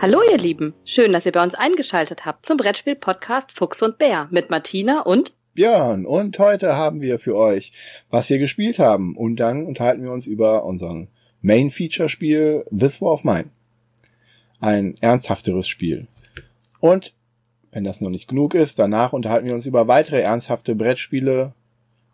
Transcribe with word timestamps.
Hallo 0.00 0.20
ihr 0.30 0.38
Lieben, 0.38 0.74
schön, 0.84 1.12
dass 1.12 1.26
ihr 1.26 1.32
bei 1.32 1.42
uns 1.42 1.56
eingeschaltet 1.56 2.24
habt 2.24 2.46
zum 2.46 2.56
Brettspiel-Podcast 2.56 3.50
Fuchs 3.50 3.82
und 3.82 3.98
Bär 3.98 4.28
mit 4.30 4.48
Martina 4.48 5.00
und 5.00 5.32
Björn. 5.54 6.06
Und 6.06 6.38
heute 6.38 6.76
haben 6.76 7.00
wir 7.00 7.18
für 7.18 7.36
euch, 7.36 7.72
was 8.08 8.30
wir 8.30 8.38
gespielt 8.38 8.78
haben. 8.78 9.16
Und 9.16 9.40
dann 9.40 9.66
unterhalten 9.66 10.04
wir 10.04 10.12
uns 10.12 10.28
über 10.28 10.64
unseren 10.64 11.08
Main-Feature-Spiel 11.42 12.64
This 12.70 13.00
War 13.00 13.14
of 13.14 13.24
Mine. 13.24 13.50
Ein 14.60 14.94
ernsthafteres 15.00 15.66
Spiel. 15.66 16.06
Und 16.78 17.12
wenn 17.72 17.82
das 17.82 18.00
noch 18.00 18.10
nicht 18.10 18.28
genug 18.28 18.54
ist, 18.54 18.78
danach 18.78 19.12
unterhalten 19.12 19.48
wir 19.48 19.54
uns 19.54 19.66
über 19.66 19.88
weitere 19.88 20.20
ernsthafte 20.20 20.76
Brettspiele, 20.76 21.54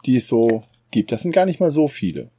die 0.06 0.16
es 0.16 0.26
so 0.26 0.62
gibt. 0.90 1.12
Das 1.12 1.20
sind 1.20 1.32
gar 1.32 1.44
nicht 1.44 1.60
mal 1.60 1.70
so 1.70 1.86
viele. 1.86 2.30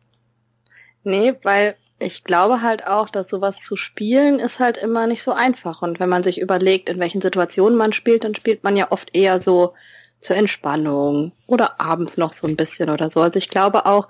Nee, 1.03 1.33
weil 1.43 1.75
ich 1.99 2.23
glaube 2.23 2.61
halt 2.61 2.87
auch, 2.87 3.09
dass 3.09 3.29
sowas 3.29 3.61
zu 3.61 3.75
spielen 3.75 4.39
ist 4.39 4.59
halt 4.59 4.77
immer 4.77 5.07
nicht 5.07 5.23
so 5.23 5.31
einfach. 5.31 5.81
Und 5.81 5.99
wenn 5.99 6.09
man 6.09 6.23
sich 6.23 6.39
überlegt, 6.39 6.89
in 6.89 6.99
welchen 6.99 7.21
Situationen 7.21 7.77
man 7.77 7.93
spielt, 7.93 8.23
dann 8.23 8.35
spielt 8.35 8.63
man 8.63 8.75
ja 8.75 8.91
oft 8.91 9.15
eher 9.15 9.41
so 9.41 9.73
zur 10.19 10.35
Entspannung 10.35 11.31
oder 11.47 11.79
abends 11.79 12.17
noch 12.17 12.33
so 12.33 12.47
ein 12.47 12.57
bisschen 12.57 12.89
oder 12.89 13.09
so. 13.09 13.21
Also 13.21 13.37
ich 13.37 13.49
glaube 13.49 13.85
auch, 13.85 14.09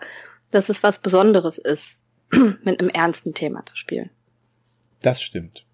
dass 0.49 0.69
es 0.69 0.81
was 0.81 0.99
Besonderes 0.99 1.57
ist, 1.57 2.01
mit 2.63 2.79
einem 2.79 2.89
ernsten 2.89 3.33
Thema 3.33 3.65
zu 3.65 3.75
spielen. 3.75 4.09
Das 5.01 5.21
stimmt. 5.21 5.65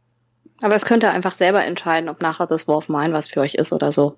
Aber 0.62 0.76
es 0.76 0.86
könnt 0.86 1.04
ihr 1.04 1.12
einfach 1.12 1.38
selber 1.38 1.64
entscheiden, 1.64 2.10
ob 2.10 2.22
nachher 2.22 2.48
das 2.48 2.68
War 2.68 2.78
of 2.78 2.90
Mine 2.90 3.14
was 3.14 3.30
für 3.30 3.40
euch 3.40 3.55
ist 3.55 3.72
oder 3.72 3.91
so. 3.91 4.18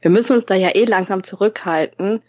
Wir 0.00 0.10
müssen 0.10 0.34
uns 0.34 0.46
da 0.46 0.54
ja 0.54 0.74
eh 0.74 0.84
langsam 0.84 1.22
zurückhalten, 1.22 2.22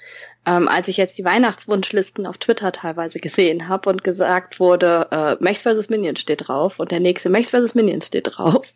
ähm, 0.45 0.67
als 0.67 0.87
ich 0.87 0.97
jetzt 0.97 1.17
die 1.17 1.25
Weihnachtswunschlisten 1.25 2.25
auf 2.25 2.37
Twitter 2.37 2.71
teilweise 2.71 3.19
gesehen 3.19 3.67
habe 3.67 3.89
und 3.89 4.03
gesagt 4.03 4.59
wurde, 4.59 5.07
äh, 5.11 5.43
Max 5.43 5.63
vs. 5.63 5.89
Minions 5.89 6.19
steht 6.19 6.47
drauf 6.47 6.79
und 6.79 6.91
der 6.91 6.99
nächste 6.99 7.29
Max 7.29 7.49
vs. 7.49 7.75
Minions 7.75 8.07
steht 8.07 8.37
drauf. 8.37 8.73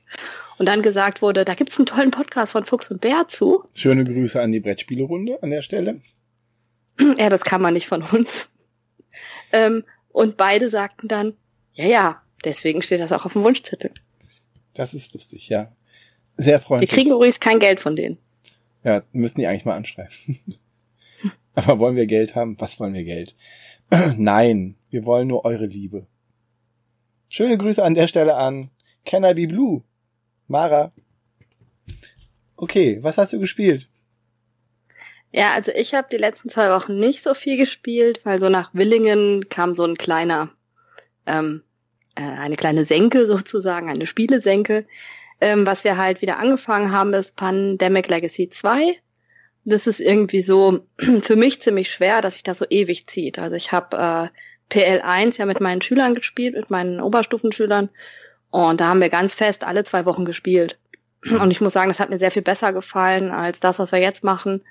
Und 0.60 0.68
dann 0.68 0.82
gesagt 0.82 1.22
wurde, 1.22 1.46
da 1.46 1.56
gibt's 1.56 1.78
einen 1.78 1.88
tollen 1.88 2.12
Podcast 2.12 2.52
von 2.52 2.64
Fuchs 2.64 2.92
und 2.92 3.02
Bär 3.02 3.26
zu. 3.28 3.64
Schöne 3.74 4.04
Grüße 4.04 4.40
an 4.40 4.52
die 4.52 4.60
Brettspielerunde 4.60 5.42
an 5.42 5.50
der 5.50 5.62
Stelle. 5.62 6.02
ja, 7.18 7.30
das 7.30 7.44
kann 7.44 7.62
man 7.62 7.74
nicht 7.74 7.88
von 7.88 8.04
uns. 8.04 8.50
Ähm, 9.52 9.84
und 10.10 10.38
beide 10.38 10.70
sagten 10.70 11.08
dann, 11.08 11.34
ja, 11.74 11.86
ja, 11.86 12.22
deswegen 12.46 12.82
steht 12.82 13.00
das 13.00 13.12
auch 13.12 13.26
auf 13.26 13.34
dem 13.34 13.44
Wunschzettel. 13.44 13.92
Das 14.74 14.94
ist 14.94 15.14
lustig, 15.14 15.50
ja. 15.50 15.72
Sehr 16.38 16.60
freundlich. 16.60 16.92
Wir 16.92 16.98
kriegen 16.98 17.12
übrigens 17.12 17.40
kein 17.40 17.60
Geld 17.60 17.80
von 17.80 17.96
denen. 17.96 18.18
Ja, 18.84 19.04
müssen 19.12 19.40
die 19.40 19.48
eigentlich 19.48 19.66
mal 19.66 19.76
anschreiben. 19.76 20.14
Aber 21.56 21.80
wollen 21.80 21.96
wir 21.96 22.08
Geld 22.08 22.36
haben? 22.36 22.60
Was 22.60 22.80
wollen 22.80 22.94
wir 22.94 23.04
Geld? 23.04 23.36
Nein, 24.18 24.76
wir 24.90 25.06
wollen 25.06 25.28
nur 25.28 25.46
eure 25.46 25.66
Liebe. 25.66 26.08
Schöne 27.30 27.58
Grüße 27.58 27.84
an 27.84 27.94
der 27.94 28.08
Stelle 28.08 28.36
an 28.36 28.70
Can 29.06 29.24
I 29.24 29.34
Be 29.34 29.48
Blue? 29.48 29.84
Mara. 30.48 30.92
Okay, 32.56 33.00
was 33.02 33.18
hast 33.18 33.34
du 33.34 33.40
gespielt? 33.40 33.90
Ja, 35.32 35.54
also 35.54 35.72
ich 35.72 35.94
habe 35.96 36.08
die 36.12 36.18
letzten 36.18 36.50
zwei 36.50 36.70
Wochen 36.70 36.98
nicht 37.00 37.24
so 37.24 37.34
viel 37.34 37.58
gespielt, 37.58 38.22
weil 38.24 38.40
so 38.40 38.50
nach 38.50 38.74
Willingen 38.74 39.50
kam 39.50 39.74
so 39.74 39.84
ein 39.84 39.96
kleiner, 39.96 40.52
ähm, 41.26 41.64
äh, 42.16 42.22
eine 42.22 42.56
kleine 42.56 42.86
Senke 42.86 43.26
sozusagen, 43.26 43.90
eine 43.90 44.06
Spielesenke. 44.06 44.86
Ähm, 45.42 45.66
was 45.66 45.84
wir 45.84 45.98
halt 45.98 46.22
wieder 46.22 46.38
angefangen 46.38 46.92
haben, 46.92 47.14
ist 47.14 47.36
Pandemic 47.36 48.08
Legacy 48.08 48.48
2 48.50 48.96
das 49.66 49.88
ist 49.88 50.00
irgendwie 50.00 50.42
so 50.42 50.86
für 51.22 51.36
mich 51.36 51.62
ziemlich 51.62 51.92
schwer, 51.92 52.22
dass 52.22 52.36
sich 52.36 52.44
das 52.44 52.60
so 52.60 52.66
ewig 52.70 53.08
zieht. 53.08 53.40
Also 53.40 53.56
ich 53.56 53.72
habe 53.72 54.32
äh, 54.72 54.74
PL1 54.74 55.38
ja 55.40 55.46
mit 55.46 55.62
meinen 55.62 55.82
Schülern 55.82 56.16
gespielt, 56.16 56.56
mit 56.56 56.70
meinen 56.70 57.00
Oberstufenschülern. 57.00 57.90
Und 58.50 58.82
da 58.82 58.88
haben 58.88 59.02
wir 59.02 59.10
ganz 59.10 59.34
fest 59.34 59.64
alle 59.64 59.84
zwei 59.84 60.06
Wochen 60.06 60.26
gespielt. 60.26 60.78
Und 61.40 61.52
ich 61.52 61.62
muss 61.62 61.74
sagen, 61.74 61.90
das 61.90 62.00
hat 62.00 62.10
mir 62.10 62.20
sehr 62.20 62.32
viel 62.32 62.42
besser 62.42 62.74
gefallen 62.74 63.32
als 63.32 63.60
das, 63.60 63.80
was 63.80 63.92
wir 63.92 64.00
jetzt 64.00 64.24
machen. 64.24 64.64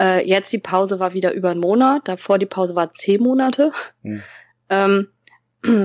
Äh, 0.00 0.26
jetzt 0.28 0.52
die 0.52 0.58
Pause 0.58 0.98
war 0.98 1.14
wieder 1.14 1.32
über 1.32 1.50
einen 1.50 1.60
Monat, 1.60 2.08
davor 2.08 2.38
die 2.38 2.46
Pause 2.46 2.74
war 2.74 2.92
zehn 2.92 3.22
Monate. 3.22 3.72
Mhm. 4.02 4.22
Ähm, 4.70 5.08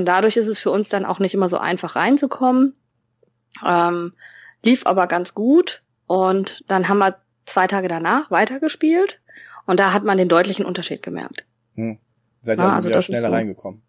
dadurch 0.06 0.38
ist 0.38 0.48
es 0.48 0.58
für 0.58 0.72
uns 0.72 0.88
dann 0.88 1.04
auch 1.04 1.20
nicht 1.20 1.34
immer 1.34 1.50
so 1.50 1.58
einfach 1.58 1.98
reinzukommen. 1.98 2.78
Ähm, 3.68 4.14
lief 4.64 4.86
aber 4.86 5.06
ganz 5.06 5.34
gut. 5.34 5.84
Und 6.08 6.64
dann 6.68 6.88
haben 6.88 7.00
wir 7.00 7.18
zwei 7.50 7.68
Tage 7.68 7.88
danach 7.88 8.32
weitergespielt 8.32 9.20
und 9.66 9.80
da 9.80 9.94
hat 9.94 10.04
man 10.04 10.18
den 10.18 10.30
deutlichen 10.30 10.66
Unterschied 10.66 11.04
gemerkt. 11.04 11.46
Hm. 11.76 12.00
Seid 12.44 12.60
ihr 12.60 12.64
ja, 12.64 12.76
also 12.76 12.90
wieder 12.90 13.02
schneller 13.02 13.30
so. 13.30 13.34
reingekommen? 13.34 13.82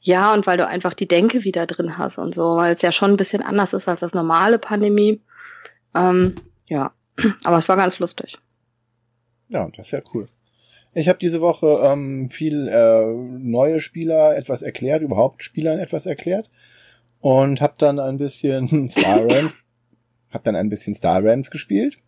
Ja, 0.00 0.32
und 0.32 0.46
weil 0.46 0.56
du 0.56 0.66
einfach 0.66 0.94
die 0.94 1.08
Denke 1.08 1.44
wieder 1.44 1.66
drin 1.66 1.98
hast 1.98 2.18
und 2.18 2.34
so, 2.34 2.56
weil 2.56 2.74
es 2.74 2.82
ja 2.82 2.92
schon 2.92 3.12
ein 3.12 3.16
bisschen 3.16 3.42
anders 3.42 3.72
ist 3.72 3.88
als 3.88 4.00
das 4.00 4.14
normale 4.14 4.58
Pandemie. 4.58 5.20
Ähm, 5.94 6.36
ja, 6.66 6.92
aber 7.44 7.58
es 7.58 7.68
war 7.68 7.76
ganz 7.76 7.98
lustig. 7.98 8.38
Ja, 9.48 9.68
das 9.74 9.86
ist 9.86 9.92
ja 9.92 10.00
cool. 10.14 10.28
Ich 10.92 11.08
habe 11.08 11.18
diese 11.18 11.40
Woche 11.40 11.80
ähm, 11.82 12.30
viel 12.30 12.68
äh, 12.68 13.04
neue 13.04 13.80
Spieler 13.80 14.36
etwas 14.36 14.62
erklärt, 14.62 15.02
überhaupt 15.02 15.42
Spielern 15.42 15.80
etwas 15.80 16.06
erklärt 16.06 16.50
und 17.20 17.60
habe 17.60 17.74
dann 17.78 17.98
ein 17.98 18.18
bisschen 18.18 18.88
Star 18.88 19.24
Rams, 19.28 19.66
habe 20.30 20.44
dann 20.44 20.54
ein 20.54 20.68
bisschen 20.68 20.94
Star 20.94 21.24
Rams 21.24 21.50
gespielt 21.50 21.98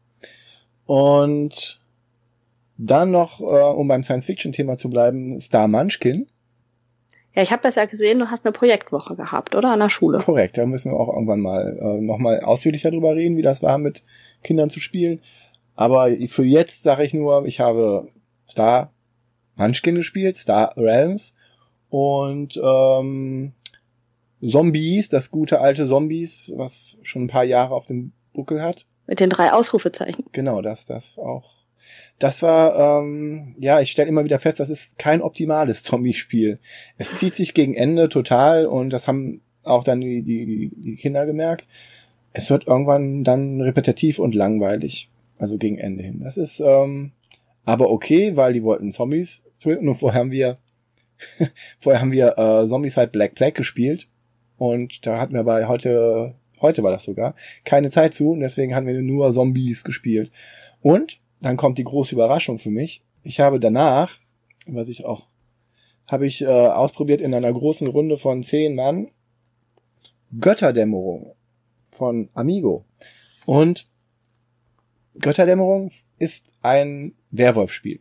und 0.86 1.80
dann 2.78 3.10
noch, 3.10 3.40
äh, 3.40 3.44
um 3.44 3.88
beim 3.88 4.02
Science-Fiction-Thema 4.02 4.76
zu 4.76 4.90
bleiben, 4.90 5.40
Star 5.40 5.68
Munchkin. 5.68 6.28
Ja, 7.34 7.42
ich 7.42 7.52
habe 7.52 7.62
das 7.62 7.74
ja 7.74 7.84
gesehen, 7.84 8.18
du 8.18 8.30
hast 8.30 8.46
eine 8.46 8.52
Projektwoche 8.52 9.14
gehabt, 9.14 9.54
oder? 9.54 9.72
An 9.72 9.80
der 9.80 9.90
Schule. 9.90 10.18
Korrekt, 10.18 10.56
da 10.56 10.64
müssen 10.64 10.92
wir 10.92 10.98
auch 10.98 11.12
irgendwann 11.12 11.40
mal 11.40 11.78
äh, 11.78 12.00
nochmal 12.00 12.40
ausführlicher 12.40 12.90
drüber 12.90 13.14
reden, 13.14 13.36
wie 13.36 13.42
das 13.42 13.62
war, 13.62 13.76
mit 13.78 14.04
Kindern 14.42 14.70
zu 14.70 14.80
spielen. 14.80 15.20
Aber 15.74 16.08
für 16.28 16.44
jetzt 16.44 16.82
sage 16.82 17.04
ich 17.04 17.12
nur, 17.12 17.44
ich 17.44 17.60
habe 17.60 18.08
Star 18.48 18.90
Munchkin 19.56 19.96
gespielt, 19.96 20.36
Star 20.36 20.74
Realms 20.76 21.34
und 21.90 22.58
ähm, 22.62 23.52
Zombies, 24.40 25.08
das 25.08 25.30
gute 25.30 25.60
alte 25.60 25.86
Zombies, 25.86 26.52
was 26.56 26.98
schon 27.02 27.24
ein 27.24 27.28
paar 27.28 27.44
Jahre 27.44 27.74
auf 27.74 27.86
dem 27.86 28.12
Buckel 28.32 28.62
hat. 28.62 28.86
Mit 29.06 29.20
den 29.20 29.30
drei 29.30 29.52
Ausrufezeichen. 29.52 30.24
Genau, 30.32 30.62
das, 30.62 30.86
das 30.86 31.18
auch. 31.18 31.56
Das 32.18 32.42
war, 32.42 33.00
ähm, 33.02 33.54
ja, 33.58 33.80
ich 33.80 33.90
stelle 33.90 34.08
immer 34.08 34.24
wieder 34.24 34.38
fest, 34.38 34.58
das 34.58 34.70
ist 34.70 34.98
kein 34.98 35.22
optimales 35.22 35.82
Zombie-Spiel. 35.82 36.58
Es 36.98 37.18
zieht 37.18 37.34
sich 37.34 37.54
gegen 37.54 37.74
Ende 37.74 38.08
total 38.08 38.66
und 38.66 38.90
das 38.90 39.06
haben 39.06 39.42
auch 39.62 39.84
dann 39.84 40.00
die, 40.00 40.22
die, 40.22 40.70
die 40.74 40.92
Kinder 40.92 41.26
gemerkt. 41.26 41.68
Es 42.32 42.50
wird 42.50 42.66
irgendwann 42.66 43.24
dann 43.24 43.60
repetitiv 43.60 44.18
und 44.18 44.34
langweilig. 44.34 45.10
Also 45.38 45.58
gegen 45.58 45.78
Ende 45.78 46.02
hin. 46.02 46.20
Das 46.22 46.36
ist 46.38 46.60
ähm, 46.60 47.12
aber 47.64 47.90
okay, 47.90 48.36
weil 48.36 48.52
die 48.52 48.62
wollten 48.62 48.92
Zombies 48.92 49.42
und 49.64 49.94
vorher 49.94 50.20
haben 50.20 50.32
wir 50.32 50.58
vorher 51.78 52.00
haben 52.00 52.12
wir 52.12 52.38
äh, 52.38 52.68
Zombies 52.68 52.96
halt 52.96 53.12
Black 53.12 53.34
Plague 53.34 53.52
gespielt 53.52 54.08
und 54.56 55.06
da 55.06 55.18
hatten 55.18 55.34
wir 55.34 55.44
bei 55.44 55.66
heute 55.66 56.34
heute 56.60 56.82
war 56.82 56.92
das 56.92 57.04
sogar, 57.04 57.34
keine 57.64 57.90
Zeit 57.90 58.14
zu 58.14 58.30
und 58.30 58.40
deswegen 58.40 58.74
haben 58.74 58.86
wir 58.86 59.00
nur 59.00 59.32
Zombies 59.32 59.84
gespielt. 59.84 60.30
Und 60.80 61.20
dann 61.40 61.56
kommt 61.56 61.78
die 61.78 61.84
große 61.84 62.14
Überraschung 62.14 62.58
für 62.58 62.70
mich. 62.70 63.02
Ich 63.22 63.40
habe 63.40 63.60
danach, 63.60 64.16
was 64.66 64.88
ich 64.88 65.04
auch, 65.04 65.26
habe 66.06 66.26
ich 66.26 66.42
äh, 66.42 66.46
ausprobiert 66.46 67.20
in 67.20 67.34
einer 67.34 67.52
großen 67.52 67.88
Runde 67.88 68.16
von 68.16 68.42
zehn 68.42 68.74
Mann, 68.74 69.10
Götterdämmerung 70.40 71.34
von 71.90 72.28
Amigo. 72.34 72.84
Und 73.44 73.88
Götterdämmerung 75.18 75.90
ist 76.18 76.50
ein 76.62 77.14
Werwolf-Spiel. 77.30 78.00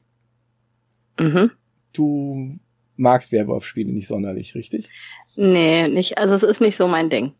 Mhm. 1.19 1.51
Du 1.93 2.59
magst 2.97 3.31
Werwolf-Spiele 3.31 3.91
nicht 3.91 4.07
sonderlich, 4.07 4.55
richtig? 4.55 4.89
Nee, 5.35 5.87
nicht, 5.87 6.17
also 6.17 6.35
es 6.35 6.43
ist 6.43 6.61
nicht 6.61 6.75
so 6.75 6.87
mein 6.87 7.09
Ding. 7.09 7.33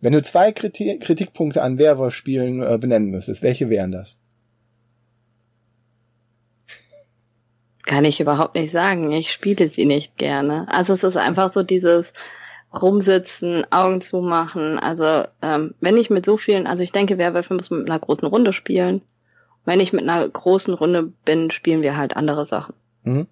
Wenn 0.00 0.12
du 0.12 0.22
zwei 0.22 0.52
Kritik 0.52 1.02
Kritikpunkte 1.02 1.62
an 1.62 1.78
Werwolf-Spielen 1.78 2.62
äh, 2.62 2.78
benennen 2.78 3.10
müsstest, 3.10 3.42
welche 3.42 3.68
wären 3.68 3.92
das? 3.92 4.18
Kann 7.84 8.04
ich 8.04 8.20
überhaupt 8.20 8.54
nicht 8.54 8.70
sagen. 8.70 9.12
Ich 9.12 9.32
spiele 9.32 9.68
sie 9.68 9.84
nicht 9.84 10.16
gerne. 10.16 10.66
Also 10.70 10.94
es 10.94 11.02
ist 11.02 11.16
einfach 11.16 11.52
so 11.52 11.62
dieses 11.62 12.12
rumsitzen, 12.72 13.64
Augen 13.70 14.00
zumachen. 14.00 14.78
Also 14.78 15.24
ähm, 15.42 15.74
wenn 15.80 15.96
ich 15.96 16.08
mit 16.08 16.24
so 16.24 16.36
vielen, 16.36 16.66
also 16.66 16.82
ich 16.82 16.92
denke, 16.92 17.18
Werwölfe 17.18 17.54
muss 17.54 17.70
man 17.70 17.80
mit 17.80 17.90
einer 17.90 17.98
großen 17.98 18.28
Runde 18.28 18.52
spielen. 18.52 19.02
Wenn 19.64 19.80
ich 19.80 19.92
mit 19.92 20.08
einer 20.08 20.26
großen 20.26 20.72
Runde 20.72 21.12
bin, 21.24 21.50
spielen 21.50 21.82
wir 21.82 21.96
halt 21.96 22.16
andere 22.16 22.46
Sachen. 22.46 22.74
Mhm. 23.02 23.26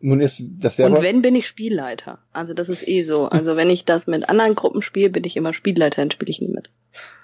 Nun 0.00 0.20
ist 0.20 0.42
das 0.58 0.78
wäre 0.78 0.90
Und 0.90 1.02
wenn 1.02 1.22
bin 1.22 1.34
ich 1.34 1.46
Spielleiter. 1.46 2.18
Also 2.32 2.54
das 2.54 2.68
ist 2.68 2.86
eh 2.86 3.04
so. 3.04 3.26
Also 3.26 3.56
wenn 3.56 3.70
ich 3.70 3.84
das 3.84 4.06
mit 4.06 4.28
anderen 4.28 4.54
Gruppen 4.54 4.82
spiele, 4.82 5.10
bin 5.10 5.24
ich 5.24 5.36
immer 5.36 5.54
Spielleiter, 5.54 6.02
dann 6.02 6.10
spiele 6.10 6.30
ich 6.30 6.40
nie 6.40 6.48
mit. 6.48 6.70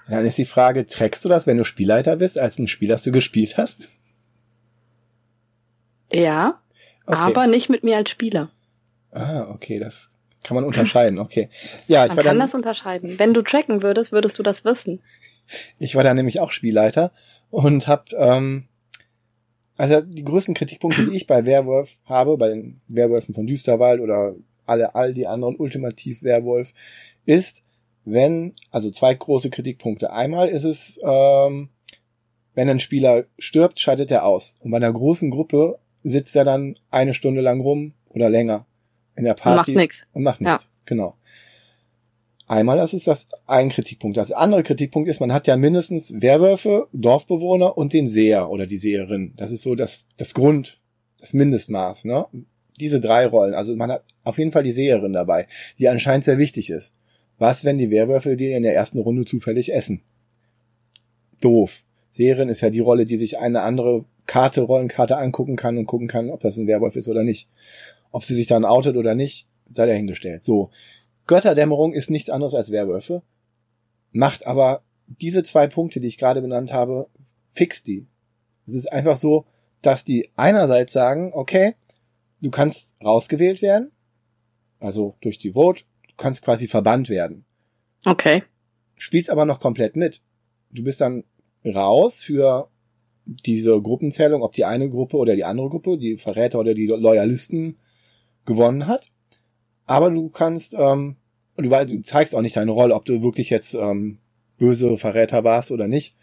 Dann 0.09 0.25
ist 0.25 0.37
die 0.37 0.45
Frage, 0.45 0.85
trägst 0.85 1.23
du 1.23 1.29
das, 1.29 1.47
wenn 1.47 1.57
du 1.57 1.63
Spielleiter 1.63 2.17
bist, 2.17 2.37
als 2.37 2.59
ein 2.59 2.67
Spiel, 2.67 2.89
das 2.89 3.03
du 3.03 3.11
gespielt 3.11 3.57
hast? 3.57 3.87
Ja, 6.11 6.59
okay. 7.05 7.17
aber 7.17 7.47
nicht 7.47 7.69
mit 7.69 7.83
mir 7.83 7.97
als 7.97 8.09
Spieler. 8.09 8.51
Ah, 9.11 9.49
okay, 9.49 9.79
das 9.79 10.09
Kann 10.43 10.55
man 10.55 10.65
unterscheiden, 10.65 11.19
okay. 11.19 11.49
Ja, 11.87 12.05
ich 12.05 12.09
Man 12.09 12.17
war 12.17 12.23
kann 12.23 12.39
dann, 12.39 12.47
das 12.47 12.53
unterscheiden. 12.53 13.17
Wenn 13.17 13.33
du 13.33 13.41
tracken 13.41 13.81
würdest, 13.81 14.11
würdest 14.11 14.37
du 14.37 14.43
das 14.43 14.65
wissen. 14.65 15.01
ich 15.79 15.95
war 15.95 16.03
da 16.03 16.13
nämlich 16.13 16.39
auch 16.39 16.51
Spielleiter 16.51 17.11
und 17.49 17.87
hab, 17.87 18.11
ähm, 18.13 18.67
also 19.77 20.01
die 20.01 20.23
größten 20.23 20.53
Kritikpunkte, 20.53 21.05
die 21.05 21.15
ich 21.15 21.27
bei 21.27 21.45
Werwolf 21.45 21.99
habe, 22.05 22.37
bei 22.37 22.49
den 22.49 22.81
Werwölfen 22.87 23.33
von 23.33 23.47
Düsterwald 23.47 24.01
oder 24.01 24.35
alle, 24.65 24.95
all 24.95 25.13
die 25.13 25.27
anderen 25.27 25.55
Ultimativ 25.55 26.23
Werwolf, 26.23 26.73
ist, 27.25 27.63
wenn, 28.05 28.53
also 28.71 28.91
zwei 28.91 29.13
große 29.13 29.49
Kritikpunkte. 29.49 30.11
Einmal 30.11 30.49
ist 30.49 30.63
es, 30.63 30.99
ähm, 31.03 31.69
wenn 32.53 32.69
ein 32.69 32.79
Spieler 32.79 33.25
stirbt, 33.39 33.79
scheidet 33.79 34.11
er 34.11 34.25
aus. 34.25 34.57
Und 34.59 34.71
bei 34.71 34.77
einer 34.77 34.93
großen 34.93 35.31
Gruppe 35.31 35.79
sitzt 36.03 36.35
er 36.35 36.45
dann 36.45 36.77
eine 36.91 37.13
Stunde 37.13 37.41
lang 37.41 37.61
rum 37.61 37.93
oder 38.09 38.29
länger 38.29 38.65
in 39.15 39.23
der 39.23 39.33
Und 39.33 39.41
Party 39.41 39.71
macht 39.71 39.81
nichts. 39.81 40.07
und 40.13 40.23
macht 40.23 40.41
nichts. 40.41 40.71
Genau. 40.85 41.15
Einmal, 42.53 42.77
das 42.77 42.93
ist 42.93 43.07
das 43.07 43.25
ein 43.47 43.69
Kritikpunkt. 43.69 44.15
Das 44.15 44.31
andere 44.31 44.61
Kritikpunkt 44.61 45.09
ist, 45.09 45.19
man 45.19 45.33
hat 45.33 45.47
ja 45.47 45.57
mindestens 45.57 46.13
Werwölfe, 46.21 46.87
Dorfbewohner 46.93 47.79
und 47.79 47.93
den 47.93 48.05
Seher 48.05 48.51
oder 48.51 48.67
die 48.67 48.77
Seherin. 48.77 49.33
Das 49.37 49.51
ist 49.51 49.63
so 49.63 49.73
das, 49.73 50.07
das 50.17 50.35
Grund, 50.35 50.79
das 51.19 51.33
Mindestmaß, 51.33 52.05
ne? 52.05 52.27
Diese 52.79 52.99
drei 52.99 53.25
Rollen. 53.25 53.55
Also 53.55 53.75
man 53.75 53.91
hat 53.91 54.03
auf 54.23 54.37
jeden 54.37 54.51
Fall 54.51 54.61
die 54.61 54.71
Seherin 54.71 55.13
dabei, 55.13 55.47
die 55.79 55.89
anscheinend 55.89 56.25
sehr 56.25 56.37
wichtig 56.37 56.69
ist. 56.69 56.93
Was, 57.39 57.65
wenn 57.65 57.79
die 57.79 57.89
Werwölfe 57.89 58.37
die 58.37 58.51
in 58.51 58.61
der 58.61 58.75
ersten 58.75 58.99
Runde 58.99 59.25
zufällig 59.25 59.73
essen? 59.73 60.01
Doof. 61.41 61.81
Seherin 62.11 62.49
ist 62.49 62.61
ja 62.61 62.69
die 62.69 62.81
Rolle, 62.81 63.05
die 63.05 63.17
sich 63.17 63.39
eine 63.39 63.61
andere 63.61 64.05
Karte, 64.27 64.61
Rollenkarte 64.61 65.17
angucken 65.17 65.55
kann 65.55 65.79
und 65.79 65.87
gucken 65.87 66.07
kann, 66.07 66.29
ob 66.29 66.41
das 66.41 66.57
ein 66.57 66.67
Werwolf 66.67 66.97
ist 66.97 67.09
oder 67.09 67.23
nicht. 67.23 67.49
Ob 68.11 68.23
sie 68.23 68.35
sich 68.35 68.45
dann 68.45 68.63
outet 68.63 68.95
oder 68.95 69.15
nicht, 69.15 69.47
sei 69.73 69.87
dahingestellt. 69.87 70.43
So. 70.43 70.69
Götterdämmerung 71.27 71.93
ist 71.93 72.09
nichts 72.09 72.29
anderes 72.29 72.53
als 72.53 72.71
Werwölfe, 72.71 73.23
macht 74.11 74.45
aber 74.45 74.83
diese 75.07 75.43
zwei 75.43 75.67
Punkte, 75.67 75.99
die 75.99 76.07
ich 76.07 76.17
gerade 76.17 76.41
benannt 76.41 76.73
habe, 76.73 77.07
fix 77.51 77.83
die. 77.83 78.07
Es 78.65 78.75
ist 78.75 78.91
einfach 78.91 79.17
so, 79.17 79.45
dass 79.81 80.05
die 80.05 80.29
einerseits 80.35 80.93
sagen, 80.93 81.31
okay, 81.33 81.75
du 82.41 82.49
kannst 82.49 82.95
rausgewählt 83.03 83.61
werden, 83.61 83.91
also 84.79 85.15
durch 85.21 85.37
die 85.37 85.53
Vote, 85.53 85.83
du 86.07 86.13
kannst 86.17 86.41
quasi 86.41 86.67
verbannt 86.67 87.09
werden, 87.09 87.45
Okay. 88.05 88.43
spielst 88.95 89.29
aber 89.29 89.45
noch 89.45 89.59
komplett 89.59 89.95
mit. 89.95 90.21
Du 90.71 90.83
bist 90.83 90.99
dann 91.01 91.23
raus 91.65 92.21
für 92.21 92.69
diese 93.25 93.81
Gruppenzählung, 93.81 94.41
ob 94.41 94.51
die 94.53 94.65
eine 94.65 94.89
Gruppe 94.89 95.17
oder 95.17 95.35
die 95.35 95.45
andere 95.45 95.69
Gruppe, 95.69 95.97
die 95.97 96.17
Verräter 96.17 96.59
oder 96.59 96.73
die 96.73 96.87
Loyalisten 96.87 97.75
gewonnen 98.45 98.87
hat. 98.87 99.11
Aber 99.85 100.09
du 100.09 100.29
kannst, 100.29 100.73
ähm, 100.77 101.17
du, 101.57 101.63
du 101.69 102.01
zeigst 102.01 102.35
auch 102.35 102.41
nicht 102.41 102.55
deine 102.55 102.71
Rolle, 102.71 102.95
ob 102.95 103.05
du 103.05 103.21
wirklich 103.23 103.49
jetzt 103.49 103.73
ähm, 103.73 104.19
böse 104.57 104.97
Verräter 104.97 105.43
warst 105.43 105.71
oder 105.71 105.87
nicht, 105.87 106.15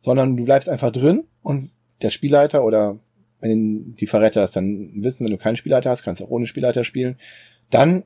sondern 0.00 0.36
du 0.36 0.44
bleibst 0.44 0.68
einfach 0.68 0.92
drin 0.92 1.24
und 1.42 1.70
der 2.02 2.10
Spielleiter 2.10 2.64
oder 2.64 2.98
wenn 3.40 3.94
die 3.94 4.06
Verräter 4.06 4.40
das 4.40 4.52
dann 4.52 4.90
wissen, 5.02 5.24
wenn 5.24 5.32
du 5.32 5.38
keinen 5.38 5.56
Spielleiter 5.56 5.90
hast, 5.90 6.02
kannst 6.02 6.20
du 6.20 6.24
auch 6.24 6.30
ohne 6.30 6.46
Spielleiter 6.46 6.84
spielen, 6.84 7.16
dann 7.70 8.04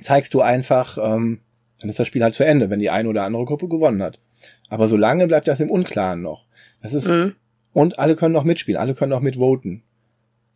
zeigst 0.00 0.34
du 0.34 0.40
einfach, 0.40 0.98
ähm, 0.98 1.40
dann 1.80 1.90
ist 1.90 1.98
das 1.98 2.06
Spiel 2.06 2.22
halt 2.22 2.34
zu 2.34 2.44
Ende, 2.44 2.70
wenn 2.70 2.78
die 2.78 2.90
eine 2.90 3.08
oder 3.08 3.24
andere 3.24 3.44
Gruppe 3.44 3.68
gewonnen 3.68 4.02
hat. 4.02 4.20
Aber 4.68 4.88
solange 4.88 5.26
bleibt 5.26 5.48
das 5.48 5.60
im 5.60 5.70
Unklaren 5.70 6.22
noch. 6.22 6.46
Das 6.82 6.94
ist, 6.94 7.08
Mhm. 7.08 7.34
und 7.72 7.98
alle 7.98 8.16
können 8.16 8.32
noch 8.34 8.44
mitspielen, 8.44 8.80
alle 8.80 8.94
können 8.94 9.10
noch 9.10 9.20
mitvoten. 9.20 9.82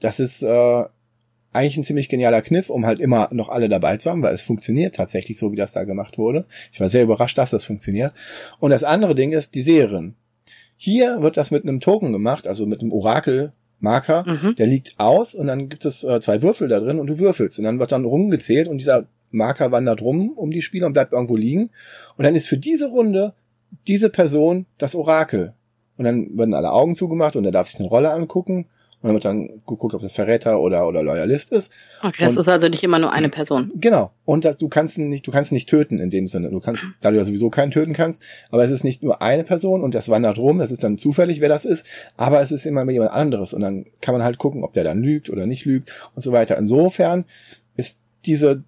Das 0.00 0.20
ist 0.20 0.42
äh, 0.42 0.84
eigentlich 1.56 1.76
ein 1.76 1.84
ziemlich 1.84 2.08
genialer 2.08 2.42
Kniff, 2.42 2.70
um 2.70 2.86
halt 2.86 3.00
immer 3.00 3.28
noch 3.32 3.48
alle 3.48 3.68
dabei 3.68 3.96
zu 3.96 4.10
haben, 4.10 4.22
weil 4.22 4.34
es 4.34 4.42
funktioniert 4.42 4.94
tatsächlich 4.94 5.38
so, 5.38 5.52
wie 5.52 5.56
das 5.56 5.72
da 5.72 5.84
gemacht 5.84 6.18
wurde. 6.18 6.46
Ich 6.72 6.80
war 6.80 6.88
sehr 6.88 7.02
überrascht, 7.02 7.38
dass 7.38 7.50
das 7.50 7.64
funktioniert. 7.64 8.12
Und 8.60 8.70
das 8.70 8.84
andere 8.84 9.14
Ding 9.14 9.32
ist 9.32 9.54
die 9.54 9.62
Seherin. 9.62 10.14
Hier 10.76 11.22
wird 11.22 11.36
das 11.36 11.50
mit 11.50 11.64
einem 11.64 11.80
Token 11.80 12.12
gemacht, 12.12 12.46
also 12.46 12.66
mit 12.66 12.82
einem 12.82 12.92
Orakelmarker. 12.92 14.24
Mhm. 14.26 14.56
Der 14.56 14.66
liegt 14.66 14.94
aus 14.98 15.34
und 15.34 15.46
dann 15.46 15.68
gibt 15.68 15.84
es 15.84 16.04
äh, 16.04 16.20
zwei 16.20 16.42
Würfel 16.42 16.68
da 16.68 16.80
drin 16.80 17.00
und 17.00 17.06
du 17.06 17.18
würfelst. 17.18 17.58
Und 17.58 17.64
dann 17.64 17.78
wird 17.78 17.92
dann 17.92 18.04
rumgezählt 18.04 18.68
und 18.68 18.78
dieser 18.78 19.06
Marker 19.30 19.72
wandert 19.72 20.02
rum 20.02 20.32
um 20.36 20.50
die 20.50 20.62
Spieler 20.62 20.86
und 20.86 20.92
bleibt 20.92 21.12
irgendwo 21.12 21.36
liegen. 21.36 21.70
Und 22.16 22.24
dann 22.24 22.36
ist 22.36 22.46
für 22.46 22.58
diese 22.58 22.88
Runde 22.88 23.34
diese 23.86 24.10
Person 24.10 24.66
das 24.78 24.94
Orakel. 24.94 25.54
Und 25.96 26.04
dann 26.04 26.36
werden 26.36 26.54
alle 26.54 26.72
Augen 26.72 26.94
zugemacht 26.94 27.36
und 27.36 27.44
er 27.44 27.52
darf 27.52 27.68
sich 27.68 27.80
eine 27.80 27.88
Rolle 27.88 28.10
angucken. 28.10 28.66
Und 29.02 29.08
dann 29.08 29.14
wird 29.14 29.24
dann 29.26 29.48
geguckt, 29.66 29.94
ob 29.94 30.00
das 30.02 30.12
Verräter 30.12 30.58
oder, 30.58 30.88
oder 30.88 31.02
Loyalist 31.02 31.52
ist. 31.52 31.70
Okay, 32.02 32.24
das 32.24 32.32
Und- 32.32 32.40
ist 32.40 32.48
also 32.48 32.68
nicht 32.68 32.82
immer 32.82 32.98
nur 32.98 33.12
eine 33.12 33.28
Person. 33.28 33.70
Genau. 33.76 34.10
Und 34.24 34.44
das, 34.44 34.56
du 34.58 34.68
kannst 34.68 34.98
nicht, 34.98 35.26
du 35.26 35.30
kannst 35.30 35.52
nicht 35.52 35.68
töten 35.68 35.98
in 35.98 36.10
dem 36.10 36.26
Sinne. 36.28 36.50
Du 36.50 36.60
kannst, 36.60 36.86
da 37.02 37.10
du 37.10 37.16
ja 37.16 37.24
sowieso 37.24 37.50
keinen 37.50 37.70
töten 37.70 37.92
kannst, 37.92 38.22
aber 38.50 38.64
es 38.64 38.70
ist 38.70 38.84
nicht 38.84 39.02
nur 39.02 39.22
eine 39.22 39.44
Person 39.44 39.82
und 39.82 39.94
das 39.94 40.08
wandert 40.08 40.38
rum, 40.38 40.58
das 40.58 40.70
ist 40.72 40.82
dann 40.82 40.98
zufällig, 40.98 41.40
wer 41.40 41.48
das 41.48 41.64
ist, 41.64 41.84
aber 42.16 42.40
es 42.40 42.50
ist 42.52 42.64
immer 42.66 42.90
jemand 42.90 43.12
anderes 43.12 43.52
und 43.52 43.60
dann 43.60 43.86
kann 44.00 44.14
man 44.14 44.24
halt 44.24 44.38
gucken, 44.38 44.64
ob 44.64 44.72
der 44.72 44.82
dann 44.82 45.02
lügt 45.02 45.30
oder 45.30 45.46
nicht 45.46 45.66
lügt 45.66 45.92
und 46.16 46.22
so 46.22 46.32
weiter. 46.32 46.56
Insofern 46.58 47.26
ist 47.76 47.98
diese, 48.24 48.64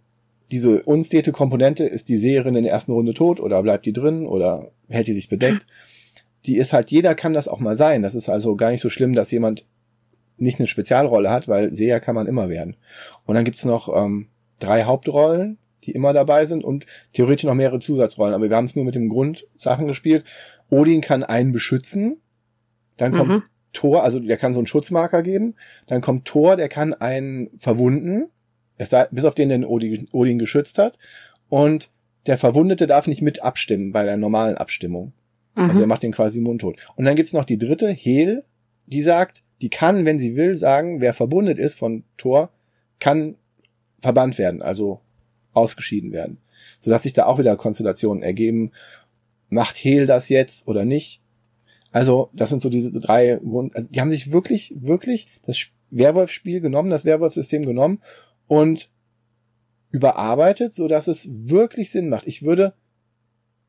diese 0.50 0.82
unstete 0.82 1.32
Komponente, 1.32 1.84
ist 1.84 2.08
die 2.08 2.16
Seherin 2.18 2.54
in 2.54 2.64
der 2.64 2.72
ersten 2.72 2.92
Runde 2.92 3.14
tot 3.14 3.40
oder 3.40 3.62
bleibt 3.62 3.86
die 3.86 3.92
drin 3.94 4.26
oder 4.26 4.70
hält 4.88 5.06
die 5.08 5.14
sich 5.14 5.28
bedeckt? 5.28 5.66
Die 6.46 6.56
ist 6.58 6.72
halt, 6.72 6.90
jeder 6.90 7.14
kann 7.14 7.32
das 7.32 7.48
auch 7.48 7.58
mal 7.60 7.76
sein. 7.76 8.02
Das 8.02 8.14
ist 8.14 8.28
also 8.28 8.54
gar 8.56 8.70
nicht 8.70 8.80
so 8.82 8.88
schlimm, 8.90 9.14
dass 9.14 9.30
jemand 9.30 9.64
nicht 10.38 10.58
eine 10.58 10.66
Spezialrolle 10.66 11.30
hat, 11.30 11.48
weil 11.48 11.74
Seher 11.74 12.00
kann 12.00 12.14
man 12.14 12.26
immer 12.26 12.48
werden. 12.48 12.76
Und 13.26 13.34
dann 13.34 13.44
gibt's 13.44 13.64
noch 13.64 13.88
ähm, 13.94 14.28
drei 14.60 14.84
Hauptrollen, 14.84 15.58
die 15.84 15.92
immer 15.92 16.12
dabei 16.12 16.44
sind 16.44 16.64
und 16.64 16.86
theoretisch 17.12 17.44
noch 17.44 17.54
mehrere 17.54 17.78
Zusatzrollen. 17.78 18.34
Aber 18.34 18.48
wir 18.48 18.56
haben 18.56 18.64
es 18.66 18.76
nur 18.76 18.84
mit 18.84 18.94
dem 18.94 19.08
Grundsachen 19.08 19.86
gespielt. 19.86 20.24
Odin 20.70 21.00
kann 21.00 21.22
einen 21.24 21.52
beschützen. 21.52 22.20
Dann 22.96 23.12
kommt 23.12 23.28
Mhm. 23.30 23.42
Thor, 23.72 24.02
also 24.02 24.18
der 24.18 24.36
kann 24.38 24.54
so 24.54 24.60
einen 24.60 24.66
Schutzmarker 24.66 25.22
geben. 25.22 25.54
Dann 25.86 26.00
kommt 26.00 26.24
Thor, 26.24 26.56
der 26.56 26.68
kann 26.68 26.94
einen 26.94 27.50
verwunden. 27.58 28.28
Bis 28.76 29.24
auf 29.24 29.34
den, 29.34 29.48
den 29.48 29.64
Odin, 29.64 30.08
Odin 30.12 30.38
geschützt 30.38 30.78
hat. 30.78 30.98
Und 31.48 31.90
der 32.26 32.38
Verwundete 32.38 32.86
darf 32.86 33.06
nicht 33.06 33.22
mit 33.22 33.42
abstimmen 33.42 33.92
bei 33.92 34.04
der 34.04 34.16
normalen 34.16 34.56
Abstimmung. 34.56 35.12
Also 35.54 35.80
er 35.80 35.86
Mhm. 35.86 35.88
macht 35.88 36.02
den 36.02 36.12
quasi 36.12 36.40
mundtot. 36.40 36.76
Und 36.96 37.04
dann 37.04 37.16
gibt's 37.16 37.32
noch 37.32 37.44
die 37.44 37.58
dritte, 37.58 37.88
Hel, 37.90 38.44
die 38.86 39.02
sagt, 39.02 39.42
die 39.60 39.70
kann, 39.70 40.04
wenn 40.04 40.18
sie 40.18 40.36
will, 40.36 40.54
sagen, 40.54 41.00
wer 41.00 41.14
verbundet 41.14 41.58
ist 41.58 41.74
von 41.74 42.04
Thor, 42.16 42.50
kann 43.00 43.36
verbannt 44.00 44.38
werden, 44.38 44.62
also 44.62 45.00
ausgeschieden 45.52 46.12
werden. 46.12 46.38
Sodass 46.80 47.02
sich 47.02 47.12
da 47.12 47.26
auch 47.26 47.38
wieder 47.38 47.56
Konstellationen 47.56 48.22
ergeben. 48.22 48.72
Macht 49.48 49.76
Hel 49.76 50.06
das 50.06 50.28
jetzt 50.28 50.68
oder 50.68 50.84
nicht? 50.84 51.20
Also, 51.90 52.30
das 52.34 52.50
sind 52.50 52.60
so 52.60 52.68
diese 52.68 52.92
drei 52.92 53.36
Grund, 53.36 53.74
also 53.74 53.88
die 53.88 54.00
haben 54.00 54.10
sich 54.10 54.30
wirklich, 54.30 54.74
wirklich 54.76 55.26
das 55.46 55.56
Sp- 55.56 55.72
Werwolf-Spiel 55.90 56.60
genommen, 56.60 56.90
das 56.90 57.06
Werwolf-System 57.06 57.64
genommen 57.64 58.02
und 58.46 58.90
überarbeitet, 59.90 60.74
so 60.74 60.86
dass 60.86 61.08
es 61.08 61.28
wirklich 61.30 61.90
Sinn 61.90 62.10
macht. 62.10 62.26
Ich 62.26 62.42
würde 62.42 62.74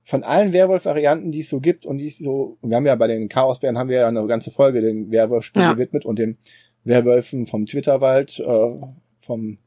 von 0.10 0.24
allen 0.24 0.54
Werwolf-Varianten, 0.54 1.32
die 1.32 1.42
es 1.42 1.50
so 1.50 1.60
gibt 1.60 1.86
und 1.86 2.00
die 2.00 2.08
es 2.08 2.18
so, 2.18 2.58
wir 2.64 2.76
haben 2.76 2.86
ja 2.88 2.96
bei 2.96 3.06
den 3.08 3.30
Chaosbären 3.30 3.78
haben 3.78 3.90
wir 3.90 3.98
ja 4.00 4.08
eine 4.08 4.26
ganze 4.26 4.50
Folge 4.50 4.82
dem 4.82 5.12
Werwolf-Spiel 5.12 5.62
Ja. 5.62 5.74
gewidmet 5.74 6.04
und 6.04 6.18
dem 6.18 6.38
Werwölfen 6.84 7.46
vom 7.46 7.68
Twitterwald, 7.68 8.40
äh, 8.40 8.76
vom 9.22 9.60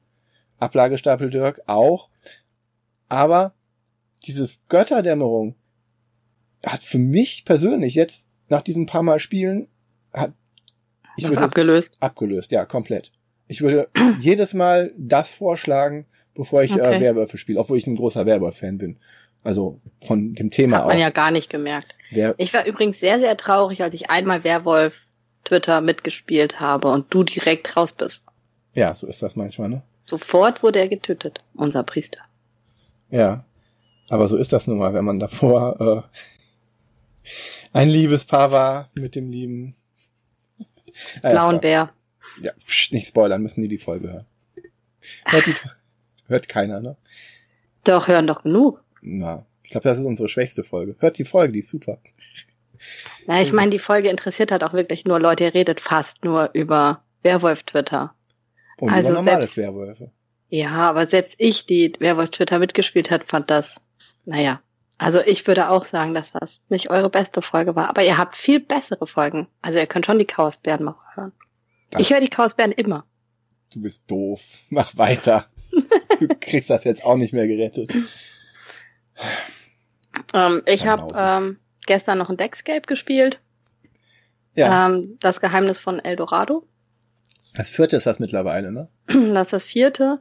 Ablagestapel 0.59 1.31
Dirk 1.31 1.63
auch. 1.67 2.09
Aber 3.09 3.55
dieses 4.27 4.59
Götterdämmerung 4.69 5.55
hat 6.67 6.81
für 6.81 6.99
mich 6.99 7.45
persönlich 7.45 7.95
jetzt 7.95 8.27
nach 8.49 8.63
diesen 8.63 8.87
paar 8.87 9.03
Mal 9.05 9.21
Spielen 9.21 9.69
hat 10.13 10.33
ich 11.17 11.25
das 11.25 11.33
würde 11.35 11.45
abgelöst. 11.45 11.97
abgelöst, 12.01 12.51
ja, 12.51 12.65
komplett. 12.65 13.13
Ich 13.47 13.61
würde 13.61 13.89
jedes 14.21 14.55
Mal 14.55 14.93
das 14.97 15.35
vorschlagen, 15.35 16.07
bevor 16.35 16.63
ich 16.65 16.73
äh, 16.73 16.81
Okay. 16.81 17.01
Werwölfe 17.01 17.39
spiele, 17.39 17.61
obwohl 17.61 17.79
ich 17.79 17.87
ein 17.87 17.95
großer 17.97 18.27
Werwolf-Fan 18.27 18.79
bin. 18.79 18.97
Also 19.45 19.81
von 20.07 20.35
dem 20.35 20.51
Thema 20.51 20.79
Hat 20.79 20.87
man 20.87 20.97
auch. 20.97 21.01
ja 21.01 21.11
gar 21.11 21.31
nicht 21.31 21.51
gemerkt. 21.51 21.95
Wer, 22.11 22.35
Ich 22.39 22.55
war 22.55 22.65
übrigens 22.67 23.01
sehr, 23.01 23.19
sehr 23.19 23.37
traurig, 23.37 23.83
als 23.83 23.95
ich 23.95 24.11
einmal 24.11 24.45
Werwolf 24.45 25.09
Twitter 25.45 25.81
mitgespielt 25.81 26.61
habe 26.61 26.89
und 26.89 27.13
du 27.13 27.25
direkt 27.25 27.77
raus 27.77 27.93
bist. 27.93 28.23
ja, 28.75 28.95
so 28.95 29.07
ist 29.07 29.23
das 29.23 29.35
manchmal, 29.37 29.69
ne? 29.69 29.83
Sofort 30.05 30.63
wurde 30.63 30.79
er 30.81 30.89
getötet, 30.89 31.43
unser 31.55 31.83
Priester. 31.83 32.21
Ja. 33.11 33.45
Aber 34.09 34.29
so 34.29 34.37
ist 34.37 34.53
das 34.53 34.67
nun 34.67 34.79
mal, 34.79 34.95
wenn 34.95 35.05
man 35.05 35.19
davor 35.19 36.05
äh, 37.25 37.29
ein 37.73 37.89
Liebespaar 37.89 38.51
war 38.51 38.91
mit 38.95 39.15
dem 39.15 39.31
lieben 39.31 39.75
ja, 41.23 41.31
Blauen 41.31 41.61
Bär. 41.61 41.91
Ja, 42.41 42.53
pst, 42.67 42.93
nicht 42.93 43.09
spoilern, 43.09 43.43
müssen 43.43 43.63
die 43.63 43.69
die 43.69 43.79
Folge 43.79 44.13
hören. 44.13 44.27
Hört, 45.27 45.47
die, 45.47 45.55
hört 46.29 46.49
keiner, 46.49 46.81
ne? 46.81 46.97
Doch, 47.85 48.09
hören 48.09 48.27
doch 48.27 48.43
genug. 48.43 48.83
Na, 49.03 49.45
ich 49.63 49.71
glaube, 49.71 49.85
das 49.85 49.99
ist 49.99 50.05
unsere 50.07 50.29
schwächste 50.29 50.65
Folge. 50.65 50.97
Hört 50.99 51.19
die 51.19 51.25
Folge, 51.25 51.53
die 51.53 51.59
ist 51.59 51.69
super. 51.69 51.99
Na, 53.27 53.43
ich 53.43 53.53
meine, 53.53 53.71
die 53.71 53.79
Folge 53.79 54.09
interessiert 54.09 54.51
halt 54.51 54.65
auch 54.65 54.73
wirklich 54.73 55.05
nur 55.05 55.21
Leute, 55.21 55.45
ihr 55.45 55.55
redet 55.55 55.81
fast 55.81 56.25
nur 56.25 56.51
über 56.55 57.03
Werwolf-Twitter. 57.23 58.15
Und 58.79 58.91
Also 58.91 59.11
über 59.13 59.21
normales 59.21 59.55
selbst- 59.55 59.59
Werwölfe. 59.59 60.11
Ja, 60.49 60.71
aber 60.71 61.07
selbst 61.07 61.37
ich, 61.39 61.67
die 61.67 61.93
Werwolf 61.99 62.31
Twitter 62.31 62.59
mitgespielt 62.59 63.11
hat, 63.11 63.25
fand 63.29 63.51
das, 63.51 63.81
naja. 64.25 64.61
Also 64.99 65.21
ich 65.21 65.47
würde 65.47 65.69
auch 65.71 65.85
sagen, 65.85 66.15
dass 66.15 66.33
das 66.33 66.61
nicht 66.69 66.91
eure 66.91 67.09
beste 67.11 67.43
Folge 67.43 67.75
war. 67.75 67.89
Aber 67.89 68.05
ihr 68.05 68.19
habt 68.19 68.37
viel 68.37 68.61
bessere 68.61 69.07
Folgen. 69.07 69.49
Also 69.63 69.79
ihr 69.79 69.87
könnt 69.87 70.07
schon 70.07 70.19
die 70.19 70.27
Chaosbären 70.27 70.85
mal 70.85 70.95
hören. 71.15 71.33
Das 71.91 72.03
ich 72.03 72.13
höre 72.13 72.21
die 72.21 72.29
Chaosbären 72.29 72.71
immer. 72.73 73.05
Du 73.73 73.81
bist 73.81 74.05
doof. 74.09 74.43
Mach 74.71 74.97
weiter. 74.97 75.47
du 76.21 76.29
kriegst 76.39 76.71
das 76.71 76.85
jetzt 76.85 77.05
auch 77.05 77.17
nicht 77.17 77.33
mehr 77.33 77.47
gerettet. 77.49 77.93
Ähm, 80.35 80.62
ich 80.66 80.87
habe 80.87 81.12
ähm, 81.16 81.59
gestern 81.87 82.19
noch 82.19 82.31
ein 82.31 82.37
Deckscape 82.37 82.83
gespielt. 82.83 83.40
Ja. 84.54 84.87
Ähm, 84.87 85.16
das 85.21 85.40
Geheimnis 85.40 85.78
von 85.78 85.99
Eldorado. 85.99 86.66
Das 87.54 87.71
vierte 87.71 87.97
ist 87.97 88.07
das 88.07 88.19
mittlerweile, 88.19 88.73
ne? 88.73 88.88
Das 89.33 89.49
ist 89.49 89.52
das 89.52 89.64
vierte. 89.64 90.21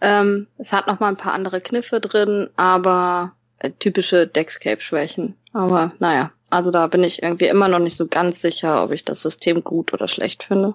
Ähm, 0.00 0.46
es 0.56 0.72
hat 0.72 0.86
noch 0.86 1.00
mal 1.00 1.08
ein 1.08 1.16
paar 1.16 1.34
andere 1.34 1.60
Kniffe 1.60 2.00
drin, 2.00 2.48
aber 2.56 3.34
äh, 3.58 3.70
typische 3.70 4.26
Deckscape-Schwächen. 4.26 5.36
Aber 5.52 5.92
naja, 5.98 6.32
also 6.48 6.70
da 6.70 6.86
bin 6.86 7.04
ich 7.04 7.22
irgendwie 7.22 7.48
immer 7.48 7.68
noch 7.68 7.78
nicht 7.78 7.96
so 7.96 8.06
ganz 8.06 8.40
sicher, 8.40 8.82
ob 8.82 8.92
ich 8.92 9.04
das 9.04 9.22
System 9.22 9.62
gut 9.62 9.92
oder 9.92 10.08
schlecht 10.08 10.42
finde. 10.42 10.74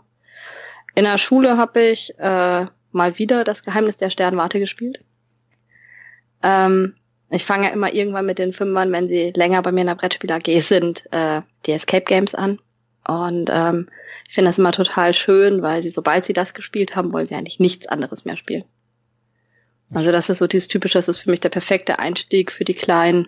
In 0.93 1.05
der 1.05 1.17
Schule 1.17 1.57
habe 1.57 1.81
ich 1.81 2.17
äh, 2.19 2.67
mal 2.91 3.17
wieder 3.17 3.43
das 3.43 3.63
Geheimnis 3.63 3.98
der 3.98 4.10
Sternwarte 4.10 4.60
gespielt. 4.60 5.00
Ähm, 6.43 6.95
ich 7.29 7.44
fange 7.44 7.67
ja 7.67 7.74
immer 7.74 7.94
irgendwann 7.94 8.25
mit 8.25 8.39
den 8.39 8.53
Fünfern, 8.53 8.91
wenn 8.91 9.08
sie 9.08 9.32
länger 9.36 9.62
bei 9.62 9.72
mir 9.72 9.82
in 9.82 9.88
der 9.88 9.96
Brettspiel 9.96 10.32
AG 10.32 10.62
sind, 10.62 11.05
äh, 11.12 11.41
die 11.65 11.72
Escape 11.72 12.05
Games 12.05 12.36
an. 12.36 12.60
Und 13.08 13.50
ähm, 13.51 13.88
ich 14.27 14.34
finde 14.34 14.50
das 14.50 14.60
immer 14.60 14.72
total 14.72 15.13
schön, 15.13 15.62
weil 15.62 15.84
sie, 15.84 15.89
sobald 15.89 16.25
sie 16.25 16.34
das 16.34 16.53
gespielt 16.53 16.96
haben, 16.96 17.13
wollen 17.13 17.25
sie 17.25 17.36
eigentlich 17.36 17.60
nichts 17.60 17.88
anderes 17.88 18.25
mehr 18.25 18.38
spielen. 18.38 18.63
Also 19.94 20.12
das 20.12 20.29
ist 20.29 20.39
so 20.39 20.48
dieses 20.48 20.67
typische, 20.67 20.98
das 20.98 21.08
ist 21.08 21.20
für 21.20 21.29
mich 21.29 21.39
der 21.39 21.50
perfekte 21.50 22.00
Einstieg 22.00 22.51
für 22.51 22.65
die 22.65 22.74
Kleinen. 22.74 23.27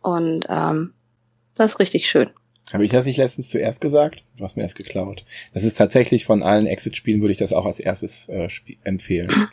Und 0.00 0.46
ähm, 0.48 0.94
das 1.54 1.72
ist 1.72 1.80
richtig 1.80 2.08
schön. 2.08 2.30
Habe 2.72 2.84
ich 2.84 2.90
das 2.90 3.06
nicht 3.06 3.16
letztens 3.16 3.48
zuerst 3.48 3.80
gesagt? 3.80 4.24
Du 4.36 4.44
hast 4.44 4.56
mir 4.56 4.62
erst 4.62 4.76
geklaut. 4.76 5.24
Das 5.54 5.64
ist 5.64 5.76
tatsächlich 5.76 6.24
von 6.24 6.42
allen 6.42 6.66
Exit-Spielen 6.66 7.20
würde 7.20 7.32
ich 7.32 7.38
das 7.38 7.52
auch 7.52 7.64
als 7.64 7.80
erstes 7.80 8.28
äh, 8.28 8.48
empfehlen. 8.84 9.48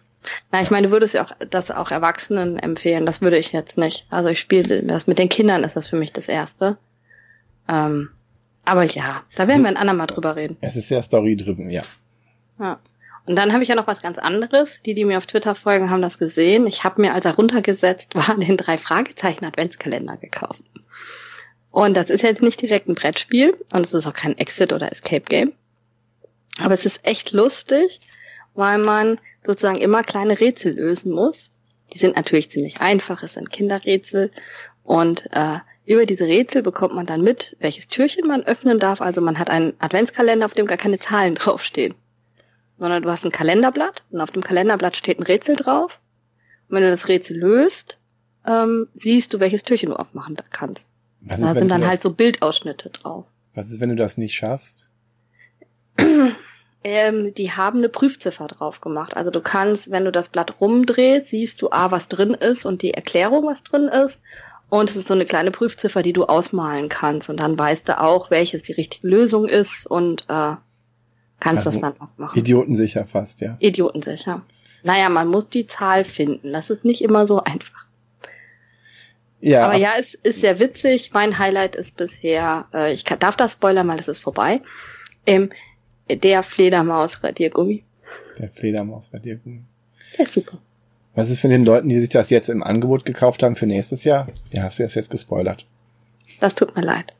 Na, 0.52 0.62
ich 0.62 0.72
meine, 0.72 0.88
du 0.88 0.94
würdest 0.94 1.14
ja 1.14 1.24
auch 1.24 1.32
das 1.50 1.72
auch 1.72 1.92
Erwachsenen 1.92 2.58
empfehlen. 2.58 3.06
Das 3.06 3.22
würde 3.22 3.38
ich 3.38 3.52
jetzt 3.52 3.78
nicht. 3.78 4.08
Also 4.10 4.30
ich 4.30 4.40
spiele 4.40 4.84
das 4.84 5.08
mit 5.08 5.20
den 5.20 5.30
Kindern 5.30 5.64
ist 5.64 5.76
das 5.76 5.88
für 5.88 5.96
mich 5.96 6.14
das 6.14 6.28
erste. 6.28 6.78
Ähm, 7.68 8.10
aber 8.66 8.86
ja, 8.86 9.24
da 9.36 9.48
werden 9.48 9.62
wir 9.62 9.70
ein 9.70 9.78
andermal 9.78 10.08
drüber 10.08 10.36
reden. 10.36 10.58
Es 10.62 10.76
ist 10.76 10.88
sehr 10.88 11.04
story-driven, 11.04 11.70
ja. 11.70 11.84
Ja. 12.60 12.80
Und 13.28 13.36
dann 13.36 13.54
habe 13.54 13.64
ich 13.64 13.70
ja 13.70 13.76
noch 13.76 13.88
was 13.88 14.02
ganz 14.02 14.18
anderes. 14.18 14.80
Die, 14.86 14.94
die 14.94 15.06
mir 15.06 15.18
auf 15.18 15.26
Twitter 15.26 15.56
folgen, 15.56 15.90
haben 15.90 16.02
das 16.02 16.20
gesehen. 16.20 16.68
Ich 16.68 16.84
habe 16.84 17.02
mir, 17.02 17.14
als 17.14 17.26
er 17.26 17.36
runtergesetzt 17.36 18.16
war, 18.16 18.36
den 18.40 18.58
drei 18.58 18.78
Fragezeichen 18.78 19.46
Adventskalender 19.46 20.18
gekauft. 20.18 20.64
Und 21.72 21.98
das 21.98 22.10
ist 22.10 22.22
jetzt 22.22 22.42
nicht 22.42 22.62
direkt 22.62 22.88
ein 22.88 22.96
Brettspiel 22.96 23.54
und 23.74 23.86
es 23.86 23.94
ist 23.94 24.08
auch 24.08 24.14
kein 24.14 24.38
Exit 24.38 24.72
oder 24.72 24.92
Escape 24.92 25.26
Game. 25.28 25.52
Aber 26.60 26.74
es 26.74 26.86
ist 26.86 27.06
echt 27.06 27.32
lustig, 27.32 28.00
weil 28.54 28.78
man 28.78 29.20
sozusagen 29.46 29.80
immer 29.80 30.04
kleine 30.04 30.40
Rätsel 30.40 30.74
lösen 30.74 31.12
muss. 31.12 31.52
Die 31.94 32.00
sind 32.00 32.16
natürlich 32.16 32.50
ziemlich 32.50 32.82
einfach, 32.82 33.24
es 33.24 33.34
sind 33.34 33.52
Kinderrätsel 33.52 34.32
und 34.84 35.30
äh, 35.32 35.60
über 35.86 36.06
diese 36.06 36.26
Rätsel 36.26 36.64
bekommt 36.64 36.96
man 36.96 37.06
dann 37.06 37.22
mit, 37.22 37.56
welches 37.60 37.88
Türchen 37.88 38.28
man 38.28 38.44
öffnen 38.44 38.80
darf. 38.80 39.02
Also 39.02 39.22
man 39.22 39.38
hat 39.38 39.50
einen 39.50 39.74
Adventskalender, 39.80 40.46
auf 40.46 40.54
dem 40.54 40.66
gar 40.66 40.78
keine 40.78 41.00
Zahlen 41.00 41.36
draufstehen. 41.36 41.94
Sondern 42.78 43.04
du 43.04 43.10
hast 43.10 43.24
ein 43.24 43.32
Kalenderblatt 43.32 44.04
und 44.12 44.20
auf 44.20 44.32
dem 44.32 44.44
Kalenderblatt 44.44 44.98
steht 44.98 45.20
ein 45.20 45.24
Rätsel 45.24 45.56
drauf. 45.56 46.00
Und 46.68 46.76
wenn 46.76 46.84
du 46.84 46.90
das 46.90 47.08
Rätsel 47.08 47.38
löst, 47.38 48.00
ähm, 48.46 48.88
siehst 48.94 49.34
du, 49.34 49.40
welches 49.40 49.64
Türchen 49.64 49.90
du 49.90 49.96
aufmachen 49.96 50.36
kannst. 50.50 50.88
Was 51.22 51.40
ist, 51.40 51.46
da 51.46 51.54
sind 51.56 51.70
dann 51.70 51.88
halt 51.88 52.02
so 52.02 52.12
Bildausschnitte 52.12 52.90
drauf. 52.90 53.26
Was 53.54 53.72
ist, 53.72 53.80
wenn 53.80 53.90
du 53.90 53.96
das 53.96 54.18
nicht 54.18 54.36
schaffst? 54.36 54.90
ähm, 56.86 57.34
die 57.34 57.52
haben 57.52 57.80
eine 57.80 57.90
Prüfziffer 57.90 58.46
drauf 58.46 58.80
gemacht. 58.80 59.18
Also 59.18 59.32
du 59.32 59.42
kannst, 59.42 59.90
wenn 59.90 60.06
du 60.06 60.12
das 60.12 60.30
Blatt 60.30 60.62
rumdrehst, 60.62 61.32
siehst 61.32 61.60
du 61.64 61.72
A, 61.72 61.90
was 61.90 62.10
drin 62.10 62.36
ist 62.36 62.64
und 62.64 62.84
die 62.84 62.94
Erklärung, 62.94 63.48
was 63.48 63.64
drin 63.64 63.88
ist. 63.88 64.22
Und 64.70 64.92
es 64.92 64.96
ist 64.96 65.08
so 65.08 65.16
eine 65.16 65.26
kleine 65.26 65.50
Prüfziffer, 65.50 66.04
die 66.04 66.14
du 66.14 66.26
ausmalen 66.26 66.88
kannst. 66.88 67.28
Und 67.32 67.40
dann 67.40 67.58
weißt 67.58 67.90
du 67.90 68.00
auch, 68.00 68.30
welches 68.30 68.62
die 68.62 68.74
richtige 68.74 69.08
Lösung 69.08 69.48
ist 69.48 69.88
und 69.88 70.26
äh, 70.30 70.58
kannst 71.40 71.66
also 71.66 71.72
das 71.72 71.82
dann 71.82 71.94
auch 72.00 72.18
machen. 72.18 72.38
Idiotensicher 72.38 73.08
fast, 73.08 73.42
ja. 73.42 73.58
Idiotensicher. 73.60 74.44
Naja, 74.84 75.10
man 75.10 75.28
muss 75.28 75.50
die 75.50 75.66
Zahl 75.66 76.04
finden. 76.04 76.54
Das 76.54 76.70
ist 76.70 76.86
nicht 76.86 77.02
immer 77.02 77.26
so 77.26 77.44
einfach. 77.44 77.86
Ja. 79.42 79.66
Aber 79.66 79.76
ja, 79.76 79.94
es 80.00 80.14
ist 80.14 80.42
sehr 80.42 80.60
witzig. 80.60 81.10
Mein 81.14 81.40
Highlight 81.40 81.76
ist 81.76 81.98
bisher, 81.98 82.66
äh, 82.76 82.94
ich 82.94 83.06
kann, 83.06 83.18
darf 83.18 83.38
das 83.38 83.54
spoilern, 83.54 83.88
weil 83.88 84.00
es 84.00 84.08
ist 84.08 84.20
vorbei, 84.20 84.62
ähm, 85.26 85.50
der 86.10 86.44
Fledermaus-Radiergummi. 86.44 87.84
Der 88.40 88.50
Fledermaus-Radiergummi. 88.50 89.62
Der 90.18 90.26
ist 90.26 90.34
super. 90.34 90.58
Was 91.16 91.30
ist 91.30 91.40
für 91.40 91.48
den 91.48 91.66
Leuten, 91.66 91.90
die 91.90 92.00
sich 92.00 92.10
das 92.10 92.30
jetzt 92.30 92.50
im 92.50 92.62
Angebot 92.62 93.06
gekauft 93.06 93.42
haben 93.42 93.56
für 93.56 93.66
nächstes 93.66 94.04
Jahr? 94.04 94.28
Ja, 94.52 94.64
hast 94.64 94.80
du 94.80 94.84
das 94.84 94.96
jetzt 94.96 95.10
gespoilert. 95.10 95.66
Das 96.42 96.56
tut 96.56 96.76
mir 96.76 96.84
leid. 96.84 97.14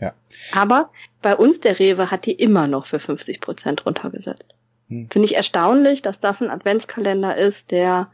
Ja. 0.00 0.14
Aber 0.52 0.90
bei 1.22 1.34
uns 1.34 1.60
der 1.60 1.78
Rewe 1.78 2.10
hat 2.10 2.26
die 2.26 2.32
immer 2.32 2.68
noch 2.68 2.86
für 2.86 3.00
50 3.00 3.40
Prozent 3.40 3.84
runtergesetzt. 3.84 4.54
Hm. 4.88 5.08
Finde 5.10 5.26
ich 5.26 5.36
erstaunlich, 5.36 6.02
dass 6.02 6.20
das 6.20 6.40
ein 6.40 6.50
Adventskalender 6.50 7.36
ist, 7.36 7.70
der 7.70 8.08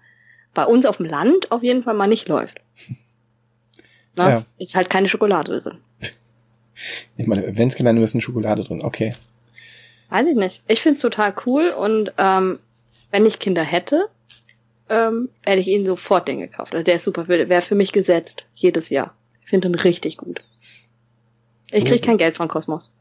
bei 0.54 0.64
uns 0.64 0.86
auf 0.86 0.96
dem 0.98 1.06
Land 1.06 1.52
auf 1.52 1.62
jeden 1.62 1.82
Fall 1.82 1.94
mal 1.94 2.06
nicht 2.06 2.28
läuft. 2.28 2.60
Na, 4.16 4.30
ja. 4.30 4.44
Ist 4.58 4.74
halt 4.74 4.90
keine 4.90 5.08
Schokolade 5.08 5.60
drin. 5.60 5.78
Ich 7.16 7.26
meine, 7.26 7.46
Adventskalender 7.46 8.02
ist 8.02 8.14
eine 8.14 8.22
Schokolade 8.22 8.62
drin, 8.62 8.82
okay. 8.82 9.14
Weiß 10.12 10.26
ich 10.26 10.36
nicht. 10.36 10.62
Ich 10.68 10.82
find's 10.82 11.00
total 11.00 11.32
cool 11.46 11.70
und 11.70 12.12
ähm, 12.18 12.58
wenn 13.10 13.24
ich 13.24 13.38
Kinder 13.38 13.62
hätte, 13.62 14.10
ähm, 14.90 15.30
hätte 15.42 15.60
ich 15.60 15.68
ihn 15.68 15.86
sofort 15.86 16.28
den 16.28 16.38
gekauft. 16.38 16.74
Also 16.74 16.84
der 16.84 16.96
ist 16.96 17.04
super, 17.04 17.28
wäre 17.28 17.62
für 17.62 17.74
mich 17.74 17.92
gesetzt, 17.92 18.44
jedes 18.54 18.90
Jahr. 18.90 19.14
Ich 19.42 19.48
finde 19.48 19.68
ihn 19.68 19.74
richtig 19.74 20.18
gut. 20.18 20.42
Ich 21.70 21.86
krieg 21.86 22.02
kein 22.02 22.18
Geld 22.18 22.36
von 22.36 22.46
Kosmos. 22.46 22.92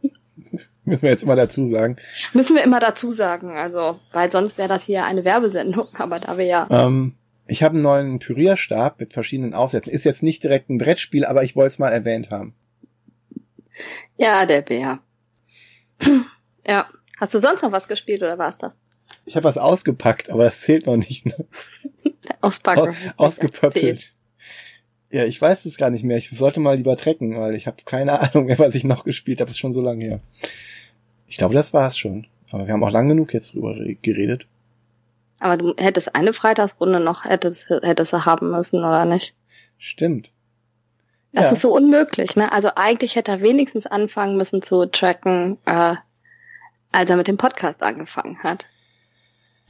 Müssen 0.84 1.02
wir 1.02 1.10
jetzt 1.10 1.24
immer 1.24 1.36
dazu 1.36 1.66
sagen. 1.66 1.96
Müssen 2.32 2.56
wir 2.56 2.64
immer 2.64 2.80
dazu 2.80 3.12
sagen, 3.12 3.50
also, 3.50 4.00
weil 4.12 4.32
sonst 4.32 4.56
wäre 4.56 4.68
das 4.68 4.84
hier 4.84 5.04
eine 5.04 5.26
Werbesendung, 5.26 5.88
aber 5.98 6.20
da 6.20 6.38
wir 6.38 6.46
ja. 6.46 6.66
Ähm, 6.70 7.16
ich 7.48 7.62
habe 7.62 7.74
einen 7.74 7.82
neuen 7.82 8.18
Pürierstab 8.18 8.98
mit 8.98 9.12
verschiedenen 9.12 9.52
Aufsätzen. 9.52 9.92
Ist 9.92 10.04
jetzt 10.04 10.22
nicht 10.22 10.42
direkt 10.42 10.70
ein 10.70 10.78
Brettspiel, 10.78 11.26
aber 11.26 11.44
ich 11.44 11.54
wollte 11.54 11.72
es 11.72 11.78
mal 11.78 11.90
erwähnt 11.90 12.30
haben. 12.30 12.54
Ja, 14.16 14.46
der 14.46 14.62
Bär. 14.62 15.00
Ja. 16.66 16.86
Hast 17.18 17.34
du 17.34 17.38
sonst 17.38 17.62
noch 17.62 17.72
was 17.72 17.86
gespielt 17.86 18.22
oder 18.22 18.38
war 18.38 18.48
es 18.48 18.58
das? 18.58 18.78
Ich 19.26 19.36
habe 19.36 19.44
was 19.44 19.58
ausgepackt, 19.58 20.30
aber 20.30 20.44
das 20.44 20.60
zählt 20.62 20.86
noch 20.86 20.96
nicht. 20.96 21.26
Ne? 21.26 21.46
Auspacken. 22.40 22.88
Aus, 22.88 22.96
ausgepöppelt. 23.16 24.12
Ja, 25.10 25.24
ich 25.24 25.40
weiß 25.40 25.64
es 25.66 25.76
gar 25.76 25.90
nicht 25.90 26.04
mehr. 26.04 26.16
Ich 26.16 26.30
sollte 26.30 26.60
mal 26.60 26.76
lieber 26.76 26.96
trecken, 26.96 27.36
weil 27.38 27.54
ich 27.54 27.66
habe 27.66 27.78
keine 27.84 28.20
Ahnung 28.20 28.46
mehr, 28.46 28.58
was 28.58 28.74
ich 28.74 28.84
noch 28.84 29.04
gespielt 29.04 29.40
habe. 29.40 29.48
Das 29.48 29.56
ist 29.56 29.60
schon 29.60 29.72
so 29.72 29.82
lange 29.82 30.04
her. 30.04 30.20
Ich 31.26 31.36
glaube, 31.36 31.54
das 31.54 31.74
war's 31.74 31.98
schon. 31.98 32.26
Aber 32.50 32.66
wir 32.66 32.72
haben 32.72 32.82
auch 32.82 32.90
lang 32.90 33.08
genug 33.08 33.34
jetzt 33.34 33.54
drüber 33.54 33.76
geredet. 34.02 34.46
Aber 35.38 35.56
du 35.56 35.74
hättest 35.78 36.14
eine 36.14 36.32
Freitagsrunde 36.32 37.00
noch, 37.00 37.24
hättest, 37.24 37.68
hättest 37.70 38.12
du 38.12 38.24
haben 38.24 38.50
müssen, 38.50 38.80
oder 38.80 39.04
nicht? 39.04 39.34
Stimmt. 39.78 40.32
Das 41.32 41.46
ja. 41.46 41.52
ist 41.52 41.62
so 41.62 41.72
unmöglich, 41.72 42.34
ne? 42.34 42.50
Also 42.52 42.70
eigentlich 42.74 43.14
hätte 43.16 43.30
er 43.30 43.40
wenigstens 43.40 43.86
anfangen 43.86 44.36
müssen 44.36 44.62
zu 44.62 44.86
tracken, 44.86 45.58
äh, 45.64 45.94
als 46.92 47.10
er 47.10 47.16
mit 47.16 47.28
dem 47.28 47.36
Podcast 47.36 47.82
angefangen 47.82 48.42
hat. 48.42 48.66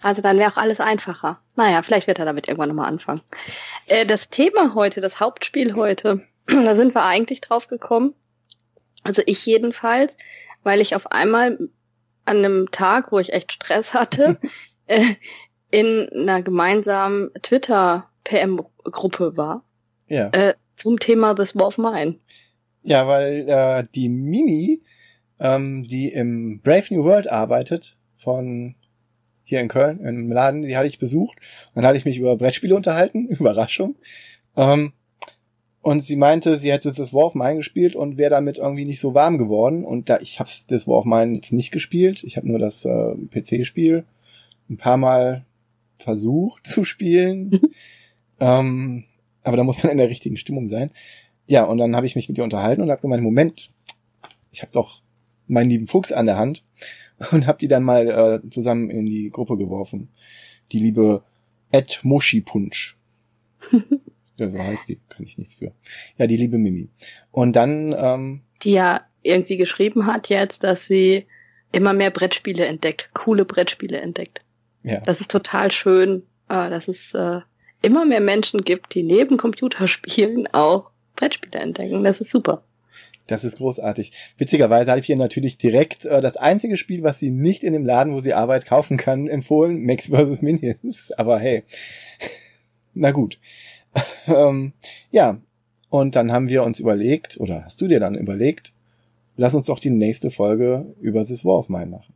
Also 0.02 0.22
dann 0.22 0.38
wäre 0.38 0.50
auch 0.52 0.56
alles 0.56 0.80
einfacher. 0.80 1.40
Naja, 1.56 1.82
vielleicht 1.82 2.06
wird 2.06 2.18
er 2.18 2.24
damit 2.24 2.48
irgendwann 2.48 2.70
nochmal 2.70 2.88
anfangen. 2.88 3.20
Äh, 3.86 4.06
das 4.06 4.30
Thema 4.30 4.74
heute, 4.74 5.00
das 5.00 5.20
Hauptspiel 5.20 5.74
heute, 5.74 6.26
da 6.46 6.74
sind 6.74 6.94
wir 6.94 7.04
eigentlich 7.04 7.42
drauf 7.42 7.68
gekommen. 7.68 8.14
Also 9.02 9.22
ich 9.26 9.44
jedenfalls, 9.44 10.16
weil 10.62 10.80
ich 10.80 10.94
auf 10.96 11.12
einmal 11.12 11.58
an 12.24 12.38
einem 12.38 12.70
Tag, 12.70 13.12
wo 13.12 13.18
ich 13.18 13.32
echt 13.32 13.52
Stress 13.52 13.92
hatte, 13.92 14.38
äh, 14.86 15.14
in 15.70 16.08
einer 16.12 16.42
gemeinsamen 16.42 17.30
Twitter-PM-Gruppe 17.42 19.36
war. 19.36 19.62
Ja. 20.08 20.28
Äh, 20.30 20.54
zum 20.80 20.98
Thema 20.98 21.34
The 21.36 21.54
War 21.54 21.68
of 21.68 21.78
Mine. 21.78 22.16
Ja, 22.82 23.06
weil 23.06 23.48
äh, 23.48 23.84
die 23.94 24.08
Mimi, 24.08 24.82
ähm, 25.38 25.82
die 25.82 26.08
im 26.08 26.60
Brave 26.60 26.86
New 26.90 27.04
World 27.04 27.30
arbeitet, 27.30 27.96
von 28.16 28.74
hier 29.42 29.60
in 29.60 29.68
Köln, 29.68 30.00
im 30.00 30.30
Laden, 30.30 30.62
die 30.62 30.76
hatte 30.76 30.86
ich 30.86 30.98
besucht. 30.98 31.38
Und 31.68 31.76
dann 31.76 31.86
hatte 31.86 31.98
ich 31.98 32.04
mich 32.04 32.18
über 32.18 32.36
Brettspiele 32.36 32.74
unterhalten, 32.74 33.26
Überraschung. 33.28 33.96
Ähm, 34.56 34.92
und 35.82 36.04
sie 36.04 36.16
meinte, 36.16 36.58
sie 36.58 36.72
hätte 36.72 36.92
das 36.92 37.12
War 37.12 37.26
of 37.26 37.34
Mine 37.34 37.56
gespielt 37.56 37.96
und 37.96 38.18
wäre 38.18 38.30
damit 38.30 38.58
irgendwie 38.58 38.84
nicht 38.84 39.00
so 39.00 39.14
warm 39.14 39.38
geworden. 39.38 39.84
Und 39.84 40.08
da 40.08 40.18
ich 40.20 40.38
habe 40.38 40.50
das 40.68 40.86
War 40.86 40.98
of 40.98 41.04
Mine 41.04 41.34
jetzt 41.34 41.52
nicht 41.52 41.70
gespielt. 41.70 42.22
Ich 42.24 42.36
habe 42.36 42.48
nur 42.48 42.58
das 42.58 42.84
äh, 42.84 43.14
PC-Spiel 43.30 44.04
ein 44.68 44.76
paar 44.76 44.98
Mal 44.98 45.44
versucht 45.96 46.66
zu 46.66 46.84
spielen. 46.84 47.60
ähm, 48.40 49.04
aber 49.50 49.56
da 49.56 49.64
muss 49.64 49.82
man 49.82 49.90
in 49.90 49.98
der 49.98 50.08
richtigen 50.08 50.36
Stimmung 50.36 50.68
sein. 50.68 50.92
Ja, 51.48 51.64
und 51.64 51.78
dann 51.78 51.96
habe 51.96 52.06
ich 52.06 52.14
mich 52.14 52.28
mit 52.28 52.38
ihr 52.38 52.44
unterhalten 52.44 52.82
und 52.82 52.88
habe 52.88 53.02
gemeint, 53.02 53.24
Moment, 53.24 53.72
ich 54.52 54.62
habe 54.62 54.70
doch 54.70 55.02
meinen 55.48 55.70
lieben 55.70 55.88
Fuchs 55.88 56.12
an 56.12 56.26
der 56.26 56.36
Hand 56.36 56.64
und 57.32 57.48
habe 57.48 57.58
die 57.58 57.66
dann 57.66 57.82
mal 57.82 58.40
äh, 58.44 58.50
zusammen 58.50 58.90
in 58.90 59.06
die 59.06 59.28
Gruppe 59.30 59.56
geworfen. 59.56 60.08
Die 60.70 60.78
liebe 60.78 61.24
Ed 61.72 61.98
Moshi 62.04 62.42
Punch. 62.42 62.96
ja, 64.36 64.48
so 64.48 64.56
heißt 64.56 64.86
die, 64.86 65.00
kann 65.08 65.26
ich 65.26 65.36
nichts 65.36 65.54
für. 65.54 65.72
Ja, 66.16 66.28
die 66.28 66.36
liebe 66.36 66.56
Mimi. 66.56 66.90
Und 67.32 67.56
dann 67.56 67.92
ähm, 67.98 68.42
die 68.62 68.74
ja 68.74 69.00
irgendwie 69.22 69.56
geschrieben 69.56 70.06
hat 70.06 70.28
jetzt, 70.28 70.62
dass 70.62 70.86
sie 70.86 71.26
immer 71.72 71.92
mehr 71.92 72.12
Brettspiele 72.12 72.64
entdeckt, 72.66 73.10
coole 73.14 73.44
Brettspiele 73.44 74.00
entdeckt. 74.00 74.42
Ja. 74.84 75.00
Das 75.00 75.20
ist 75.20 75.32
total 75.32 75.72
schön, 75.72 76.22
äh, 76.48 76.70
dass 76.70 76.86
es 76.86 77.12
äh, 77.14 77.40
immer 77.82 78.04
mehr 78.04 78.20
Menschen 78.20 78.62
gibt, 78.62 78.94
die 78.94 79.02
neben 79.02 79.36
Computerspielen 79.36 80.48
auch 80.52 80.90
Brettspiele 81.16 81.60
entdecken. 81.60 82.04
Das 82.04 82.20
ist 82.20 82.30
super. 82.30 82.62
Das 83.26 83.44
ist 83.44 83.58
großartig. 83.58 84.12
Witzigerweise 84.38 84.90
habe 84.90 85.00
ich 85.00 85.08
ihr 85.08 85.16
natürlich 85.16 85.56
direkt 85.56 86.04
äh, 86.04 86.20
das 86.20 86.36
einzige 86.36 86.76
Spiel, 86.76 87.04
was 87.04 87.20
sie 87.20 87.30
nicht 87.30 87.62
in 87.62 87.72
dem 87.72 87.86
Laden, 87.86 88.12
wo 88.12 88.20
sie 88.20 88.34
arbeitet, 88.34 88.68
kaufen 88.68 88.96
kann, 88.96 89.28
empfohlen, 89.28 89.84
Max 89.84 90.08
vs. 90.08 90.42
Minions. 90.42 91.12
Aber 91.16 91.38
hey, 91.38 91.62
na 92.94 93.12
gut. 93.12 93.38
ähm, 94.26 94.72
ja, 95.10 95.40
und 95.90 96.16
dann 96.16 96.32
haben 96.32 96.48
wir 96.48 96.62
uns 96.64 96.80
überlegt, 96.80 97.38
oder 97.38 97.64
hast 97.64 97.80
du 97.80 97.88
dir 97.88 98.00
dann 98.00 98.14
überlegt, 98.14 98.72
lass 99.36 99.54
uns 99.54 99.66
doch 99.66 99.78
die 99.78 99.90
nächste 99.90 100.30
Folge 100.30 100.94
über 101.00 101.24
This 101.24 101.44
War 101.44 101.58
of 101.58 101.68
Mine 101.68 101.86
machen. 101.86 102.14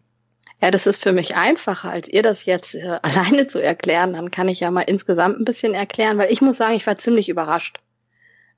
Ja, 0.65 0.71
das 0.71 0.87
ist 0.87 1.03
für 1.03 1.13
mich 1.13 1.37
einfacher, 1.37 1.91
als 1.91 2.09
ihr 2.09 2.23
das 2.23 2.47
jetzt 2.47 2.75
äh, 2.75 2.99
alleine 3.03 3.47
zu 3.47 3.63
erklären. 3.63 4.15
Dann 4.15 4.31
kann 4.31 4.49
ich 4.49 4.61
ja 4.61 4.71
mal 4.71 4.81
insgesamt 4.81 5.39
ein 5.39 5.45
bisschen 5.45 5.75
erklären, 5.75 6.17
weil 6.17 6.33
ich 6.33 6.41
muss 6.41 6.57
sagen, 6.57 6.75
ich 6.75 6.87
war 6.87 6.97
ziemlich 6.97 7.29
überrascht. 7.29 7.81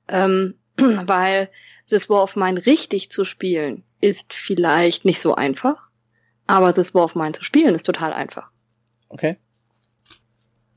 Ähm, 0.07 0.55
weil 0.77 1.49
This 1.89 2.09
War 2.09 2.23
of 2.23 2.37
Mine 2.37 2.65
richtig 2.65 3.11
zu 3.11 3.25
spielen 3.25 3.83
ist 3.99 4.33
vielleicht 4.33 5.03
nicht 5.03 5.19
so 5.19 5.35
einfach, 5.35 5.75
aber 6.45 6.73
This 6.73 6.93
War 6.93 7.03
of 7.03 7.15
Mine 7.15 7.33
zu 7.33 7.43
spielen 7.43 7.75
ist 7.75 7.85
total 7.85 8.13
einfach. 8.13 8.51
Okay. 9.09 9.35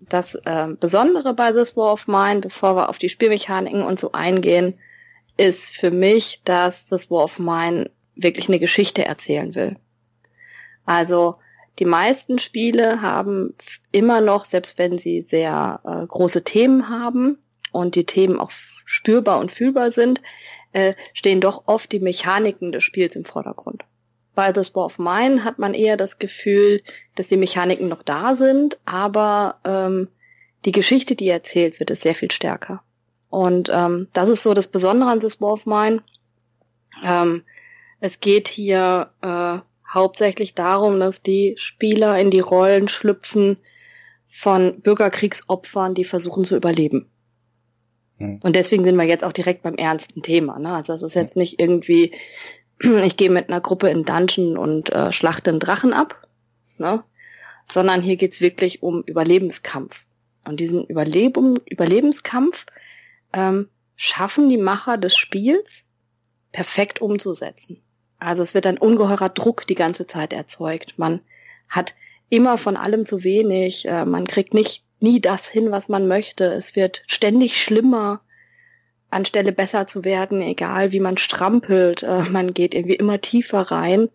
Das 0.01 0.35
äh, 0.35 0.67
Besondere 0.81 1.33
bei 1.33 1.53
This 1.53 1.77
War 1.77 1.93
of 1.93 2.09
Mine, 2.09 2.41
bevor 2.41 2.75
wir 2.75 2.89
auf 2.89 2.99
die 2.99 3.09
Spielmechaniken 3.09 3.85
und 3.85 4.01
so 4.01 4.11
eingehen, 4.11 4.81
ist 5.37 5.69
für 5.69 5.93
mich, 5.93 6.41
dass 6.43 6.87
This 6.87 7.09
War 7.09 7.23
of 7.23 7.39
Mine 7.39 7.89
wirklich 8.17 8.49
eine 8.49 8.59
Geschichte 8.59 9.05
erzählen 9.05 9.55
will. 9.55 9.77
Also 10.90 11.37
die 11.78 11.85
meisten 11.85 12.40
Spiele 12.40 13.00
haben 13.00 13.54
immer 13.92 14.20
noch, 14.20 14.44
selbst 14.44 14.76
wenn 14.76 14.97
sie 14.97 15.20
sehr 15.20 15.78
äh, 15.85 16.04
große 16.04 16.42
Themen 16.42 16.88
haben 16.88 17.38
und 17.70 17.94
die 17.94 18.06
Themen 18.06 18.40
auch 18.40 18.50
spürbar 18.50 19.38
und 19.38 19.52
fühlbar 19.52 19.92
sind, 19.92 20.20
äh, 20.73 20.94
stehen 21.14 21.40
doch 21.40 21.62
oft 21.66 21.92
die 21.92 22.00
Mechaniken 22.00 22.73
des 22.73 22.82
Spiels 22.82 23.14
im 23.14 23.25
Vordergrund. 23.25 23.85
Bei 24.35 24.52
The 24.52 24.64
Spore 24.64 24.87
of 24.87 24.99
Mine 24.99 25.44
hat 25.44 25.61
man 25.61 25.75
eher 25.75 25.97
das 25.97 26.18
Gefühl, 26.18 26.82
dass 27.14 27.28
die 27.28 27.37
Mechaniken 27.37 27.88
noch 27.88 28.02
da 28.02 28.35
sind, 28.35 28.76
aber 28.85 29.61
ähm, 29.64 30.09
die 30.64 30.73
Geschichte, 30.73 31.14
die 31.14 31.28
erzählt 31.28 31.78
wird, 31.78 31.92
ist 31.92 32.02
sehr 32.02 32.16
viel 32.16 32.32
stärker. 32.32 32.82
Und 33.28 33.70
ähm, 33.73 34.09
das 34.12 34.28
ist 34.28 34.42
so 34.42 34.54
das 34.54 34.66
Besondere 34.66 35.09
an 35.09 35.20
The 35.20 35.30
Spore 35.30 35.52
of 35.52 35.66
Mine. 35.66 36.02
Ähm, 37.04 37.44
es 38.00 38.18
geht 38.18 38.49
hier 38.49 39.12
äh, 39.23 39.61
hauptsächlich 39.92 40.54
darum, 40.54 41.00
dass 41.00 41.22
die 41.22 41.55
Spieler 41.57 42.18
in 42.18 42.31
die 42.31 42.40
Rollen 42.40 42.88
schlüpfen 42.88 43.59
von 44.29 44.81
Bürgerkriegsopfern, 44.81 45.94
die 45.94 46.05
versuchen 46.05 46.44
zu 46.44 46.57
überleben. 46.57 47.11
Mhm. 48.18 48.38
Und 48.42 48.55
deswegen 48.55 48.85
sind 48.85 48.96
wir 48.96 49.05
jetzt 49.05 49.24
auch 49.24 49.33
direkt 49.33 49.62
beim 49.62 49.74
ernsten 49.74 50.22
Thema. 50.22 50.59
Ne? 50.59 50.72
Also 50.72 50.92
es 50.92 51.03
ist 51.03 51.14
jetzt 51.14 51.37
nicht 51.37 51.61
irgendwie, 51.61 52.12
ich 53.05 53.16
gehe 53.16 53.31
mit 53.31 53.48
einer 53.48 53.61
Gruppe 53.61 53.90
in 53.90 54.05
Dungeon 54.05 54.57
und 54.57 54.92
äh, 54.92 55.12
schlachte 55.12 55.50
einen 55.50 55.61
Drachen 55.61 55.92
ab, 55.92 56.29
ne? 56.79 57.03
sondern 57.64 58.03
hier 58.03 58.16
geht's 58.16 58.40
wirklich 58.40 58.83
um 58.83 59.03
Überlebenskampf. 59.03 60.05
Und 60.44 60.61
diesen 60.61 60.87
Überlebung, 60.87 61.59
Überlebenskampf 61.66 62.66
ähm, 63.33 63.68
schaffen 63.96 64.48
die 64.48 64.57
Macher 64.57 64.96
des 64.96 65.16
Spiels 65.16 65.85
perfekt 66.53 67.00
umzusetzen. 67.00 67.83
Also 68.20 68.42
es 68.42 68.54
wird 68.54 68.66
ein 68.66 68.78
ungeheurer 68.78 69.30
Druck 69.30 69.66
die 69.66 69.74
ganze 69.74 70.06
Zeit 70.06 70.33
erzeugt. 70.33 70.98
Man 70.98 71.20
hat 71.68 71.94
immer 72.28 72.59
von 72.59 72.76
allem 72.76 73.04
zu 73.04 73.24
wenig. 73.24 73.87
Äh, 73.87 74.04
man 74.04 74.26
kriegt 74.26 74.54
nicht 74.54 74.85
nie 75.00 75.20
das 75.20 75.48
hin, 75.48 75.70
was 75.70 75.88
man 75.88 76.06
möchte. 76.06 76.44
Es 76.44 76.76
wird 76.76 77.02
ständig 77.06 77.61
schlimmer, 77.61 78.20
anstelle 79.11 79.52
besser 79.52 79.87
zu 79.87 80.04
werden, 80.04 80.42
egal 80.42 80.92
wie 80.92 81.00
man 81.00 81.16
strampelt. 81.16 82.02
Äh, 82.02 82.22
man 82.24 82.54
geht 82.54 82.74
irgendwie 82.74 82.96
immer 82.96 83.20
tiefer 83.20 83.62
rein. 83.62 84.09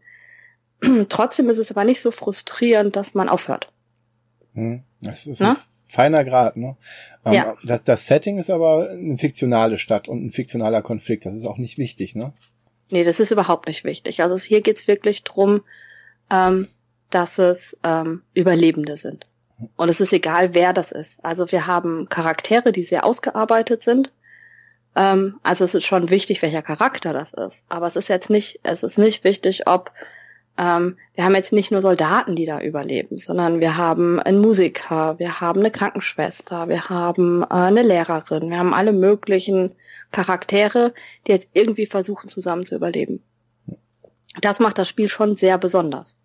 Trotzdem 1.09 1.49
ist 1.49 1.57
es 1.57 1.71
aber 1.71 1.83
nicht 1.83 2.01
so 2.01 2.11
frustrierend, 2.11 2.95
dass 2.95 3.13
man 3.13 3.29
aufhört. 3.29 3.67
Hm, 4.53 4.83
das 5.01 5.25
ist 5.25 5.41
ein 5.41 5.57
feiner 5.87 6.23
Grad, 6.23 6.57
ne? 6.57 6.77
Ähm, 7.25 7.33
ja. 7.33 7.55
das, 7.63 7.83
das 7.83 8.07
Setting 8.07 8.37
ist 8.37 8.49
aber 8.49 8.89
eine 8.89 9.17
fiktionale 9.17 9.77
Stadt 9.77 10.07
und 10.07 10.23
ein 10.23 10.31
fiktionaler 10.31 10.81
Konflikt. 10.81 11.25
Das 11.25 11.35
ist 11.35 11.45
auch 11.45 11.57
nicht 11.57 11.77
wichtig, 11.77 12.15
ne? 12.15 12.33
Nee, 12.91 13.03
das 13.03 13.19
ist 13.19 13.31
überhaupt 13.31 13.67
nicht 13.67 13.83
wichtig. 13.83 14.21
Also 14.21 14.37
hier 14.37 14.61
geht's 14.61 14.87
wirklich 14.87 15.23
drum, 15.23 15.61
ähm, 16.29 16.67
dass 17.09 17.39
es 17.39 17.77
ähm, 17.83 18.21
Überlebende 18.33 18.97
sind. 18.97 19.27
Und 19.75 19.89
es 19.89 20.01
ist 20.01 20.13
egal, 20.13 20.53
wer 20.53 20.73
das 20.73 20.91
ist. 20.91 21.23
Also 21.23 21.51
wir 21.51 21.65
haben 21.65 22.09
Charaktere, 22.09 22.71
die 22.71 22.83
sehr 22.83 23.05
ausgearbeitet 23.05 23.81
sind. 23.81 24.11
Ähm, 24.95 25.39
also 25.43 25.63
es 25.63 25.73
ist 25.73 25.85
schon 25.85 26.09
wichtig, 26.09 26.41
welcher 26.41 26.61
Charakter 26.61 27.13
das 27.13 27.33
ist. 27.33 27.65
Aber 27.69 27.87
es 27.87 27.95
ist 27.95 28.09
jetzt 28.09 28.29
nicht, 28.29 28.59
es 28.63 28.83
ist 28.83 28.97
nicht 28.97 29.23
wichtig, 29.23 29.67
ob 29.67 29.91
ähm, 30.57 30.97
wir 31.15 31.25
haben 31.25 31.35
jetzt 31.35 31.53
nicht 31.53 31.71
nur 31.71 31.81
Soldaten, 31.81 32.35
die 32.35 32.45
da 32.45 32.61
überleben, 32.61 33.17
sondern 33.17 33.59
wir 33.59 33.77
haben 33.77 34.19
einen 34.21 34.39
Musiker, 34.39 35.19
wir 35.19 35.41
haben 35.41 35.59
eine 35.59 35.71
Krankenschwester, 35.71 36.69
wir 36.69 36.89
haben 36.89 37.43
äh, 37.43 37.47
eine 37.49 37.81
Lehrerin, 37.81 38.49
wir 38.49 38.57
haben 38.57 38.73
alle 38.73 38.93
möglichen 38.93 39.75
Charaktere, 40.15 40.93
die 41.27 41.33
jetzt 41.33 41.49
irgendwie 41.51 41.87
versuchen, 41.87 42.29
zusammen 42.29 42.63
zu 42.63 42.73
überleben. 42.73 43.21
Das 44.39 44.61
macht 44.61 44.77
das 44.77 44.87
Spiel 44.87 45.09
schon 45.09 45.33
sehr 45.33 45.57
besonders. 45.57 46.17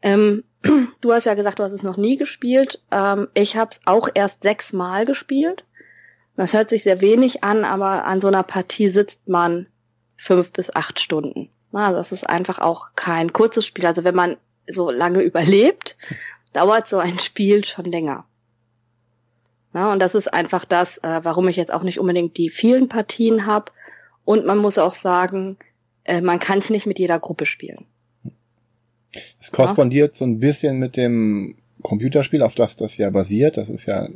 Ähm, 0.00 0.44
du 1.02 1.12
hast 1.12 1.26
ja 1.26 1.34
gesagt, 1.34 1.58
du 1.58 1.64
hast 1.64 1.74
es 1.74 1.82
noch 1.82 1.98
nie 1.98 2.16
gespielt. 2.16 2.82
Ähm, 2.90 3.28
ich 3.34 3.56
habe 3.56 3.72
es 3.72 3.80
auch 3.84 4.08
erst 4.14 4.42
sechsmal 4.42 5.04
gespielt. 5.04 5.66
Das 6.34 6.54
hört 6.54 6.70
sich 6.70 6.82
sehr 6.82 7.02
wenig 7.02 7.44
an, 7.44 7.66
aber 7.66 8.06
an 8.06 8.22
so 8.22 8.28
einer 8.28 8.42
Partie 8.42 8.88
sitzt 8.88 9.28
man 9.28 9.66
fünf 10.16 10.52
bis 10.52 10.74
acht 10.74 10.98
Stunden. 10.98 11.50
Na, 11.72 11.92
das 11.92 12.10
ist 12.10 12.26
einfach 12.26 12.58
auch 12.58 12.92
kein 12.96 13.34
kurzes 13.34 13.66
Spiel. 13.66 13.84
Also 13.84 14.04
wenn 14.04 14.14
man 14.14 14.38
so 14.66 14.90
lange 14.90 15.20
überlebt, 15.30 15.98
dauert 16.54 16.86
so 16.86 16.96
ein 16.96 17.18
Spiel 17.18 17.66
schon 17.66 17.84
länger. 17.84 18.24
Na, 19.74 19.92
und 19.92 19.98
das 19.98 20.14
ist 20.14 20.32
einfach 20.32 20.64
das, 20.64 20.98
äh, 20.98 21.20
warum 21.24 21.48
ich 21.48 21.56
jetzt 21.56 21.74
auch 21.74 21.82
nicht 21.82 21.98
unbedingt 21.98 22.36
die 22.36 22.48
vielen 22.48 22.88
Partien 22.88 23.44
habe. 23.44 23.72
Und 24.24 24.46
man 24.46 24.56
muss 24.58 24.78
auch 24.78 24.94
sagen, 24.94 25.58
äh, 26.04 26.20
man 26.20 26.38
kann 26.38 26.58
es 26.58 26.70
nicht 26.70 26.86
mit 26.86 27.00
jeder 27.00 27.18
Gruppe 27.18 27.44
spielen. 27.44 27.84
Es 29.40 29.50
korrespondiert 29.50 30.14
ja. 30.14 30.18
so 30.18 30.24
ein 30.26 30.38
bisschen 30.38 30.78
mit 30.78 30.96
dem 30.96 31.56
Computerspiel, 31.82 32.42
auf 32.42 32.54
das 32.54 32.76
das 32.76 32.96
ja 32.98 33.10
basiert. 33.10 33.56
Das 33.56 33.68
ist 33.68 33.86
ja 33.86 34.08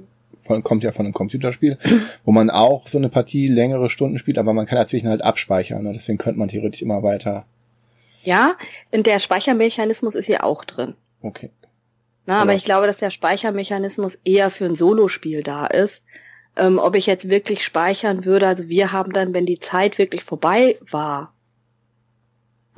von, 0.44 0.62
kommt 0.62 0.85
ja 0.85 0.92
von 0.92 1.07
einem 1.07 1.12
Computerspiel, 1.12 1.77
wo 2.25 2.31
man 2.31 2.51
auch 2.51 2.87
so 2.87 2.97
eine 2.97 3.09
Partie 3.09 3.49
längere 3.49 3.90
Stunden 3.90 4.18
spielt, 4.18 4.38
aber 4.38 4.53
man 4.55 4.64
kann 4.64 4.77
dazwischen 4.77 5.09
halt 5.09 5.23
abspeichern. 5.23 5.83
Ne? 5.83 5.92
Deswegen 5.92 6.18
könnte 6.18 6.38
man 6.38 6.49
theoretisch 6.49 6.83
immer 6.83 7.03
weiter. 7.03 7.47
Ja, 8.23 8.55
und 8.92 9.07
der 9.07 9.18
Speichermechanismus 9.18 10.14
ist 10.14 10.27
hier 10.27 10.44
auch 10.44 10.64
drin. 10.64 10.94
Okay. 11.21 11.51
Na, 12.28 12.42
aber 12.42 12.54
ich 12.54 12.66
glaube, 12.66 12.86
dass 12.86 12.98
der 12.98 13.08
Speichermechanismus 13.08 14.16
eher 14.22 14.50
für 14.50 14.66
ein 14.66 14.74
Solospiel 14.74 15.40
da 15.40 15.64
ist. 15.64 16.02
Ähm, 16.56 16.78
ob 16.78 16.94
ich 16.94 17.06
jetzt 17.06 17.30
wirklich 17.30 17.64
speichern 17.64 18.26
würde, 18.26 18.46
also 18.46 18.68
wir 18.68 18.92
haben 18.92 19.14
dann, 19.14 19.32
wenn 19.32 19.46
die 19.46 19.58
Zeit 19.58 19.96
wirklich 19.96 20.24
vorbei 20.24 20.78
war, 20.90 21.32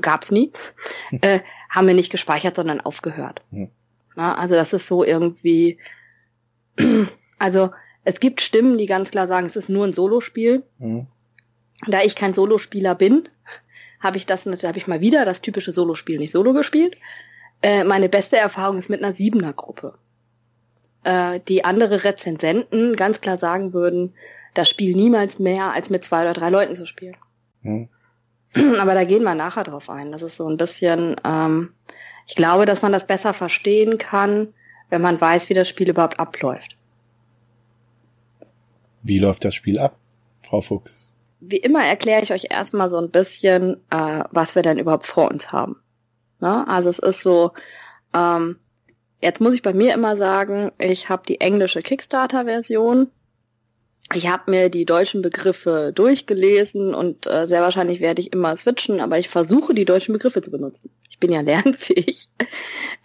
gab's 0.00 0.30
nie, 0.30 0.52
äh, 1.20 1.40
haben 1.68 1.88
wir 1.88 1.94
nicht 1.94 2.12
gespeichert, 2.12 2.54
sondern 2.54 2.80
aufgehört. 2.80 3.42
Hm. 3.50 3.70
Na, 4.14 4.36
also 4.36 4.54
das 4.54 4.72
ist 4.72 4.86
so 4.86 5.02
irgendwie, 5.02 5.80
also 7.40 7.70
es 8.04 8.20
gibt 8.20 8.42
Stimmen, 8.42 8.78
die 8.78 8.86
ganz 8.86 9.10
klar 9.10 9.26
sagen, 9.26 9.48
es 9.48 9.56
ist 9.56 9.68
nur 9.68 9.84
ein 9.84 9.92
Solospiel. 9.92 10.62
Hm. 10.78 11.08
Da 11.88 12.02
ich 12.02 12.14
kein 12.14 12.34
Solospieler 12.34 12.94
bin, 12.94 13.28
habe 13.98 14.16
ich 14.16 14.26
das, 14.26 14.46
habe 14.46 14.78
ich 14.78 14.86
mal 14.86 15.00
wieder 15.00 15.24
das 15.24 15.40
typische 15.40 15.72
Solospiel 15.72 16.18
nicht 16.18 16.30
Solo 16.30 16.52
gespielt. 16.52 16.96
Äh, 17.62 17.84
meine 17.84 18.08
beste 18.08 18.36
Erfahrung 18.36 18.78
ist 18.78 18.90
mit 18.90 19.02
einer 19.02 19.12
Siebener-Gruppe. 19.12 19.94
Äh, 21.04 21.40
die 21.48 21.64
andere 21.64 22.04
Rezensenten 22.04 22.96
ganz 22.96 23.20
klar 23.20 23.38
sagen 23.38 23.72
würden, 23.72 24.14
das 24.54 24.68
Spiel 24.68 24.94
niemals 24.94 25.38
mehr 25.38 25.72
als 25.72 25.90
mit 25.90 26.04
zwei 26.04 26.22
oder 26.22 26.32
drei 26.32 26.50
Leuten 26.50 26.74
zu 26.74 26.86
spielen. 26.86 27.16
Hm. 27.62 27.88
Aber 28.80 28.94
da 28.94 29.04
gehen 29.04 29.22
wir 29.22 29.34
nachher 29.34 29.64
drauf 29.64 29.90
ein. 29.90 30.12
Das 30.12 30.22
ist 30.22 30.36
so 30.36 30.48
ein 30.48 30.56
bisschen, 30.56 31.16
ähm, 31.24 31.72
ich 32.26 32.34
glaube, 32.34 32.66
dass 32.66 32.82
man 32.82 32.92
das 32.92 33.06
besser 33.06 33.34
verstehen 33.34 33.98
kann, 33.98 34.52
wenn 34.88 35.02
man 35.02 35.20
weiß, 35.20 35.48
wie 35.48 35.54
das 35.54 35.68
Spiel 35.68 35.88
überhaupt 35.88 36.18
abläuft. 36.18 36.76
Wie 39.02 39.18
läuft 39.18 39.44
das 39.44 39.54
Spiel 39.54 39.78
ab, 39.78 39.96
Frau 40.42 40.60
Fuchs? 40.60 41.08
Wie 41.40 41.56
immer 41.56 41.84
erkläre 41.84 42.22
ich 42.22 42.32
euch 42.32 42.48
erstmal 42.50 42.90
so 42.90 42.98
ein 42.98 43.10
bisschen, 43.10 43.76
äh, 43.90 44.24
was 44.30 44.54
wir 44.54 44.62
denn 44.62 44.78
überhaupt 44.78 45.06
vor 45.06 45.30
uns 45.30 45.52
haben. 45.52 45.76
Ne? 46.40 46.66
Also 46.68 46.90
es 46.90 46.98
ist 46.98 47.22
so, 47.22 47.52
ähm, 48.14 48.56
jetzt 49.22 49.40
muss 49.40 49.54
ich 49.54 49.62
bei 49.62 49.72
mir 49.72 49.94
immer 49.94 50.16
sagen, 50.16 50.72
ich 50.78 51.08
habe 51.08 51.22
die 51.26 51.40
englische 51.40 51.80
Kickstarter-Version. 51.80 53.08
Ich 54.12 54.28
habe 54.28 54.50
mir 54.50 54.70
die 54.70 54.86
deutschen 54.86 55.22
Begriffe 55.22 55.92
durchgelesen 55.94 56.94
und 56.94 57.28
äh, 57.28 57.46
sehr 57.46 57.60
wahrscheinlich 57.60 58.00
werde 58.00 58.20
ich 58.20 58.32
immer 58.32 58.56
switchen, 58.56 58.98
aber 58.98 59.18
ich 59.20 59.28
versuche 59.28 59.72
die 59.72 59.84
deutschen 59.84 60.12
Begriffe 60.12 60.40
zu 60.42 60.50
benutzen. 60.50 60.90
Ich 61.08 61.18
bin 61.18 61.30
ja 61.30 61.40
lernfähig. 61.42 62.26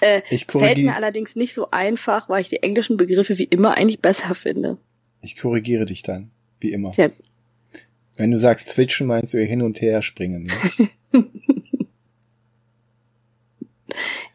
Äh, 0.02 0.22
Ich 0.32 0.48
fällt 0.48 0.78
mir 0.78 0.96
allerdings 0.96 1.36
nicht 1.36 1.54
so 1.54 1.70
einfach, 1.70 2.28
weil 2.28 2.42
ich 2.42 2.50
die 2.50 2.64
englischen 2.64 2.98
Begriffe 2.98 3.38
wie 3.38 3.44
immer 3.44 3.78
eigentlich 3.78 4.00
besser 4.00 4.34
finde. 4.34 4.78
Ich 5.22 5.38
korrigiere 5.38 5.86
dich 5.86 6.02
dann, 6.02 6.32
wie 6.60 6.72
immer. 6.72 6.94
Sehr. 6.94 7.12
Wenn 8.18 8.32
du 8.32 8.40
sagst 8.40 8.70
switchen, 8.70 9.06
meinst 9.08 9.34
du 9.34 9.44
hin 9.44 9.62
und 9.62 9.82
her 9.82 10.02
springen. 10.02 10.50
Ne? 11.12 11.24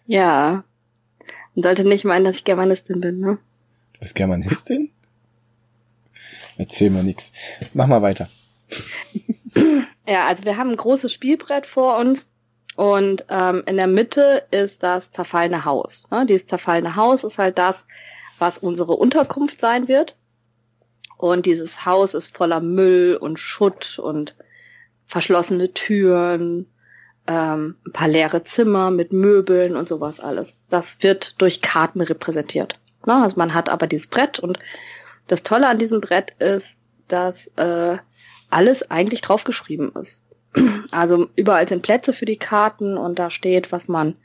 Ja. 0.06 0.64
Man 1.54 1.62
sollte 1.62 1.84
nicht 1.84 2.04
meinen, 2.04 2.24
dass 2.24 2.36
ich 2.36 2.44
Germanistin 2.44 3.00
bin, 3.00 3.20
ne? 3.20 3.38
Du 3.94 4.00
bist 4.00 4.14
Germanistin? 4.14 4.90
Erzähl 6.58 6.90
mir 6.90 7.02
nix. 7.02 7.32
Mach 7.74 7.86
mal 7.86 8.02
weiter. 8.02 8.28
Ja, 10.06 10.26
also 10.26 10.44
wir 10.44 10.56
haben 10.56 10.70
ein 10.70 10.76
großes 10.76 11.12
Spielbrett 11.12 11.66
vor 11.66 11.98
uns 11.98 12.30
und 12.76 13.24
ähm, 13.28 13.62
in 13.66 13.76
der 13.76 13.86
Mitte 13.86 14.44
ist 14.50 14.82
das 14.82 15.10
zerfallene 15.10 15.64
Haus. 15.64 16.04
Ne? 16.10 16.26
Dieses 16.26 16.46
zerfallene 16.46 16.96
Haus 16.96 17.24
ist 17.24 17.38
halt 17.38 17.58
das, 17.58 17.86
was 18.38 18.58
unsere 18.58 18.94
Unterkunft 18.94 19.58
sein 19.58 19.88
wird. 19.88 20.16
Und 21.16 21.46
dieses 21.46 21.84
Haus 21.84 22.14
ist 22.14 22.34
voller 22.34 22.60
Müll 22.60 23.16
und 23.16 23.38
Schutt 23.38 23.98
und 23.98 24.34
verschlossene 25.06 25.74
Türen, 25.74 26.66
ähm, 27.26 27.76
ein 27.86 27.92
paar 27.92 28.08
leere 28.08 28.42
Zimmer 28.42 28.90
mit 28.90 29.12
Möbeln 29.12 29.76
und 29.76 29.88
sowas 29.88 30.20
alles. 30.20 30.56
Das 30.68 31.02
wird 31.02 31.40
durch 31.40 31.60
Karten 31.60 32.00
repräsentiert. 32.00 32.78
Ne? 33.06 33.14
Also 33.14 33.36
man 33.36 33.54
hat 33.54 33.68
aber 33.68 33.86
dieses 33.86 34.08
Brett 34.08 34.38
und 34.38 34.58
das 35.26 35.42
Tolle 35.42 35.68
an 35.68 35.78
diesem 35.78 36.00
Brett 36.00 36.32
ist, 36.38 36.78
dass 37.08 37.46
äh, 37.56 37.98
alles 38.50 38.90
eigentlich 38.90 39.20
draufgeschrieben 39.20 39.92
ist. 39.94 40.20
Also 40.90 41.28
überall 41.36 41.68
sind 41.68 41.82
Plätze 41.82 42.12
für 42.12 42.24
die 42.24 42.36
Karten 42.36 42.98
und 42.98 43.20
da 43.20 43.30
steht, 43.30 43.70
was 43.70 43.86
man 43.86 44.16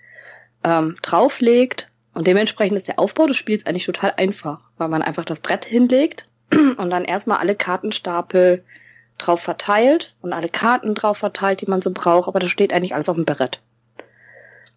ähm, 0.63 0.97
drauflegt. 1.03 1.91
Und 2.15 2.25
dementsprechend 2.25 2.77
ist 2.77 2.87
der 2.87 2.97
Aufbau 2.97 3.27
des 3.27 3.37
Spiels 3.37 3.67
eigentlich 3.67 3.85
total 3.85 4.13
einfach, 4.17 4.61
weil 4.77 4.87
man 4.87 5.03
einfach 5.03 5.25
das 5.25 5.41
Brett 5.41 5.63
hinlegt 5.63 6.25
und 6.51 6.89
dann 6.89 7.05
erstmal 7.05 7.37
alle 7.37 7.53
Kartenstapel 7.53 8.63
drauf 9.17 9.41
verteilt 9.41 10.15
und 10.21 10.33
alle 10.33 10.49
Karten 10.49 10.93
drauf 10.93 11.17
verteilt, 11.17 11.61
die 11.61 11.67
man 11.67 11.81
so 11.81 11.91
braucht, 11.91 12.27
aber 12.27 12.39
das 12.39 12.49
steht 12.49 12.73
eigentlich 12.73 12.93
alles 12.93 13.09
auf 13.09 13.15
dem 13.15 13.25
Brett. 13.25 13.61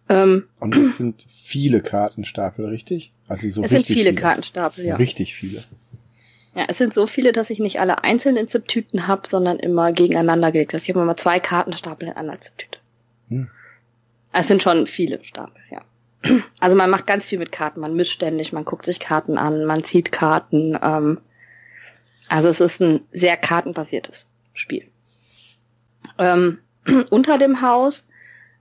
Ähm, 0.07 0.47
Und 0.59 0.75
es 0.75 0.97
sind 0.97 1.25
viele 1.29 1.81
Kartenstapel, 1.81 2.65
richtig? 2.65 3.13
Also 3.27 3.49
so 3.49 3.61
es 3.61 3.69
sind 3.69 3.79
richtig 3.79 3.97
viele, 3.97 4.13
Kartenstapel, 4.15 4.85
ja. 4.85 4.95
Richtig 4.95 5.35
viele. 5.35 5.63
Ja, 6.55 6.65
es 6.67 6.79
sind 6.79 6.93
so 6.93 7.05
viele, 7.05 7.31
dass 7.31 7.51
ich 7.51 7.59
nicht 7.59 7.79
alle 7.79 8.03
einzeln 8.03 8.35
in 8.35 8.47
Ziptüten 8.47 9.07
habe, 9.07 9.27
sondern 9.27 9.59
immer 9.59 9.91
gegeneinander 9.91 10.51
gelegt. 10.51 10.73
Also 10.73 10.83
ich 10.83 10.89
habe 10.89 11.01
immer 11.01 11.15
zwei 11.15 11.39
Kartenstapel 11.39 12.07
in 12.07 12.15
einer 12.15 12.41
Ziptüte. 12.41 12.79
Hm. 13.29 13.49
Es 14.33 14.47
sind 14.47 14.63
schon 14.63 14.87
viele 14.87 15.23
Stapel, 15.23 15.61
ja. 15.71 15.81
Also 16.59 16.75
man 16.75 16.89
macht 16.89 17.07
ganz 17.07 17.25
viel 17.25 17.39
mit 17.39 17.51
Karten, 17.51 17.79
man 17.79 17.93
mischt 17.93 18.13
ständig, 18.13 18.51
man 18.51 18.65
guckt 18.65 18.85
sich 18.85 18.99
Karten 18.99 19.37
an, 19.37 19.65
man 19.65 19.83
zieht 19.83 20.11
Karten. 20.11 20.77
Ähm, 20.81 21.19
also 22.27 22.49
es 22.49 22.59
ist 22.59 22.81
ein 22.81 23.01
sehr 23.11 23.37
kartenbasiertes 23.37 24.27
Spiel. 24.59 24.89
Ähm, 26.17 26.59
unter 27.09 27.37
dem 27.37 27.61
Haus 27.61 28.07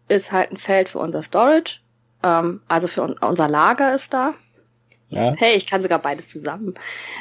ist 0.09 0.33
halt 0.33 0.51
ein 0.51 0.57
Feld 0.57 0.89
für 0.89 0.99
unser 0.99 1.23
Storage, 1.23 1.81
ähm, 2.23 2.63
also 2.69 2.89
für 2.89 3.03
un 3.03 3.17
unser 3.19 3.49
Lager 3.49 3.95
ist 3.95 4.15
da. 4.15 4.35
Ja? 5.11 5.35
Hey, 5.37 5.57
ich 5.57 5.67
kann 5.67 5.83
sogar 5.83 5.99
beides 6.01 6.29
zusammen. 6.29 6.75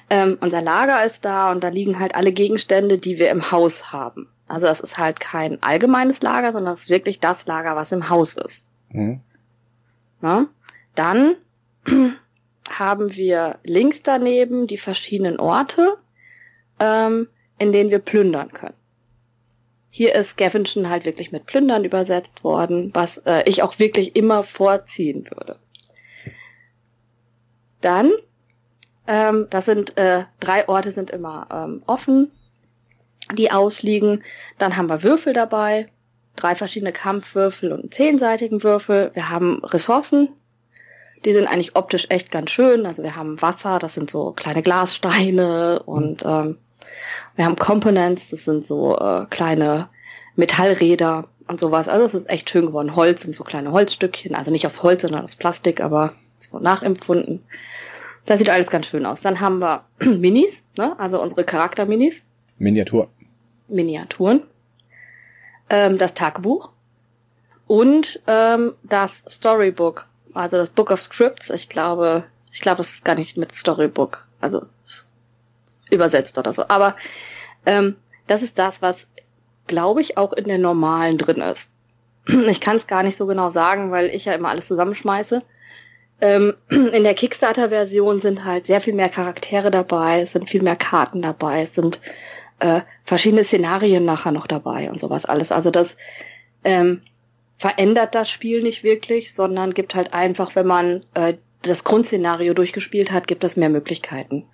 Ähm, 0.09 0.37
unser 0.41 0.61
Lager 0.61 1.05
ist 1.05 1.23
da 1.23 1.51
und 1.51 1.63
da 1.63 1.69
liegen 1.69 1.99
halt 1.99 2.15
alle 2.15 2.33
Gegenstände, 2.33 2.97
die 2.97 3.17
wir 3.17 3.31
im 3.31 3.51
Haus 3.51 3.91
haben. 3.91 4.29
Also 4.47 4.67
das 4.67 4.79
ist 4.79 4.97
halt 4.97 5.19
kein 5.19 5.61
allgemeines 5.61 6.21
Lager, 6.21 6.51
sondern 6.51 6.73
es 6.73 6.83
ist 6.83 6.89
wirklich 6.89 7.19
das 7.19 7.45
Lager, 7.47 7.75
was 7.75 7.91
im 7.91 8.09
Haus 8.09 8.35
ist. 8.35 8.65
Hm? 8.89 9.21
Ne? 10.21 10.47
Dann 10.95 11.35
haben 12.69 13.15
wir 13.15 13.59
links 13.63 14.03
daneben 14.03 14.67
die 14.67 14.77
verschiedenen 14.77 15.39
Orte, 15.39 15.97
ähm, 16.79 17.27
in 17.59 17.71
denen 17.71 17.89
wir 17.89 17.99
plündern 17.99 18.51
können. 18.51 18.75
Hier 19.89 20.13
ist 20.15 20.31
Scavengen 20.31 20.89
halt 20.89 21.05
wirklich 21.05 21.31
mit 21.31 21.45
Plündern 21.45 21.83
übersetzt 21.83 22.43
worden, 22.43 22.91
was 22.93 23.17
äh, 23.25 23.43
ich 23.45 23.63
auch 23.63 23.79
wirklich 23.79 24.15
immer 24.15 24.43
vorziehen 24.43 25.25
würde. 25.31 25.57
Dann, 27.81 28.11
ähm, 29.07 29.47
das 29.49 29.65
sind 29.65 29.97
äh, 29.97 30.25
drei 30.39 30.67
Orte 30.67 30.91
sind 30.91 31.09
immer 31.09 31.47
ähm, 31.51 31.83
offen, 31.87 32.31
die 33.33 33.51
ausliegen. 33.51 34.23
Dann 34.57 34.77
haben 34.77 34.87
wir 34.87 35.03
Würfel 35.03 35.33
dabei, 35.33 35.87
drei 36.35 36.53
verschiedene 36.55 36.91
Kampfwürfel 36.91 37.71
und 37.71 37.79
einen 37.79 37.91
zehnseitigen 37.91 38.63
Würfel. 38.63 39.11
Wir 39.13 39.29
haben 39.29 39.63
Ressourcen, 39.63 40.29
die 41.25 41.33
sind 41.33 41.47
eigentlich 41.47 41.75
optisch 41.75 42.07
echt 42.09 42.31
ganz 42.31 42.51
schön. 42.51 42.85
Also 42.85 43.03
wir 43.03 43.15
haben 43.15 43.41
Wasser, 43.41 43.79
das 43.79 43.95
sind 43.95 44.09
so 44.09 44.31
kleine 44.33 44.61
Glassteine 44.61 45.81
und 45.83 46.23
ähm, 46.25 46.57
wir 47.37 47.45
haben 47.45 47.55
Components, 47.55 48.31
das 48.31 48.45
sind 48.45 48.65
so 48.65 48.97
äh, 48.97 49.25
kleine 49.29 49.89
Metallräder 50.35 51.27
und 51.47 51.59
sowas. 51.59 51.87
Also 51.87 52.05
es 52.05 52.13
ist 52.15 52.29
echt 52.29 52.49
schön 52.49 52.65
geworden. 52.65 52.95
Holz 52.95 53.21
sind 53.21 53.33
so 53.33 53.43
kleine 53.43 53.71
Holzstückchen, 53.71 54.35
also 54.35 54.51
nicht 54.51 54.65
aus 54.65 54.83
Holz, 54.83 55.03
sondern 55.03 55.23
aus 55.23 55.35
Plastik, 55.35 55.79
aber 55.79 56.13
so 56.39 56.59
nachempfunden. 56.59 57.43
Das 58.25 58.39
sieht 58.39 58.49
alles 58.49 58.69
ganz 58.69 58.87
schön 58.87 59.05
aus. 59.05 59.21
Dann 59.21 59.39
haben 59.39 59.59
wir 59.59 59.85
Minis, 59.99 60.65
ne? 60.77 60.99
also 60.99 61.21
unsere 61.21 61.43
Charakter-Minis. 61.43 62.25
Miniatur. 62.57 63.07
Miniaturen, 63.67 64.41
ähm, 65.69 65.97
das 65.97 66.13
Tagebuch 66.15 66.71
und 67.67 68.19
ähm, 68.27 68.73
das 68.83 69.25
Storybook, 69.29 70.07
also 70.33 70.57
das 70.57 70.69
Book 70.69 70.89
of 70.89 71.01
Scripts. 71.01 71.49
Ich 71.51 71.69
glaube, 71.69 72.23
ich 72.51 72.61
glaube, 72.61 72.81
es 72.81 72.93
ist 72.93 73.05
gar 73.05 73.15
nicht 73.15 73.37
mit 73.37 73.51
Storybook, 73.51 74.25
also 74.41 74.65
übersetzt 75.89 76.37
oder 76.37 76.53
so. 76.53 76.65
Aber 76.67 76.95
ähm, 77.65 77.95
das 78.27 78.43
ist 78.43 78.59
das, 78.59 78.81
was, 78.81 79.07
glaube 79.67 80.01
ich, 80.01 80.17
auch 80.17 80.33
in 80.33 80.45
der 80.45 80.57
normalen 80.57 81.17
drin 81.17 81.41
ist. 81.41 81.71
Ich 82.49 82.59
kann 82.59 82.75
es 82.75 82.87
gar 82.87 83.03
nicht 83.03 83.17
so 83.17 83.25
genau 83.25 83.49
sagen, 83.49 83.91
weil 83.91 84.07
ich 84.07 84.25
ja 84.25 84.33
immer 84.33 84.49
alles 84.49 84.67
zusammenschmeiße. 84.67 85.43
Ähm, 86.19 86.55
in 86.69 87.03
der 87.03 87.13
Kickstarter-Version 87.13 88.19
sind 88.19 88.43
halt 88.43 88.65
sehr 88.65 88.81
viel 88.81 88.93
mehr 88.93 89.09
Charaktere 89.09 89.71
dabei, 89.71 90.21
es 90.21 90.33
sind 90.33 90.49
viel 90.49 90.61
mehr 90.61 90.75
Karten 90.75 91.21
dabei, 91.21 91.61
es 91.61 91.75
sind 91.75 92.01
äh, 92.59 92.81
verschiedene 93.03 93.43
Szenarien 93.43 94.03
nachher 94.03 94.31
noch 94.31 94.47
dabei 94.47 94.89
und 94.89 94.99
sowas 94.99 95.25
alles. 95.25 95.51
Also 95.51 95.71
das 95.71 95.95
ähm, 96.63 97.01
verändert 97.57 98.15
das 98.15 98.29
Spiel 98.29 98.61
nicht 98.61 98.83
wirklich, 98.83 99.33
sondern 99.33 99.73
gibt 99.73 99.95
halt 99.95 100.13
einfach, 100.13 100.55
wenn 100.55 100.67
man 100.67 101.05
äh, 101.13 101.35
das 101.61 101.83
Grundszenario 101.83 102.53
durchgespielt 102.53 103.11
hat, 103.11 103.27
gibt 103.27 103.43
es 103.43 103.57
mehr 103.57 103.69
Möglichkeiten. 103.69 104.45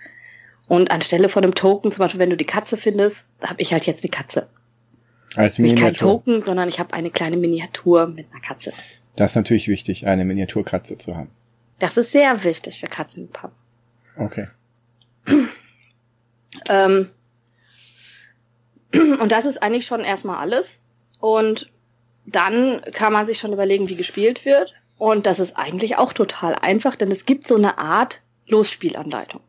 Und 0.68 0.92
anstelle 0.92 1.30
von 1.30 1.44
einem 1.44 1.56
Token, 1.56 1.92
zum 1.92 2.00
Beispiel, 2.00 2.20
wenn 2.20 2.30
du 2.30 2.38
die 2.38 2.46
Katze 2.46 2.78
findest, 2.78 3.28
habe 3.44 3.62
ich 3.62 3.74
halt 3.74 3.86
jetzt 3.86 4.04
die 4.04 4.10
Katze. 4.10 4.48
Als 5.36 5.60
Nicht 5.60 5.76
kein 5.76 5.86
Miniatur. 5.86 6.12
Token, 6.12 6.42
sondern 6.42 6.70
ich 6.70 6.80
habe 6.80 6.94
eine 6.94 7.12
kleine 7.12 7.38
Miniatur 7.38 8.08
mit 8.08 8.28
einer 8.32 8.42
Katze. 8.42 8.72
Das 9.16 9.32
ist 9.32 9.36
natürlich 9.36 9.68
wichtig, 9.68 10.08
eine 10.08 10.26
Miniaturkatze 10.26 10.98
zu 10.98 11.16
haben. 11.16 11.30
Das 11.80 11.98
ist 11.98 12.12
sehr 12.12 12.44
wichtig 12.44 12.80
für 12.80 12.88
Katzenliebhaber. 12.88 13.54
Okay. 14.18 14.48
Ähm, 16.70 17.10
und 19.20 19.32
das 19.32 19.46
ist 19.46 19.62
eigentlich 19.62 19.86
schon 19.86 20.02
erstmal 20.02 20.38
alles. 20.38 20.80
Und 21.20 21.70
dann 22.26 22.82
kann 22.94 23.14
man 23.14 23.26
sich 23.26 23.40
schon 23.40 23.54
überlegen, 23.54 23.90
wie 23.90 23.96
gespielt 23.96 24.46
wird. 24.46 24.74
Und 24.98 25.26
das 25.26 25.40
ist 25.40 25.58
eigentlich 25.58 25.98
auch 25.98 26.14
total 26.14 26.56
einfach, 26.56 26.96
denn 26.96 27.12
es 27.12 27.26
gibt 27.26 27.46
so 27.46 27.56
eine 27.56 27.78
Art 27.78 28.22
Losspielanleitung. 28.48 29.42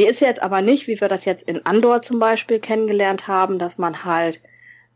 Die 0.00 0.06
ist 0.06 0.20
jetzt 0.20 0.40
aber 0.40 0.62
nicht, 0.62 0.86
wie 0.86 0.98
wir 0.98 1.08
das 1.08 1.26
jetzt 1.26 1.42
in 1.42 1.66
Andor 1.66 2.00
zum 2.00 2.18
Beispiel 2.18 2.58
kennengelernt 2.58 3.28
haben, 3.28 3.58
dass 3.58 3.76
man 3.76 4.02
halt 4.02 4.40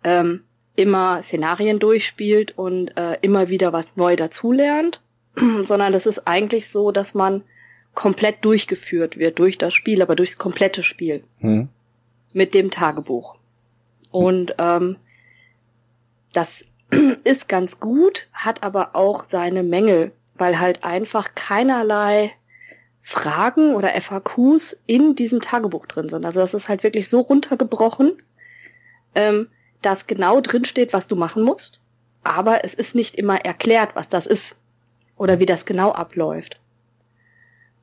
ähm, 0.02 0.44
immer 0.76 1.22
Szenarien 1.22 1.78
durchspielt 1.78 2.56
und 2.56 2.96
äh, 2.96 3.18
immer 3.20 3.50
wieder 3.50 3.74
was 3.74 3.96
neu 3.96 4.16
dazulernt, 4.16 5.02
sondern 5.62 5.92
das 5.92 6.06
ist 6.06 6.26
eigentlich 6.26 6.70
so, 6.70 6.90
dass 6.90 7.12
man 7.12 7.42
komplett 7.92 8.42
durchgeführt 8.46 9.18
wird 9.18 9.38
durch 9.38 9.58
das 9.58 9.74
Spiel, 9.74 10.00
aber 10.00 10.16
durchs 10.16 10.38
komplette 10.38 10.82
Spiel 10.82 11.22
Hm? 11.40 11.68
mit 12.32 12.54
dem 12.54 12.70
Tagebuch. 12.70 13.36
Und 14.10 14.54
ähm, 14.56 14.96
das 16.32 16.64
ist 17.24 17.46
ganz 17.50 17.78
gut, 17.78 18.26
hat 18.32 18.62
aber 18.62 18.96
auch 18.96 19.24
seine 19.28 19.62
Mängel. 19.62 20.12
weil 20.36 20.58
halt 20.58 20.82
einfach 20.82 21.34
keinerlei 21.34 22.32
Fragen 23.06 23.74
oder 23.74 23.90
FAQs 24.00 24.78
in 24.86 25.14
diesem 25.14 25.42
Tagebuch 25.42 25.84
drin 25.84 26.08
sind. 26.08 26.24
Also 26.24 26.40
das 26.40 26.54
ist 26.54 26.70
halt 26.70 26.82
wirklich 26.82 27.10
so 27.10 27.20
runtergebrochen, 27.20 28.14
ähm, 29.14 29.48
dass 29.82 30.06
genau 30.06 30.40
drin 30.40 30.64
steht, 30.64 30.94
was 30.94 31.06
du 31.06 31.14
machen 31.14 31.42
musst, 31.42 31.80
aber 32.22 32.64
es 32.64 32.72
ist 32.72 32.94
nicht 32.94 33.16
immer 33.16 33.44
erklärt, 33.44 33.94
was 33.94 34.08
das 34.08 34.26
ist 34.26 34.56
oder 35.18 35.38
wie 35.38 35.44
das 35.44 35.66
genau 35.66 35.92
abläuft. 35.92 36.58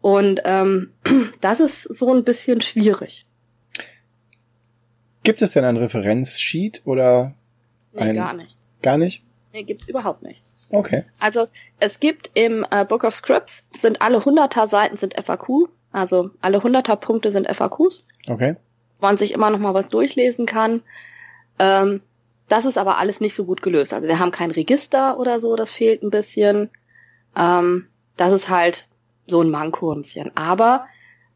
Und 0.02 0.42
ähm, 0.44 0.92
das 1.40 1.60
ist 1.60 1.84
so 1.84 2.12
ein 2.12 2.24
bisschen 2.24 2.60
schwierig. 2.62 3.28
Gibt 5.22 5.44
es 5.44 5.52
denn 5.52 5.66
ein 5.66 5.78
Referenzsheet 5.78 6.82
oder 6.86 7.36
Nee, 7.94 8.02
ein, 8.02 8.16
gar 8.16 8.34
nicht. 8.34 8.58
Gar 8.82 8.98
nicht? 8.98 9.24
Nee, 9.54 9.62
gibt's 9.62 9.88
überhaupt 9.88 10.24
nicht. 10.24 10.42
Okay. 10.72 11.04
Also 11.20 11.48
es 11.80 12.00
gibt 12.00 12.32
im 12.34 12.66
äh, 12.72 12.86
Book 12.86 13.04
of 13.04 13.14
Scripts, 13.14 13.70
sind 13.78 14.02
alle 14.02 14.20
100er 14.20 14.68
Seiten 14.68 14.96
sind 14.96 15.14
FAQ, 15.22 15.70
also 15.92 16.32
alle 16.42 16.60
100er 16.60 16.96
Punkte 16.96 17.32
sind 17.32 17.48
FAQs, 17.48 18.04
Okay. 18.28 18.56
wo 19.00 19.08
man 19.08 19.18
sich 19.18 19.34
immer 19.34 19.50
noch 19.50 19.60
mal 19.60 19.74
was 19.74 19.90
durchlesen 19.90 20.46
kann. 20.46 20.82
Ähm, 21.60 22.02
das 22.48 22.66
ist 22.66 22.78
aber 22.78 22.98
alles 22.98 23.22
nicht 23.22 23.34
so 23.34 23.46
gut 23.46 23.62
gelöst. 23.62 23.94
Also 23.94 24.08
wir 24.08 24.20
haben 24.20 24.32
kein 24.32 24.52
Register 24.52 25.18
oder 25.20 25.40
so, 25.40 25.56
das 25.56 25.72
fehlt 25.72 26.04
ein 26.04 26.10
bisschen. 26.10 26.70
Ähm, 27.38 27.88
das 28.18 28.34
ist 28.34 28.50
halt 28.50 28.88
so 29.28 29.42
ein 29.42 29.50
Manko 29.50 29.92
ein 29.94 30.02
bisschen. 30.02 30.32
Aber 30.36 30.86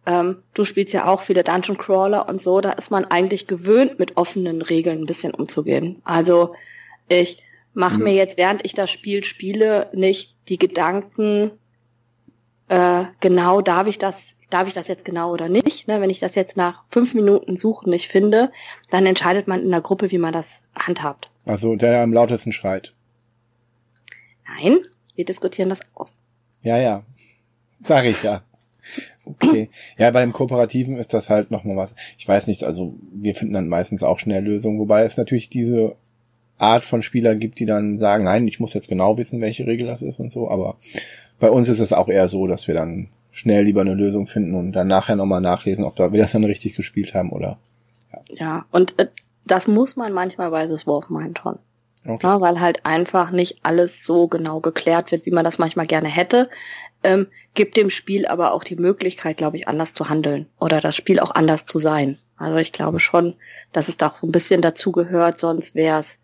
ähm, 0.05 0.43
du 0.53 0.65
spielst 0.65 0.93
ja 0.93 1.07
auch 1.07 1.21
viele 1.21 1.43
Dungeon 1.43 1.77
Crawler 1.77 2.27
und 2.29 2.41
so, 2.41 2.61
da 2.61 2.71
ist 2.71 2.91
man 2.91 3.05
eigentlich 3.05 3.47
gewöhnt, 3.47 3.97
mit 3.97 4.17
offenen 4.17 4.61
Regeln 4.61 4.99
ein 4.99 5.05
bisschen 5.05 5.33
umzugehen. 5.33 6.01
Also 6.03 6.53
ich 7.07 7.41
mache 7.75 7.97
Mhm. 7.97 8.03
mir 8.05 8.13
jetzt, 8.13 8.37
während 8.37 8.65
ich 8.65 8.73
das 8.73 8.89
Spiel 8.89 9.23
spiele, 9.23 9.89
nicht 9.93 10.35
die 10.49 10.57
Gedanken, 10.57 11.51
äh, 12.67 13.03
genau, 13.19 13.61
darf 13.61 13.85
ich 13.87 13.99
das, 13.99 14.37
darf 14.49 14.67
ich 14.67 14.73
das 14.73 14.87
jetzt 14.87 15.05
genau 15.05 15.31
oder 15.31 15.49
nicht? 15.49 15.87
Ne, 15.87 16.01
wenn 16.01 16.09
ich 16.09 16.19
das 16.19 16.33
jetzt 16.33 16.57
nach 16.57 16.83
fünf 16.89 17.13
Minuten 17.13 17.57
Suchen 17.57 17.91
nicht 17.91 18.07
finde, 18.07 18.51
dann 18.89 19.05
entscheidet 19.05 19.47
man 19.47 19.61
in 19.61 19.69
der 19.69 19.81
Gruppe, 19.81 20.09
wie 20.11 20.17
man 20.17 20.33
das 20.33 20.61
handhabt. 20.75 21.29
Also 21.45 21.75
der 21.75 22.01
am 22.01 22.11
lautesten 22.13 22.51
schreit. 22.53 22.93
Nein, 24.47 24.79
wir 25.15 25.25
diskutieren 25.25 25.69
das 25.69 25.81
aus. 25.93 26.17
Ja, 26.61 26.77
ja. 26.79 27.03
Sag 27.83 28.05
ich 28.05 28.23
ja. 28.23 28.41
Okay. 29.25 29.69
Ja, 29.97 30.11
bei 30.11 30.21
dem 30.21 30.33
Kooperativen 30.33 30.97
ist 30.97 31.13
das 31.13 31.29
halt 31.29 31.49
nochmal 31.49 31.75
was. 31.75 31.95
Ich 32.17 32.27
weiß 32.27 32.47
nicht, 32.47 32.63
also 32.63 32.95
wir 33.11 33.33
finden 33.35 33.53
dann 33.55 33.67
meistens 33.67 34.03
auch 34.03 34.19
schnell 34.19 34.43
Lösungen, 34.43 34.79
wobei 34.79 35.03
es 35.03 35.17
natürlich 35.17 35.49
diese 35.49 35.95
Art 36.57 36.83
von 36.83 37.01
Spieler 37.01 37.35
gibt, 37.35 37.59
die 37.59 37.65
dann 37.65 37.97
sagen, 37.97 38.23
nein, 38.23 38.47
ich 38.47 38.59
muss 38.59 38.73
jetzt 38.73 38.87
genau 38.87 39.17
wissen, 39.17 39.41
welche 39.41 39.67
Regel 39.67 39.87
das 39.87 40.01
ist 40.01 40.19
und 40.19 40.31
so, 40.31 40.49
aber 40.49 40.77
bei 41.39 41.49
uns 41.49 41.69
ist 41.69 41.79
es 41.79 41.93
auch 41.93 42.07
eher 42.07 42.27
so, 42.27 42.47
dass 42.47 42.67
wir 42.67 42.75
dann 42.75 43.09
schnell 43.31 43.65
lieber 43.65 43.81
eine 43.81 43.93
Lösung 43.93 44.27
finden 44.27 44.55
und 44.55 44.71
dann 44.71 44.87
nachher 44.87 45.17
nochmal 45.17 45.41
nachlesen, 45.41 45.83
ob 45.83 45.99
wir 45.99 46.09
das 46.09 46.31
dann 46.31 46.45
richtig 46.45 46.75
gespielt 46.75 47.13
haben 47.13 47.31
oder. 47.31 47.57
Ja, 48.29 48.65
und 48.71 48.97
äh, 48.97 49.07
das 49.45 49.67
muss 49.67 49.97
man 49.97 50.13
manchmal 50.13 50.51
bei 50.51 50.69
Wolf 50.69 51.09
meinen 51.09 51.35
schon. 51.35 51.59
Okay. 52.07 52.25
Ja, 52.25 52.39
weil 52.39 52.59
halt 52.59 52.85
einfach 52.85 53.31
nicht 53.31 53.59
alles 53.63 54.05
so 54.05 54.27
genau 54.27 54.59
geklärt 54.59 55.11
wird, 55.11 55.25
wie 55.25 55.31
man 55.31 55.43
das 55.43 55.57
manchmal 55.57 55.87
gerne 55.87 56.07
hätte. 56.07 56.49
Ähm, 57.03 57.27
gibt 57.55 57.77
dem 57.77 57.89
Spiel 57.89 58.25
aber 58.27 58.53
auch 58.53 58.63
die 58.63 58.75
Möglichkeit, 58.75 59.37
glaube 59.37 59.57
ich, 59.57 59.67
anders 59.67 59.93
zu 59.93 60.07
handeln 60.07 60.47
oder 60.59 60.81
das 60.81 60.95
Spiel 60.95 61.19
auch 61.19 61.33
anders 61.33 61.65
zu 61.65 61.79
sein. 61.79 62.17
Also 62.37 62.57
ich 62.57 62.71
glaube 62.71 62.99
schon, 62.99 63.35
dass 63.71 63.87
es 63.87 63.97
da 63.97 64.07
auch 64.07 64.15
so 64.15 64.27
ein 64.27 64.31
bisschen 64.31 64.61
dazu 64.61 64.91
gehört, 64.91 65.39
sonst 65.39 65.73
wäre 65.73 65.99
es 65.99 66.19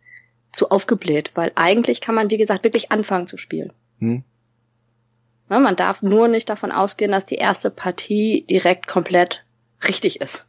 zu 0.51 0.69
aufgebläht, 0.69 1.31
weil 1.35 1.51
eigentlich 1.55 2.01
kann 2.01 2.15
man, 2.15 2.29
wie 2.29 2.37
gesagt, 2.37 2.63
wirklich 2.63 2.91
anfangen 2.91 3.27
zu 3.27 3.37
spielen. 3.37 3.71
Hm? 3.99 4.23
Ja, 5.49 5.59
man 5.59 5.75
darf 5.75 6.01
nur 6.01 6.27
nicht 6.27 6.49
davon 6.49 6.71
ausgehen, 6.71 7.11
dass 7.11 7.25
die 7.25 7.35
erste 7.35 7.69
Partie 7.69 8.45
direkt 8.49 8.87
komplett 8.87 9.43
richtig 9.87 10.21
ist, 10.21 10.45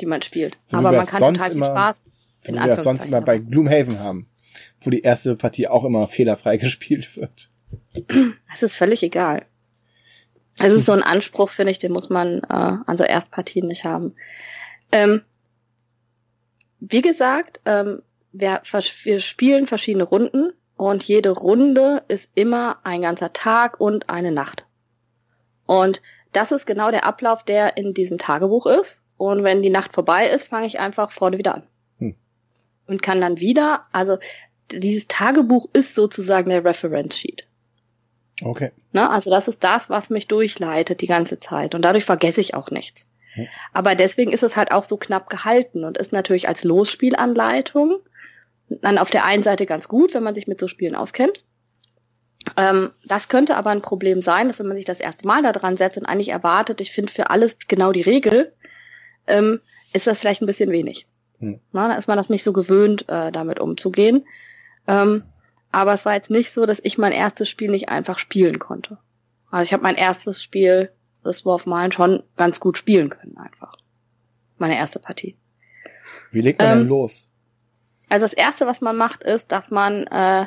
die 0.00 0.06
man 0.06 0.22
spielt. 0.22 0.58
So 0.64 0.76
aber 0.76 0.92
man 0.92 1.06
kann 1.06 1.20
total 1.20 1.48
viel 1.48 1.56
immer- 1.56 1.66
Spaß. 1.66 2.02
So 2.44 2.52
wie 2.52 2.58
wir 2.58 2.66
das 2.66 2.84
sonst 2.84 3.06
immer 3.06 3.22
bei 3.22 3.38
Gloomhaven 3.38 3.98
haben, 3.98 4.28
wo 4.80 4.90
die 4.90 5.00
erste 5.00 5.34
Partie 5.36 5.66
auch 5.68 5.84
immer 5.84 6.06
fehlerfrei 6.06 6.56
gespielt 6.58 7.16
wird. 7.16 7.50
Es 8.54 8.62
ist 8.62 8.76
völlig 8.76 9.02
egal. 9.02 9.46
Es 10.58 10.72
ist 10.72 10.86
so 10.86 10.92
ein 10.92 11.02
Anspruch, 11.02 11.50
finde 11.50 11.72
ich, 11.72 11.78
den 11.78 11.92
muss 11.92 12.08
man 12.08 12.38
äh, 12.44 12.46
an 12.86 12.96
so 12.96 13.04
Erstpartien 13.04 13.66
nicht 13.66 13.84
haben. 13.84 14.14
Ähm, 14.92 15.22
wie 16.80 17.02
gesagt, 17.02 17.60
ähm, 17.66 18.02
wir, 18.40 18.62
wir 19.04 19.20
spielen 19.20 19.66
verschiedene 19.66 20.04
Runden 20.04 20.52
und 20.76 21.02
jede 21.04 21.30
Runde 21.30 22.02
ist 22.08 22.30
immer 22.34 22.78
ein 22.84 23.02
ganzer 23.02 23.32
Tag 23.32 23.80
und 23.80 24.10
eine 24.10 24.30
Nacht. 24.30 24.66
Und 25.66 26.02
das 26.32 26.52
ist 26.52 26.66
genau 26.66 26.90
der 26.90 27.06
Ablauf, 27.06 27.44
der 27.44 27.76
in 27.76 27.94
diesem 27.94 28.18
Tagebuch 28.18 28.66
ist. 28.66 29.02
Und 29.16 29.42
wenn 29.42 29.62
die 29.62 29.70
Nacht 29.70 29.94
vorbei 29.94 30.28
ist, 30.28 30.48
fange 30.48 30.66
ich 30.66 30.78
einfach 30.78 31.10
vorne 31.10 31.38
wieder 31.38 31.54
an. 31.54 31.62
Hm. 31.98 32.14
Und 32.86 33.02
kann 33.02 33.20
dann 33.20 33.40
wieder, 33.40 33.86
also 33.92 34.18
dieses 34.70 35.08
Tagebuch 35.08 35.66
ist 35.72 35.94
sozusagen 35.94 36.50
der 36.50 36.64
Reference 36.64 37.16
Sheet. 37.16 37.46
Okay. 38.42 38.72
Ne? 38.92 39.08
Also 39.08 39.30
das 39.30 39.48
ist 39.48 39.64
das, 39.64 39.88
was 39.88 40.10
mich 40.10 40.28
durchleitet 40.28 41.00
die 41.00 41.06
ganze 41.06 41.40
Zeit. 41.40 41.74
Und 41.74 41.82
dadurch 41.82 42.04
vergesse 42.04 42.42
ich 42.42 42.54
auch 42.54 42.70
nichts. 42.70 43.06
Hm. 43.32 43.46
Aber 43.72 43.94
deswegen 43.94 44.32
ist 44.32 44.42
es 44.42 44.56
halt 44.56 44.72
auch 44.72 44.84
so 44.84 44.98
knapp 44.98 45.30
gehalten 45.30 45.84
und 45.84 45.96
ist 45.96 46.12
natürlich 46.12 46.48
als 46.48 46.64
Losspielanleitung 46.64 48.00
dann 48.68 48.98
auf 48.98 49.10
der 49.10 49.24
einen 49.24 49.42
Seite 49.42 49.66
ganz 49.66 49.88
gut, 49.88 50.14
wenn 50.14 50.22
man 50.22 50.34
sich 50.34 50.46
mit 50.46 50.58
so 50.58 50.68
Spielen 50.68 50.94
auskennt. 50.94 51.44
Ähm, 52.56 52.90
das 53.04 53.28
könnte 53.28 53.56
aber 53.56 53.70
ein 53.70 53.82
Problem 53.82 54.20
sein, 54.20 54.48
dass 54.48 54.58
wenn 54.58 54.66
man 54.66 54.76
sich 54.76 54.86
das 54.86 55.00
erste 55.00 55.26
Mal 55.26 55.42
da 55.42 55.52
dran 55.52 55.76
setzt 55.76 55.98
und 55.98 56.06
eigentlich 56.06 56.28
erwartet, 56.28 56.80
ich 56.80 56.92
finde 56.92 57.12
für 57.12 57.30
alles 57.30 57.58
genau 57.66 57.92
die 57.92 58.02
Regel, 58.02 58.52
ähm, 59.26 59.60
ist 59.92 60.06
das 60.06 60.18
vielleicht 60.18 60.42
ein 60.42 60.46
bisschen 60.46 60.70
wenig. 60.70 61.06
Hm. 61.38 61.60
Na, 61.72 61.88
da 61.88 61.94
ist 61.94 62.08
man 62.08 62.16
das 62.16 62.30
nicht 62.30 62.44
so 62.44 62.52
gewöhnt, 62.52 63.08
äh, 63.08 63.32
damit 63.32 63.58
umzugehen. 63.58 64.24
Ähm, 64.86 65.24
aber 65.72 65.92
es 65.92 66.04
war 66.04 66.14
jetzt 66.14 66.30
nicht 66.30 66.52
so, 66.52 66.66
dass 66.66 66.80
ich 66.82 66.98
mein 66.98 67.12
erstes 67.12 67.48
Spiel 67.48 67.70
nicht 67.70 67.88
einfach 67.88 68.18
spielen 68.18 68.58
konnte. 68.58 68.98
Also 69.50 69.64
ich 69.64 69.72
habe 69.72 69.82
mein 69.82 69.96
erstes 69.96 70.42
Spiel, 70.42 70.90
das 71.22 71.44
War 71.44 71.54
of 71.56 71.66
Mine, 71.66 71.92
schon 71.92 72.22
ganz 72.36 72.60
gut 72.60 72.78
spielen 72.78 73.10
können 73.10 73.36
einfach. 73.36 73.76
Meine 74.58 74.76
erste 74.76 75.00
Partie. 75.00 75.36
Wie 76.30 76.40
legt 76.40 76.60
man 76.60 76.70
Ähm, 76.70 76.78
denn 76.80 76.88
los? 76.88 77.25
Also 78.08 78.24
das 78.24 78.32
erste, 78.32 78.66
was 78.66 78.80
man 78.80 78.96
macht, 78.96 79.22
ist, 79.22 79.50
dass 79.52 79.70
man 79.70 80.06
äh, 80.06 80.46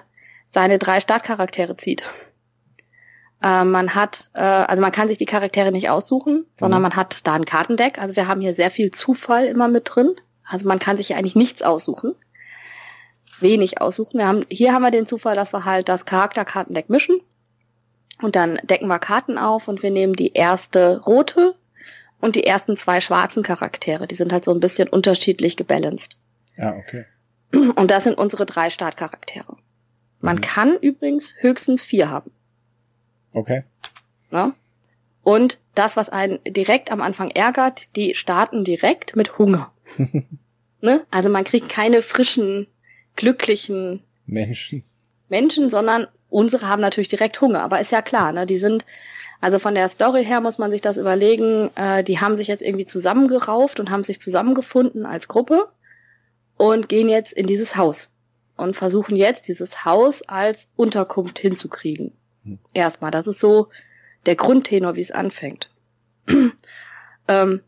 seine 0.50 0.80
drei 0.80 1.00
Startcharaktere 1.00 1.76
zieht. 1.76 2.04
Äh, 3.44 3.64
man 3.64 3.96
hat, 3.96 4.30
äh, 4.34 4.40
also 4.42 4.82
man 4.82 4.92
kann 4.92 5.08
sich 5.08 5.18
die 5.18 5.26
Charaktere 5.26 5.72
nicht 5.72 5.90
aussuchen, 5.90 6.46
sondern 6.56 6.82
Mhm. 6.82 6.84
man 6.84 6.96
hat 6.96 7.28
da 7.28 7.34
ein 7.34 7.46
Kartendeck. 7.46 8.00
Also 8.00 8.16
wir 8.16 8.28
haben 8.28 8.42
hier 8.42 8.54
sehr 8.54 8.72
viel 8.72 8.92
Zufall 8.92 9.46
immer 9.46 9.68
mit 9.68 9.84
drin. 9.94 10.16
Also 10.44 10.68
man 10.68 10.80
kann 10.80 10.98
sich 10.98 11.16
eigentlich 11.16 11.36
nichts 11.36 11.62
aussuchen. 11.62 12.16
Wenig 13.40 13.80
aussuchen. 13.82 14.18
Wir 14.18 14.28
haben, 14.28 14.46
hier 14.50 14.74
haben 14.74 14.82
wir 14.82 14.92
den 14.92 15.06
Zufall, 15.06 15.36
dass 15.36 15.54
wir 15.54 15.64
halt 15.66 15.88
das 15.88 16.06
Charakterkartendeck 16.06 16.90
mischen. 16.90 17.22
Und 18.22 18.36
dann 18.36 18.60
decken 18.64 18.88
wir 18.88 19.00
Karten 19.00 19.38
auf 19.38 19.70
und 19.70 19.82
wir 19.82 19.92
nehmen 19.92 20.14
die 20.14 20.34
erste 20.34 21.00
rote 21.06 21.56
und 22.20 22.36
die 22.36 22.46
ersten 22.46 22.76
zwei 22.76 23.00
schwarzen 23.00 23.44
Charaktere. 23.44 24.08
Die 24.08 24.16
sind 24.16 24.34
halt 24.34 24.44
so 24.44 24.52
ein 24.54 24.60
bisschen 24.60 24.90
unterschiedlich 24.90 25.56
gebalanced. 25.56 26.18
Ja, 26.58 26.76
okay. 26.76 27.06
Und 27.52 27.90
das 27.90 28.04
sind 28.04 28.18
unsere 28.18 28.46
drei 28.46 28.70
Startcharaktere. 28.70 29.58
Man 30.22 30.38
Mhm. 30.38 30.42
kann 30.42 30.78
übrigens 30.80 31.34
höchstens 31.40 31.84
vier 31.84 32.10
haben. 32.10 32.32
Okay. 33.34 33.64
Ne? 34.32 34.54
Und 35.24 35.60
das, 35.76 35.98
was 35.98 36.10
einen 36.10 36.40
direkt 36.48 36.92
am 36.92 37.02
Anfang 37.02 37.30
ärgert, 37.32 37.96
die 37.96 38.16
starten 38.16 38.64
direkt 38.64 39.16
mit 39.16 39.38
Hunger. 39.38 39.72
ne? 40.82 41.06
Also 41.12 41.30
man 41.30 41.44
kriegt 41.44 41.70
keine 41.70 42.02
frischen, 42.02 42.68
glücklichen 43.16 44.04
Menschen. 44.26 44.84
Menschen, 45.30 45.70
sondern 45.70 46.08
unsere 46.30 46.68
haben 46.68 46.82
natürlich 46.82 47.08
direkt 47.08 47.40
Hunger. 47.42 47.62
Aber 47.62 47.80
ist 47.80 47.92
ja 47.92 48.02
klar, 48.02 48.32
ne? 48.32 48.46
Die 48.46 48.58
sind, 48.58 48.86
also 49.42 49.60
von 49.60 49.76
der 49.76 49.90
Story 49.90 50.26
her 50.26 50.42
muss 50.42 50.58
man 50.58 50.72
sich 50.72 50.82
das 50.82 50.98
überlegen, 50.98 51.70
äh, 51.76 52.04
die 52.04 52.20
haben 52.20 52.36
sich 52.38 52.48
jetzt 52.48 52.62
irgendwie 52.62 52.86
zusammengerauft 52.86 53.80
und 53.80 53.90
haben 53.90 54.04
sich 54.04 54.20
zusammengefunden 54.20 55.06
als 55.06 55.28
Gruppe 55.28 55.70
und 56.60 56.90
gehen 56.90 57.08
jetzt 57.08 57.32
in 57.32 57.48
dieses 57.48 57.78
Haus 57.78 58.12
und 58.58 58.76
versuchen 58.76 59.16
jetzt 59.16 59.48
dieses 59.48 59.86
Haus 59.86 60.22
als 60.24 60.68
Unterkunft 60.76 61.40
hinzukriegen. 61.40 62.12
Hm. 62.44 62.60
Erstmal, 62.74 63.12
das 63.12 63.28
ist 63.28 63.40
so 63.40 63.70
der 64.26 64.36
Grundtenor, 64.36 64.96
wie 64.96 65.02
es 65.02 65.12
anfängt. 65.12 65.70
ähm, 67.30 67.62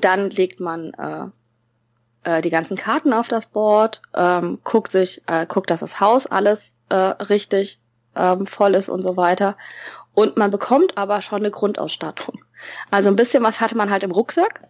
dann 0.00 0.30
legt 0.30 0.60
man 0.60 0.92
äh, 0.94 2.36
äh, 2.36 2.40
die 2.40 2.50
ganzen 2.50 2.76
Karten 2.76 3.12
auf 3.12 3.26
das 3.26 3.46
Board, 3.46 4.00
ähm, 4.14 4.60
guckt 4.62 4.92
sich, 4.92 5.20
äh, 5.26 5.44
guckt, 5.46 5.68
dass 5.68 5.80
das 5.80 5.98
Haus 5.98 6.28
alles 6.28 6.74
äh, 6.90 6.94
richtig 6.94 7.80
ähm, 8.14 8.46
voll 8.46 8.76
ist 8.76 8.88
und 8.88 9.02
so 9.02 9.16
weiter. 9.16 9.56
Und 10.14 10.36
man 10.36 10.52
bekommt 10.52 10.96
aber 10.96 11.20
schon 11.20 11.40
eine 11.40 11.50
Grundausstattung. 11.50 12.44
Also 12.92 13.10
ein 13.10 13.16
bisschen 13.16 13.42
was 13.42 13.60
hatte 13.60 13.76
man 13.76 13.90
halt 13.90 14.04
im 14.04 14.12
Rucksack. 14.12 14.68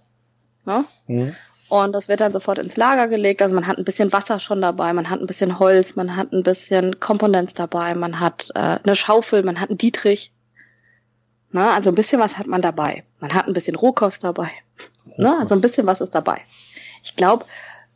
Ne? 0.64 0.86
Mhm. 1.06 1.36
Und 1.68 1.92
das 1.92 2.08
wird 2.08 2.20
dann 2.20 2.32
sofort 2.32 2.58
ins 2.58 2.76
Lager 2.76 3.08
gelegt. 3.08 3.42
Also 3.42 3.54
man 3.54 3.66
hat 3.66 3.78
ein 3.78 3.84
bisschen 3.84 4.12
Wasser 4.12 4.40
schon 4.40 4.62
dabei, 4.62 4.92
man 4.92 5.10
hat 5.10 5.20
ein 5.20 5.26
bisschen 5.26 5.58
Holz, 5.58 5.96
man 5.96 6.16
hat 6.16 6.32
ein 6.32 6.42
bisschen 6.42 6.98
Komponenz 6.98 7.54
dabei, 7.54 7.94
man 7.94 8.20
hat 8.20 8.50
äh, 8.54 8.78
eine 8.82 8.96
Schaufel, 8.96 9.42
man 9.42 9.60
hat 9.60 9.68
einen 9.68 9.78
Dietrich. 9.78 10.32
Na, 11.50 11.74
also 11.74 11.90
ein 11.90 11.94
bisschen 11.94 12.20
was 12.20 12.38
hat 12.38 12.46
man 12.46 12.62
dabei. 12.62 13.04
Man 13.20 13.34
hat 13.34 13.46
ein 13.46 13.52
bisschen 13.52 13.76
Rohkost 13.76 14.24
dabei. 14.24 14.50
Rohkost. 15.06 15.18
Ne? 15.18 15.36
Also 15.38 15.54
ein 15.54 15.60
bisschen 15.60 15.86
was 15.86 16.00
ist 16.00 16.14
dabei. 16.14 16.40
Ich 17.02 17.16
glaube, 17.16 17.44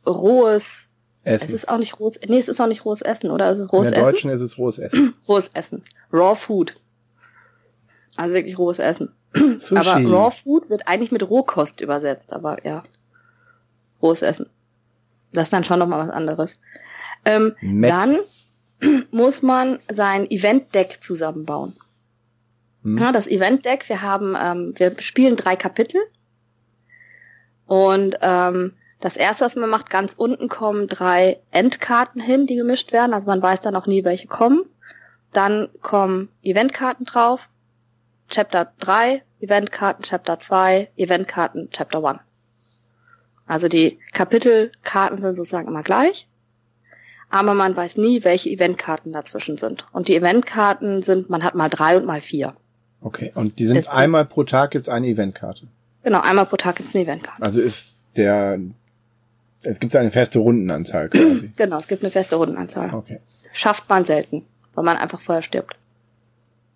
rohes 0.07 0.89
Essen. 1.25 1.55
Es 1.55 1.63
ist 1.63 1.69
auch 1.69 1.79
nicht 1.79 1.99
rohes, 2.01 2.19
nee, 2.27 2.39
es 2.39 2.49
ist 2.49 2.61
auch 2.61 2.67
nicht 2.67 2.85
rohes 2.85 3.03
Essen, 3.03 3.31
oder? 3.31 3.51
Es 3.51 3.61
ist 3.61 3.73
rohes 3.73 3.89
In 3.89 3.95
der 3.95 4.05
Deutschen 4.05 4.31
ist 4.31 4.41
es 4.41 4.59
rohes 4.59 4.79
Essen. 4.79 5.15
rohes 5.29 5.49
Essen. 5.55 5.83
Raw 6.13 6.35
Food. 6.35 6.77
Also 8.17 8.35
wirklich 8.35 8.59
rohes 8.59 8.79
Essen. 8.79 9.15
Sushi. 9.35 9.77
Aber 9.77 9.95
Raw 10.05 10.31
Food 10.31 10.69
wird 10.69 10.89
eigentlich 10.89 11.13
mit 11.13 11.29
Rohkost 11.29 11.81
übersetzt, 11.81 12.33
aber 12.33 12.65
ja. 12.67 12.83
Rohes 14.03 14.23
Essen. 14.23 14.47
Das 15.33 15.45
ist 15.45 15.53
dann 15.53 15.65
schon 15.65 15.79
nochmal 15.79 16.07
was 16.07 16.15
anderes. 16.15 16.59
Ähm, 17.25 17.55
dann 17.63 18.19
muss 19.11 19.43
man 19.43 19.79
sein 19.91 20.31
Event-Deck 20.31 20.99
zusammenbauen. 21.03 21.77
Hm. 22.83 22.99
Ja, 22.99 23.13
das 23.13 23.29
Event-Deck, 23.29 23.89
wir 23.89 24.03
haben, 24.03 24.37
ähm, 24.41 24.75
wir 24.77 24.95
spielen 25.01 25.37
drei 25.37 25.57
Kapitel. 25.57 26.01
Und 27.67 28.19
ähm, 28.21 28.75
das 29.01 29.17
erste, 29.17 29.45
was 29.45 29.57
man 29.57 29.71
macht, 29.71 29.91
ganz 29.91 30.15
unten 30.17 30.49
kommen 30.49 30.89
drei 30.89 31.41
Endkarten 31.51 32.21
hin, 32.21 32.47
die 32.47 32.57
gemischt 32.57 32.93
werden. 32.93 33.15
Also 33.15 33.27
man 33.27 33.43
weiß 33.43 33.61
dann 33.61 33.77
auch 33.77 33.87
nie, 33.87 34.05
welche 34.05 34.29
kommen. 34.29 34.65
Dann 35.33 35.69
kommen 35.81 36.29
Eventkarten 36.43 37.07
drauf. 37.07 37.49
Chapter 38.29 38.73
3, 38.79 39.23
Eventkarten, 39.41 40.05
Chapter 40.05 40.39
2, 40.39 40.91
Eventkarten, 40.97 41.71
Chapter 41.71 42.05
1. 42.05 42.21
Also 43.53 43.69
die 43.69 43.99
Kapitelkarten 44.15 45.21
sind 45.21 45.37
sozusagen 45.37 45.69
immer 45.69 45.83
gleich. 45.83 46.27
Aber 47.29 47.53
man 47.53 47.77
weiß 47.77 47.99
nie, 47.99 48.25
welche 48.25 48.49
Eventkarten 48.49 49.13
dazwischen 49.13 49.59
sind. 49.59 49.85
Und 49.93 50.09
die 50.09 50.17
Eventkarten 50.17 51.03
sind, 51.03 51.29
man 51.29 51.45
hat 51.45 51.55
mal 51.55 51.69
drei 51.69 51.99
und 51.99 52.07
mal 52.07 52.23
vier. 52.23 52.55
Okay, 53.03 53.31
und 53.35 53.59
die 53.59 53.67
sind 53.67 53.77
Deswegen. 53.77 53.95
einmal 53.95 54.25
pro 54.25 54.45
Tag 54.45 54.71
gibt's 54.71 54.89
eine 54.89 55.07
Eventkarte. 55.07 55.67
Genau, 56.03 56.23
einmal 56.23 56.47
pro 56.47 56.57
Tag 56.57 56.77
gibt's 56.77 56.95
eine 56.95 57.05
Eventkarte. 57.05 57.43
Also 57.43 57.61
ist 57.61 57.99
der 58.17 58.59
es 59.61 59.79
gibt 59.79 59.95
eine 59.95 60.11
feste 60.11 60.39
Rundenanzahl 60.39 61.11
quasi. 61.11 61.53
Genau, 61.57 61.77
es 61.77 61.89
gibt 61.89 62.03
eine 62.03 62.11
feste 62.11 62.37
Rundenanzahl. 62.37 62.95
Okay. 62.95 63.21
Schafft 63.53 63.87
man 63.91 64.07
selten, 64.07 64.47
weil 64.75 64.85
man 64.85 64.97
einfach 64.97 65.21
vorher 65.21 65.43
stirbt. 65.43 65.77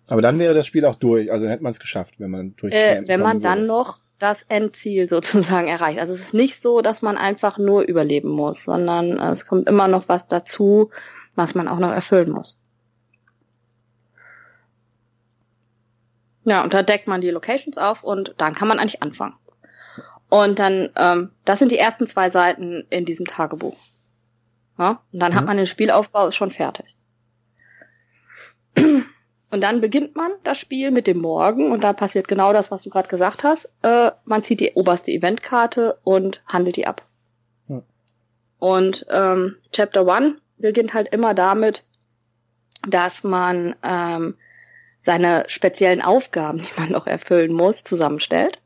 Aber 0.09 0.21
dann 0.21 0.37
wäre 0.37 0.53
das 0.53 0.67
Spiel 0.67 0.85
auch 0.85 0.95
durch, 0.95 1.31
also 1.31 1.47
hätte 1.47 1.63
man 1.63 1.71
es 1.71 1.79
geschafft, 1.79 2.19
wenn 2.19 2.29
man 2.29 2.53
durch. 2.55 2.71
Äh, 2.71 3.01
wenn 3.07 3.21
man 3.21 3.41
dann 3.41 3.65
noch 3.65 3.99
das 4.19 4.43
Endziel 4.49 5.07
sozusagen 5.09 5.67
erreicht. 5.67 5.99
Also 5.99 6.13
es 6.13 6.21
ist 6.21 6.33
nicht 6.33 6.61
so, 6.61 6.81
dass 6.81 7.01
man 7.01 7.17
einfach 7.17 7.57
nur 7.57 7.83
überleben 7.83 8.29
muss, 8.29 8.63
sondern 8.63 9.19
es 9.19 9.45
kommt 9.45 9.69
immer 9.69 9.87
noch 9.87 10.09
was 10.09 10.27
dazu, 10.27 10.89
was 11.35 11.55
man 11.55 11.67
auch 11.67 11.79
noch 11.79 11.91
erfüllen 11.91 12.31
muss. 12.31 12.59
Ja, 16.43 16.63
und 16.63 16.73
da 16.73 16.81
deckt 16.81 17.07
man 17.07 17.19
die 17.19 17.29
Locations 17.29 17.77
auf 17.77 18.03
und 18.03 18.33
dann 18.37 18.55
kann 18.55 18.69
man 18.69 18.79
eigentlich 18.79 19.03
anfangen. 19.03 19.35
Und 20.29 20.59
dann, 20.59 20.89
ähm, 20.95 21.31
das 21.45 21.59
sind 21.59 21.71
die 21.71 21.77
ersten 21.77 22.07
zwei 22.07 22.29
Seiten 22.29 22.85
in 22.89 23.05
diesem 23.05 23.25
Tagebuch. 23.25 23.77
Ja? 24.77 25.01
Und 25.11 25.19
dann 25.19 25.33
mhm. 25.33 25.35
hat 25.35 25.45
man 25.45 25.57
den 25.57 25.67
Spielaufbau 25.67 26.27
ist 26.27 26.35
schon 26.35 26.51
fertig. 26.51 26.85
Und 29.49 29.61
dann 29.61 29.79
beginnt 29.79 30.15
man 30.15 30.31
das 30.43 30.57
Spiel 30.57 30.91
mit 30.91 31.07
dem 31.07 31.19
Morgen 31.19 31.71
und 31.71 31.83
da 31.83 31.93
passiert 31.93 32.27
genau 32.27 32.51
das, 32.51 32.69
was 32.69 32.83
du 32.83 32.89
gerade 32.89 33.07
gesagt 33.07 33.43
hast. 33.43 33.69
Äh, 33.81 34.11
man 34.25 34.43
zieht 34.43 34.59
die 34.59 34.73
oberste 34.73 35.11
Eventkarte 35.11 35.97
und 36.03 36.43
handelt 36.45 36.75
die 36.75 36.85
ab. 36.85 37.05
Mhm. 37.67 37.83
Und 38.59 39.05
ähm, 39.09 39.55
Chapter 39.71 40.05
One 40.05 40.37
beginnt 40.57 40.93
halt 40.93 41.13
immer 41.13 41.33
damit, 41.33 41.85
dass 42.87 43.23
man 43.23 43.75
ähm, 43.83 44.35
seine 45.01 45.45
speziellen 45.47 46.01
Aufgaben, 46.01 46.59
die 46.59 46.79
man 46.79 46.91
noch 46.91 47.07
erfüllen 47.07 47.53
muss, 47.53 47.85
zusammenstellt. 47.85 48.59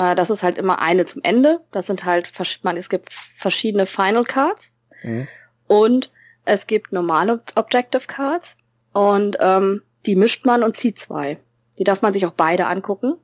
Äh, 0.00 0.14
das 0.14 0.30
ist 0.30 0.44
halt 0.44 0.58
immer 0.58 0.80
eine 0.80 1.06
zum 1.06 1.22
Ende. 1.22 1.60
Das 1.72 1.88
sind 1.88 2.04
halt, 2.04 2.30
man, 2.62 2.76
es 2.76 2.88
gibt 2.88 3.12
verschiedene 3.12 3.86
Final 3.86 4.22
Cards 4.22 4.70
mhm. 5.02 5.26
und 5.66 6.12
es 6.44 6.68
gibt 6.68 6.92
normale 6.92 7.42
Objective 7.56 8.06
Cards 8.06 8.56
und 8.92 9.38
ähm, 9.40 9.82
die 10.06 10.16
mischt 10.16 10.44
man 10.44 10.62
und 10.62 10.76
zieht 10.76 10.98
zwei. 10.98 11.38
Die 11.78 11.84
darf 11.84 12.02
man 12.02 12.12
sich 12.12 12.26
auch 12.26 12.32
beide 12.32 12.66
angucken. 12.66 13.14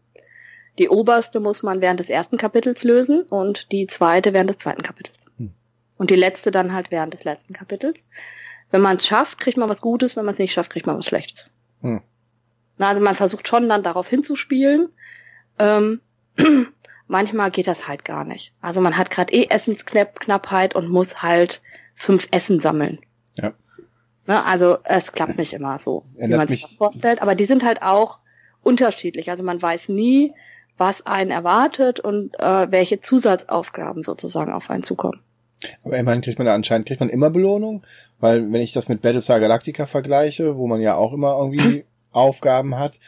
Die 0.78 0.88
oberste 0.88 1.40
muss 1.40 1.62
man 1.62 1.80
während 1.80 2.00
des 2.00 2.10
ersten 2.10 2.36
Kapitels 2.36 2.84
lösen 2.84 3.22
und 3.22 3.70
die 3.72 3.86
zweite 3.86 4.32
während 4.32 4.50
des 4.50 4.58
zweiten 4.58 4.82
Kapitels. 4.82 5.26
Mhm. 5.38 5.52
Und 5.98 6.10
die 6.10 6.16
letzte 6.16 6.50
dann 6.50 6.72
halt 6.72 6.90
während 6.90 7.14
des 7.14 7.24
letzten 7.24 7.52
Kapitels. 7.52 8.06
Wenn 8.70 8.80
man 8.80 8.96
es 8.96 9.06
schafft, 9.06 9.40
kriegt 9.40 9.58
man 9.58 9.68
was 9.68 9.80
Gutes, 9.80 10.16
wenn 10.16 10.24
man 10.24 10.32
es 10.32 10.38
nicht 10.38 10.52
schafft, 10.52 10.70
kriegt 10.70 10.86
man 10.86 10.96
was 10.96 11.06
Schlechtes. 11.06 11.50
Mhm. 11.80 12.02
Na, 12.78 12.88
also 12.88 13.02
man 13.02 13.14
versucht 13.14 13.46
schon 13.46 13.68
dann 13.68 13.82
darauf 13.82 14.08
hinzuspielen. 14.08 14.88
Ähm, 15.58 16.00
Manchmal 17.10 17.50
geht 17.50 17.66
das 17.66 17.88
halt 17.88 18.04
gar 18.04 18.22
nicht. 18.22 18.52
Also 18.60 18.80
man 18.80 18.96
hat 18.96 19.10
gerade 19.10 19.32
eh 19.32 19.48
Essensknappheit 19.50 20.76
und 20.76 20.88
muss 20.88 21.24
halt 21.24 21.60
fünf 21.96 22.28
Essen 22.30 22.60
sammeln. 22.60 23.00
Ja. 23.34 23.52
Ne, 24.30 24.44
also 24.46 24.78
es 24.84 25.10
klappt 25.10 25.38
nicht 25.38 25.54
immer 25.54 25.80
so, 25.80 26.04
wie 26.14 26.28
man 26.28 26.46
sich 26.46 26.62
das 26.62 26.74
vorstellt. 26.74 27.20
Aber 27.20 27.34
die 27.34 27.46
sind 27.46 27.64
halt 27.64 27.82
auch 27.82 28.20
unterschiedlich. 28.62 29.28
Also 29.28 29.42
man 29.42 29.60
weiß 29.60 29.88
nie, 29.88 30.34
was 30.76 31.04
einen 31.04 31.32
erwartet 31.32 31.98
und 31.98 32.38
äh, 32.38 32.70
welche 32.70 33.00
Zusatzaufgaben 33.00 34.04
sozusagen 34.04 34.52
auf 34.52 34.70
einen 34.70 34.84
zukommen. 34.84 35.20
Aber 35.82 35.98
immerhin 35.98 36.20
kriegt 36.20 36.38
man 36.38 36.46
da 36.46 36.54
anscheinend 36.54 36.86
kriegt 36.86 37.00
man 37.00 37.08
immer 37.08 37.28
Belohnung, 37.30 37.82
weil 38.20 38.52
wenn 38.52 38.62
ich 38.62 38.72
das 38.72 38.88
mit 38.88 39.02
Battlestar 39.02 39.40
Galactica 39.40 39.86
vergleiche, 39.86 40.56
wo 40.56 40.68
man 40.68 40.80
ja 40.80 40.94
auch 40.94 41.12
immer 41.12 41.36
irgendwie 41.36 41.84
Aufgaben 42.12 42.78
hat, 42.78 43.00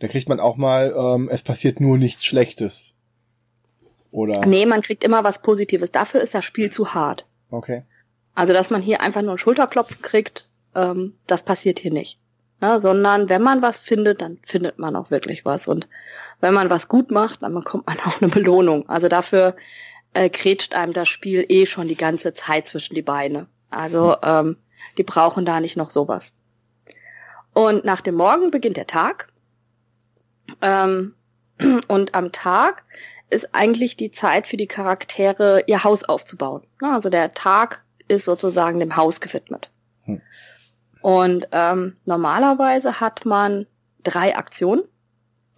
da 0.00 0.08
kriegt 0.08 0.28
man 0.28 0.40
auch 0.40 0.58
mal, 0.58 0.94
ähm, 0.94 1.30
es 1.32 1.40
passiert 1.40 1.80
nur 1.80 1.96
nichts 1.96 2.26
Schlechtes. 2.26 2.92
Oder? 4.10 4.44
Nee, 4.44 4.66
man 4.66 4.82
kriegt 4.82 5.04
immer 5.04 5.24
was 5.24 5.40
Positives. 5.40 5.90
Dafür 5.90 6.20
ist 6.20 6.34
das 6.34 6.44
Spiel 6.44 6.70
zu 6.70 6.92
hart. 6.92 7.24
Okay. 7.50 7.84
Also, 8.34 8.52
dass 8.52 8.68
man 8.68 8.82
hier 8.82 9.00
einfach 9.00 9.22
nur 9.22 9.30
einen 9.30 9.38
Schulterklopf 9.38 10.02
kriegt, 10.02 10.50
ähm, 10.76 11.14
das 11.26 11.42
passiert 11.42 11.80
hier 11.80 11.92
nicht. 11.92 12.20
Ja, 12.60 12.80
sondern 12.80 13.28
wenn 13.28 13.42
man 13.42 13.60
was 13.60 13.78
findet, 13.78 14.22
dann 14.22 14.38
findet 14.42 14.78
man 14.78 14.96
auch 14.96 15.10
wirklich 15.10 15.44
was. 15.44 15.68
Und 15.68 15.88
wenn 16.40 16.54
man 16.54 16.70
was 16.70 16.88
gut 16.88 17.10
macht, 17.10 17.42
dann 17.42 17.54
bekommt 17.54 17.86
man 17.86 17.98
auch 18.04 18.20
eine 18.20 18.30
Belohnung. 18.30 18.88
Also 18.88 19.08
dafür 19.08 19.56
äh, 20.14 20.30
kretscht 20.30 20.74
einem 20.74 20.92
das 20.92 21.08
Spiel 21.08 21.44
eh 21.48 21.66
schon 21.66 21.88
die 21.88 21.96
ganze 21.96 22.32
Zeit 22.32 22.66
zwischen 22.66 22.94
die 22.94 23.02
Beine. 23.02 23.46
Also 23.70 24.16
ähm, 24.22 24.56
die 24.96 25.02
brauchen 25.02 25.44
da 25.44 25.60
nicht 25.60 25.76
noch 25.76 25.90
sowas. 25.90 26.34
Und 27.52 27.84
nach 27.84 28.00
dem 28.00 28.14
Morgen 28.14 28.50
beginnt 28.50 28.76
der 28.76 28.86
Tag. 28.86 29.28
Ähm, 30.62 31.14
und 31.88 32.14
am 32.14 32.32
Tag 32.32 32.84
ist 33.28 33.54
eigentlich 33.54 33.96
die 33.96 34.10
Zeit 34.10 34.46
für 34.46 34.56
die 34.56 34.68
Charaktere, 34.68 35.64
ihr 35.66 35.84
Haus 35.84 36.04
aufzubauen. 36.04 36.62
Also 36.80 37.10
der 37.10 37.30
Tag 37.30 37.84
ist 38.08 38.24
sozusagen 38.24 38.78
dem 38.78 38.96
Haus 38.96 39.20
gewidmet. 39.20 39.68
Hm. 40.04 40.22
Und 41.06 41.46
ähm, 41.52 41.98
normalerweise 42.04 42.98
hat 42.98 43.24
man 43.26 43.68
drei 44.02 44.36
Aktionen. 44.36 44.82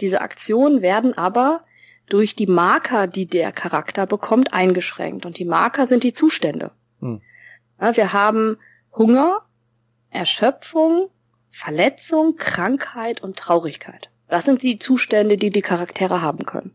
Diese 0.02 0.20
Aktionen 0.20 0.82
werden 0.82 1.16
aber 1.16 1.64
durch 2.04 2.36
die 2.36 2.46
Marker, 2.46 3.06
die 3.06 3.24
der 3.24 3.52
Charakter 3.52 4.04
bekommt, 4.04 4.52
eingeschränkt. 4.52 5.24
Und 5.24 5.38
die 5.38 5.46
Marker 5.46 5.86
sind 5.86 6.04
die 6.04 6.12
Zustände. 6.12 6.72
Hm. 7.00 7.22
Ja, 7.80 7.96
wir 7.96 8.12
haben 8.12 8.58
Hunger, 8.94 9.40
Erschöpfung, 10.10 11.08
Verletzung, 11.50 12.36
Krankheit 12.36 13.22
und 13.22 13.38
Traurigkeit. 13.38 14.10
Das 14.28 14.44
sind 14.44 14.62
die 14.62 14.78
Zustände, 14.78 15.38
die 15.38 15.48
die 15.48 15.62
Charaktere 15.62 16.20
haben 16.20 16.44
können. 16.44 16.74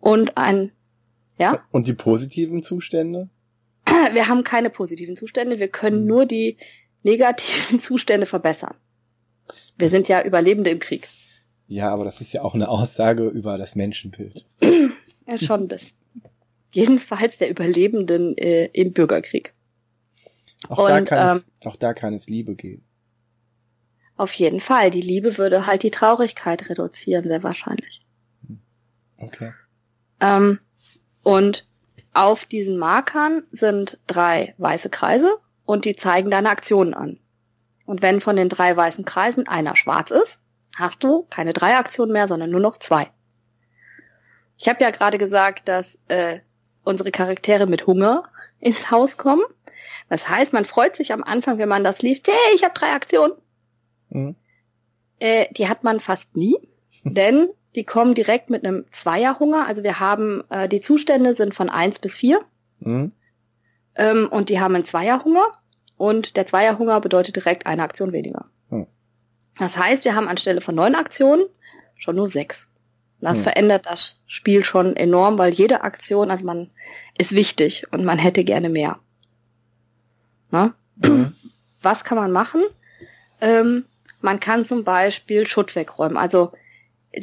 Und 0.00 0.36
ein, 0.36 0.70
ja? 1.38 1.64
Und 1.70 1.86
die 1.86 1.94
positiven 1.94 2.62
Zustände? 2.62 3.30
Wir 4.12 4.28
haben 4.28 4.44
keine 4.44 4.68
positiven 4.68 5.16
Zustände, 5.16 5.58
wir 5.58 5.68
können 5.68 6.00
hm. 6.00 6.06
nur 6.06 6.26
die 6.26 6.58
negativen 7.08 7.78
Zustände 7.80 8.26
verbessern. 8.26 8.74
Wir 9.76 9.90
sind 9.90 10.08
ja 10.08 10.22
Überlebende 10.22 10.70
im 10.70 10.78
Krieg. 10.78 11.08
Ja, 11.66 11.90
aber 11.90 12.04
das 12.04 12.20
ist 12.20 12.32
ja 12.32 12.42
auch 12.42 12.54
eine 12.54 12.68
Aussage 12.68 13.28
über 13.28 13.58
das 13.58 13.76
Menschenbild. 13.76 14.46
ja, 14.60 15.38
schon 15.38 15.62
ein 15.62 15.68
bisschen. 15.68 15.96
Jedenfalls 16.72 17.38
der 17.38 17.50
Überlebenden 17.50 18.36
äh, 18.36 18.66
im 18.66 18.92
Bürgerkrieg. 18.92 19.54
Auch, 20.68 20.78
Und, 20.78 20.88
da 20.88 21.00
kann 21.02 21.36
ähm, 21.36 21.44
es, 21.60 21.66
auch 21.66 21.76
da 21.76 21.94
kann 21.94 22.14
es 22.14 22.28
Liebe 22.28 22.54
geben. 22.54 22.84
Auf 24.16 24.32
jeden 24.34 24.60
Fall. 24.60 24.90
Die 24.90 25.02
Liebe 25.02 25.38
würde 25.38 25.66
halt 25.66 25.82
die 25.82 25.90
Traurigkeit 25.90 26.68
reduzieren, 26.68 27.22
sehr 27.24 27.42
wahrscheinlich. 27.42 28.04
Okay. 29.16 29.52
Ähm, 30.20 30.58
und 31.22 31.66
auf 32.14 32.44
diesen 32.44 32.78
Markern 32.78 33.42
sind 33.50 33.98
drei 34.06 34.54
weiße 34.58 34.90
Kreise 34.90 35.38
und 35.68 35.84
die 35.84 35.96
zeigen 35.96 36.30
deine 36.30 36.48
Aktionen 36.48 36.94
an. 36.94 37.18
Und 37.84 38.00
wenn 38.00 38.22
von 38.22 38.36
den 38.36 38.48
drei 38.48 38.74
weißen 38.74 39.04
Kreisen 39.04 39.46
einer 39.46 39.76
schwarz 39.76 40.10
ist, 40.10 40.38
hast 40.74 41.04
du 41.04 41.26
keine 41.28 41.52
drei 41.52 41.76
Aktionen 41.76 42.10
mehr, 42.10 42.26
sondern 42.26 42.48
nur 42.48 42.60
noch 42.60 42.78
zwei. 42.78 43.10
Ich 44.56 44.66
habe 44.66 44.82
ja 44.82 44.90
gerade 44.90 45.18
gesagt, 45.18 45.68
dass 45.68 45.98
äh, 46.08 46.40
unsere 46.84 47.10
Charaktere 47.10 47.66
mit 47.66 47.86
Hunger 47.86 48.22
ins 48.60 48.90
Haus 48.90 49.18
kommen. 49.18 49.42
Das 50.08 50.30
heißt, 50.30 50.54
man 50.54 50.64
freut 50.64 50.96
sich 50.96 51.12
am 51.12 51.22
Anfang, 51.22 51.58
wenn 51.58 51.68
man 51.68 51.84
das 51.84 52.00
liest, 52.00 52.28
hey, 52.28 52.54
ich 52.54 52.64
habe 52.64 52.72
drei 52.72 52.92
Aktionen. 52.92 53.34
Mhm. 54.08 54.36
Äh, 55.20 55.52
die 55.52 55.68
hat 55.68 55.84
man 55.84 56.00
fast 56.00 56.34
nie, 56.34 56.56
denn 57.04 57.50
die 57.74 57.84
kommen 57.84 58.14
direkt 58.14 58.48
mit 58.48 58.64
einem 58.64 58.86
Zweierhunger. 58.90 59.66
Also 59.66 59.82
wir 59.82 60.00
haben, 60.00 60.44
äh, 60.48 60.66
die 60.66 60.80
Zustände 60.80 61.34
sind 61.34 61.54
von 61.54 61.68
eins 61.68 61.98
bis 61.98 62.16
vier. 62.16 62.40
Mhm. 62.80 63.12
Ähm, 63.98 64.28
und 64.30 64.48
die 64.48 64.60
haben 64.60 64.74
einen 64.74 64.84
Zweierhunger. 64.84 65.46
Und 65.96 66.36
der 66.36 66.46
Zweierhunger 66.46 67.00
bedeutet 67.00 67.36
direkt 67.36 67.66
eine 67.66 67.82
Aktion 67.82 68.12
weniger. 68.12 68.46
Mhm. 68.70 68.86
Das 69.58 69.76
heißt, 69.76 70.04
wir 70.04 70.14
haben 70.14 70.28
anstelle 70.28 70.60
von 70.60 70.76
neun 70.76 70.94
Aktionen 70.94 71.44
schon 71.96 72.16
nur 72.16 72.28
sechs. 72.28 72.70
Das 73.20 73.38
mhm. 73.38 73.42
verändert 73.42 73.86
das 73.86 74.20
Spiel 74.26 74.64
schon 74.64 74.94
enorm, 74.96 75.38
weil 75.38 75.52
jede 75.52 75.82
Aktion, 75.82 76.30
also 76.30 76.46
man 76.46 76.70
ist 77.18 77.32
wichtig 77.32 77.84
und 77.90 78.04
man 78.04 78.18
hätte 78.18 78.44
gerne 78.44 78.68
mehr. 78.68 79.00
Ne? 80.50 80.72
Mhm. 80.96 81.34
Was 81.82 82.04
kann 82.04 82.18
man 82.18 82.32
machen? 82.32 82.62
Ähm, 83.40 83.84
man 84.20 84.40
kann 84.40 84.64
zum 84.64 84.84
Beispiel 84.84 85.46
Schutt 85.46 85.76
wegräumen. 85.76 86.16
Also 86.16 86.52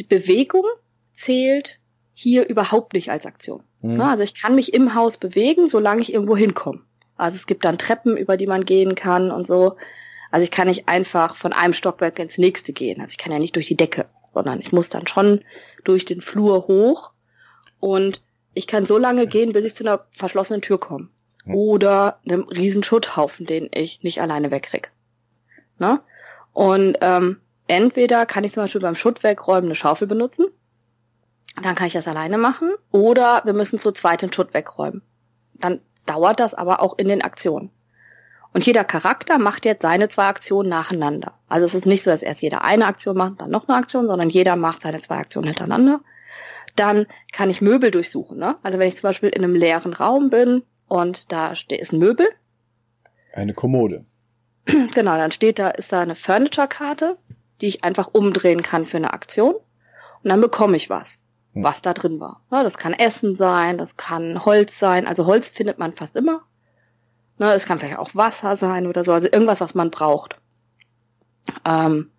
Bewegung 0.07 0.63
zählt 1.11 1.79
hier 2.13 2.47
überhaupt 2.47 2.93
nicht 2.93 3.11
als 3.11 3.25
Aktion. 3.25 3.63
Mhm. 3.85 3.97
Ne? 3.97 4.09
Also 4.09 4.23
ich 4.23 4.39
kann 4.39 4.55
mich 4.55 4.73
im 4.73 4.95
Haus 4.95 5.17
bewegen, 5.17 5.67
solange 5.67 6.01
ich 6.01 6.13
irgendwo 6.13 6.35
hinkomme. 6.35 6.81
Also 7.17 7.35
es 7.35 7.47
gibt 7.47 7.63
dann 7.63 7.77
Treppen, 7.77 8.17
über 8.17 8.37
die 8.37 8.47
man 8.47 8.65
gehen 8.65 8.95
kann 8.95 9.31
und 9.31 9.47
so. 9.47 9.75
Also 10.31 10.43
ich 10.43 10.51
kann 10.51 10.67
nicht 10.67 10.89
einfach 10.89 11.35
von 11.35 11.53
einem 11.53 11.73
Stockwerk 11.73 12.19
ins 12.19 12.37
nächste 12.37 12.73
gehen. 12.73 12.99
Also 12.99 13.11
ich 13.11 13.17
kann 13.17 13.31
ja 13.31 13.39
nicht 13.39 13.55
durch 13.55 13.67
die 13.67 13.77
Decke, 13.77 14.05
sondern 14.33 14.59
ich 14.59 14.71
muss 14.71 14.89
dann 14.89 15.07
schon 15.07 15.41
durch 15.83 16.03
den 16.03 16.21
Flur 16.21 16.67
hoch 16.67 17.11
und 17.79 18.21
ich 18.53 18.67
kann 18.67 18.85
so 18.85 18.97
lange 18.97 19.27
gehen, 19.27 19.53
bis 19.53 19.65
ich 19.65 19.75
zu 19.75 19.83
einer 19.83 20.05
verschlossenen 20.11 20.61
Tür 20.61 20.79
komme. 20.79 21.09
Mhm. 21.45 21.55
Oder 21.55 22.19
einem 22.25 22.43
riesen 22.43 22.83
Schutthaufen, 22.83 23.45
den 23.45 23.69
ich 23.73 24.01
nicht 24.01 24.21
alleine 24.21 24.51
wegkrieg. 24.51 24.91
Ne? 25.77 25.99
Und 26.53 26.97
ähm, 27.01 27.39
entweder 27.67 28.25
kann 28.25 28.43
ich 28.43 28.53
zum 28.53 28.63
Beispiel 28.63 28.81
beim 28.81 28.95
Schutt 28.95 29.23
wegräumen 29.23 29.65
eine 29.65 29.75
Schaufel 29.75 30.07
benutzen, 30.07 30.47
dann 31.61 31.75
kann 31.75 31.87
ich 31.87 31.93
das 31.93 32.07
alleine 32.07 32.37
machen, 32.37 32.71
oder 32.91 33.41
wir 33.45 33.53
müssen 33.53 33.79
zu 33.79 33.91
zweit 33.91 34.21
den 34.21 34.33
Schutt 34.33 34.53
wegräumen. 34.53 35.01
Dann 35.55 35.79
dauert 36.05 36.39
das 36.39 36.53
aber 36.53 36.81
auch 36.81 36.97
in 36.97 37.07
den 37.07 37.21
Aktionen. 37.21 37.71
Und 38.53 38.65
jeder 38.65 38.85
Charakter 38.85 39.37
macht 39.37 39.65
jetzt 39.65 39.81
seine 39.81 40.07
zwei 40.07 40.27
Aktionen 40.27 40.69
nacheinander. 40.69 41.33
Also 41.49 41.65
es 41.65 41.75
ist 41.75 41.85
nicht 41.85 42.03
so, 42.03 42.09
dass 42.09 42.21
erst 42.21 42.41
jeder 42.41 42.63
eine 42.63 42.85
Aktion 42.85 43.17
macht, 43.17 43.41
dann 43.41 43.51
noch 43.51 43.67
eine 43.67 43.77
Aktion, 43.77 44.07
sondern 44.07 44.29
jeder 44.29 44.55
macht 44.55 44.81
seine 44.81 45.01
zwei 45.01 45.17
Aktionen 45.17 45.47
hintereinander. 45.47 45.99
Dann 46.77 47.05
kann 47.33 47.49
ich 47.49 47.61
Möbel 47.61 47.91
durchsuchen. 47.91 48.37
Ne? 48.37 48.55
Also 48.63 48.79
wenn 48.79 48.87
ich 48.87 48.95
zum 48.95 49.09
Beispiel 49.09 49.29
in 49.29 49.43
einem 49.43 49.55
leeren 49.55 49.93
Raum 49.93 50.29
bin 50.29 50.63
und 50.87 51.31
da 51.33 51.51
ist 51.51 51.91
ein 51.91 51.99
Möbel. 51.99 52.27
Eine 53.33 53.53
Kommode. 53.53 54.05
Genau, 54.93 55.17
dann 55.17 55.31
steht 55.31 55.59
da, 55.59 55.69
ist 55.69 55.91
da 55.91 56.01
eine 56.01 56.15
Furniture-Karte, 56.15 57.17
die 57.59 57.67
ich 57.67 57.83
einfach 57.83 58.09
umdrehen 58.13 58.61
kann 58.61 58.85
für 58.85 58.97
eine 58.97 59.13
Aktion. 59.13 59.55
Und 59.55 60.29
dann 60.29 60.41
bekomme 60.41 60.77
ich 60.77 60.89
was. 60.89 61.19
Was 61.63 61.81
da 61.81 61.93
drin 61.93 62.19
war. 62.19 62.41
Ja, 62.51 62.63
das 62.63 62.77
kann 62.77 62.93
Essen 62.93 63.35
sein, 63.35 63.77
das 63.77 63.97
kann 63.97 64.43
Holz 64.43 64.77
sein. 64.77 65.07
Also 65.07 65.25
Holz 65.25 65.49
findet 65.49 65.79
man 65.79 65.93
fast 65.93 66.15
immer. 66.15 66.41
Ne, 67.37 67.53
es 67.53 67.65
kann 67.65 67.79
vielleicht 67.79 67.97
auch 67.97 68.13
Wasser 68.13 68.55
sein 68.55 68.87
oder 68.87 69.03
so, 69.03 69.11
also 69.11 69.27
irgendwas, 69.31 69.61
was 69.61 69.73
man 69.73 69.91
braucht. 69.91 70.37
Ähm, 71.65 72.11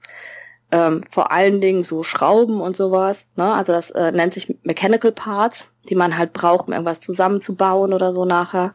ähm, 0.72 1.04
vor 1.08 1.32
allen 1.32 1.60
Dingen 1.60 1.84
so 1.84 2.02
Schrauben 2.02 2.60
und 2.60 2.76
sowas. 2.76 3.28
Ne? 3.36 3.52
Also 3.52 3.72
das 3.72 3.90
äh, 3.90 4.12
nennt 4.12 4.34
sich 4.34 4.54
Mechanical 4.62 5.12
Parts, 5.12 5.68
die 5.88 5.94
man 5.94 6.18
halt 6.18 6.32
braucht, 6.32 6.66
um 6.66 6.72
irgendwas 6.72 7.00
zusammenzubauen 7.00 7.92
oder 7.92 8.12
so 8.12 8.24
nachher. 8.24 8.74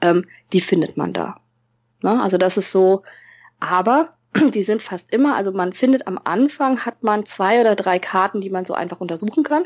Ähm, 0.00 0.26
die 0.52 0.60
findet 0.60 0.96
man 0.96 1.12
da. 1.12 1.36
Ne? 2.02 2.20
Also 2.22 2.36
das 2.36 2.56
ist 2.56 2.70
so, 2.70 3.02
aber 3.60 4.14
die 4.54 4.62
sind 4.62 4.82
fast 4.82 5.12
immer, 5.12 5.36
also 5.36 5.52
man 5.52 5.72
findet 5.72 6.06
am 6.06 6.18
Anfang 6.24 6.84
hat 6.84 7.02
man 7.02 7.26
zwei 7.26 7.60
oder 7.60 7.76
drei 7.76 7.98
Karten, 7.98 8.40
die 8.40 8.50
man 8.50 8.64
so 8.64 8.74
einfach 8.74 9.00
untersuchen 9.00 9.44
kann. 9.44 9.64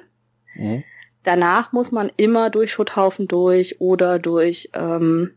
Mhm. 0.55 0.85
Danach 1.23 1.73
muss 1.73 1.91
man 1.91 2.11
immer 2.17 2.51
durch 2.51 2.73
Schutthaufen 2.73 3.29
durch 3.29 3.81
oder 3.81 4.19
durch 4.19 4.71
ähm, 4.75 5.35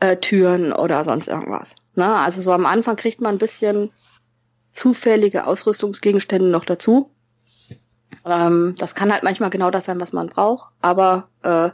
äh, 0.00 0.16
Türen 0.16 0.72
oder 0.72 1.04
sonst 1.04 1.28
irgendwas. 1.28 1.74
Ne? 1.94 2.06
Also 2.06 2.40
so 2.40 2.52
am 2.52 2.66
Anfang 2.66 2.96
kriegt 2.96 3.20
man 3.20 3.34
ein 3.34 3.38
bisschen 3.38 3.90
zufällige 4.70 5.46
Ausrüstungsgegenstände 5.46 6.48
noch 6.48 6.64
dazu. 6.64 7.10
Ähm, 8.24 8.74
das 8.78 8.94
kann 8.94 9.12
halt 9.12 9.24
manchmal 9.24 9.50
genau 9.50 9.70
das 9.70 9.86
sein, 9.86 10.00
was 10.00 10.12
man 10.12 10.28
braucht, 10.28 10.70
aber 10.80 11.28
äh, 11.42 11.70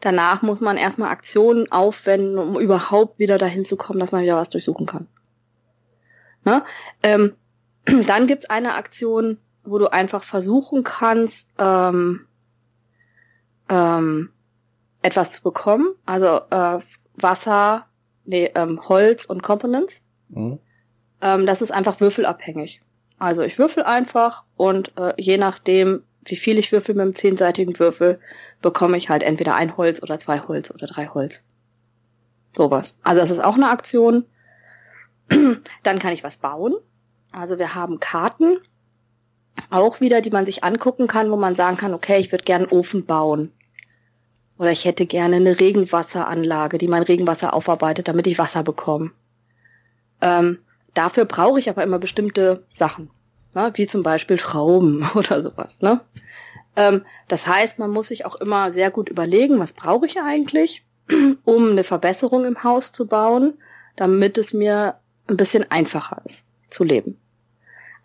danach 0.00 0.42
muss 0.42 0.60
man 0.60 0.76
erstmal 0.76 1.10
Aktionen 1.10 1.70
aufwenden, 1.70 2.38
um 2.38 2.58
überhaupt 2.58 3.18
wieder 3.18 3.38
dahin 3.38 3.64
zu 3.64 3.76
kommen, 3.76 3.98
dass 3.98 4.12
man 4.12 4.22
wieder 4.22 4.36
was 4.36 4.50
durchsuchen 4.50 4.86
kann. 4.86 5.06
Ne? 6.44 6.62
Ähm, 7.02 7.34
dann 8.06 8.26
gibt's 8.26 8.48
eine 8.48 8.74
Aktion, 8.74 9.38
wo 9.66 9.78
du 9.78 9.92
einfach 9.92 10.22
versuchen 10.22 10.84
kannst, 10.84 11.48
ähm, 11.58 12.26
ähm, 13.68 14.30
etwas 15.02 15.32
zu 15.32 15.42
bekommen. 15.42 15.94
Also 16.04 16.40
äh, 16.50 16.78
Wasser, 17.14 17.86
nee, 18.24 18.50
ähm, 18.54 18.80
Holz 18.88 19.24
und 19.24 19.42
Components. 19.42 20.02
Mhm. 20.28 20.58
Ähm, 21.20 21.46
das 21.46 21.62
ist 21.62 21.72
einfach 21.72 22.00
würfelabhängig. 22.00 22.80
Also 23.18 23.42
ich 23.42 23.58
würfel 23.58 23.82
einfach 23.82 24.44
und 24.56 24.92
äh, 24.98 25.14
je 25.16 25.38
nachdem, 25.38 26.02
wie 26.24 26.36
viel 26.36 26.58
ich 26.58 26.72
würfel 26.72 26.94
mit 26.94 27.02
einem 27.02 27.14
zehnseitigen 27.14 27.78
Würfel, 27.78 28.20
bekomme 28.60 28.96
ich 28.96 29.08
halt 29.08 29.22
entweder 29.22 29.54
ein 29.54 29.76
Holz 29.76 30.02
oder 30.02 30.18
zwei 30.18 30.40
Holz 30.40 30.70
oder 30.70 30.86
drei 30.86 31.06
Holz. 31.06 31.42
Sowas. 32.54 32.94
Also 33.02 33.20
das 33.20 33.30
ist 33.30 33.42
auch 33.42 33.54
eine 33.54 33.70
Aktion. 33.70 34.26
Dann 35.82 35.98
kann 35.98 36.12
ich 36.12 36.24
was 36.24 36.36
bauen. 36.36 36.74
Also 37.32 37.58
wir 37.58 37.74
haben 37.74 38.00
Karten, 38.00 38.58
auch 39.70 40.00
wieder, 40.00 40.20
die 40.20 40.30
man 40.30 40.46
sich 40.46 40.64
angucken 40.64 41.06
kann, 41.06 41.30
wo 41.30 41.36
man 41.36 41.54
sagen 41.54 41.76
kann, 41.76 41.94
okay, 41.94 42.18
ich 42.18 42.32
würde 42.32 42.44
gerne 42.44 42.64
einen 42.68 42.78
Ofen 42.78 43.06
bauen. 43.06 43.52
Oder 44.58 44.72
ich 44.72 44.84
hätte 44.84 45.06
gerne 45.06 45.36
eine 45.36 45.60
Regenwasseranlage, 45.60 46.78
die 46.78 46.88
mein 46.88 47.02
Regenwasser 47.02 47.52
aufarbeitet, 47.52 48.08
damit 48.08 48.26
ich 48.26 48.38
Wasser 48.38 48.62
bekomme. 48.62 49.10
Ähm, 50.22 50.58
dafür 50.94 51.26
brauche 51.26 51.58
ich 51.58 51.68
aber 51.68 51.82
immer 51.82 51.98
bestimmte 51.98 52.64
Sachen, 52.70 53.10
ne? 53.54 53.70
wie 53.74 53.86
zum 53.86 54.02
Beispiel 54.02 54.38
Schrauben 54.38 55.06
oder 55.14 55.42
sowas. 55.42 55.80
Ne? 55.82 56.00
Ähm, 56.74 57.04
das 57.28 57.46
heißt, 57.46 57.78
man 57.78 57.90
muss 57.90 58.08
sich 58.08 58.24
auch 58.24 58.36
immer 58.36 58.72
sehr 58.72 58.90
gut 58.90 59.08
überlegen, 59.08 59.58
was 59.58 59.74
brauche 59.74 60.06
ich 60.06 60.20
eigentlich, 60.20 60.86
um 61.44 61.70
eine 61.70 61.84
Verbesserung 61.84 62.44
im 62.44 62.64
Haus 62.64 62.92
zu 62.92 63.06
bauen, 63.06 63.54
damit 63.94 64.38
es 64.38 64.54
mir 64.54 64.96
ein 65.28 65.36
bisschen 65.36 65.70
einfacher 65.70 66.22
ist 66.24 66.46
zu 66.68 66.84
leben. 66.84 67.18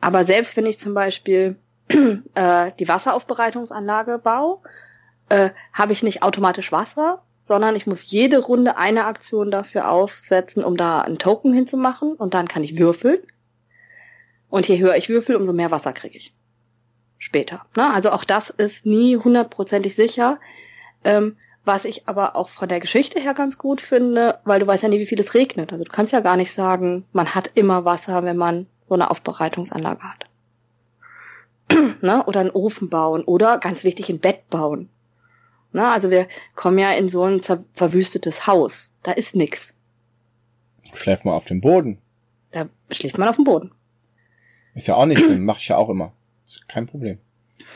Aber 0.02 0.26
selbst 0.26 0.58
wenn 0.58 0.66
ich 0.66 0.80
zum 0.80 0.94
Beispiel 0.94 1.56
äh, 2.36 2.72
die 2.80 2.88
Wasseraufbereitungsanlage 2.88 4.20
baue, 4.20 4.60
äh, 5.30 5.52
habe 5.72 5.94
ich 5.94 6.04
nicht 6.04 6.24
automatisch 6.24 6.72
Wasser, 6.72 7.24
sondern 7.44 7.76
ich 7.76 7.88
muss 7.88 8.10
jede 8.10 8.40
Runde 8.40 8.78
eine 8.78 9.06
Aktion 9.06 9.52
dafür 9.52 9.90
aufsetzen, 9.90 10.64
um 10.64 10.76
da 10.78 11.02
einen 11.02 11.20
Token 11.20 11.54
hinzumachen 11.54 12.14
und 12.14 12.34
dann 12.34 12.48
kann 12.48 12.64
ich 12.64 12.78
würfeln. 12.78 13.20
Und 14.50 14.68
je 14.68 14.80
höher 14.80 14.98
ich 14.98 15.08
würfel, 15.08 15.36
umso 15.36 15.54
mehr 15.54 15.72
Wasser 15.72 15.94
kriege 15.94 16.18
ich. 16.18 16.34
Später. 17.18 17.66
Ne? 17.78 17.94
Also 17.94 18.12
auch 18.12 18.26
das 18.26 18.50
ist 18.50 18.86
nie 18.86 19.16
hundertprozentig 19.16 19.96
sicher. 19.96 20.40
Ähm, 21.04 21.38
was 21.64 21.86
ich 21.86 22.08
aber 22.08 22.36
auch 22.36 22.50
von 22.50 22.68
der 22.68 22.80
Geschichte 22.80 23.20
her 23.20 23.34
ganz 23.34 23.58
gut 23.58 23.82
finde, 23.82 24.40
weil 24.46 24.60
du 24.60 24.68
weißt 24.68 24.84
ja 24.84 24.90
nie, 24.90 25.00
wie 25.00 25.06
viel 25.06 25.20
es 25.20 25.36
regnet. 25.36 25.72
Also 25.72 25.84
du 25.84 25.92
kannst 25.92 26.12
ja 26.12 26.20
gar 26.20 26.36
nicht 26.36 26.52
sagen, 26.52 27.06
man 27.14 27.36
hat 27.36 27.52
immer 27.54 27.86
Wasser, 27.86 28.24
wenn 28.24 28.38
man 28.38 28.66
so 28.92 28.96
eine 28.96 29.10
Aufbereitungsanlage 29.10 30.04
hat. 30.04 30.26
ne? 32.02 32.26
Oder 32.26 32.42
einen 32.42 32.50
Ofen 32.50 32.90
bauen 32.90 33.24
oder 33.24 33.58
ganz 33.58 33.86
wichtig 33.86 34.10
ein 34.10 34.20
Bett 34.20 34.50
bauen. 34.50 34.90
Ne? 35.72 35.88
Also 35.88 36.10
wir 36.10 36.28
kommen 36.56 36.78
ja 36.78 36.92
in 36.92 37.08
so 37.08 37.24
ein 37.24 37.40
verwüstetes 37.74 38.48
Haus. 38.48 38.92
Da 39.02 39.14
ist 39.14 39.34
nix. 39.34 39.74
Schläft 40.94 41.24
man 41.24 41.36
auf 41.36 41.46
dem 41.46 41.62
Boden. 41.62 42.00
Da 42.52 42.68
schläft 42.90 43.18
man 43.18 43.30
auf 43.30 43.38
dem 43.38 43.46
Boden. 43.46 43.72
Ist 44.76 44.90
ja 44.90 44.96
auch 44.96 45.06
nicht 45.06 45.20
schlimm, 45.24 45.46
mache 45.46 45.60
ich 45.60 45.70
ja 45.70 45.78
auch 45.78 45.88
immer. 45.88 46.12
Ist 46.46 46.68
kein 46.68 46.86
Problem. 46.86 47.18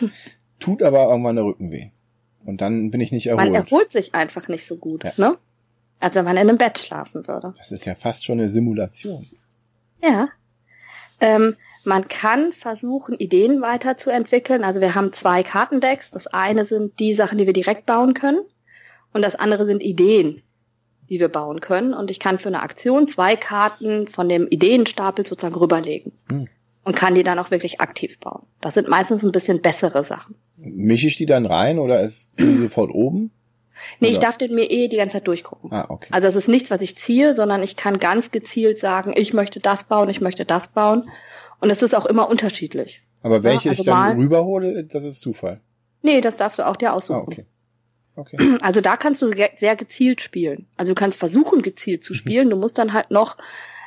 Tut 0.60 0.84
aber 0.84 1.08
irgendwann 1.10 1.38
der 1.38 1.46
Rücken 1.46 1.72
weh. 1.72 1.92
Und 2.44 2.60
dann 2.60 2.92
bin 2.92 3.00
ich 3.00 3.14
nicht 3.14 3.28
erholt. 3.28 3.54
Man 3.54 3.56
erholt 3.56 3.90
sich 3.90 4.14
einfach 4.14 4.50
nicht 4.50 4.66
so 4.66 4.76
gut, 4.76 5.06
ja. 5.06 5.14
ne? 5.16 5.38
Als 6.02 6.16
wenn 6.16 6.26
man 6.26 6.36
in 6.36 6.50
einem 6.50 6.58
Bett 6.58 6.78
schlafen 6.78 7.26
würde. 7.26 7.54
Das 7.58 7.72
ist 7.72 7.86
ja 7.86 7.96
fast 7.96 8.26
schon 8.26 8.38
eine 8.38 8.50
Simulation. 8.50 9.26
Ja. 10.04 10.28
Ähm, 11.20 11.56
man 11.84 12.08
kann 12.08 12.52
versuchen, 12.52 13.16
Ideen 13.16 13.62
weiterzuentwickeln. 13.62 14.64
Also 14.64 14.82
wir 14.82 14.96
haben 14.96 15.14
zwei 15.14 15.44
Kartendecks. 15.44 16.10
Das 16.10 16.28
eine 16.28 16.66
sind 16.66 17.00
die 17.00 17.14
Sachen, 17.14 17.38
die 17.38 17.46
wir 17.46 17.54
direkt 17.54 17.86
bauen 17.86 18.14
können. 18.14 18.40
Und 19.14 19.24
das 19.24 19.36
andere 19.36 19.66
sind 19.66 19.84
Ideen, 19.84 20.42
die 21.10 21.20
wir 21.20 21.30
bauen 21.30 21.62
können. 21.62 21.94
Und 21.94 22.10
ich 22.10 22.20
kann 22.20 22.40
für 22.40 22.50
eine 22.50 22.64
Aktion 22.64 23.08
zwei 23.08 23.36
Karten 23.36 24.08
von 24.08 24.28
dem 24.28 24.48
Ideenstapel 24.48 25.26
sozusagen 25.26 25.56
rüberlegen. 25.56 26.12
Hm. 26.32 26.48
Und 26.84 26.96
kann 26.96 27.16
die 27.16 27.24
dann 27.24 27.40
auch 27.40 27.50
wirklich 27.50 27.82
aktiv 27.82 28.20
bauen. 28.20 28.46
Das 28.62 28.76
sind 28.76 28.88
meistens 28.88 29.24
ein 29.24 29.32
bisschen 29.32 29.62
bessere 29.62 30.04
Sachen. 30.04 30.36
Mische 30.58 31.08
ich 31.08 31.16
die 31.16 31.26
dann 31.26 31.46
rein 31.46 31.80
oder 31.80 32.02
ist 32.02 32.40
die 32.40 32.58
sofort 32.58 32.92
oben? 32.92 33.32
Nee, 34.00 34.10
ich 34.10 34.20
darf 34.20 34.38
den 34.38 34.54
mir 34.56 34.70
eh 34.72 34.88
die 34.88 34.98
ganze 34.98 35.14
Zeit 35.18 35.28
durchgucken. 35.28 35.72
Ah, 35.72 35.86
okay. 35.90 36.10
Also 36.12 36.28
es 36.28 36.36
ist 36.36 36.48
nichts, 36.48 36.72
was 36.72 36.82
ich 36.82 36.98
ziehe, 36.98 37.36
sondern 37.36 37.62
ich 37.64 37.76
kann 37.76 38.00
ganz 38.00 38.32
gezielt 38.32 38.80
sagen, 38.80 39.14
ich 39.16 39.34
möchte 39.34 39.60
das 39.60 39.84
bauen, 39.86 40.10
ich 40.10 40.22
möchte 40.22 40.46
das 40.46 40.70
bauen. 40.70 41.10
Und 41.60 41.70
es 41.70 41.82
ist 41.82 41.94
auch 41.96 42.06
immer 42.06 42.30
unterschiedlich. 42.30 43.02
Aber 43.24 43.44
welche 43.44 43.70
Ja, 43.70 43.72
also 43.72 43.82
ich 43.82 43.86
dann 43.88 44.18
rüberhole, 44.18 44.84
das 44.84 45.04
ist 45.04 45.20
Zufall. 45.22 45.62
Nee, 46.02 46.22
das 46.22 46.36
darfst 46.38 46.60
du 46.60 46.68
auch 46.68 46.76
dir 46.76 46.92
Ah, 46.92 46.94
aussuchen. 46.94 47.22
okay. 47.22 47.46
Okay. 48.16 48.38
Also 48.62 48.82
da 48.82 48.96
kannst 48.98 49.22
du 49.22 49.30
ge- 49.32 49.50
sehr 49.56 49.76
gezielt 49.76 50.22
spielen. 50.22 50.68
Also 50.78 50.94
du 50.94 51.00
kannst 51.00 51.18
versuchen, 51.20 51.62
gezielt 51.62 52.02
Mhm. 52.02 52.06
zu 52.06 52.14
spielen. 52.14 52.50
Du 52.50 52.56
musst 52.56 52.78
dann 52.78 52.94
halt 52.94 53.12
noch 53.12 53.38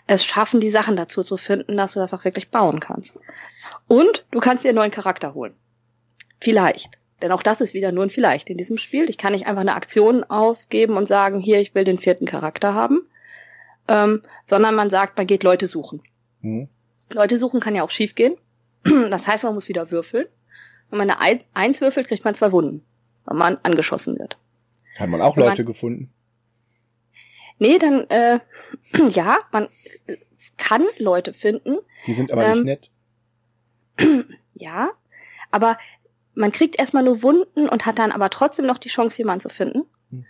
es 0.06 0.24
schaffen, 0.24 0.60
die 0.60 0.70
Sachen 0.70 0.96
dazu 0.96 1.22
zu 1.22 1.36
finden, 1.36 1.76
dass 1.76 1.92
du 1.92 2.00
das 2.00 2.12
auch 2.14 2.24
wirklich 2.24 2.50
bauen 2.50 2.80
kannst. 2.80 3.14
Und 3.86 4.24
du 4.30 4.40
kannst 4.40 4.64
dir 4.64 4.68
einen 4.70 4.76
neuen 4.76 4.90
Charakter 4.90 5.34
holen. 5.34 5.54
Vielleicht. 6.40 6.90
Denn 7.20 7.32
auch 7.32 7.42
das 7.42 7.60
ist 7.60 7.74
wieder 7.74 7.90
nur 7.92 8.04
ein 8.04 8.10
Vielleicht 8.10 8.48
in 8.50 8.56
diesem 8.58 8.78
Spiel. 8.78 9.10
Ich 9.10 9.18
kann 9.18 9.32
nicht 9.32 9.46
einfach 9.46 9.60
eine 9.62 9.74
Aktion 9.74 10.22
ausgeben 10.24 10.96
und 10.96 11.06
sagen, 11.06 11.40
hier, 11.40 11.60
ich 11.60 11.74
will 11.74 11.84
den 11.84 11.98
vierten 11.98 12.26
Charakter 12.26 12.74
haben. 12.74 13.02
Ähm, 13.88 14.22
sondern 14.46 14.74
man 14.74 14.90
sagt, 14.90 15.16
man 15.16 15.26
geht 15.26 15.42
Leute 15.42 15.66
suchen. 15.66 16.02
Mhm. 16.40 16.68
Leute 17.10 17.38
suchen 17.38 17.58
kann 17.60 17.74
ja 17.74 17.82
auch 17.82 17.90
schief 17.90 18.14
gehen. 18.14 18.36
Das 19.10 19.26
heißt, 19.26 19.44
man 19.44 19.54
muss 19.54 19.68
wieder 19.68 19.90
würfeln. 19.90 20.26
Wenn 20.90 20.98
man 20.98 21.10
eine 21.10 21.20
Ein- 21.20 21.44
Eins 21.54 21.80
würfelt, 21.80 22.06
kriegt 22.08 22.24
man 22.24 22.34
zwei 22.34 22.52
Wunden, 22.52 22.84
wenn 23.26 23.36
man 23.36 23.58
angeschossen 23.62 24.18
wird. 24.18 24.38
Hat 24.98 25.08
man 25.08 25.20
auch 25.20 25.36
Wenn 25.36 25.44
man- 25.44 25.52
Leute 25.52 25.64
gefunden? 25.64 26.12
Nee, 27.58 27.78
dann, 27.78 28.08
äh, 28.10 28.38
ja, 29.10 29.38
man 29.52 29.68
kann 30.56 30.84
Leute 30.98 31.32
finden, 31.32 31.78
Die 32.06 32.12
sind 32.14 32.30
aber 32.32 32.54
nicht 32.54 32.90
Ähm, 33.98 34.08
nett. 34.16 34.26
ja, 34.54 34.90
aber 35.50 35.78
man 36.38 36.52
kriegt 36.52 36.78
erstmal 36.78 37.02
nur 37.02 37.22
Wunden 37.22 37.68
und 37.68 37.84
hat 37.84 37.98
dann 37.98 38.12
aber 38.12 38.30
trotzdem 38.30 38.64
noch 38.64 38.78
die 38.78 38.88
Chance, 38.88 39.18
jemanden 39.18 39.40
zu 39.40 39.48
finden. 39.48 39.84
Hm. 40.10 40.24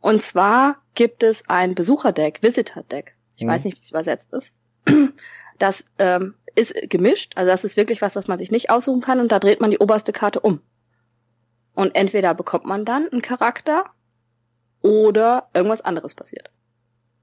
Und 0.00 0.20
zwar 0.20 0.76
gibt 0.94 1.22
es 1.22 1.48
ein 1.48 1.74
Besucherdeck, 1.74 2.42
Visitor-Deck. 2.42 3.16
Ich 3.36 3.42
Hm. 3.42 3.48
weiß 3.48 3.64
nicht, 3.64 3.78
wie 3.78 3.80
es 3.80 3.90
übersetzt 3.90 4.32
ist. 4.32 4.52
Das 5.60 5.84
ähm, 6.00 6.34
ist 6.56 6.74
gemischt, 6.90 7.34
also 7.36 7.48
das 7.48 7.62
ist 7.62 7.76
wirklich 7.76 8.02
was, 8.02 8.16
was 8.16 8.26
man 8.26 8.40
sich 8.40 8.50
nicht 8.50 8.70
aussuchen 8.70 9.00
kann 9.00 9.20
und 9.20 9.30
da 9.30 9.38
dreht 9.38 9.60
man 9.60 9.70
die 9.70 9.78
oberste 9.78 10.12
Karte 10.12 10.40
um. 10.40 10.60
Und 11.74 11.94
entweder 11.94 12.34
bekommt 12.34 12.66
man 12.66 12.84
dann 12.84 13.08
einen 13.08 13.22
Charakter 13.22 13.84
oder 14.82 15.48
irgendwas 15.54 15.80
anderes 15.80 16.16
passiert. 16.16 16.50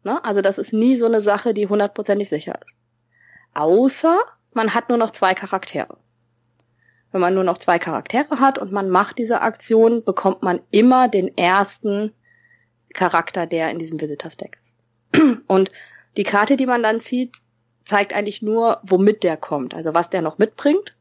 Ne? 0.06 0.24
Also 0.24 0.40
das 0.40 0.58
ist 0.58 0.72
nie 0.72 0.96
so 0.96 1.08
eine 1.08 1.20
Sache, 1.20 1.54
die 1.54 1.68
hundertprozentig 1.68 2.30
sicher 2.30 2.58
ist. 2.66 2.78
Außer 3.54 4.18
man 4.54 4.74
hat 4.74 4.88
nur 4.88 4.98
noch 4.98 5.10
zwei 5.12 5.34
Charaktere. 5.34 5.98
Wenn 7.12 7.22
man 7.22 7.34
nur 7.34 7.44
noch 7.44 7.58
zwei 7.58 7.78
Charaktere 7.80 8.40
hat 8.40 8.58
und 8.58 8.72
man 8.72 8.90
macht 8.90 9.18
diese 9.18 9.42
Aktion, 9.42 10.04
bekommt 10.04 10.44
man 10.44 10.62
immer 10.72 11.08
den 11.08 11.38
ersten 11.38 12.14
Charakter, 12.94 13.46
der 13.46 13.70
in 13.72 13.80
diesem 13.80 14.00
Visitors 14.00 14.38
Deck 14.38 14.58
ist. 14.62 14.76
Und 15.48 15.72
die 16.18 16.24
Karte, 16.24 16.58
die 16.58 16.66
man 16.66 16.84
dann 16.84 17.00
zieht, 17.00 17.38
zeigt 17.86 18.14
eigentlich 18.14 18.42
nur, 18.42 18.80
womit 18.84 19.24
der 19.24 19.38
kommt, 19.38 19.74
also 19.74 19.94
was 19.94 20.10
der 20.10 20.22
noch 20.22 20.38
mitbringt. 20.38 20.96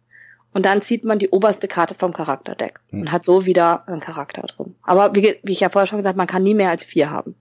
Und 0.53 0.67
dann 0.67 0.81
zieht 0.81 1.05
man 1.05 1.19
die 1.21 1.29
oberste 1.31 1.69
Karte 1.69 1.95
vom 1.95 2.13
Charakterdeck 2.13 2.81
Hm. 2.91 3.03
und 3.03 3.13
hat 3.13 3.25
so 3.25 3.47
wieder 3.47 3.87
einen 3.89 4.01
Charakter 4.01 4.43
drin. 4.43 4.75
Aber 4.83 5.15
wie, 5.15 5.37
wie 5.43 5.53
ich 5.53 5.61
ja 5.61 5.69
vorher 5.69 5.87
schon 5.87 5.99
gesagt, 5.99 6.17
man 6.17 6.27
kann 6.27 6.43
nie 6.43 6.55
mehr 6.55 6.71
als 6.71 6.83
vier 6.85 7.11
haben. 7.11 7.35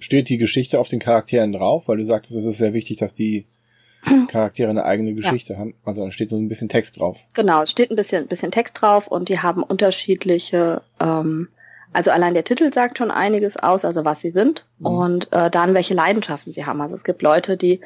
Steht 0.00 0.28
die 0.30 0.38
Geschichte 0.38 0.80
auf 0.80 0.88
den 0.88 1.00
Charakteren 1.00 1.52
drauf? 1.52 1.86
Weil 1.86 1.98
du 1.98 2.06
sagtest, 2.06 2.34
es 2.34 2.44
ist 2.44 2.58
sehr 2.58 2.72
wichtig, 2.72 2.96
dass 2.96 3.12
die 3.12 3.46
Charaktere 4.28 4.70
eine 4.70 4.84
eigene 4.84 5.14
Geschichte 5.14 5.58
haben. 5.58 5.74
Also 5.84 6.00
dann 6.02 6.12
steht 6.12 6.30
so 6.30 6.36
ein 6.36 6.48
bisschen 6.48 6.68
Text 6.68 6.98
drauf. 7.00 7.18
Genau, 7.34 7.62
es 7.62 7.70
steht 7.70 7.90
ein 7.90 7.96
bisschen, 7.96 8.26
bisschen 8.26 8.50
Text 8.50 8.80
drauf 8.80 9.06
und 9.08 9.28
die 9.28 9.40
haben 9.40 9.62
unterschiedliche, 9.62 10.82
ähm, 11.00 11.48
also 11.92 12.10
allein 12.10 12.34
der 12.34 12.44
Titel 12.44 12.72
sagt 12.72 12.98
schon 12.98 13.10
einiges 13.10 13.56
aus, 13.56 13.84
also 13.84 14.04
was 14.04 14.20
sie 14.20 14.30
sind 14.30 14.64
Mhm. 14.78 14.86
und 14.86 15.32
äh, 15.32 15.50
dann 15.50 15.74
welche 15.74 15.94
Leidenschaften 15.94 16.52
sie 16.52 16.66
haben. 16.66 16.80
Also 16.80 16.94
es 16.94 17.04
gibt 17.04 17.22
Leute, 17.22 17.56
die 17.56 17.80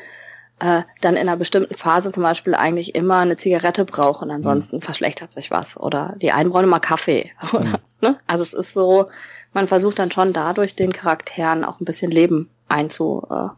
äh, 0.62 0.82
dann 1.00 1.14
in 1.14 1.20
einer 1.20 1.36
bestimmten 1.38 1.74
Phase 1.74 2.12
zum 2.12 2.22
Beispiel 2.22 2.54
eigentlich 2.54 2.94
immer 2.94 3.18
eine 3.20 3.36
Zigarette 3.36 3.84
brauchen, 3.86 4.30
ansonsten 4.30 4.82
verschlechtert 4.82 5.32
sich 5.32 5.50
was. 5.50 5.78
Oder 5.80 6.16
die 6.20 6.32
einen 6.32 6.50
brauchen 6.50 6.64
immer 6.64 6.80
Kaffee. 6.80 7.30
Oder, 7.52 7.64
Mhm. 7.64 7.74
ne? 8.02 8.16
Also 8.26 8.42
es 8.42 8.52
ist 8.52 8.72
so, 8.74 9.06
man 9.54 9.68
versucht 9.68 9.98
dann 9.98 10.10
schon 10.12 10.32
dadurch 10.34 10.74
den 10.76 10.92
Charakteren 10.92 11.64
auch 11.64 11.80
ein 11.80 11.84
bisschen 11.86 12.10
Leben 12.10 12.50
einzuhandeln. 12.68 13.56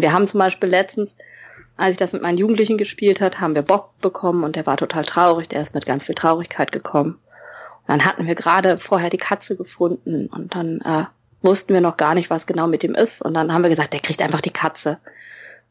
Wir 0.00 0.12
haben 0.12 0.26
zum 0.28 0.38
Beispiel 0.40 0.68
letztens, 0.70 1.16
als 1.80 1.92
ich 1.92 1.96
das 1.96 2.12
mit 2.12 2.22
meinen 2.22 2.38
Jugendlichen 2.38 2.78
gespielt 2.78 3.20
hat, 3.20 3.40
haben 3.40 3.54
wir 3.54 3.62
Bock 3.62 3.98
bekommen 4.00 4.44
und 4.44 4.56
der 4.56 4.66
war 4.66 4.76
total 4.76 5.04
traurig, 5.04 5.48
der 5.48 5.62
ist 5.62 5.74
mit 5.74 5.86
ganz 5.86 6.06
viel 6.06 6.14
Traurigkeit 6.14 6.72
gekommen. 6.72 7.18
Und 7.86 7.88
dann 7.88 8.04
hatten 8.04 8.26
wir 8.26 8.34
gerade 8.34 8.78
vorher 8.78 9.10
die 9.10 9.18
Katze 9.18 9.56
gefunden 9.56 10.26
und 10.26 10.54
dann 10.54 10.80
äh, 10.82 11.04
wussten 11.42 11.72
wir 11.72 11.80
noch 11.80 11.96
gar 11.96 12.14
nicht, 12.14 12.30
was 12.30 12.46
genau 12.46 12.66
mit 12.66 12.84
ihm 12.84 12.94
ist. 12.94 13.22
Und 13.22 13.34
dann 13.34 13.52
haben 13.52 13.62
wir 13.62 13.70
gesagt, 13.70 13.92
der 13.92 14.00
kriegt 14.00 14.22
einfach 14.22 14.40
die 14.42 14.52
Katze. 14.52 14.98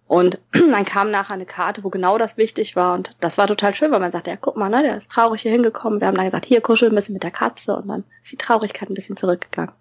Und 0.07 0.39
dann 0.51 0.85
kam 0.85 1.11
nachher 1.11 1.35
eine 1.35 1.45
Karte, 1.45 1.83
wo 1.83 1.89
genau 1.89 2.17
das 2.17 2.37
wichtig 2.37 2.75
war. 2.75 2.95
Und 2.95 3.15
das 3.19 3.37
war 3.37 3.45
total 3.47 3.75
schön, 3.75 3.91
weil 3.91 3.99
man 3.99 4.11
sagte, 4.11 4.31
ja, 4.31 4.37
guck 4.37 4.57
mal, 4.57 4.69
ne, 4.69 4.81
der 4.81 4.97
ist 4.97 5.11
traurig 5.11 5.43
hier 5.43 5.51
hingekommen. 5.51 6.01
Wir 6.01 6.07
haben 6.07 6.15
dann 6.15 6.25
gesagt, 6.25 6.45
hier 6.45 6.61
kuscheln 6.61 6.91
ein 6.91 6.95
bisschen 6.95 7.13
mit 7.13 7.23
der 7.23 7.31
Katze. 7.31 7.75
Und 7.75 7.87
dann 7.87 8.03
ist 8.21 8.31
die 8.31 8.37
Traurigkeit 8.37 8.89
ein 8.89 8.95
bisschen 8.95 9.15
zurückgegangen. 9.15 9.73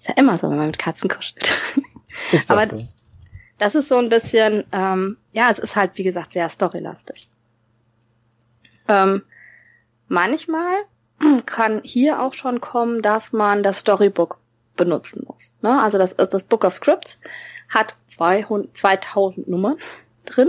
Ist 0.00 0.08
ja 0.08 0.14
immer 0.16 0.36
so, 0.36 0.50
wenn 0.50 0.58
man 0.58 0.66
mit 0.66 0.78
Katzen 0.78 1.08
kuschelt. 1.08 1.42
Ist 2.32 2.50
das 2.50 2.56
Aber- 2.56 2.66
so? 2.78 2.86
Das 3.60 3.74
ist 3.74 3.88
so 3.88 3.98
ein 3.98 4.08
bisschen, 4.08 4.64
ähm, 4.72 5.18
ja, 5.32 5.50
es 5.50 5.58
ist 5.58 5.76
halt, 5.76 5.90
wie 5.96 6.02
gesagt, 6.02 6.32
sehr 6.32 6.48
storylastig. 6.48 7.28
Ähm, 8.88 9.22
manchmal 10.08 10.76
kann 11.46 11.82
hier 11.84 12.22
auch 12.22 12.32
schon 12.32 12.62
kommen, 12.62 13.02
dass 13.02 13.34
man 13.34 13.62
das 13.62 13.80
Storybook 13.80 14.38
benutzen 14.76 15.24
muss. 15.26 15.52
Ne? 15.60 15.78
Also 15.78 15.98
das, 15.98 16.16
das 16.16 16.44
Book 16.44 16.64
of 16.64 16.72
Scripts 16.72 17.18
hat 17.68 17.96
200, 18.06 18.74
2000 18.74 19.46
Nummern 19.46 19.76
drin. 20.24 20.48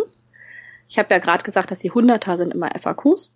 Ich 0.88 0.98
habe 0.98 1.14
ja 1.14 1.20
gerade 1.20 1.44
gesagt, 1.44 1.70
dass 1.70 1.80
die 1.80 1.92
Hunderter 1.92 2.38
sind 2.38 2.54
immer 2.54 2.70
FAQs 2.80 3.30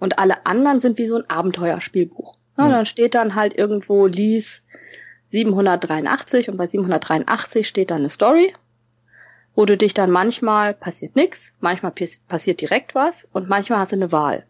und 0.00 0.18
alle 0.18 0.46
anderen 0.46 0.80
sind 0.80 0.96
wie 0.96 1.06
so 1.06 1.16
ein 1.16 1.28
Abenteuerspielbuch. 1.28 2.34
Ne? 2.56 2.64
Hm. 2.64 2.70
Dann 2.70 2.86
steht 2.86 3.14
dann 3.14 3.34
halt 3.34 3.58
irgendwo 3.58 4.06
lies 4.06 4.62
783 5.26 6.48
und 6.48 6.56
bei 6.56 6.66
783 6.66 7.68
steht 7.68 7.90
dann 7.90 7.98
eine 7.98 8.08
Story 8.08 8.54
wo 9.58 9.66
du 9.66 9.76
dich 9.76 9.92
dann 9.92 10.12
manchmal 10.12 10.72
passiert 10.72 11.16
nix, 11.16 11.52
manchmal 11.58 11.92
passiert 12.28 12.60
direkt 12.60 12.94
was 12.94 13.26
und 13.32 13.48
manchmal 13.48 13.80
hast 13.80 13.90
du 13.90 13.96
eine 13.96 14.12
Wahl. 14.12 14.46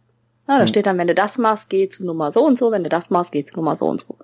Na, 0.46 0.59
da 0.59 0.64
Hm. 0.64 0.68
steht 0.68 0.84
dann, 0.84 0.98
wenn 0.98 1.06
du 1.06 1.14
das 1.14 1.38
machst, 1.38 1.70
geh 1.70 1.88
zu 1.88 2.04
Nummer 2.04 2.30
so 2.30 2.44
und 2.44 2.59
so, 2.59 2.72
wenn 2.72 2.82
du 2.82 2.90
das 2.90 3.09
machst, 3.09 3.32
geh 3.32 3.42
zu 3.42 3.56
Nummer 3.56 3.74
so 3.74 3.86
und 3.86 4.02
so. 4.02 4.18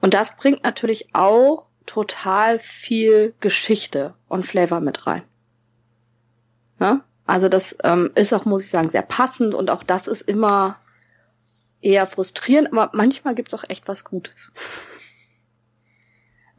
Und 0.00 0.12
das 0.12 0.36
bringt 0.36 0.64
natürlich 0.64 1.14
auch 1.14 1.66
total 1.86 2.58
viel 2.58 3.32
Geschichte 3.38 4.14
und 4.26 4.44
Flavor 4.44 4.80
mit 4.80 5.06
rein. 5.06 5.22
Ja? 6.80 7.02
Also 7.24 7.48
das 7.48 7.76
ähm, 7.84 8.10
ist 8.16 8.34
auch, 8.34 8.44
muss 8.44 8.64
ich 8.64 8.70
sagen, 8.70 8.90
sehr 8.90 9.02
passend 9.02 9.54
und 9.54 9.70
auch 9.70 9.84
das 9.84 10.08
ist 10.08 10.22
immer 10.22 10.80
eher 11.80 12.08
frustrierend, 12.08 12.72
aber 12.72 12.90
manchmal 12.92 13.36
gibt's 13.36 13.54
auch 13.54 13.62
echt 13.68 13.86
was 13.86 14.02
Gutes. 14.02 14.52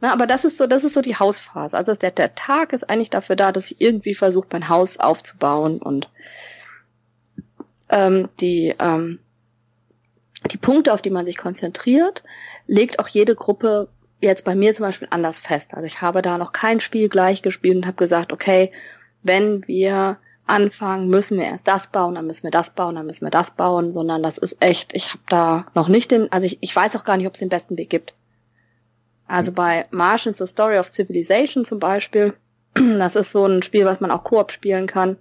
Na, 0.00 0.12
aber 0.12 0.26
das 0.26 0.44
ist 0.44 0.58
so, 0.58 0.66
das 0.66 0.84
ist 0.84 0.94
so 0.94 1.00
die 1.00 1.16
Hausphase. 1.16 1.76
Also 1.76 1.94
der, 1.94 2.12
der 2.12 2.34
Tag 2.34 2.72
ist 2.72 2.88
eigentlich 2.88 3.10
dafür 3.10 3.36
da, 3.36 3.50
dass 3.50 3.70
ich 3.70 3.80
irgendwie 3.80 4.14
versuche, 4.14 4.46
mein 4.52 4.68
Haus 4.68 4.98
aufzubauen 4.98 5.78
und 5.80 6.08
ähm, 7.90 8.28
die 8.40 8.74
ähm, 8.78 9.18
die 10.52 10.56
Punkte, 10.56 10.92
auf 10.92 11.02
die 11.02 11.10
man 11.10 11.26
sich 11.26 11.36
konzentriert, 11.36 12.22
legt 12.66 12.98
auch 12.98 13.08
jede 13.08 13.34
Gruppe 13.34 13.88
jetzt 14.20 14.44
bei 14.44 14.54
mir 14.54 14.74
zum 14.74 14.86
Beispiel 14.86 15.08
anders 15.10 15.38
fest. 15.38 15.74
Also 15.74 15.86
ich 15.86 16.00
habe 16.00 16.22
da 16.22 16.38
noch 16.38 16.52
kein 16.52 16.80
Spiel 16.80 17.08
gleich 17.08 17.42
gespielt 17.42 17.76
und 17.76 17.86
habe 17.86 17.96
gesagt, 17.96 18.32
okay, 18.32 18.72
wenn 19.22 19.66
wir 19.66 20.18
anfangen, 20.46 21.08
müssen 21.08 21.38
wir 21.38 21.44
erst 21.44 21.68
das 21.68 21.88
bauen, 21.88 22.14
dann 22.14 22.26
müssen 22.26 22.44
wir 22.44 22.50
das 22.50 22.70
bauen, 22.70 22.94
dann 22.94 23.06
müssen 23.06 23.26
wir 23.26 23.30
das 23.30 23.50
bauen, 23.52 23.92
sondern 23.92 24.22
das 24.22 24.38
ist 24.38 24.56
echt, 24.60 24.94
ich 24.94 25.10
habe 25.10 25.22
da 25.28 25.66
noch 25.74 25.88
nicht 25.88 26.10
den, 26.10 26.32
also 26.32 26.46
ich, 26.46 26.58
ich 26.60 26.74
weiß 26.74 26.96
auch 26.96 27.04
gar 27.04 27.16
nicht, 27.16 27.26
ob 27.26 27.34
es 27.34 27.40
den 27.40 27.50
besten 27.50 27.76
Weg 27.76 27.90
gibt. 27.90 28.14
Also 29.28 29.52
bei 29.52 29.86
Martians 29.90 30.38
The 30.38 30.46
Story 30.46 30.78
of 30.78 30.90
Civilization 30.90 31.62
zum 31.62 31.78
Beispiel, 31.78 32.34
das 32.74 33.14
ist 33.14 33.30
so 33.30 33.44
ein 33.46 33.62
Spiel, 33.62 33.84
was 33.84 34.00
man 34.00 34.10
auch 34.10 34.24
Koop 34.24 34.50
spielen 34.50 34.86
kann, 34.86 35.16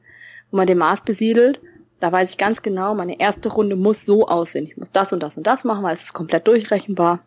wo 0.50 0.58
man 0.58 0.68
den 0.68 0.78
Mars 0.78 1.02
besiedelt. 1.02 1.60
Da 2.00 2.12
weiß 2.12 2.32
ich 2.32 2.38
ganz 2.38 2.62
genau, 2.62 2.96
meine 2.96 3.20
erste 3.20 3.50
Runde 3.50 3.76
muss 3.76 4.06
so 4.06 4.28
aussehen. 4.28 4.66
Ich 4.66 4.78
muss 4.78 4.92
das 4.92 5.14
und 5.14 5.22
das 5.22 5.36
und 5.38 5.46
das 5.46 5.64
machen, 5.64 5.84
weil 5.84 5.94
es 5.94 6.04
ist 6.04 6.14
komplett 6.14 6.48
durchrechenbar. 6.48 7.20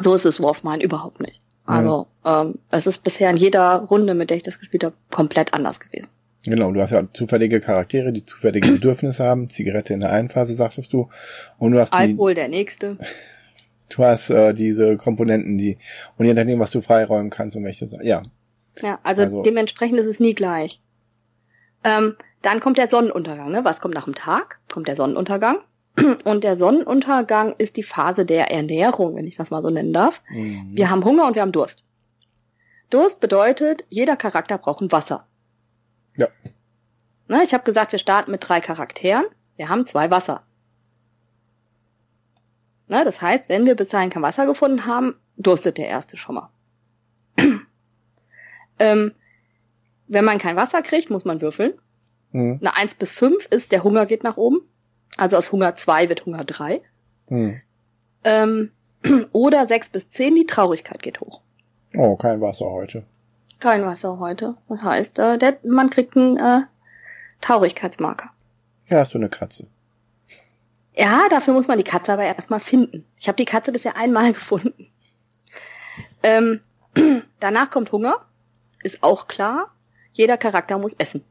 So 0.00 0.14
ist 0.14 0.26
es 0.26 0.40
Wolf 0.40 0.62
Mine 0.64 0.82
überhaupt 0.82 1.20
nicht. 1.20 1.40
Also 1.66 2.06
ähm, 2.24 2.58
es 2.70 2.86
ist 2.86 3.02
bisher 3.04 3.30
in 3.30 3.36
jeder 3.36 3.86
Runde, 3.90 4.14
mit 4.14 4.30
der 4.30 4.36
ich 4.36 4.42
das 4.42 4.58
gespielt 4.58 4.84
habe, 4.84 4.94
komplett 5.10 5.54
anders 5.54 5.80
gewesen. 5.80 6.08
Genau, 6.42 6.72
du 6.72 6.80
hast 6.80 6.90
ja 6.90 7.02
zufällige 7.12 7.60
Charaktere, 7.60 8.12
die 8.12 8.24
zufällige 8.24 8.72
Bedürfnisse 8.72 9.24
haben. 9.24 9.50
Zigarette 9.50 9.94
in 9.94 10.00
der 10.00 10.10
einen 10.10 10.30
Phase, 10.30 10.54
sagtest 10.54 10.92
du. 10.92 11.08
Und 11.58 11.72
du 11.72 11.78
hast 11.78 11.92
die, 11.92 11.98
Alkohol 11.98 12.34
der 12.34 12.48
nächste. 12.48 12.96
du 13.90 14.04
hast 14.04 14.30
äh, 14.30 14.54
diese 14.54 14.96
Komponenten, 14.96 15.58
die, 15.58 15.78
und 16.16 16.26
je 16.26 16.34
nachdem, 16.34 16.58
was 16.58 16.70
du 16.70 16.80
freiräumen 16.80 17.30
kannst 17.30 17.56
und 17.56 17.64
welche, 17.64 17.86
ja. 18.02 18.22
Ja, 18.82 18.98
also, 19.02 19.22
Also- 19.22 19.42
dementsprechend 19.42 19.98
ist 19.98 20.06
es 20.06 20.20
nie 20.20 20.34
gleich. 20.34 20.80
Ähm, 21.84 22.16
dann 22.42 22.60
kommt 22.60 22.78
der 22.78 22.88
Sonnenuntergang. 22.88 23.50
Ne? 23.50 23.64
Was 23.64 23.80
kommt 23.80 23.94
nach 23.94 24.04
dem 24.04 24.14
Tag? 24.14 24.60
Kommt 24.70 24.88
der 24.88 24.96
Sonnenuntergang. 24.96 25.58
Und 26.24 26.44
der 26.44 26.56
Sonnenuntergang 26.56 27.54
ist 27.58 27.76
die 27.76 27.82
Phase 27.82 28.24
der 28.24 28.50
Ernährung, 28.50 29.16
wenn 29.16 29.26
ich 29.26 29.36
das 29.36 29.50
mal 29.50 29.62
so 29.62 29.70
nennen 29.70 29.92
darf. 29.92 30.22
Mhm. 30.30 30.70
Wir 30.72 30.88
haben 30.90 31.04
Hunger 31.04 31.26
und 31.26 31.34
wir 31.34 31.42
haben 31.42 31.52
Durst. 31.52 31.84
Durst 32.90 33.20
bedeutet, 33.20 33.84
jeder 33.88 34.16
Charakter 34.16 34.56
braucht 34.58 34.82
ein 34.82 34.92
Wasser. 34.92 35.26
Ja. 36.16 36.28
Na, 37.28 37.42
ich 37.42 37.52
habe 37.54 37.64
gesagt, 37.64 37.92
wir 37.92 37.98
starten 37.98 38.30
mit 38.30 38.46
drei 38.48 38.60
Charakteren. 38.60 39.24
Wir 39.56 39.68
haben 39.68 39.84
zwei 39.86 40.10
Wasser. 40.10 40.42
Na, 42.90 43.04
das 43.04 43.22
heißt, 43.22 43.48
wenn 43.48 43.66
wir 43.66 43.76
bis 43.76 43.90
dahin 43.90 44.10
kein 44.10 44.22
Wasser 44.22 44.46
gefunden 44.46 44.84
haben, 44.84 45.14
durstet 45.36 45.78
der 45.78 45.86
erste 45.86 46.16
schon 46.16 46.34
mal. 46.34 46.50
ähm, 48.80 49.12
wenn 50.08 50.24
man 50.24 50.38
kein 50.38 50.56
Wasser 50.56 50.82
kriegt, 50.82 51.08
muss 51.08 51.24
man 51.24 51.40
würfeln. 51.40 51.74
Mhm. 52.32 52.58
Eine 52.60 52.76
1 52.76 52.96
bis 52.96 53.12
5 53.12 53.46
ist, 53.46 53.70
der 53.70 53.84
Hunger 53.84 54.06
geht 54.06 54.24
nach 54.24 54.36
oben. 54.36 54.62
Also 55.16 55.36
aus 55.36 55.52
Hunger 55.52 55.76
2 55.76 56.08
wird 56.08 56.26
Hunger 56.26 56.42
3. 56.42 56.82
Mhm. 57.28 57.60
Ähm, 58.24 58.72
oder 59.30 59.68
6 59.68 59.90
bis 59.90 60.08
10, 60.08 60.34
die 60.34 60.46
Traurigkeit 60.46 61.00
geht 61.00 61.20
hoch. 61.20 61.42
Oh, 61.94 62.16
kein 62.16 62.40
Wasser 62.40 62.66
heute. 62.66 63.04
Kein 63.60 63.84
Wasser 63.84 64.18
heute. 64.18 64.56
Das 64.68 64.82
heißt, 64.82 65.20
äh, 65.20 65.38
der, 65.38 65.58
man 65.62 65.90
kriegt 65.90 66.16
einen 66.16 66.38
äh, 66.38 66.62
Traurigkeitsmarker. 67.40 68.30
Hier 68.86 68.98
hast 68.98 69.14
du 69.14 69.18
eine 69.18 69.28
Katze. 69.28 69.68
Ja, 70.96 71.28
dafür 71.30 71.54
muss 71.54 71.68
man 71.68 71.78
die 71.78 71.84
Katze 71.84 72.12
aber 72.12 72.24
erstmal 72.24 72.60
finden. 72.60 73.04
Ich 73.18 73.28
habe 73.28 73.36
die 73.36 73.44
Katze 73.44 73.72
bisher 73.72 73.96
einmal 73.96 74.32
gefunden. 74.34 74.90
Ähm, 76.22 76.60
danach 77.40 77.70
kommt 77.70 77.92
Hunger. 77.92 78.16
Ist 78.82 79.02
auch 79.02 79.28
klar. 79.28 79.74
Jeder 80.12 80.36
Charakter 80.36 80.78
muss 80.78 80.94
essen. 80.94 81.24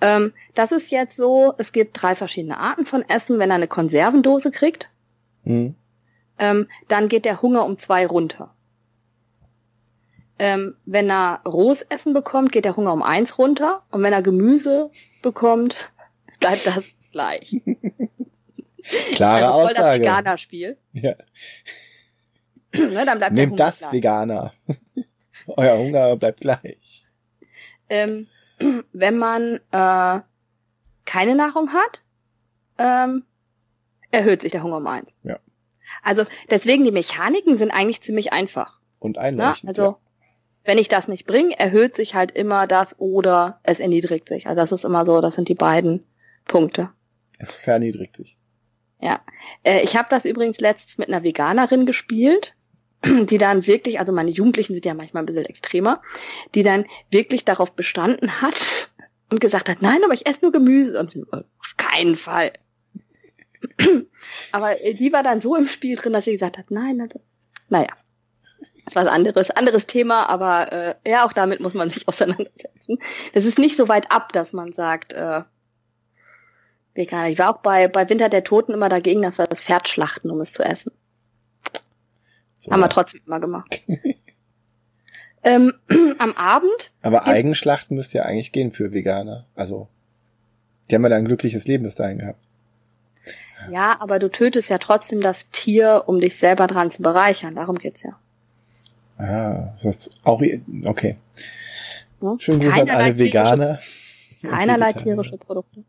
Ähm, 0.00 0.32
das 0.54 0.72
ist 0.72 0.90
jetzt 0.90 1.16
so, 1.16 1.52
es 1.58 1.72
gibt 1.72 2.00
drei 2.00 2.14
verschiedene 2.14 2.58
Arten 2.58 2.86
von 2.86 3.06
Essen. 3.08 3.38
Wenn 3.38 3.50
er 3.50 3.56
eine 3.56 3.68
Konservendose 3.68 4.50
kriegt, 4.50 4.88
Mhm. 5.44 5.74
ähm, 6.38 6.68
dann 6.88 7.08
geht 7.08 7.24
der 7.24 7.40
Hunger 7.42 7.64
um 7.64 7.76
zwei 7.78 8.06
runter. 8.06 8.54
Ähm, 10.38 10.74
wenn 10.86 11.10
er 11.10 11.40
rohes 11.46 11.82
Essen 11.82 12.14
bekommt, 12.14 12.52
geht 12.52 12.64
der 12.64 12.76
Hunger 12.76 12.92
um 12.94 13.02
eins 13.02 13.36
runter. 13.38 13.82
Und 13.90 14.02
wenn 14.02 14.12
er 14.12 14.22
Gemüse 14.22 14.90
bekommt, 15.22 15.90
bleibt 16.40 16.66
das 16.66 16.84
gleich. 17.12 17.56
Klare 19.14 19.46
also 19.46 19.58
voll 19.60 19.68
das 19.68 19.78
Aussage. 19.78 20.02
Veganer-Spiel. 20.02 20.78
Ja. 20.92 21.14
ne, 22.74 23.04
dann 23.04 23.18
bleibt 23.18 23.34
Nehmt 23.34 23.58
das, 23.58 23.78
gleich. 23.80 23.92
Veganer. 23.92 24.52
Euer 25.48 25.76
Hunger 25.78 26.16
bleibt 26.16 26.40
gleich. 26.40 27.06
Ähm, 27.88 28.28
wenn 28.92 29.18
man 29.18 29.60
äh, 29.72 30.20
keine 31.04 31.34
Nahrung 31.34 31.72
hat, 31.72 32.02
ähm, 32.78 33.24
erhöht 34.12 34.42
sich 34.42 34.52
der 34.52 34.62
Hunger 34.62 34.76
um 34.76 34.86
eins. 34.86 35.16
Ja. 35.24 35.38
Also 36.02 36.24
deswegen 36.50 36.84
die 36.84 36.92
Mechaniken 36.92 37.56
sind 37.56 37.72
eigentlich 37.72 38.00
ziemlich 38.00 38.32
einfach. 38.32 38.78
Und 39.00 39.16
Ne? 39.16 39.22
einleuchtend. 39.22 39.68
Also 39.68 39.96
wenn 40.64 40.78
ich 40.78 40.88
das 40.88 41.08
nicht 41.08 41.26
bringe, 41.26 41.58
erhöht 41.58 41.96
sich 41.96 42.14
halt 42.14 42.32
immer 42.32 42.66
das 42.66 42.94
oder 43.00 43.58
es 43.62 43.80
erniedrigt 43.80 44.28
sich. 44.28 44.46
Also 44.46 44.60
das 44.60 44.72
ist 44.72 44.84
immer 44.84 45.04
so, 45.06 45.20
das 45.20 45.34
sind 45.34 45.48
die 45.48 45.54
beiden 45.54 46.04
Punkte. 46.44 46.90
Es 47.40 47.54
verniedrigt 47.54 48.16
sich. 48.16 48.36
Ja, 49.00 49.20
äh, 49.62 49.82
ich 49.82 49.96
habe 49.96 50.08
das 50.10 50.26
übrigens 50.26 50.60
letztens 50.60 50.98
mit 50.98 51.08
einer 51.08 51.22
Veganerin 51.22 51.86
gespielt, 51.86 52.54
die 53.04 53.38
dann 53.38 53.66
wirklich, 53.66 53.98
also 53.98 54.12
meine 54.12 54.30
Jugendlichen 54.30 54.74
sind 54.74 54.84
ja 54.84 54.92
manchmal 54.92 55.22
ein 55.22 55.26
bisschen 55.26 55.46
extremer, 55.46 56.02
die 56.54 56.62
dann 56.62 56.84
wirklich 57.10 57.46
darauf 57.46 57.72
bestanden 57.72 58.42
hat 58.42 58.90
und 59.30 59.40
gesagt 59.40 59.70
hat, 59.70 59.80
nein, 59.80 60.04
aber 60.04 60.12
ich 60.12 60.26
esse 60.26 60.40
nur 60.42 60.52
Gemüse 60.52 61.00
und 61.00 61.16
auf 61.32 61.76
keinen 61.78 62.16
Fall. 62.16 62.52
aber 64.52 64.82
äh, 64.82 64.92
die 64.92 65.12
war 65.12 65.22
dann 65.22 65.40
so 65.40 65.56
im 65.56 65.68
Spiel 65.68 65.96
drin, 65.96 66.12
dass 66.12 66.26
sie 66.26 66.32
gesagt 66.32 66.58
hat, 66.58 66.70
nein, 66.70 67.00
also, 67.00 67.20
naja. 67.68 67.88
Das 68.84 68.96
war 68.96 69.06
was 69.06 69.12
anderes, 69.12 69.50
anderes 69.50 69.86
Thema, 69.86 70.28
aber 70.28 70.72
äh, 70.72 70.94
ja, 71.10 71.24
auch 71.24 71.32
damit 71.32 71.60
muss 71.60 71.72
man 71.72 71.88
sich 71.88 72.06
auseinandersetzen. 72.08 72.98
Das 73.32 73.46
ist 73.46 73.58
nicht 73.58 73.76
so 73.76 73.88
weit 73.88 74.12
ab, 74.12 74.34
dass 74.34 74.52
man 74.52 74.72
sagt, 74.72 75.14
äh, 75.14 75.42
Veganer. 76.94 77.28
Ich 77.28 77.38
war 77.38 77.50
auch 77.54 77.60
bei, 77.60 77.88
bei 77.88 78.08
Winter 78.08 78.28
der 78.28 78.44
Toten 78.44 78.72
immer 78.72 78.88
dagegen, 78.88 79.22
dass 79.22 79.38
wir 79.38 79.46
das 79.46 79.60
Pferd 79.60 79.88
schlachten, 79.88 80.30
um 80.30 80.40
es 80.40 80.52
zu 80.52 80.62
essen. 80.62 80.92
So. 82.54 82.70
Haben 82.72 82.80
wir 82.80 82.88
trotzdem 82.88 83.22
immer 83.26 83.40
gemacht. 83.40 83.80
ähm, 85.44 85.72
am 86.18 86.32
Abend, 86.34 86.90
Aber 87.02 87.26
Eigenschlachten 87.26 87.96
müsste 87.96 88.18
ja 88.18 88.24
eigentlich 88.24 88.52
gehen 88.52 88.72
für 88.72 88.92
Veganer. 88.92 89.46
Also, 89.54 89.88
die 90.90 90.94
haben 90.94 91.06
ja 91.06 91.16
ein 91.16 91.24
glückliches 91.24 91.66
Leben 91.66 91.84
bis 91.84 91.94
dahin 91.94 92.18
gehabt. 92.18 92.38
ja, 93.70 93.96
aber 94.00 94.18
du 94.18 94.30
tötest 94.30 94.68
ja 94.68 94.78
trotzdem 94.78 95.20
das 95.20 95.48
Tier, 95.50 96.04
um 96.06 96.20
dich 96.20 96.36
selber 96.36 96.66
dran 96.66 96.90
zu 96.90 97.02
bereichern. 97.02 97.54
Darum 97.54 97.76
geht's 97.78 98.02
ja. 98.02 98.18
Ah, 99.16 99.70
das 99.72 99.84
ist 99.84 100.20
auch, 100.24 100.42
okay. 100.84 101.16
Ne? 102.22 102.36
Schönen 102.38 102.60
Gruß 102.60 102.72
an 102.80 102.90
alle 102.90 103.14
tierische- 103.14 103.18
Veganer. 103.18 103.78
und 104.42 104.50
Keinerlei 104.50 104.92
tierische 104.94 105.36
Produkte. 105.38 105.84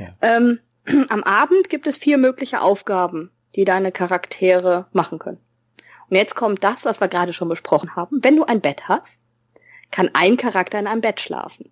Ja. 0.00 0.16
Ähm, 0.22 0.58
am 1.08 1.22
Abend 1.22 1.68
gibt 1.68 1.86
es 1.86 1.96
vier 1.96 2.18
mögliche 2.18 2.60
Aufgaben, 2.60 3.30
die 3.54 3.64
deine 3.64 3.92
Charaktere 3.92 4.86
machen 4.92 5.18
können. 5.18 5.40
Und 6.08 6.16
jetzt 6.16 6.34
kommt 6.34 6.64
das, 6.64 6.84
was 6.84 7.00
wir 7.00 7.08
gerade 7.08 7.32
schon 7.32 7.48
besprochen 7.48 7.94
haben. 7.94 8.18
Wenn 8.22 8.36
du 8.36 8.44
ein 8.44 8.60
Bett 8.60 8.88
hast, 8.88 9.18
kann 9.90 10.10
ein 10.12 10.36
Charakter 10.36 10.78
in 10.78 10.86
einem 10.86 11.00
Bett 11.00 11.20
schlafen. 11.20 11.70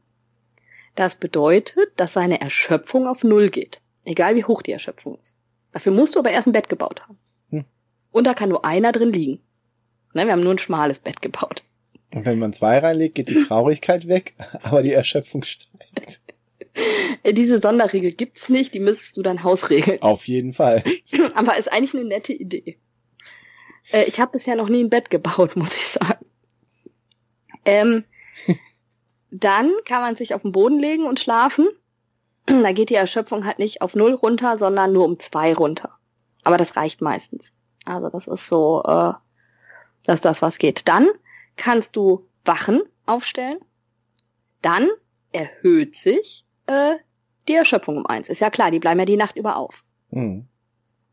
Das 0.95 1.16
bedeutet, 1.16 1.91
dass 1.97 2.12
seine 2.12 2.41
Erschöpfung 2.41 3.07
auf 3.07 3.24
Null 3.24 3.51
geht. 3.51 3.81
Egal 4.05 4.37
wie 4.37 4.45
hoch 4.45 4.62
die 4.62 4.72
Erschöpfung 4.72 5.18
ist. 5.20 5.37
Dafür 5.72 5.93
musst 5.93 6.14
du 6.14 6.20
aber 6.20 6.31
erst 6.31 6.47
ein 6.47 6.53
Bett 6.53 6.68
gebaut 6.68 7.03
haben. 7.03 7.18
Hm. 7.51 7.64
Und 8.11 8.26
da 8.26 8.35
kann 8.35 8.49
nur 8.49 8.64
einer 8.64 8.93
drin 8.93 9.12
liegen. 9.12 9.41
Ne, 10.14 10.24
wir 10.24 10.33
haben 10.33 10.43
nur 10.43 10.55
ein 10.55 10.59
schmales 10.59 10.99
Bett 10.99 11.20
gebaut. 11.20 11.62
Und 12.14 12.24
wenn 12.24 12.39
man 12.39 12.53
zwei 12.53 12.79
reinlegt, 12.79 13.16
geht 13.16 13.29
die 13.29 13.45
Traurigkeit 13.45 14.09
weg, 14.09 14.35
aber 14.62 14.83
die 14.83 14.93
Erschöpfung 14.93 15.43
steigt. 15.43 16.20
Äh, 17.22 17.33
Diese 17.33 17.61
Sonderregel 17.61 18.12
gibt's 18.12 18.49
nicht, 18.49 18.74
die 18.74 18.81
müsstest 18.81 19.16
du 19.16 19.22
dann 19.22 19.43
hausregeln. 19.43 20.03
Auf 20.03 20.26
jeden 20.26 20.53
Fall. 20.53 20.83
Aber 21.35 21.57
ist 21.57 21.72
eigentlich 21.72 21.95
eine 21.95 22.05
nette 22.05 22.33
Idee. 22.33 22.79
Äh, 23.91 24.05
ich 24.05 24.20
habe 24.20 24.33
bisher 24.33 24.57
noch 24.57 24.68
nie 24.68 24.83
ein 24.83 24.91
Bett 24.91 25.11
gebaut, 25.11 25.57
muss 25.57 25.76
ich 25.76 25.87
sagen. 25.87 26.24
Ähm, 27.64 28.05
dann 29.31 29.72
kann 29.85 30.03
man 30.03 30.14
sich 30.14 30.35
auf 30.35 30.43
den 30.43 30.53
Boden 30.53 30.79
legen 30.79 31.05
und 31.05 31.20
schlafen. 31.20 31.68
Da 32.47 32.72
geht 32.72 32.89
die 32.89 32.95
Erschöpfung 32.95 33.45
halt 33.45 33.59
nicht 33.59 33.83
auf 33.83 33.95
null 33.95 34.14
runter, 34.14 34.57
sondern 34.57 34.93
nur 34.93 35.05
um 35.05 35.18
zwei 35.18 35.53
runter. 35.53 35.99
Aber 36.45 36.57
das 36.57 36.76
reicht 36.76 37.03
meistens. 37.03 37.53
Also 37.85 38.09
das 38.09 38.26
ist 38.26 38.47
so, 38.47 38.83
äh, 38.87 39.12
das 40.05 40.16
ist 40.16 40.24
das, 40.24 40.41
was 40.41 40.57
geht. 40.57 40.89
Dann 40.89 41.09
kannst 41.57 41.95
du 41.95 42.26
Wachen 42.47 42.83
aufstellen. 43.05 43.59
Dann 44.62 44.89
erhöht 45.33 45.95
sich 45.95 46.47
äh, 46.69 46.97
die 47.49 47.55
Erschöpfung 47.55 47.97
um 47.97 48.07
eins. 48.07 48.29
Ist 48.29 48.41
ja 48.41 48.51
klar, 48.51 48.71
die 48.71 48.79
bleiben 48.79 49.01
ja 49.01 49.07
die 49.07 49.16
Nacht 49.16 49.37
über 49.37 49.57
auf. 49.57 49.83
Hm. 50.11 50.47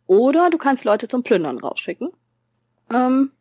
Oder 0.07 0.49
du 0.49 0.57
kannst 0.57 0.83
Leute 0.85 1.07
zum 1.07 1.23
Plündern 1.23 1.57
rausschicken. 1.59 2.11
Ähm, 2.93 3.31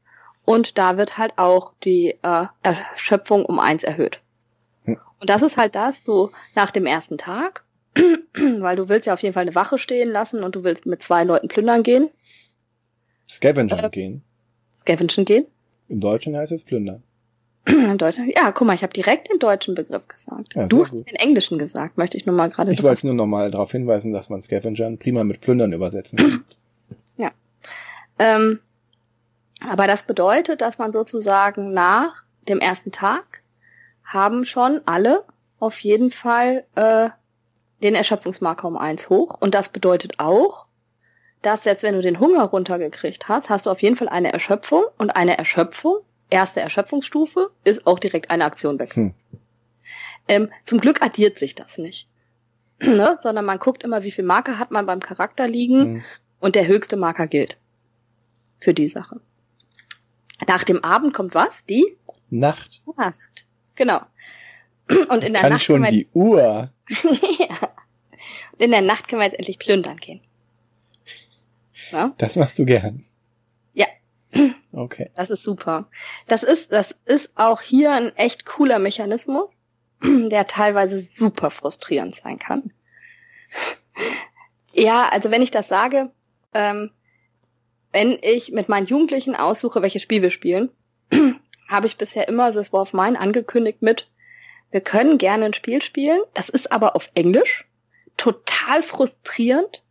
und 0.47 0.79
da 0.79 0.97
wird 0.97 1.19
halt 1.19 1.35
auch 1.37 1.73
die 1.85 2.17
äh, 2.23 2.47
Erschöpfung 2.63 3.45
um 3.45 3.59
eins 3.59 3.83
erhöht. 3.83 4.21
Hm. 4.85 4.99
Und 5.21 5.29
das 5.31 5.43
ist 5.43 5.57
halt 5.57 5.75
das, 5.75 6.03
du 6.05 6.31
nach 6.55 6.71
dem 6.71 6.87
ersten 6.87 7.19
Tag, 7.19 7.65
weil 8.59 8.77
du 8.77 8.89
willst 8.89 9.07
ja 9.07 9.13
auf 9.15 9.23
jeden 9.23 9.35
Fall 9.35 9.43
eine 9.43 9.55
Wache 9.55 9.79
stehen 9.79 10.11
lassen 10.11 10.43
und 10.43 10.55
du 10.57 10.65
willst 10.65 10.87
mit 10.87 11.03
zwei 11.03 11.25
Leuten 11.25 11.49
plündern 11.49 11.83
gehen, 11.83 12.11
Scavenger 13.29 13.85
Äh. 13.85 13.91
gehen. 13.91 14.23
scavengen 14.77 15.25
gehen. 15.25 15.47
Im 15.89 16.01
Deutschen 16.01 16.37
heißt 16.37 16.53
es 16.53 16.63
plündern. 16.65 17.03
Im 17.67 17.99
Deutschen, 17.99 18.31
ja, 18.35 18.53
guck 18.53 18.67
mal, 18.67 18.75
ich 18.75 18.83
habe 18.83 18.93
direkt 18.93 19.31
den 19.31 19.39
deutschen 19.39 19.75
Begriff 19.75 20.07
gesagt. 20.09 20.55
Ja, 20.55 20.67
du 20.67 20.85
hast 20.85 20.91
gut. 20.91 21.09
den 21.09 21.17
englischen 21.17 21.59
gesagt, 21.59 21.97
möchte 21.97 22.17
ich 22.17 22.27
nur 22.27 22.35
mal 22.35 22.51
gerade 22.51 22.73
Ich 22.73 22.83
wollte 22.83 23.07
nur 23.07 23.15
nochmal 23.15 23.51
darauf 23.51 23.73
hinweisen, 23.73 24.13
dass 24.13 24.29
man 24.29 24.43
Scavengern 24.43 24.99
prima 24.99 25.25
mit 25.25 25.41
Plündern 25.41 25.73
übersetzen 25.73 26.19
kann. 26.19 26.45
Ähm, 28.19 28.61
aber 29.61 29.87
das 29.87 30.05
bedeutet, 30.05 30.61
dass 30.61 30.79
man 30.79 30.93
sozusagen 30.93 31.73
nach 31.73 32.23
dem 32.49 32.59
ersten 32.59 32.93
Tag 32.93 33.43
haben 34.05 34.45
schon 34.45 34.81
alle 34.85 35.25
auf 35.59 35.79
jeden 35.81 36.11
Fall 36.11 36.65
äh, 36.75 37.09
den 37.83 37.95
Erschöpfungsmarker 37.95 38.69
um 38.69 38.77
eins 38.77 39.09
hoch. 39.09 39.39
Und 39.41 39.55
das 39.55 39.71
bedeutet 39.71 40.19
auch, 40.19 40.67
dass 41.43 41.65
selbst 41.65 41.83
wenn 41.83 41.95
du 41.95 42.03
den 42.03 42.21
Hunger 42.21 42.45
runtergekriegt 42.45 43.29
hast, 43.29 43.51
hast 43.51 43.67
du 43.67 43.71
auf 43.71 43.83
jeden 43.83 43.97
Fall 43.97 44.09
eine 44.09 44.33
Erschöpfung 44.33 44.85
und 44.99 45.17
eine 45.17 45.39
Erschöpfung, 45.39 45.99
erste 46.31 46.61
Erschöpfungsstufe, 46.61 47.51
ist 47.65 47.87
auch 47.87 47.99
direkt 47.99 48.31
eine 48.31 48.45
Aktion 48.45 48.79
weg. 48.79 48.95
Hm. 48.97 49.15
Ähm, 50.29 50.51
zum 50.65 50.81
Glück 50.81 51.03
addiert 51.03 51.39
sich 51.39 51.55
das 51.55 51.79
nicht. 51.79 52.09
ne? 52.81 53.19
Sondern 53.21 53.45
man 53.45 53.59
guckt 53.59 53.85
immer, 53.85 54.03
wie 54.05 54.11
viel 54.11 54.25
Marker 54.25 54.59
hat 54.59 54.71
man 54.71 54.87
beim 54.87 55.01
Charakter 55.01 55.47
liegen 55.49 55.81
Hm. 55.81 56.05
und 56.41 56.55
der 56.55 56.67
höchste 56.67 56.97
Marker 56.97 57.27
gilt. 57.27 57.59
Für 58.61 58.75
die 58.75 58.87
Sache. 58.87 59.21
Nach 60.49 60.65
dem 60.65 60.83
Abend 60.83 61.13
kommt 61.15 61.35
was? 61.35 61.65
Die 61.67 61.97
Nacht. 62.31 62.83
Nacht. 62.97 63.47
Genau. 63.75 64.01
Und 65.09 65.25
in 65.25 65.33
der 65.33 65.43
Kann 65.43 65.53
Nacht 65.53 65.65
schon 65.65 65.77
kann 65.77 65.83
man, 65.83 65.91
die 65.93 66.09
Uhr. 66.13 66.71
ja. 67.39 67.69
Und 68.53 68.61
in 68.63 68.71
der 68.71 68.83
Nacht 68.83 69.09
können 69.09 69.21
wir 69.21 69.27
jetzt 69.27 69.39
endlich 69.39 69.59
plündern 69.59 69.97
gehen. 69.97 70.21
Ja? 71.91 72.13
Das 72.19 72.37
machst 72.37 72.59
du 72.59 72.65
gern. 72.65 73.05
Ja. 73.73 73.87
Okay. 74.75 75.11
Das 75.15 75.31
ist 75.31 75.43
super. 75.43 75.89
Das 76.27 76.43
ist, 76.43 76.73
das 76.73 76.97
ist 77.05 77.31
auch 77.37 77.61
hier 77.61 77.93
ein 77.93 78.15
echt 78.17 78.45
cooler 78.45 78.79
Mechanismus, 78.79 79.63
der 80.03 80.47
teilweise 80.47 81.01
super 81.01 81.51
frustrierend 81.51 82.15
sein 82.15 82.39
kann. 82.39 82.73
ja, 84.73 85.09
also 85.11 85.31
wenn 85.31 85.43
ich 85.43 85.53
das 85.53 85.69
sage, 85.69 86.11
ähm, 86.55 86.91
wenn 87.93 88.19
ich 88.21 88.51
mit 88.51 88.69
meinen 88.69 88.87
Jugendlichen 88.87 89.37
aussuche, 89.37 89.81
welches 89.81 90.03
Spiel 90.03 90.23
wir 90.23 90.31
spielen, 90.31 90.71
habe 91.69 91.87
ich 91.87 91.97
bisher 91.97 92.27
immer 92.27 92.51
This 92.51 92.73
War 92.73 92.83
of 92.83 92.93
Mine 92.93 93.19
angekündigt 93.19 93.81
mit, 93.81 94.09
wir 94.73 94.81
können 94.81 95.19
gerne 95.19 95.45
ein 95.45 95.55
Spiel 95.55 95.83
spielen, 95.83 96.21
das 96.35 96.49
ist 96.49 96.73
aber 96.73 96.97
auf 96.97 97.13
Englisch, 97.15 97.65
total 98.17 98.83
frustrierend. 98.83 99.85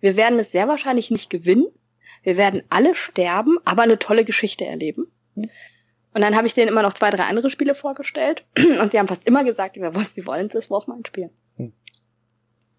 Wir 0.00 0.16
werden 0.16 0.38
es 0.38 0.50
sehr 0.50 0.66
wahrscheinlich 0.66 1.10
nicht 1.10 1.28
gewinnen. 1.28 1.66
Wir 2.22 2.36
werden 2.36 2.62
alle 2.68 2.94
sterben, 2.94 3.58
aber 3.64 3.82
eine 3.82 3.98
tolle 3.98 4.24
Geschichte 4.24 4.66
erleben. 4.66 5.06
Und 6.12 6.22
dann 6.22 6.36
habe 6.36 6.46
ich 6.46 6.54
denen 6.54 6.68
immer 6.68 6.82
noch 6.82 6.94
zwei, 6.94 7.10
drei 7.10 7.24
andere 7.24 7.50
Spiele 7.50 7.74
vorgestellt. 7.74 8.44
Und 8.80 8.90
sie 8.90 8.98
haben 8.98 9.08
fast 9.08 9.26
immer 9.26 9.44
gesagt, 9.44 9.76
sie 9.76 10.26
wollen 10.26 10.50
of 10.70 10.86
Mine 10.88 11.02
spielen. 11.06 11.30
Hm. 11.56 11.72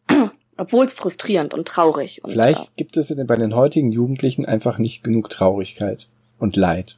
Obwohl 0.57 0.85
es 0.85 0.93
frustrierend 0.93 1.53
und 1.53 1.67
traurig. 1.67 2.23
Und, 2.23 2.31
Vielleicht 2.31 2.67
äh, 2.67 2.71
gibt 2.75 2.97
es 2.97 3.11
bei 3.25 3.35
den 3.35 3.55
heutigen 3.55 3.91
Jugendlichen 3.91 4.45
einfach 4.45 4.77
nicht 4.77 5.03
genug 5.03 5.29
Traurigkeit 5.29 6.07
und 6.37 6.55
Leid, 6.55 6.97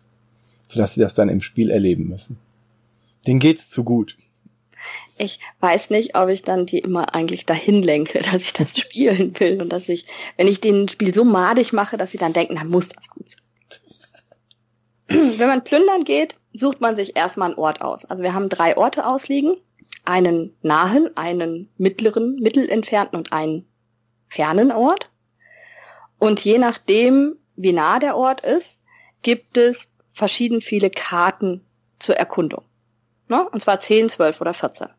sodass 0.67 0.95
sie 0.95 0.99
das 0.99 1.13
dann 1.13 1.29
im 1.29 1.41
Spiel 1.41 1.69
erleben 1.69 2.09
müssen. 2.09 2.39
Denen 3.25 3.39
geht's 3.39 3.69
zu 3.69 3.83
gut. 3.83 4.17
Ich 5.17 5.39
weiß 5.59 5.89
nicht, 5.89 6.17
ob 6.17 6.29
ich 6.29 6.43
dann 6.43 6.65
die 6.65 6.79
immer 6.79 7.13
eigentlich 7.15 7.45
dahin 7.45 7.84
lenke, 7.84 8.21
dass 8.31 8.41
ich 8.41 8.53
das 8.53 8.77
spielen 8.77 9.39
will 9.39 9.61
und 9.61 9.69
dass 9.69 9.89
ich, 9.89 10.05
wenn 10.38 10.47
ich 10.47 10.61
den 10.61 10.89
Spiel 10.89 11.13
so 11.13 11.23
madig 11.23 11.73
mache, 11.73 11.97
dass 11.97 12.11
sie 12.11 12.17
dann 12.17 12.34
denken, 12.34 12.55
dann 12.55 12.69
muss 12.69 12.89
das 12.89 13.09
gut 13.09 13.27
sein. 13.27 13.39
Wenn 15.38 15.47
man 15.47 15.63
plündern 15.63 16.05
geht, 16.05 16.36
sucht 16.53 16.79
man 16.79 16.95
sich 16.95 17.17
erstmal 17.17 17.49
einen 17.49 17.59
Ort 17.59 17.81
aus. 17.81 18.05
Also 18.05 18.23
wir 18.23 18.34
haben 18.34 18.47
drei 18.47 18.77
Orte 18.77 19.05
ausliegen 19.05 19.57
einen 20.05 20.55
nahen, 20.61 21.15
einen 21.15 21.69
mittleren, 21.77 22.36
mittelentfernten 22.36 23.17
und 23.17 23.34
einen 23.34 23.65
fernen 24.27 24.71
Ort. 24.71 25.09
Und 26.19 26.43
je 26.43 26.57
nachdem, 26.57 27.38
wie 27.55 27.73
nah 27.73 27.99
der 27.99 28.17
Ort 28.17 28.41
ist, 28.41 28.79
gibt 29.21 29.57
es 29.57 29.93
verschieden 30.11 30.61
viele 30.61 30.89
Karten 30.89 31.65
zur 31.99 32.15
Erkundung. 32.15 32.63
Ne? 33.34 33.49
Und 33.49 33.61
zwar 33.61 33.79
10, 33.79 34.09
12 34.09 34.41
oder 34.41 34.53
14. 34.53 34.89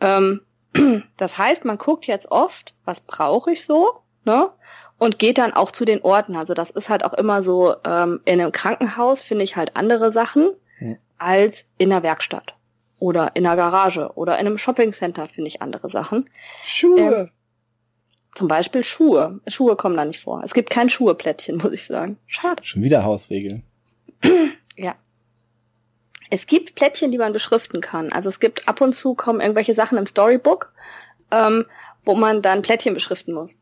Ähm, 0.00 0.40
das 1.18 1.36
heißt, 1.36 1.66
man 1.66 1.76
guckt 1.76 2.06
jetzt 2.06 2.30
oft, 2.30 2.72
was 2.86 3.02
brauche 3.02 3.52
ich 3.52 3.66
so, 3.66 4.00
ne? 4.24 4.48
Und 4.96 5.18
geht 5.18 5.36
dann 5.36 5.52
auch 5.52 5.72
zu 5.72 5.84
den 5.84 6.00
Orten. 6.00 6.36
Also 6.36 6.54
das 6.54 6.70
ist 6.70 6.88
halt 6.88 7.04
auch 7.04 7.12
immer 7.12 7.42
so, 7.42 7.74
ähm, 7.84 8.20
in 8.24 8.40
einem 8.40 8.50
Krankenhaus 8.50 9.20
finde 9.20 9.44
ich 9.44 9.56
halt 9.56 9.76
andere 9.76 10.10
Sachen 10.10 10.52
hm. 10.78 10.96
als 11.18 11.66
in 11.76 11.90
der 11.90 12.02
Werkstatt 12.02 12.54
oder 12.98 13.32
in 13.34 13.44
einer 13.44 13.56
Garage 13.56 14.12
oder 14.14 14.38
in 14.38 14.46
einem 14.46 14.56
Shoppingcenter 14.56 15.26
finde 15.26 15.48
ich 15.48 15.60
andere 15.60 15.90
Sachen. 15.90 16.30
Schuhe. 16.64 16.98
Ähm, 16.98 17.30
zum 18.34 18.48
Beispiel 18.48 18.84
Schuhe. 18.84 19.40
Schuhe 19.48 19.76
kommen 19.76 19.98
da 19.98 20.06
nicht 20.06 20.20
vor. 20.20 20.42
Es 20.42 20.54
gibt 20.54 20.70
kein 20.70 20.88
Schuheplättchen, 20.88 21.58
muss 21.62 21.74
ich 21.74 21.84
sagen. 21.84 22.16
Schade. 22.26 22.64
Schon 22.64 22.82
wieder 22.82 23.04
Hausregeln. 23.04 23.64
ja. 24.78 24.94
Es 26.30 26.46
gibt 26.46 26.74
Plättchen, 26.74 27.10
die 27.10 27.18
man 27.18 27.32
beschriften 27.32 27.80
kann. 27.80 28.12
Also 28.12 28.28
es 28.28 28.40
gibt 28.40 28.68
ab 28.68 28.80
und 28.80 28.94
zu 28.94 29.14
kommen 29.14 29.40
irgendwelche 29.40 29.74
Sachen 29.74 29.98
im 29.98 30.06
Storybook, 30.06 30.72
ähm, 31.30 31.66
wo 32.04 32.14
man 32.14 32.42
dann 32.42 32.62
Plättchen 32.62 32.94
beschriften 32.94 33.34
muss. 33.34 33.58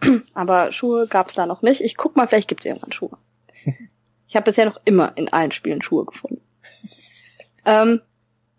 Aber 0.34 0.72
Schuhe 0.72 1.06
gab 1.06 1.28
es 1.28 1.34
da 1.34 1.46
noch 1.46 1.62
nicht. 1.62 1.80
Ich 1.80 1.96
guck 1.96 2.16
mal, 2.16 2.28
vielleicht 2.28 2.48
gibt 2.48 2.60
es 2.60 2.66
irgendwann 2.66 2.92
Schuhe. 2.92 3.16
Ich 4.30 4.36
habe 4.36 4.44
bisher 4.44 4.66
noch 4.66 4.78
immer 4.84 5.12
in 5.14 5.32
allen 5.32 5.52
Spielen 5.52 5.80
Schuhe 5.80 6.04
gefunden. 6.04 6.42
ähm, 7.64 8.02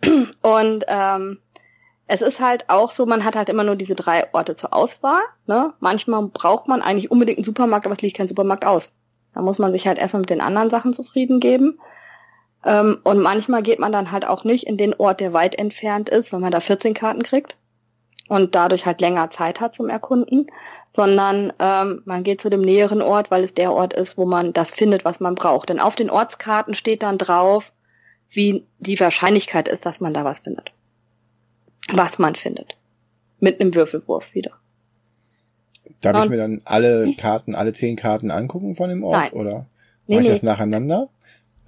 und 0.42 0.84
ähm, 0.88 1.38
es 2.08 2.24
ist 2.24 2.40
halt 2.40 2.72
auch 2.72 2.90
so, 2.90 3.06
man 3.06 3.24
hat 3.24 3.36
halt 3.36 3.50
immer 3.50 3.64
nur 3.64 3.76
diese 3.76 3.94
drei 3.94 4.34
Orte 4.34 4.56
zur 4.56 4.74
Auswahl. 4.74 5.22
Ne? 5.46 5.74
Manchmal 5.80 6.28
braucht 6.28 6.68
man 6.68 6.82
eigentlich 6.82 7.12
unbedingt 7.12 7.38
einen 7.38 7.44
Supermarkt, 7.44 7.86
aber 7.86 7.94
es 7.94 8.02
liegt 8.02 8.18
kein 8.18 8.28
Supermarkt 8.28 8.66
aus. 8.66 8.94
Da 9.34 9.44
muss 9.44 9.60
man 9.60 9.72
sich 9.72 9.86
halt 9.86 10.00
erstmal 10.00 10.22
mit 10.22 10.32
den 10.32 10.42
anderen 10.42 10.72
Sachen 10.72 10.92
zufrieden 10.92 11.40
geben. 11.40 11.80
Ähm, 12.66 13.00
und 13.04 13.20
manchmal 13.20 13.64
geht 13.64 13.80
man 13.80 13.92
dann 13.92 14.12
halt 14.12 14.26
auch 14.26 14.44
nicht 14.44 14.66
in 14.66 14.78
den 14.78 14.94
Ort, 14.94 15.20
der 15.20 15.34
weit 15.34 15.56
entfernt 15.56 16.10
ist, 16.10 16.34
weil 16.34 16.40
man 16.40 16.52
da 16.52 16.60
14 16.60 16.94
Karten 16.94 17.24
kriegt 17.24 17.56
und 18.28 18.56
dadurch 18.56 18.86
halt 18.86 19.02
länger 19.02 19.30
Zeit 19.30 19.60
hat 19.60 19.74
zum 19.74 19.90
Erkunden, 19.90 20.48
sondern 20.92 21.54
ähm, 21.60 22.02
man 22.06 22.24
geht 22.24 22.42
zu 22.42 22.50
dem 22.50 22.62
näheren 22.62 23.02
Ort, 23.02 23.32
weil 23.32 23.44
es 23.44 23.54
der 23.54 23.72
Ort 23.72 23.94
ist, 23.94 24.18
wo 24.18 24.26
man 24.26 24.54
das 24.54 24.72
findet, 24.72 25.06
was 25.06 25.20
man 25.20 25.36
braucht. 25.36 25.70
Denn 25.70 25.80
auf 25.80 25.96
den 25.96 26.10
Ortskarten 26.10 26.74
steht 26.74 27.04
dann 27.04 27.18
drauf, 27.18 27.72
wie 28.30 28.66
die 28.80 29.00
Wahrscheinlichkeit 29.00 29.68
ist, 29.68 29.86
dass 29.86 30.02
man 30.02 30.14
da 30.14 30.24
was 30.24 30.40
findet. 30.40 30.72
Was 31.92 32.20
man 32.20 32.36
findet. 32.36 32.76
Mit 33.40 33.60
einem 33.60 33.74
Würfelwurf 33.74 34.34
wieder. 34.34 34.52
Darf 36.02 36.16
Und 36.16 36.24
ich 36.24 36.30
mir 36.30 36.38
dann 36.38 36.62
alle 36.66 37.14
Karten, 37.18 37.56
alle 37.56 37.74
zehn 37.74 37.96
Karten 37.96 38.32
angucken 38.32 38.76
von 38.76 38.90
dem 38.90 39.04
Ort? 39.04 39.14
Nein. 39.14 39.32
Oder 39.32 39.66
nee, 40.08 40.16
mache 40.16 40.22
ich 40.22 40.28
nee. 40.28 40.34
das 40.34 40.44
nacheinander? 40.44 41.10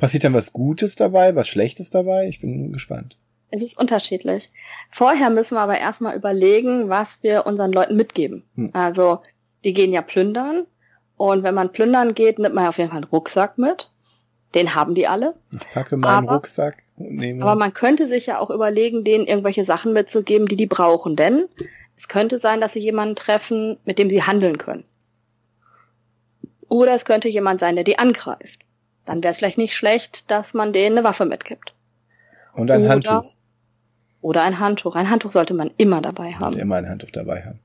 Passiert 0.01 0.23
dann 0.23 0.33
was 0.33 0.51
Gutes 0.51 0.95
dabei, 0.95 1.35
was 1.35 1.47
Schlechtes 1.47 1.91
dabei? 1.91 2.27
Ich 2.27 2.41
bin 2.41 2.73
gespannt. 2.73 3.17
Es 3.51 3.61
ist 3.61 3.77
unterschiedlich. 3.77 4.51
Vorher 4.89 5.29
müssen 5.29 5.53
wir 5.53 5.61
aber 5.61 5.77
erstmal 5.77 6.15
überlegen, 6.15 6.89
was 6.89 7.19
wir 7.21 7.45
unseren 7.45 7.71
Leuten 7.71 7.97
mitgeben. 7.97 8.43
Hm. 8.55 8.71
Also, 8.73 9.19
die 9.63 9.73
gehen 9.73 9.93
ja 9.93 10.01
plündern. 10.01 10.65
Und 11.17 11.43
wenn 11.43 11.53
man 11.53 11.71
plündern 11.71 12.15
geht, 12.15 12.39
nimmt 12.39 12.55
man 12.55 12.65
auf 12.65 12.79
jeden 12.79 12.89
Fall 12.89 12.97
einen 12.97 13.11
Rucksack 13.11 13.59
mit. 13.59 13.91
Den 14.55 14.73
haben 14.73 14.95
die 14.95 15.05
alle. 15.05 15.35
Ich 15.51 15.69
packe 15.69 15.97
meinen 15.97 16.25
aber, 16.27 16.33
Rucksack 16.33 16.81
und 16.97 17.17
nehme. 17.17 17.43
Aber 17.43 17.55
man 17.55 17.71
könnte 17.71 18.07
sich 18.07 18.25
ja 18.25 18.39
auch 18.39 18.49
überlegen, 18.49 19.03
denen 19.03 19.27
irgendwelche 19.27 19.63
Sachen 19.63 19.93
mitzugeben, 19.93 20.47
die 20.47 20.55
die 20.55 20.65
brauchen. 20.65 21.15
Denn 21.15 21.45
es 21.95 22.07
könnte 22.07 22.39
sein, 22.39 22.59
dass 22.59 22.73
sie 22.73 22.79
jemanden 22.79 23.15
treffen, 23.15 23.77
mit 23.85 23.99
dem 23.99 24.09
sie 24.09 24.23
handeln 24.23 24.57
können. 24.57 24.83
Oder 26.69 26.95
es 26.95 27.05
könnte 27.05 27.29
jemand 27.29 27.59
sein, 27.59 27.75
der 27.75 27.83
die 27.83 27.99
angreift. 27.99 28.65
Dann 29.05 29.23
wäre 29.23 29.31
es 29.31 29.37
vielleicht 29.37 29.57
nicht 29.57 29.75
schlecht, 29.75 30.29
dass 30.29 30.53
man 30.53 30.73
denen 30.73 30.97
eine 30.97 31.03
Waffe 31.03 31.25
mitgibt. 31.25 31.73
Und 32.53 32.69
ein 32.69 32.81
oder, 32.81 32.89
Handtuch. 32.89 33.33
Oder 34.21 34.43
ein 34.43 34.59
Handtuch. 34.59 34.95
Ein 34.95 35.09
Handtuch 35.09 35.31
sollte 35.31 35.53
man 35.53 35.71
immer 35.77 36.01
dabei 36.01 36.33
haben. 36.33 36.57
Immer 36.57 36.75
ein 36.75 36.89
Handtuch 36.89 37.11
dabei 37.11 37.43
haben. 37.43 37.59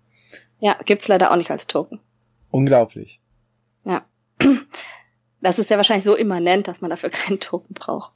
Ja, 0.59 0.77
gibt's 0.85 1.09
leider 1.09 1.31
auch 1.31 1.37
nicht 1.37 1.51
als 1.51 1.67
Token. 1.67 2.01
Unglaublich. 2.51 3.21
Ja. 3.85 4.03
Das 5.43 5.59
ist 5.61 5.71
ja 5.71 5.77
wahrscheinlich 5.77 6.05
so 6.05 6.17
immanent, 6.17 6.67
dass 6.67 6.81
man 6.81 6.91
dafür 6.91 7.11
keinen 7.11 7.39
Token 7.39 7.75
braucht. 7.75 8.13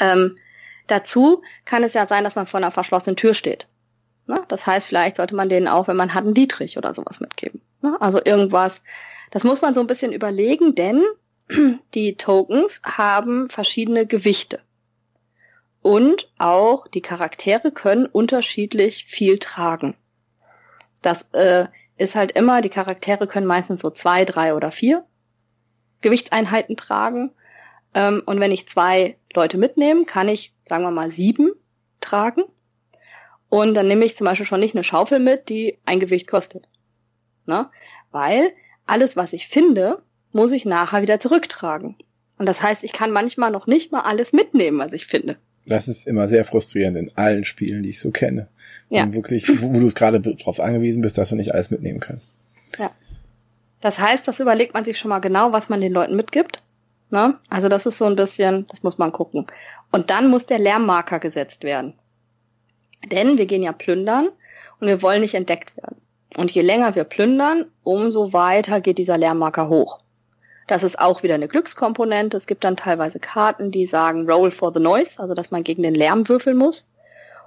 Ähm, 0.00 0.38
dazu 0.86 1.42
kann 1.66 1.84
es 1.84 1.92
ja 1.92 2.06
sein, 2.06 2.24
dass 2.24 2.36
man 2.36 2.46
vor 2.46 2.58
einer 2.58 2.70
verschlossenen 2.70 3.16
Tür 3.16 3.34
steht. 3.34 3.68
Ne? 4.26 4.42
Das 4.48 4.66
heißt, 4.66 4.86
vielleicht 4.86 5.16
sollte 5.16 5.36
man 5.36 5.48
denen 5.48 5.68
auch, 5.68 5.86
wenn 5.86 5.96
man 5.96 6.14
hat, 6.14 6.24
einen 6.24 6.34
Dietrich 6.34 6.78
oder 6.78 6.94
sowas 6.94 7.20
mitgeben. 7.20 7.60
Ne? 7.82 7.96
Also 8.00 8.18
irgendwas. 8.24 8.82
Das 9.30 9.44
muss 9.44 9.60
man 9.60 9.74
so 9.74 9.80
ein 9.80 9.86
bisschen 9.86 10.12
überlegen, 10.12 10.74
denn 10.74 11.02
die 11.94 12.16
Tokens 12.16 12.80
haben 12.84 13.50
verschiedene 13.50 14.06
Gewichte. 14.06 14.60
Und 15.82 16.32
auch 16.38 16.88
die 16.88 17.02
Charaktere 17.02 17.70
können 17.70 18.06
unterschiedlich 18.06 19.04
viel 19.04 19.38
tragen. 19.38 19.94
Das 21.02 21.26
äh, 21.32 21.66
ist 21.98 22.14
halt 22.14 22.32
immer, 22.32 22.62
die 22.62 22.70
Charaktere 22.70 23.26
können 23.26 23.46
meistens 23.46 23.82
so 23.82 23.90
zwei, 23.90 24.24
drei 24.24 24.54
oder 24.54 24.72
vier 24.72 25.04
Gewichtseinheiten 26.00 26.76
tragen. 26.76 27.32
Ähm, 27.94 28.22
und 28.24 28.40
wenn 28.40 28.52
ich 28.52 28.68
zwei 28.68 29.18
Leute 29.34 29.58
mitnehme, 29.58 30.04
kann 30.04 30.28
ich, 30.28 30.54
sagen 30.64 30.84
wir 30.84 30.90
mal, 30.90 31.10
sieben 31.10 31.52
tragen. 32.00 32.44
Und 33.48 33.74
dann 33.74 33.86
nehme 33.86 34.04
ich 34.04 34.16
zum 34.16 34.24
Beispiel 34.24 34.46
schon 34.46 34.60
nicht 34.60 34.74
eine 34.74 34.84
Schaufel 34.84 35.20
mit, 35.20 35.48
die 35.48 35.78
ein 35.84 36.00
Gewicht 36.00 36.26
kostet. 36.26 36.66
Ne? 37.46 37.70
Weil 38.10 38.52
alles, 38.86 39.16
was 39.16 39.32
ich 39.32 39.48
finde, 39.48 40.02
muss 40.34 40.52
ich 40.52 40.64
nachher 40.64 41.02
wieder 41.02 41.18
zurücktragen. 41.18 41.96
Und 42.38 42.46
das 42.46 42.62
heißt, 42.62 42.84
ich 42.84 42.92
kann 42.92 43.12
manchmal 43.12 43.50
noch 43.50 43.66
nicht 43.66 43.92
mal 43.92 44.00
alles 44.00 44.32
mitnehmen, 44.32 44.78
was 44.78 44.92
ich 44.92 45.06
finde. 45.06 45.36
Das 45.66 45.88
ist 45.88 46.06
immer 46.06 46.28
sehr 46.28 46.44
frustrierend 46.44 46.96
in 46.96 47.10
allen 47.16 47.44
Spielen, 47.44 47.82
die 47.82 47.90
ich 47.90 48.00
so 48.00 48.10
kenne. 48.10 48.48
Ja. 48.90 49.04
Und 49.04 49.14
wirklich, 49.14 49.48
wo, 49.62 49.74
wo 49.74 49.80
du 49.80 49.86
es 49.86 49.94
gerade 49.94 50.20
darauf 50.20 50.60
angewiesen 50.60 51.00
bist, 51.00 51.16
dass 51.16 51.30
du 51.30 51.36
nicht 51.36 51.54
alles 51.54 51.70
mitnehmen 51.70 52.00
kannst. 52.00 52.34
Ja. 52.78 52.90
Das 53.80 53.98
heißt, 53.98 54.26
das 54.28 54.40
überlegt 54.40 54.74
man 54.74 54.84
sich 54.84 54.98
schon 54.98 55.08
mal 55.08 55.20
genau, 55.20 55.52
was 55.52 55.68
man 55.68 55.80
den 55.80 55.92
Leuten 55.92 56.16
mitgibt. 56.16 56.62
Ne? 57.10 57.38
Also 57.48 57.68
das 57.68 57.86
ist 57.86 57.98
so 57.98 58.06
ein 58.06 58.16
bisschen, 58.16 58.66
das 58.68 58.82
muss 58.82 58.98
man 58.98 59.12
gucken. 59.12 59.46
Und 59.90 60.10
dann 60.10 60.28
muss 60.28 60.46
der 60.46 60.58
Lärmmarker 60.58 61.18
gesetzt 61.18 61.62
werden. 61.62 61.94
Denn 63.10 63.38
wir 63.38 63.46
gehen 63.46 63.62
ja 63.62 63.72
plündern 63.72 64.28
und 64.80 64.88
wir 64.88 65.02
wollen 65.02 65.20
nicht 65.20 65.34
entdeckt 65.34 65.76
werden. 65.76 66.00
Und 66.36 66.50
je 66.50 66.62
länger 66.62 66.94
wir 66.94 67.04
plündern, 67.04 67.66
umso 67.84 68.32
weiter 68.32 68.80
geht 68.80 68.98
dieser 68.98 69.18
Lärmmarker 69.18 69.68
hoch. 69.68 70.00
Das 70.66 70.82
ist 70.82 70.98
auch 70.98 71.22
wieder 71.22 71.34
eine 71.34 71.48
Glückskomponente. 71.48 72.36
Es 72.36 72.46
gibt 72.46 72.64
dann 72.64 72.76
teilweise 72.76 73.20
Karten, 73.20 73.70
die 73.70 73.86
sagen 73.86 74.28
Roll 74.30 74.50
for 74.50 74.72
the 74.72 74.80
Noise, 74.80 75.20
also 75.20 75.34
dass 75.34 75.50
man 75.50 75.62
gegen 75.62 75.82
den 75.82 75.94
Lärm 75.94 76.28
würfeln 76.28 76.56
muss. 76.56 76.86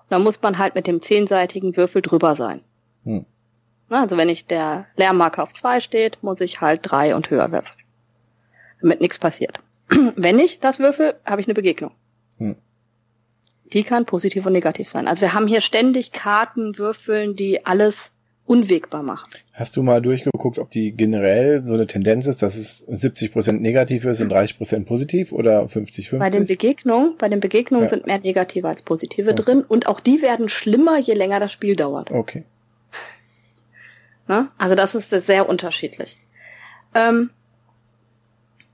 dann 0.10 0.24
muss 0.24 0.42
man 0.42 0.58
halt 0.58 0.74
mit 0.76 0.88
dem 0.88 1.02
zehnseitigen 1.02 1.76
Würfel 1.76 2.02
drüber 2.02 2.34
sein. 2.36 2.62
Hm. 3.04 3.26
Also 3.90 4.18
wenn 4.18 4.30
ich 4.30 4.46
der 4.46 4.86
Lärmmarker 4.96 5.44
auf 5.44 5.54
zwei 5.54 5.80
steht, 5.80 6.22
muss 6.22 6.40
ich 6.42 6.62
halt 6.62 6.82
drei 6.84 7.16
und 7.16 7.30
höher 7.30 7.52
würfeln. 7.52 7.80
Damit 8.82 9.02
nichts 9.02 9.20
passiert. 9.20 9.60
wenn 10.16 10.40
ich 10.40 10.60
das 10.60 10.80
würfel, 10.80 11.16
habe 11.26 11.42
ich 11.42 11.48
eine 11.48 11.56
Begegnung. 11.56 11.92
Hm. 12.38 12.56
Die 13.74 13.84
kann 13.84 14.06
positiv 14.06 14.46
und 14.46 14.54
negativ 14.54 14.88
sein. 14.88 15.08
Also 15.08 15.22
wir 15.22 15.34
haben 15.34 15.48
hier 15.48 15.62
ständig 15.62 16.12
Karten 16.12 16.78
würfeln, 16.78 17.36
die 17.36 17.66
alles 17.66 18.12
unwegbar 18.48 19.04
machen. 19.04 19.30
Hast 19.54 19.76
du 19.76 19.84
mal 19.84 20.02
durchgeguckt, 20.02 20.58
ob 20.58 20.72
die 20.72 20.92
generell 20.94 21.64
so 21.66 21.74
eine 21.74 21.86
Tendenz 21.86 22.28
ist, 22.28 22.42
dass 22.42 22.56
es 22.56 22.86
70 22.88 23.32
Prozent 23.32 23.62
negativ 23.62 24.06
ist 24.06 24.22
und 24.22 24.30
30 24.30 24.58
Prozent 24.58 24.88
positiv 24.88 25.32
oder 25.32 25.66
50-50? 25.66 26.18
Bei 26.18 26.30
den 26.30 26.46
Begegnungen, 26.46 27.16
bei 27.18 27.28
den 27.28 27.40
Begegnungen 27.40 27.84
ja. 27.86 27.90
sind 27.90 28.08
mehr 28.08 28.20
negative 28.20 28.68
als 28.68 28.82
positive 28.82 29.32
okay. 29.32 29.44
drin 29.44 29.64
und 29.68 29.88
auch 29.88 30.00
die 30.00 30.22
werden 30.22 30.50
schlimmer, 30.50 30.98
je 30.98 31.14
länger 31.14 31.40
das 31.40 31.52
Spiel 31.52 31.76
dauert. 31.76 32.10
Okay. 32.10 32.46
Na? 34.28 34.52
Also 34.58 34.76
das 34.76 34.96
ist 34.96 35.10
sehr 35.10 35.50
unterschiedlich. 35.50 36.18
Ähm, 36.96 37.30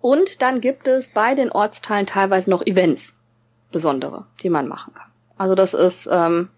und 0.02 0.42
dann 0.42 0.62
gibt 0.62 0.88
es 0.88 1.08
bei 1.08 1.34
den 1.34 1.52
Ortsteilen 1.52 2.06
teilweise 2.06 2.50
noch 2.50 2.66
Events, 2.66 3.14
besondere, 3.72 4.28
die 4.44 4.50
man 4.50 4.68
machen 4.68 4.94
kann. 4.94 5.08
Also 5.38 5.56
das 5.56 5.74
ist 5.74 6.08
ähm, 6.12 6.50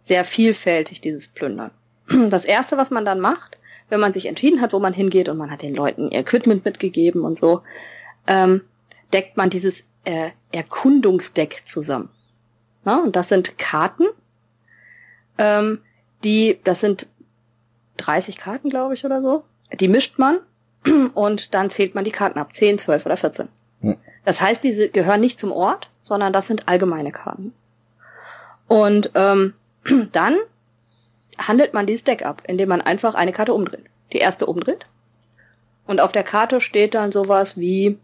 sehr 0.00 0.24
vielfältig, 0.24 1.00
dieses 1.00 1.28
Plündern. 1.28 1.70
Das 2.30 2.44
erste, 2.44 2.76
was 2.76 2.90
man 2.90 3.04
dann 3.04 3.20
macht, 3.20 3.58
wenn 3.88 4.00
man 4.00 4.12
sich 4.12 4.26
entschieden 4.26 4.60
hat, 4.60 4.72
wo 4.72 4.78
man 4.78 4.92
hingeht 4.92 5.28
und 5.28 5.36
man 5.38 5.50
hat 5.50 5.62
den 5.62 5.74
Leuten 5.74 6.10
ihr 6.10 6.20
Equipment 6.20 6.64
mitgegeben 6.64 7.22
und 7.22 7.38
so, 7.38 7.62
ähm, 8.26 8.62
deckt 9.12 9.36
man 9.36 9.50
dieses 9.50 9.84
äh, 10.04 10.30
Erkundungsdeck 10.52 11.62
zusammen. 11.64 12.10
Na, 12.84 13.02
und 13.02 13.16
das 13.16 13.28
sind 13.28 13.58
Karten, 13.58 14.06
ähm, 15.38 15.80
die, 16.24 16.58
das 16.64 16.80
sind 16.80 17.06
30 17.98 18.36
Karten, 18.36 18.68
glaube 18.68 18.94
ich, 18.94 19.04
oder 19.04 19.22
so. 19.22 19.44
Die 19.72 19.88
mischt 19.88 20.18
man 20.18 20.38
und 21.14 21.54
dann 21.54 21.70
zählt 21.70 21.94
man 21.94 22.04
die 22.04 22.10
Karten 22.10 22.38
ab. 22.38 22.54
10, 22.54 22.78
12 22.78 23.06
oder 23.06 23.16
14. 23.16 23.48
Hm. 23.80 23.96
Das 24.24 24.40
heißt, 24.40 24.62
diese 24.62 24.88
gehören 24.88 25.20
nicht 25.20 25.40
zum 25.40 25.52
Ort, 25.52 25.90
sondern 26.02 26.32
das 26.32 26.46
sind 26.46 26.68
allgemeine 26.68 27.12
Karten. 27.12 27.54
Und 28.68 29.10
ähm, 29.14 29.54
dann 30.12 30.36
handelt 31.40 31.74
man 31.74 31.86
dieses 31.86 32.04
Deck 32.04 32.24
ab, 32.24 32.42
indem 32.46 32.68
man 32.68 32.80
einfach 32.80 33.14
eine 33.14 33.32
Karte 33.32 33.54
umdreht. 33.54 33.86
Die 34.12 34.18
erste 34.18 34.46
umdreht. 34.46 34.86
Und 35.86 36.00
auf 36.00 36.12
der 36.12 36.22
Karte 36.22 36.60
steht 36.60 36.94
dann 36.94 37.12
sowas 37.12 37.56
wie, 37.56 37.98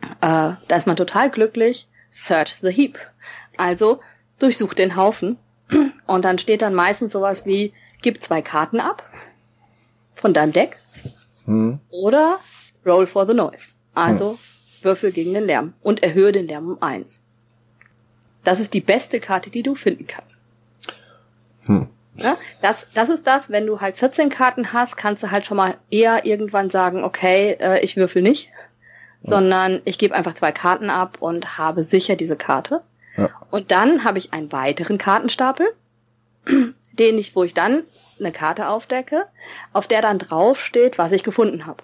äh, 0.00 0.10
da 0.20 0.76
ist 0.76 0.86
man 0.86 0.96
total 0.96 1.30
glücklich, 1.30 1.88
search 2.10 2.56
the 2.56 2.70
heap. 2.70 2.98
Also 3.56 4.00
durchsucht 4.38 4.78
den 4.78 4.96
Haufen. 4.96 5.38
Und 6.06 6.24
dann 6.24 6.38
steht 6.38 6.62
dann 6.62 6.74
meistens 6.74 7.12
sowas 7.12 7.46
wie, 7.46 7.72
gib 8.02 8.22
zwei 8.22 8.42
Karten 8.42 8.80
ab 8.80 9.08
von 10.14 10.34
deinem 10.34 10.52
Deck. 10.52 10.78
Hm. 11.44 11.80
Oder 11.90 12.38
roll 12.84 13.06
for 13.06 13.26
the 13.26 13.34
noise. 13.34 13.72
Also 13.94 14.32
hm. 14.32 14.38
würfel 14.82 15.12
gegen 15.12 15.34
den 15.34 15.44
Lärm 15.44 15.74
und 15.82 16.02
erhöhe 16.02 16.32
den 16.32 16.48
Lärm 16.48 16.68
um 16.68 16.82
eins. 16.82 17.20
Das 18.44 18.58
ist 18.60 18.74
die 18.74 18.80
beste 18.80 19.20
Karte, 19.20 19.50
die 19.50 19.62
du 19.62 19.74
finden 19.74 20.06
kannst. 20.06 20.38
Hm. 21.64 21.88
Ja, 22.14 22.36
das, 22.60 22.86
das 22.92 23.08
ist 23.08 23.26
das, 23.26 23.50
wenn 23.50 23.66
du 23.66 23.80
halt 23.80 23.96
14 23.96 24.28
Karten 24.28 24.72
hast, 24.72 24.96
kannst 24.96 25.22
du 25.22 25.30
halt 25.30 25.46
schon 25.46 25.56
mal 25.56 25.76
eher 25.90 26.26
irgendwann 26.26 26.68
sagen, 26.68 27.04
okay, 27.04 27.56
äh, 27.58 27.80
ich 27.80 27.96
würfel 27.96 28.20
nicht, 28.20 28.50
ja. 29.22 29.30
sondern 29.30 29.80
ich 29.86 29.98
gebe 29.98 30.14
einfach 30.14 30.34
zwei 30.34 30.52
Karten 30.52 30.90
ab 30.90 31.18
und 31.20 31.56
habe 31.56 31.82
sicher 31.82 32.14
diese 32.16 32.36
Karte. 32.36 32.82
Ja. 33.16 33.30
Und 33.50 33.70
dann 33.70 34.04
habe 34.04 34.18
ich 34.18 34.32
einen 34.32 34.52
weiteren 34.52 34.98
Kartenstapel, 34.98 35.66
den 36.92 37.18
ich, 37.18 37.34
wo 37.34 37.44
ich 37.44 37.54
dann 37.54 37.84
eine 38.18 38.32
Karte 38.32 38.68
aufdecke, 38.68 39.26
auf 39.72 39.86
der 39.86 40.02
dann 40.02 40.18
drauf 40.18 40.60
steht, 40.60 40.98
was 40.98 41.12
ich 41.12 41.22
gefunden 41.22 41.66
habe. 41.66 41.82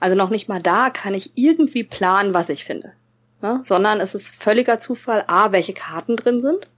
Also 0.00 0.16
noch 0.16 0.28
nicht 0.28 0.48
mal 0.48 0.60
da 0.60 0.90
kann 0.90 1.14
ich 1.14 1.32
irgendwie 1.34 1.82
planen, 1.82 2.34
was 2.34 2.50
ich 2.50 2.64
finde. 2.64 2.92
Ne? 3.40 3.60
Sondern 3.62 4.00
es 4.00 4.14
ist 4.14 4.34
völliger 4.34 4.78
Zufall, 4.78 5.24
a, 5.28 5.50
welche 5.52 5.72
Karten 5.72 6.16
drin 6.16 6.40
sind 6.40 6.68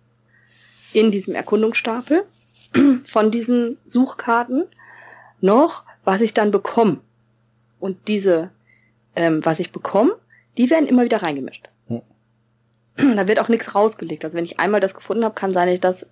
in 0.92 1.10
diesem 1.10 1.34
Erkundungsstapel 1.34 2.24
von 3.04 3.30
diesen 3.30 3.78
Suchkarten 3.86 4.66
noch, 5.40 5.84
was 6.04 6.20
ich 6.20 6.34
dann 6.34 6.50
bekomme. 6.50 7.00
Und 7.78 8.08
diese, 8.08 8.50
ähm, 9.14 9.44
was 9.44 9.60
ich 9.60 9.72
bekomme, 9.72 10.16
die 10.56 10.70
werden 10.70 10.86
immer 10.86 11.04
wieder 11.04 11.22
reingemischt. 11.22 11.68
Da 12.96 13.28
wird 13.28 13.40
auch 13.40 13.48
nichts 13.48 13.74
rausgelegt. 13.74 14.24
Also 14.24 14.38
wenn 14.38 14.46
ich 14.46 14.58
einmal 14.58 14.80
das 14.80 14.94
gefunden 14.94 15.24
habe, 15.24 15.34
kann 15.34 15.52
sein, 15.52 15.66
dass 15.66 15.74
ich 15.74 15.80
das 15.80 16.06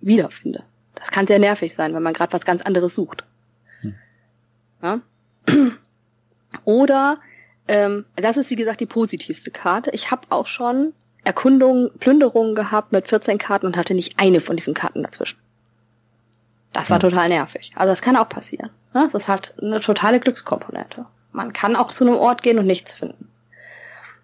wiederfinde. 0.00 0.64
Das 0.94 1.10
kann 1.10 1.26
sehr 1.26 1.38
nervig 1.38 1.74
sein, 1.74 1.94
wenn 1.94 2.02
man 2.02 2.14
gerade 2.14 2.32
was 2.32 2.46
ganz 2.46 2.62
anderes 2.62 2.94
sucht. 2.94 3.24
Hm. 3.80 3.94
Ja? 4.82 5.00
Oder 6.64 7.20
ähm, 7.68 8.06
das 8.16 8.36
ist 8.36 8.50
wie 8.50 8.56
gesagt 8.56 8.80
die 8.80 8.86
positivste 8.86 9.50
Karte. 9.50 9.90
Ich 9.90 10.10
habe 10.10 10.26
auch 10.30 10.46
schon 10.46 10.94
Erkundungen, 11.24 11.90
Plünderungen 11.98 12.54
gehabt 12.54 12.92
mit 12.92 13.08
14 13.08 13.38
Karten 13.38 13.66
und 13.66 13.76
hatte 13.76 13.94
nicht 13.94 14.18
eine 14.18 14.40
von 14.40 14.56
diesen 14.56 14.74
Karten 14.74 15.02
dazwischen. 15.02 15.38
Das 16.72 16.90
war 16.90 17.00
total 17.00 17.28
nervig. 17.28 17.72
Also 17.74 17.92
das 17.92 18.02
kann 18.02 18.16
auch 18.16 18.28
passieren. 18.28 18.70
Ne? 18.94 19.08
Das 19.12 19.28
hat 19.28 19.54
eine 19.60 19.80
totale 19.80 20.20
Glückskomponente. 20.20 21.06
Man 21.32 21.52
kann 21.52 21.76
auch 21.76 21.92
zu 21.92 22.04
einem 22.04 22.16
Ort 22.16 22.42
gehen 22.42 22.58
und 22.58 22.66
nichts 22.66 22.92
finden. 22.92 23.28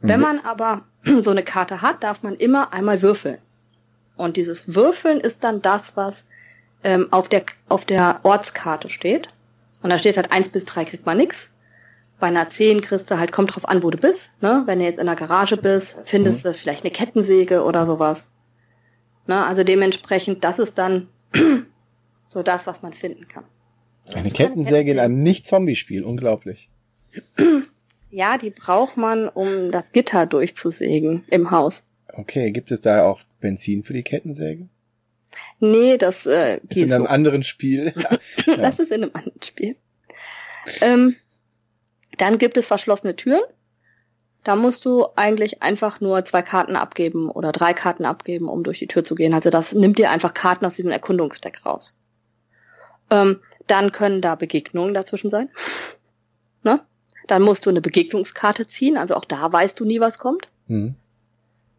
Wenn 0.01 0.20
mhm. 0.20 0.22
man 0.22 0.40
aber 0.40 0.82
so 1.22 1.30
eine 1.30 1.42
Karte 1.42 1.82
hat, 1.82 2.03
darf 2.03 2.22
man 2.22 2.36
immer 2.36 2.72
einmal 2.72 3.03
würfeln. 3.03 3.38
Und 4.16 4.36
dieses 4.36 4.74
Würfeln 4.74 5.20
ist 5.20 5.44
dann 5.44 5.61
das, 5.61 5.97
was 5.97 6.24
ähm, 6.84 7.09
auf, 7.11 7.28
der, 7.28 7.44
auf 7.68 7.84
der 7.84 8.20
Ortskarte 8.22 8.88
steht. 8.88 9.28
Und 9.82 9.90
da 9.90 9.99
steht 9.99 10.16
halt 10.16 10.32
eins 10.32 10.49
bis 10.49 10.64
drei 10.64 10.84
kriegt 10.84 11.07
man 11.07 11.18
nix. 11.18 11.53
Bei 12.18 12.28
einer 12.28 12.49
10 12.49 12.80
kriegst 12.80 13.11
du 13.11 13.18
halt, 13.18 13.30
kommt 13.30 13.55
drauf 13.55 13.68
an, 13.68 13.82
wo 13.82 13.90
du 13.90 13.99
bist. 13.99 14.40
Ne? 14.42 14.62
Wenn 14.64 14.78
du 14.78 14.86
jetzt 14.86 14.99
in 14.99 15.07
der 15.07 15.16
Garage 15.16 15.59
bist, 15.59 16.01
findest 16.07 16.44
mhm. 16.44 16.49
du 16.49 16.55
vielleicht 16.55 16.84
eine 16.84 16.90
Kettensäge 16.90 17.62
oder 17.62 17.84
sowas. 17.84 18.30
Ne? 19.26 19.44
Also 19.44 19.64
dementsprechend, 19.64 20.42
das 20.42 20.59
ist 20.59 20.78
dann 20.78 21.09
so 22.37 22.43
das, 22.43 22.66
was 22.66 22.82
man 22.82 22.93
finden 22.93 23.28
kann. 23.28 23.45
Eine 24.12 24.30
Kettensäge 24.30 24.91
in 24.91 24.99
einem 24.99 25.18
Nicht-Zombie-Spiel, 25.20 26.05
unglaublich. 26.05 26.68
Ja, 28.09 28.39
die 28.39 28.51
braucht 28.51 28.97
man, 28.97 29.28
um 29.28 29.72
das 29.72 29.93
Gitter 29.93 30.26
durchzusägen 30.26 31.24
im 31.28 31.51
Haus. 31.51 31.84
Okay, 32.14 32.51
gibt 32.51 32.70
es 32.70 32.80
da 32.80 33.05
auch 33.05 33.20
Benzin 33.41 33.82
für 33.82 33.93
die 33.93 34.05
Kettensäge? 34.05 34.68
Nee, 35.59 35.99
das 35.99 36.24
äh, 36.24 36.61
ist 36.68 36.78
in 36.78 36.93
einem 36.93 37.03
so. 37.03 37.09
anderen 37.09 37.43
Spiel. 37.43 37.93
ja. 38.47 38.57
Das 38.57 38.78
ist 38.78 38.91
in 38.91 39.03
einem 39.03 39.11
anderen 39.12 39.43
Spiel. 39.43 39.76
Ähm, 40.80 41.16
dann 42.16 42.39
gibt 42.39 42.57
es 42.57 42.68
verschlossene 42.68 43.16
Türen. 43.16 43.43
Da 44.45 44.57
musst 44.57 44.87
du 44.87 45.09
eigentlich 45.16 45.62
einfach 45.62 46.01
nur 46.01 46.24
zwei 46.24 46.41
Karten 46.41 46.76
abgeben 46.76 47.28
oder 47.28 47.53
drei 47.53 47.74
Karten 47.74 48.07
abgeben, 48.07 48.49
um 48.49 48.62
durch 48.62 48.78
die 48.78 48.87
Tür 48.87 49.05
zu 49.05 49.14
gehen. 49.14 49.34
Also 49.34 49.51
das 49.51 49.74
nimmt 49.74 49.99
dir 49.99 50.11
einfach 50.11 50.32
Karten 50.32 50.64
aus 50.64 50.76
diesem 50.76 50.93
Erkundungsdeck 50.93 51.66
raus. 51.66 51.97
Ähm, 53.11 53.40
dann 53.66 53.92
können 53.92 54.20
da 54.20 54.34
Begegnungen 54.34 54.94
dazwischen 54.94 55.30
sein. 55.30 55.48
ne? 56.62 56.80
Dann 57.26 57.42
musst 57.42 57.66
du 57.66 57.70
eine 57.70 57.80
Begegnungskarte 57.80 58.66
ziehen, 58.66 58.96
also 58.96 59.16
auch 59.16 59.24
da 59.24 59.52
weißt 59.52 59.78
du 59.78 59.84
nie, 59.84 60.00
was 60.00 60.18
kommt. 60.18 60.48
Mhm. 60.68 60.94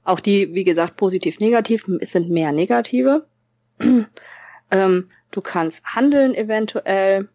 Auch 0.03 0.19
die, 0.19 0.53
wie 0.53 0.63
gesagt, 0.63 0.95
positiv, 0.97 1.39
negativ, 1.39 1.85
es 1.99 2.11
sind 2.11 2.29
mehr 2.29 2.51
negative. 2.51 3.25
ähm, 4.71 5.09
du 5.31 5.41
kannst 5.41 5.83
handeln 5.85 6.33
eventuell. 6.33 7.27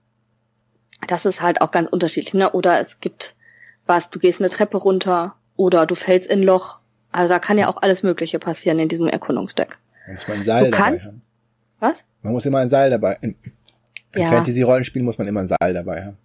Das 1.07 1.27
ist 1.27 1.43
halt 1.43 1.61
auch 1.61 1.71
ganz 1.71 1.89
unterschiedlich, 1.89 2.35
ne? 2.35 2.51
Oder 2.53 2.81
es 2.81 3.01
gibt 3.01 3.35
was, 3.87 4.11
du 4.11 4.19
gehst 4.19 4.41
eine 4.41 4.51
Treppe 4.51 4.79
runter 4.79 5.35
oder 5.57 5.87
du 5.87 5.95
fällst 5.95 6.31
in 6.31 6.41
ein 6.41 6.45
Loch. 6.45 6.79
Also 7.11 7.35
da 7.35 7.39
kann 7.39 7.59
ja 7.59 7.69
auch 7.69 7.83
alles 7.83 8.03
Mögliche 8.03 8.39
passieren 8.39 8.79
in 8.79 8.89
diesem 8.89 9.07
Erkundungsdeck. 9.07 9.79
Man 10.07 10.15
muss 10.15 10.29
man 10.29 10.39
ein 10.39 10.45
Seil 10.45 10.65
du 10.65 10.71
kannst, 10.71 11.07
dabei 11.07 11.17
haben. 11.17 11.23
Was? 11.81 12.05
Man 12.23 12.33
muss 12.33 12.47
immer 12.47 12.59
ein 12.59 12.69
Seil 12.69 12.91
dabei. 12.91 13.19
In, 14.15 14.23
ja. 14.23 14.29
Fantasy-Rollenspielen 14.29 15.05
muss 15.05 15.19
man 15.19 15.27
immer 15.27 15.41
ein 15.41 15.49
Seil 15.49 15.75
dabei 15.75 16.05
haben. 16.05 16.19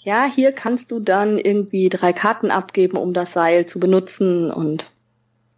Ja, 0.00 0.24
hier 0.24 0.52
kannst 0.52 0.90
du 0.90 1.00
dann 1.00 1.38
irgendwie 1.38 1.88
drei 1.88 2.12
Karten 2.12 2.50
abgeben, 2.50 2.96
um 2.96 3.12
das 3.12 3.32
Seil 3.32 3.66
zu 3.66 3.78
benutzen 3.78 4.50
und 4.50 4.90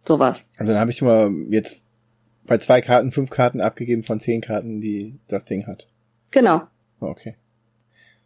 sowas. 0.05 0.49
Also 0.57 0.73
dann 0.73 0.81
habe 0.81 0.91
ich 0.91 1.01
mal 1.01 1.31
jetzt 1.49 1.85
bei 2.45 2.57
zwei 2.57 2.81
Karten 2.81 3.11
fünf 3.11 3.29
Karten 3.29 3.61
abgegeben 3.61 4.03
von 4.03 4.19
zehn 4.19 4.41
Karten, 4.41 4.81
die 4.81 5.19
das 5.27 5.45
Ding 5.45 5.67
hat. 5.67 5.87
Genau. 6.31 6.63
Okay. 6.99 7.35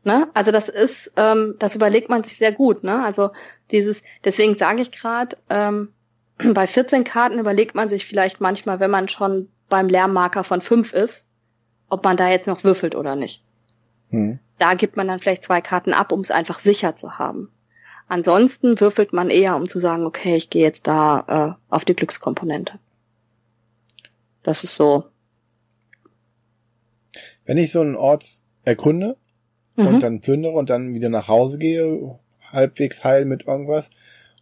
Ne? 0.03 0.27
Also 0.33 0.51
das 0.51 0.69
ist, 0.69 1.11
ähm, 1.17 1.55
das 1.59 1.75
überlegt 1.75 2.09
man 2.09 2.23
sich 2.23 2.37
sehr 2.37 2.51
gut. 2.51 2.83
Ne? 2.83 3.03
Also 3.03 3.31
dieses, 3.71 4.01
deswegen 4.23 4.55
sage 4.55 4.81
ich 4.81 4.91
gerade, 4.91 5.37
ähm, 5.49 5.93
bei 6.53 6.67
14 6.67 7.03
Karten 7.03 7.39
überlegt 7.39 7.75
man 7.75 7.89
sich 7.89 8.05
vielleicht 8.05 8.41
manchmal, 8.41 8.79
wenn 8.79 8.91
man 8.91 9.09
schon 9.09 9.49
beim 9.69 9.89
Lärmmarker 9.89 10.43
von 10.43 10.61
fünf 10.61 10.93
ist, 10.93 11.27
ob 11.89 12.03
man 12.03 12.17
da 12.17 12.29
jetzt 12.29 12.47
noch 12.47 12.63
würfelt 12.63 12.95
oder 12.95 13.15
nicht. 13.15 13.43
Hm. 14.09 14.39
Da 14.57 14.73
gibt 14.73 14.95
man 14.97 15.07
dann 15.07 15.19
vielleicht 15.19 15.43
zwei 15.43 15.61
Karten 15.61 15.93
ab, 15.93 16.11
um 16.11 16.21
es 16.21 16.31
einfach 16.31 16.59
sicher 16.59 16.95
zu 16.95 17.17
haben. 17.17 17.49
Ansonsten 18.07 18.79
würfelt 18.79 19.13
man 19.13 19.29
eher, 19.29 19.55
um 19.55 19.65
zu 19.65 19.79
sagen, 19.79 20.05
okay, 20.05 20.35
ich 20.35 20.49
gehe 20.49 20.61
jetzt 20.61 20.87
da 20.87 21.57
äh, 21.57 21.73
auf 21.73 21.85
die 21.85 21.95
Glückskomponente. 21.95 22.73
Das 24.43 24.63
ist 24.63 24.75
so. 24.75 25.05
Wenn 27.45 27.57
ich 27.57 27.71
so 27.71 27.81
einen 27.81 27.95
Ort 27.95 28.43
ergründe 28.63 29.17
Mhm. 29.77 29.87
und 29.87 30.03
dann 30.03 30.21
plündere 30.21 30.53
und 30.53 30.69
dann 30.69 30.93
wieder 30.93 31.09
nach 31.09 31.27
Hause 31.27 31.57
gehe, 31.57 32.17
halbwegs 32.51 33.03
heil 33.03 33.25
mit 33.25 33.45
irgendwas, 33.45 33.89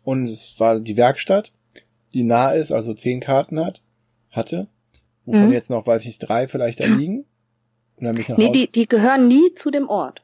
und 0.04 0.28
es 0.28 0.60
war 0.60 0.80
die 0.80 0.98
Werkstatt, 0.98 1.54
die 2.14 2.24
nah 2.24 2.52
ist, 2.52 2.72
also 2.72 2.94
zehn 2.94 3.20
Karten 3.20 3.60
hat, 3.60 3.82
hatte, 4.32 4.68
wovon 5.26 5.48
Mhm. 5.48 5.54
jetzt 5.54 5.70
noch, 5.70 5.88
weiß 5.88 6.02
ich 6.02 6.08
nicht, 6.08 6.20
drei 6.20 6.48
vielleicht 6.48 6.82
da 6.82 6.86
liegen. 6.86 7.26
Nee, 7.98 8.50
die, 8.52 8.72
die 8.72 8.88
gehören 8.88 9.28
nie 9.28 9.54
zu 9.54 9.72
dem 9.72 9.88
Ort. 9.88 10.22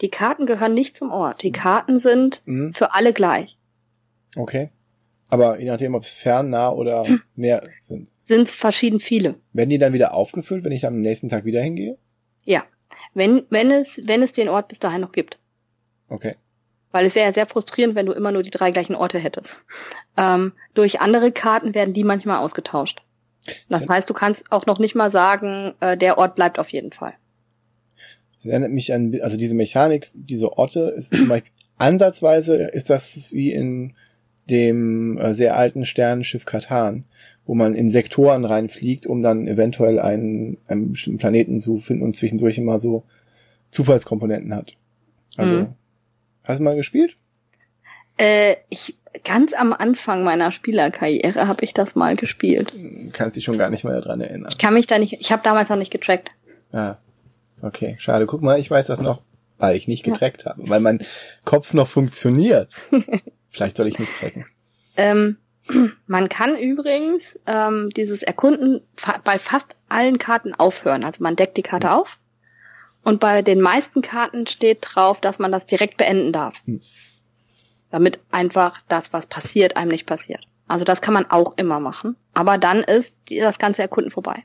Die 0.00 0.10
Karten 0.10 0.46
gehören 0.46 0.74
nicht 0.74 0.96
zum 0.96 1.10
Ort. 1.10 1.42
Die 1.42 1.52
Karten 1.52 1.98
sind 1.98 2.42
Mhm, 2.46 2.72
für 2.72 2.94
alle 2.94 3.12
gleich. 3.12 3.58
okay. 4.36 4.70
Aber 5.30 5.60
je 5.60 5.66
nachdem, 5.66 5.94
ob 5.94 6.04
es 6.04 6.14
fern, 6.14 6.48
nah 6.48 6.70
oder 6.70 7.04
mehr 7.36 7.62
sind. 7.80 8.08
Sind 8.28 8.42
es 8.42 8.54
verschieden 8.54 8.98
viele. 9.00 9.34
Werden 9.52 9.68
die 9.68 9.76
dann 9.78 9.92
wieder 9.92 10.14
aufgefüllt, 10.14 10.64
wenn 10.64 10.72
ich 10.72 10.80
dann 10.82 10.94
am 10.94 11.00
nächsten 11.02 11.28
Tag 11.28 11.44
wieder 11.44 11.60
hingehe? 11.60 11.98
Ja. 12.44 12.64
Wenn, 13.12 13.44
wenn 13.50 13.70
es, 13.70 14.00
wenn 14.06 14.22
es 14.22 14.32
den 14.32 14.48
Ort 14.48 14.68
bis 14.68 14.78
dahin 14.78 15.02
noch 15.02 15.12
gibt. 15.12 15.38
Okay. 16.08 16.32
Weil 16.92 17.04
es 17.04 17.14
wäre 17.14 17.26
ja 17.26 17.32
sehr 17.34 17.44
frustrierend, 17.46 17.94
wenn 17.94 18.06
du 18.06 18.12
immer 18.12 18.32
nur 18.32 18.42
die 18.42 18.50
drei 18.50 18.70
gleichen 18.70 18.94
Orte 18.94 19.18
hättest. 19.18 19.58
Ähm, 20.16 20.52
durch 20.72 21.00
andere 21.02 21.30
Karten 21.32 21.74
werden 21.74 21.92
die 21.92 22.04
manchmal 22.04 22.38
ausgetauscht. 22.38 23.02
Das 23.68 23.88
heißt, 23.88 24.08
du 24.08 24.14
kannst 24.14 24.50
auch 24.50 24.66
noch 24.66 24.78
nicht 24.78 24.94
mal 24.94 25.10
sagen, 25.10 25.74
äh, 25.80 25.96
der 25.96 26.18
Ort 26.18 26.34
bleibt 26.34 26.58
auf 26.58 26.70
jeden 26.70 26.92
Fall. 26.92 27.14
Das 28.42 28.52
erinnert 28.52 28.70
mich 28.70 28.92
an, 28.92 29.18
also 29.22 29.36
diese 29.36 29.54
Mechanik, 29.54 30.10
diese 30.14 30.56
Orte 30.56 30.94
ist 30.96 31.16
zum 31.16 31.28
Beispiel, 31.28 31.50
ansatzweise 31.78 32.56
ist 32.56 32.90
das 32.90 33.32
wie 33.32 33.52
in 33.52 33.94
dem 34.48 35.18
äh, 35.18 35.34
sehr 35.34 35.56
alten 35.56 35.84
Sternenschiff 35.84 36.46
Katan, 36.46 37.04
wo 37.44 37.54
man 37.54 37.74
in 37.74 37.88
Sektoren 37.88 38.44
reinfliegt, 38.44 39.06
um 39.06 39.22
dann 39.22 39.46
eventuell 39.46 39.98
einen, 39.98 40.58
einen 40.66 40.92
bestimmten 40.92 41.18
Planeten 41.18 41.60
zu 41.60 41.78
finden 41.78 42.02
und 42.02 42.16
zwischendurch 42.16 42.58
immer 42.58 42.78
so 42.78 43.04
Zufallskomponenten 43.70 44.54
hat. 44.54 44.74
Also, 45.36 45.54
Mhm. 45.54 45.66
hast 46.44 46.58
du 46.58 46.62
mal 46.64 46.76
gespielt? 46.76 47.16
Äh, 48.18 48.56
ich 48.68 48.96
ganz 49.24 49.52
am 49.52 49.72
Anfang 49.72 50.24
meiner 50.24 50.52
Spielerkarriere 50.52 51.48
habe 51.48 51.64
ich 51.64 51.74
das 51.74 51.94
mal 51.94 52.16
gespielt. 52.16 52.72
Kannst 53.12 53.36
dich 53.36 53.44
schon 53.44 53.58
gar 53.58 53.70
nicht 53.70 53.84
mehr 53.84 54.00
daran 54.00 54.20
erinnern. 54.20 54.50
Ich 54.50 54.58
kann 54.58 54.74
mich 54.74 54.86
da 54.86 54.98
nicht, 54.98 55.14
ich 55.14 55.32
habe 55.32 55.42
damals 55.42 55.70
noch 55.70 55.76
nicht 55.76 55.90
getrackt. 55.90 56.30
Ah, 56.72 56.96
okay, 57.62 57.96
schade. 57.98 58.26
Guck 58.26 58.42
mal, 58.42 58.58
ich 58.58 58.70
weiß 58.70 58.86
das 58.86 59.00
noch, 59.00 59.22
weil 59.58 59.76
ich 59.76 59.88
nicht 59.88 60.04
getrackt 60.04 60.46
habe, 60.46 60.68
weil 60.68 60.80
mein 60.80 61.00
Kopf 61.44 61.74
noch 61.74 61.88
funktioniert. 61.88 62.74
Vielleicht 63.50 63.76
soll 63.76 63.88
ich 63.88 63.98
nicht 63.98 64.12
tracken. 64.18 64.46
Ähm, 64.96 65.36
man 66.06 66.28
kann 66.28 66.56
übrigens 66.56 67.38
ähm, 67.46 67.90
dieses 67.96 68.22
Erkunden 68.22 68.82
fa 68.96 69.20
bei 69.24 69.38
fast 69.38 69.76
allen 69.88 70.18
Karten 70.18 70.54
aufhören. 70.54 71.04
Also 71.04 71.22
man 71.22 71.36
deckt 71.36 71.56
die 71.56 71.62
Karte 71.62 71.92
auf 71.92 72.18
und 73.04 73.20
bei 73.20 73.42
den 73.42 73.60
meisten 73.60 74.02
Karten 74.02 74.46
steht 74.46 74.78
drauf, 74.82 75.20
dass 75.20 75.38
man 75.38 75.52
das 75.52 75.66
direkt 75.66 75.96
beenden 75.96 76.32
darf. 76.32 76.60
Hm. 76.66 76.80
Damit 77.90 78.20
einfach 78.30 78.80
das, 78.88 79.12
was 79.12 79.26
passiert, 79.26 79.76
einem 79.76 79.90
nicht 79.90 80.06
passiert. 80.06 80.46
Also 80.66 80.84
das 80.84 81.00
kann 81.00 81.14
man 81.14 81.30
auch 81.30 81.54
immer 81.56 81.80
machen. 81.80 82.16
Aber 82.34 82.58
dann 82.58 82.80
ist 82.84 83.14
das 83.28 83.58
ganze 83.58 83.80
Erkunden 83.82 84.10
vorbei. 84.10 84.44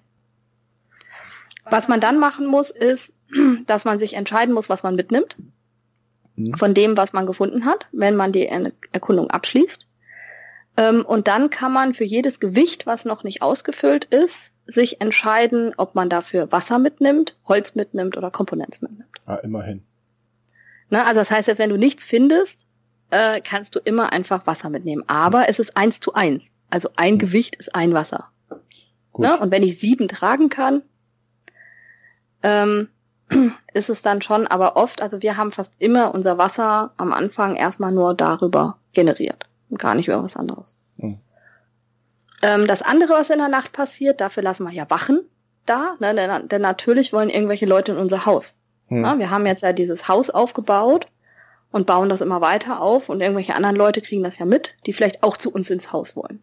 Was 1.66 1.88
man 1.88 2.00
dann 2.00 2.20
machen 2.20 2.46
muss, 2.46 2.70
ist, 2.70 3.14
dass 3.66 3.86
man 3.86 4.00
sich 4.00 4.14
entscheiden 4.16 4.54
muss, 4.54 4.70
was 4.70 4.84
man 4.84 4.96
mitnimmt 4.96 5.38
Hm? 6.36 6.56
von 6.56 6.74
dem, 6.74 6.98
was 6.98 7.14
man 7.14 7.28
gefunden 7.28 7.66
hat, 7.66 7.86
wenn 7.92 8.16
man 8.16 8.32
die 8.32 8.48
Er- 8.48 8.72
Erkundung 8.92 9.30
abschließt. 9.30 9.88
Ähm, 10.78 11.06
und 11.06 11.28
dann 11.28 11.52
kann 11.52 11.72
man 11.72 11.94
für 11.94 12.06
jedes 12.06 12.40
Gewicht, 12.40 12.88
was 12.88 13.06
noch 13.06 13.24
nicht 13.24 13.44
ausgefüllt 13.44 14.06
ist, 14.06 14.52
sich 14.66 15.00
entscheiden, 15.00 15.74
ob 15.78 15.94
man 15.94 16.10
dafür 16.10 16.52
Wasser 16.52 16.80
mitnimmt, 16.80 17.38
Holz 17.48 17.76
mitnimmt 17.76 18.18
oder 18.18 18.32
Komponents 18.32 18.82
mitnimmt. 18.82 19.12
Ah, 19.28 19.36
immerhin. 19.36 19.84
Ne? 20.90 21.06
Also 21.06 21.20
das 21.22 21.30
heißt, 21.30 21.60
wenn 21.60 21.70
du 21.70 21.78
nichts 21.78 22.04
findest, 22.04 22.66
äh, 23.14 23.42
kannst 23.42 23.76
du 23.76 23.80
immer 23.80 24.12
einfach 24.12 24.48
Wasser 24.48 24.70
mitnehmen. 24.70 25.04
Aber 25.08 25.48
es 25.48 25.60
ist 25.60 25.78
eins 25.78 26.00
zu 26.00 26.14
eins. 26.14 26.52
Also 26.72 26.90
ein 26.96 27.14
Hm. 27.14 27.20
Gewicht 27.20 27.56
ist 27.56 27.76
ein 27.76 27.94
Wasser. 27.94 28.30
Gut. 29.12 29.26
Ne? 29.26 29.38
Und 29.40 29.52
wenn 29.52 29.62
ich 29.62 29.80
sieben 29.80 30.08
tragen 30.08 30.50
kann, 30.50 30.82
ähm, 32.42 32.90
ist 33.74 33.90
es 33.90 34.02
dann 34.02 34.24
schon, 34.24 34.48
aber 34.48 34.76
oft, 34.76 35.02
also 35.02 35.22
wir 35.22 35.38
haben 35.38 35.52
fast 35.52 35.76
immer 35.78 36.14
unser 36.16 36.40
Wasser 36.40 36.94
am 36.98 37.14
Anfang 37.14 37.56
erstmal 37.56 37.92
nur 37.92 38.16
darüber 38.16 38.80
generiert 38.94 39.46
und 39.70 39.80
gar 39.80 39.94
nicht 39.94 40.08
über 40.08 40.24
was 40.24 40.36
anderes. 40.36 40.76
Hm. 40.98 41.20
Ähm, 42.42 42.66
das 42.66 42.82
andere, 42.82 43.14
was 43.14 43.30
in 43.30 43.38
der 43.38 43.48
Nacht 43.48 43.74
passiert, 43.74 44.22
dafür 44.22 44.42
lassen 44.42 44.64
wir 44.64 44.74
ja 44.74 44.90
Wachen 44.90 45.22
da, 45.68 45.96
ne? 46.00 46.16
denn, 46.16 46.48
denn 46.50 46.62
natürlich 46.62 47.14
wollen 47.14 47.30
irgendwelche 47.30 47.68
Leute 47.68 47.92
in 47.92 48.00
unser 48.00 48.26
Haus. 48.26 48.58
Hm. 48.88 49.04
Ja, 49.04 49.20
wir 49.20 49.30
haben 49.30 49.46
jetzt 49.46 49.62
ja 49.62 49.72
dieses 49.72 50.08
Haus 50.08 50.32
aufgebaut 50.32 51.08
und 51.74 51.88
bauen 51.88 52.08
das 52.08 52.22
immer 52.22 52.40
weiter 52.40 52.80
auf 52.80 53.10
und 53.10 53.20
irgendwelche 53.20 53.56
anderen 53.56 53.76
Leute 53.76 54.00
kriegen 54.00 54.24
das 54.24 54.38
ja 54.38 54.46
mit, 54.46 54.76
die 54.86 54.94
vielleicht 54.94 55.24
auch 55.24 55.36
zu 55.36 55.52
uns 55.52 55.70
ins 55.70 55.92
Haus 55.92 56.16
wollen. 56.16 56.42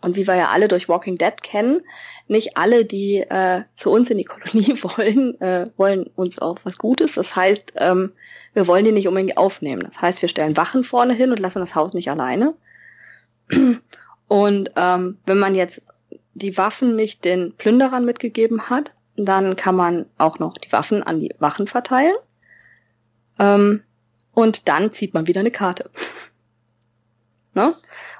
Und 0.00 0.16
wie 0.16 0.26
wir 0.26 0.36
ja 0.36 0.48
alle 0.48 0.68
durch 0.68 0.88
Walking 0.88 1.18
Dead 1.18 1.42
kennen, 1.42 1.82
nicht 2.26 2.56
alle, 2.56 2.86
die 2.86 3.18
äh, 3.18 3.62
zu 3.74 3.90
uns 3.90 4.08
in 4.08 4.16
die 4.16 4.24
Kolonie 4.24 4.74
wollen, 4.82 5.38
äh, 5.40 5.70
wollen 5.76 6.06
uns 6.16 6.38
auch 6.38 6.56
was 6.64 6.78
Gutes. 6.78 7.16
Das 7.16 7.36
heißt, 7.36 7.74
ähm, 7.76 8.12
wir 8.54 8.66
wollen 8.66 8.86
die 8.86 8.92
nicht 8.92 9.06
unbedingt 9.06 9.36
aufnehmen. 9.36 9.82
Das 9.82 10.00
heißt, 10.00 10.22
wir 10.22 10.28
stellen 10.28 10.56
Wachen 10.56 10.82
vorne 10.82 11.12
hin 11.12 11.30
und 11.30 11.38
lassen 11.38 11.60
das 11.60 11.74
Haus 11.74 11.92
nicht 11.92 12.10
alleine. 12.10 12.54
Und 14.28 14.70
ähm, 14.76 15.18
wenn 15.26 15.38
man 15.40 15.56
jetzt 15.56 15.82
die 16.34 16.56
Waffen 16.56 16.94
nicht 16.94 17.24
den 17.24 17.52
Plünderern 17.56 18.04
mitgegeben 18.04 18.70
hat, 18.70 18.92
dann 19.16 19.56
kann 19.56 19.74
man 19.74 20.06
auch 20.18 20.38
noch 20.38 20.56
die 20.56 20.70
Waffen 20.70 21.02
an 21.02 21.18
die 21.18 21.34
Wachen 21.40 21.66
verteilen. 21.66 22.14
Ähm, 23.40 23.82
und 24.32 24.68
dann 24.68 24.92
zieht 24.92 25.14
man 25.14 25.26
wieder 25.26 25.40
eine 25.40 25.50
Karte. 25.50 25.90
ne? 27.54 27.74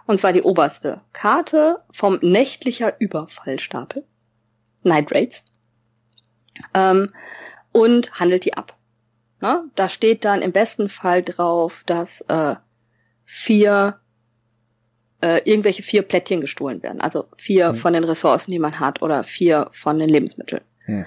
Und 0.06 0.18
zwar 0.18 0.32
die 0.32 0.42
oberste 0.42 1.00
Karte 1.12 1.82
vom 1.90 2.18
nächtlicher 2.22 3.00
Überfallstapel. 3.00 4.04
Night 4.82 5.12
Raids. 5.12 5.44
Ähm, 6.74 7.12
und 7.72 8.18
handelt 8.18 8.44
die 8.44 8.54
ab. 8.54 8.76
Ne? 9.40 9.64
Da 9.74 9.88
steht 9.88 10.24
dann 10.24 10.42
im 10.42 10.52
besten 10.52 10.88
Fall 10.88 11.22
drauf, 11.22 11.82
dass 11.86 12.22
äh, 12.22 12.56
vier 13.24 14.00
äh, 15.20 15.40
irgendwelche 15.44 15.82
vier 15.82 16.02
Plättchen 16.02 16.40
gestohlen 16.40 16.82
werden. 16.82 17.00
Also 17.00 17.26
vier 17.36 17.68
Hm. 17.68 17.74
von 17.76 17.92
den 17.92 18.04
Ressourcen, 18.04 18.50
die 18.50 18.58
man 18.58 18.80
hat, 18.80 19.02
oder 19.02 19.22
vier 19.22 19.68
von 19.72 19.98
den 19.98 20.08
Lebensmitteln. 20.08 20.62
Hm. 20.86 21.06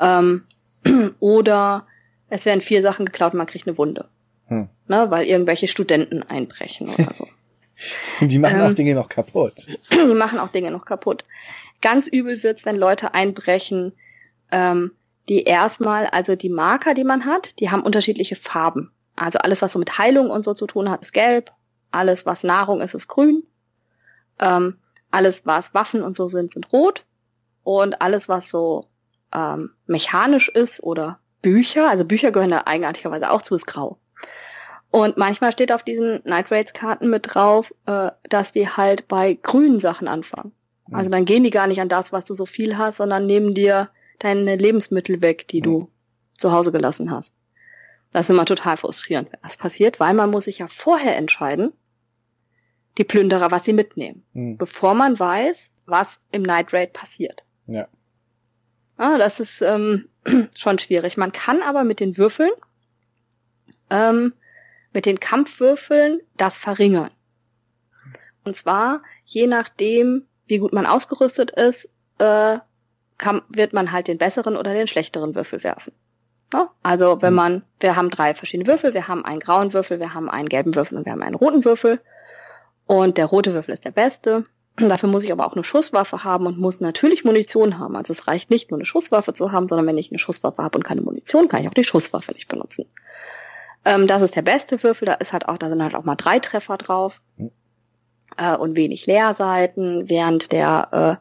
Ähm, 0.00 0.44
oder 1.20 1.86
es 2.28 2.46
werden 2.46 2.60
vier 2.60 2.82
Sachen 2.82 3.06
geklaut 3.06 3.34
und 3.34 3.38
man 3.38 3.46
kriegt 3.46 3.66
eine 3.66 3.78
Wunde. 3.78 4.08
Hm. 4.52 4.68
Ne, 4.88 5.10
weil 5.10 5.26
irgendwelche 5.26 5.68
Studenten 5.68 6.22
einbrechen 6.22 6.88
oder 6.88 7.14
so. 7.14 7.26
Die 8.20 8.38
machen 8.38 8.60
Ähm, 8.60 8.70
auch 8.70 8.74
Dinge 8.74 8.94
noch 8.94 9.08
kaputt. 9.08 9.66
Die 9.90 10.14
machen 10.14 10.38
auch 10.38 10.48
Dinge 10.48 10.70
noch 10.70 10.84
kaputt. 10.84 11.24
Ganz 11.80 12.06
übel 12.06 12.42
wird's, 12.42 12.64
wenn 12.64 12.76
Leute 12.76 13.14
einbrechen, 13.14 13.92
ähm, 14.50 14.92
die 15.28 15.44
erstmal, 15.44 16.06
also 16.06 16.36
die 16.36 16.48
Marker, 16.48 16.94
die 16.94 17.04
man 17.04 17.24
hat, 17.24 17.58
die 17.60 17.70
haben 17.70 17.82
unterschiedliche 17.82 18.36
Farben. 18.36 18.92
Also 19.16 19.38
alles, 19.38 19.62
was 19.62 19.72
so 19.72 19.78
mit 19.78 19.98
Heilung 19.98 20.30
und 20.30 20.42
so 20.42 20.54
zu 20.54 20.66
tun 20.66 20.90
hat, 20.90 21.02
ist 21.02 21.12
gelb. 21.12 21.52
Alles, 21.90 22.26
was 22.26 22.44
Nahrung 22.44 22.80
ist, 22.80 22.94
ist 22.94 23.08
grün. 23.08 23.44
Ähm, 24.40 24.78
alles, 25.10 25.46
was 25.46 25.74
Waffen 25.74 26.02
und 26.02 26.16
so 26.16 26.28
sind, 26.28 26.52
sind 26.52 26.72
rot. 26.72 27.04
Und 27.62 28.02
alles, 28.02 28.28
was 28.28 28.48
so 28.48 28.88
ähm, 29.32 29.70
mechanisch 29.86 30.48
ist 30.48 30.82
oder 30.82 31.18
Bücher, 31.42 31.88
also 31.88 32.04
Bücher 32.04 32.30
gehören 32.30 32.50
da 32.50 32.62
eigenartigerweise 32.66 33.30
auch 33.30 33.42
zu, 33.42 33.54
ist 33.54 33.66
grau. 33.66 33.98
Und 34.92 35.16
manchmal 35.16 35.52
steht 35.52 35.72
auf 35.72 35.82
diesen 35.82 36.20
Night 36.24 36.52
Raids 36.52 36.74
Karten 36.74 37.08
mit 37.08 37.34
drauf, 37.34 37.74
äh, 37.86 38.10
dass 38.28 38.52
die 38.52 38.68
halt 38.68 39.08
bei 39.08 39.32
grünen 39.32 39.78
Sachen 39.80 40.06
anfangen. 40.06 40.52
Hm. 40.86 40.94
Also 40.94 41.10
dann 41.10 41.24
gehen 41.24 41.44
die 41.44 41.50
gar 41.50 41.66
nicht 41.66 41.80
an 41.80 41.88
das, 41.88 42.12
was 42.12 42.26
du 42.26 42.34
so 42.34 42.44
viel 42.44 42.76
hast, 42.76 42.98
sondern 42.98 43.24
nehmen 43.24 43.54
dir 43.54 43.88
deine 44.18 44.54
Lebensmittel 44.54 45.22
weg, 45.22 45.48
die 45.48 45.62
du 45.62 45.90
zu 46.36 46.52
Hause 46.52 46.72
gelassen 46.72 47.10
hast. 47.10 47.32
Das 48.10 48.26
ist 48.26 48.30
immer 48.30 48.44
total 48.44 48.76
frustrierend, 48.76 49.32
wenn 49.32 49.40
das 49.42 49.56
passiert, 49.56 49.98
weil 49.98 50.12
man 50.12 50.30
muss 50.30 50.44
sich 50.44 50.58
ja 50.58 50.68
vorher 50.68 51.16
entscheiden, 51.16 51.72
die 52.98 53.04
Plünderer, 53.04 53.50
was 53.50 53.64
sie 53.64 53.72
mitnehmen, 53.72 54.26
Hm. 54.34 54.58
bevor 54.58 54.92
man 54.92 55.18
weiß, 55.18 55.70
was 55.86 56.20
im 56.32 56.42
Night 56.42 56.74
Raid 56.74 56.92
passiert. 56.92 57.44
Ja. 57.66 57.88
Ah, 58.98 59.16
das 59.16 59.40
ist 59.40 59.62
ähm, 59.62 60.10
schon 60.54 60.78
schwierig. 60.78 61.16
Man 61.16 61.32
kann 61.32 61.62
aber 61.62 61.82
mit 61.82 61.98
den 61.98 62.18
Würfeln, 62.18 62.50
ähm, 63.88 64.34
mit 64.92 65.06
den 65.06 65.20
Kampfwürfeln 65.20 66.20
das 66.36 66.58
verringern. 66.58 67.10
Und 68.44 68.54
zwar, 68.54 69.00
je 69.24 69.46
nachdem, 69.46 70.26
wie 70.46 70.58
gut 70.58 70.72
man 70.72 70.86
ausgerüstet 70.86 71.50
ist, 71.52 71.88
äh, 72.18 72.58
kann, 73.18 73.42
wird 73.48 73.72
man 73.72 73.92
halt 73.92 74.08
den 74.08 74.18
besseren 74.18 74.56
oder 74.56 74.74
den 74.74 74.88
schlechteren 74.88 75.34
Würfel 75.34 75.62
werfen. 75.62 75.92
Ja? 76.52 76.70
Also 76.82 77.22
wenn 77.22 77.32
Mhm. 77.32 77.36
man, 77.36 77.62
wir 77.80 77.96
haben 77.96 78.10
drei 78.10 78.34
verschiedene 78.34 78.66
Würfel, 78.66 78.94
wir 78.94 79.08
haben 79.08 79.24
einen 79.24 79.40
grauen 79.40 79.72
Würfel, 79.72 80.00
wir 80.00 80.12
haben 80.12 80.28
einen 80.28 80.48
gelben 80.48 80.74
Würfel 80.74 80.98
und 80.98 81.04
wir 81.06 81.12
haben 81.12 81.22
einen 81.22 81.36
roten 81.36 81.64
Würfel. 81.64 82.00
Und 82.86 83.16
der 83.16 83.26
rote 83.26 83.54
Würfel 83.54 83.72
ist 83.72 83.84
der 83.84 83.92
beste. 83.92 84.42
Dafür 84.76 85.08
muss 85.08 85.22
ich 85.22 85.30
aber 85.32 85.46
auch 85.46 85.54
eine 85.54 85.64
Schusswaffe 85.64 86.24
haben 86.24 86.46
und 86.46 86.58
muss 86.58 86.80
natürlich 86.80 87.24
Munition 87.24 87.78
haben. 87.78 87.96
Also 87.96 88.12
es 88.12 88.26
reicht 88.26 88.50
nicht 88.50 88.70
nur 88.70 88.78
eine 88.78 88.84
Schusswaffe 88.86 89.34
zu 89.34 89.52
haben, 89.52 89.68
sondern 89.68 89.86
wenn 89.86 89.98
ich 89.98 90.10
eine 90.10 90.18
Schusswaffe 90.18 90.62
habe 90.62 90.78
und 90.78 90.82
keine 90.84 91.02
Munition, 91.02 91.48
kann 91.48 91.62
ich 91.62 91.68
auch 91.68 91.74
die 91.74 91.84
Schusswaffe 91.84 92.32
nicht 92.32 92.48
benutzen. 92.48 92.86
Ähm, 93.84 94.06
das 94.06 94.22
ist 94.22 94.36
der 94.36 94.42
beste 94.42 94.82
Würfel, 94.82 95.06
da 95.06 95.14
ist 95.14 95.32
halt 95.32 95.48
auch, 95.48 95.58
da 95.58 95.68
sind 95.68 95.82
halt 95.82 95.94
auch 95.94 96.04
mal 96.04 96.16
drei 96.16 96.38
Treffer 96.38 96.76
drauf 96.76 97.20
hm. 97.36 97.50
äh, 98.36 98.56
und 98.56 98.76
wenig 98.76 99.06
Leerseiten, 99.06 100.08
während 100.08 100.52
der 100.52 101.20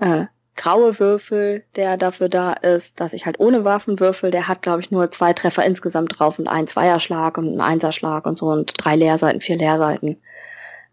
äh, 0.00 0.04
äh, 0.06 0.26
graue 0.56 0.98
Würfel, 0.98 1.64
der 1.74 1.96
dafür 1.96 2.28
da 2.28 2.52
ist, 2.52 3.00
dass 3.00 3.14
ich 3.14 3.24
halt 3.24 3.40
ohne 3.40 3.64
Waffen 3.64 3.98
würfel, 3.98 4.30
der 4.30 4.46
hat, 4.46 4.62
glaube 4.62 4.80
ich, 4.80 4.90
nur 4.90 5.10
zwei 5.10 5.32
Treffer 5.32 5.64
insgesamt 5.64 6.18
drauf 6.18 6.38
und 6.38 6.48
einen 6.48 6.66
Zweierschlag 6.66 7.38
und 7.38 7.48
einen 7.48 7.60
Einserschlag 7.60 8.26
und 8.26 8.38
so 8.38 8.48
und 8.48 8.72
drei 8.76 8.94
Leerseiten, 8.94 9.40
vier 9.40 9.56
Leerseiten. 9.56 10.20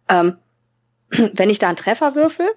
Ähm, 0.08 0.38
wenn 1.10 1.50
ich 1.50 1.60
da 1.60 1.68
einen 1.68 1.76
Treffer 1.76 2.16
würfel, 2.16 2.48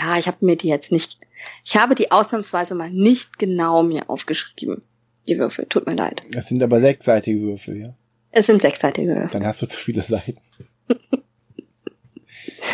ja, 0.00 0.16
ich 0.16 0.26
habe 0.26 0.44
mir 0.44 0.56
die 0.56 0.68
jetzt 0.68 0.92
nicht, 0.92 1.18
ich 1.64 1.76
habe 1.76 1.94
die 1.94 2.12
ausnahmsweise 2.12 2.74
mal 2.74 2.90
nicht 2.90 3.38
genau 3.38 3.82
mir 3.82 4.08
aufgeschrieben, 4.08 4.82
die 5.28 5.38
Würfel, 5.38 5.66
tut 5.66 5.86
mir 5.86 5.94
leid. 5.94 6.22
Das 6.30 6.48
sind 6.48 6.62
aber 6.62 6.80
sechsseitige 6.80 7.40
Würfel, 7.40 7.76
ja? 7.78 7.94
Es 8.30 8.46
sind 8.46 8.62
sechsseitige 8.62 9.14
Würfel. 9.14 9.30
Dann 9.30 9.46
hast 9.46 9.62
du 9.62 9.66
zu 9.66 9.78
viele 9.78 10.02
Seiten. 10.02 10.40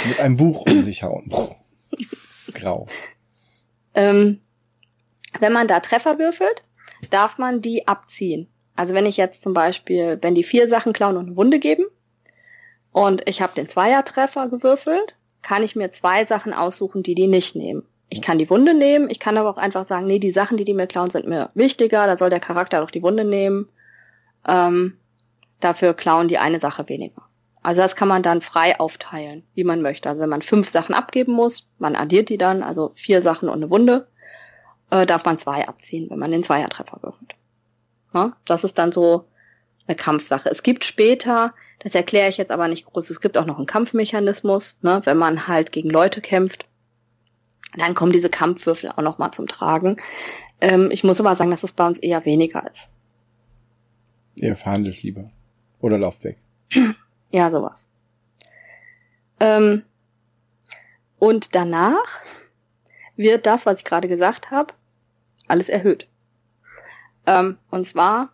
Mit 0.09 0.21
einem 0.21 0.37
Buch 0.37 0.65
um 0.69 0.83
sich 0.83 1.03
hauen. 1.03 1.31
Grau. 2.55 2.87
Ähm, 3.95 4.41
wenn 5.39 5.53
man 5.53 5.69
da 5.69 5.81
Treffer 5.81 6.19
würfelt, 6.19 6.65
darf 7.11 7.39
man 7.39 7.61
die 7.61 7.87
abziehen. 7.87 8.49
Also 8.75 8.95
wenn 8.95 9.07
ich 9.07 9.17
jetzt 9.17 9.43
zum 9.43 9.53
Beispiel, 9.53 10.19
wenn 10.23 10.35
die 10.35 10.45
vier 10.45 10.69
Sachen 10.69 10.93
klauen 10.93 11.17
und 11.17 11.27
eine 11.27 11.37
Wunde 11.37 11.59
geben 11.59 11.85
und 12.93 13.29
ich 13.29 13.43
habe 13.43 13.55
den 13.55 13.69
Zweiertreffer 13.69 14.49
gewürfelt, 14.49 15.15
kann 15.43 15.63
ich 15.63 15.77
mir 15.77 15.91
zwei 15.91 16.25
Sachen 16.25 16.53
aussuchen, 16.53 17.03
die 17.03 17.15
die 17.15 17.27
nicht 17.27 17.55
nehmen. 17.55 17.85
Ich 18.11 18.21
kann 18.21 18.39
die 18.39 18.51
Wunde 18.51 18.75
nehmen, 18.75 19.09
ich 19.09 19.21
kann 19.21 19.39
aber 19.39 19.51
auch 19.51 19.57
einfach 19.57 19.87
sagen, 19.87 20.07
nee, 20.07 20.19
die 20.19 20.33
Sachen, 20.33 20.57
die 20.57 20.65
die 20.65 20.75
mir 20.75 20.89
klauen, 20.89 21.11
sind 21.11 21.29
mir 21.29 21.51
wichtiger, 21.55 22.07
da 22.07 22.19
soll 22.19 22.29
der 22.29 22.41
Charakter 22.41 22.81
doch 22.81 22.91
die 22.91 23.03
Wunde 23.03 23.25
nehmen. 23.25 23.69
Ähm, 24.47 24.99
dafür 25.61 25.95
klauen 25.95 26.27
die 26.29 26.39
eine 26.39 26.59
Sache 26.59 26.89
weniger. 26.89 27.23
Also 27.63 27.83
das 27.83 27.95
kann 27.95 28.09
man 28.09 28.23
dann 28.23 28.41
frei 28.41 28.81
aufteilen, 28.81 29.45
wie 29.55 29.65
man 29.65 29.83
möchte. 29.83 30.09
Also 30.09 30.23
wenn 30.23 30.31
man 30.31 30.43
fünf 30.43 30.69
Sachen 30.69 30.95
abgeben 30.95 31.33
muss, 31.33 31.69
man 31.79 31.95
addiert 31.95 32.31
die 32.31 32.39
dann, 32.39 32.63
also 32.63 32.91
vier 32.95 33.23
Sachen 33.23 33.49
und 33.49 33.57
eine 33.57 33.71
Wunde, 33.71 34.09
äh, 34.91 35.07
darf 35.07 35.25
man 35.25 35.39
zwei 35.39 35.69
abziehen, 35.69 36.09
wenn 36.11 36.19
man 36.19 36.33
den 36.33 36.43
Zweiertreffer 36.43 37.03
würfelt. 37.03 37.35
Ja, 38.15 38.33
das 38.45 38.65
ist 38.65 38.79
dann 38.79 38.93
so 38.93 39.27
eine 39.87 39.97
Kampfsache. 39.97 40.49
Es 40.49 40.63
gibt 40.63 40.85
später, 40.85 41.55
das 41.81 41.95
erkläre 41.95 42.29
ich 42.29 42.39
jetzt 42.39 42.51
aber 42.51 42.67
nicht 42.67 42.87
groß, 42.87 43.11
es 43.11 43.21
gibt 43.21 43.39
auch 43.39 43.47
noch 43.47 43.59
einen 43.59 43.67
Kampfmechanismus, 43.67 44.79
ne, 44.83 45.01
wenn 45.05 45.19
man 45.19 45.47
halt 45.47 45.71
gegen 45.71 45.91
Leute 45.91 46.21
kämpft, 46.21 46.67
dann 47.77 47.95
kommen 47.95 48.13
diese 48.13 48.31
Kampfwürfel 48.31 48.91
auch 48.91 49.03
noch 49.03 49.19
mal 49.19 49.33
zum 49.33 49.47
Tragen. 49.47 49.97
Ähm, 50.61 50.91
ich 50.91 51.05
muss 51.05 51.21
aber 51.21 51.37
sagen, 51.37 51.51
dass 51.51 51.63
es 51.63 51.73
bei 51.73 51.87
uns 51.87 51.99
eher 51.99 52.25
weniger 52.25 52.69
ist. 52.71 52.91
Ihr 54.37 54.57
verhandelt 54.57 55.03
lieber. 55.03 55.31
Oder 55.81 55.99
lauft 55.99 56.25
weg. 56.25 56.39
Ja, 57.33 57.49
sowas. 57.53 57.87
Ähm, 59.39 59.85
und 61.21 61.55
danach 61.55 62.21
wird 63.15 63.47
das, 63.47 63.67
was 63.67 63.79
ich 63.79 63.85
gerade 63.85 64.09
gesagt 64.09 64.51
habe, 64.51 64.75
alles 65.47 65.69
erhöht. 65.69 66.09
Ähm, 67.29 67.57
und 67.71 67.85
zwar 67.85 68.31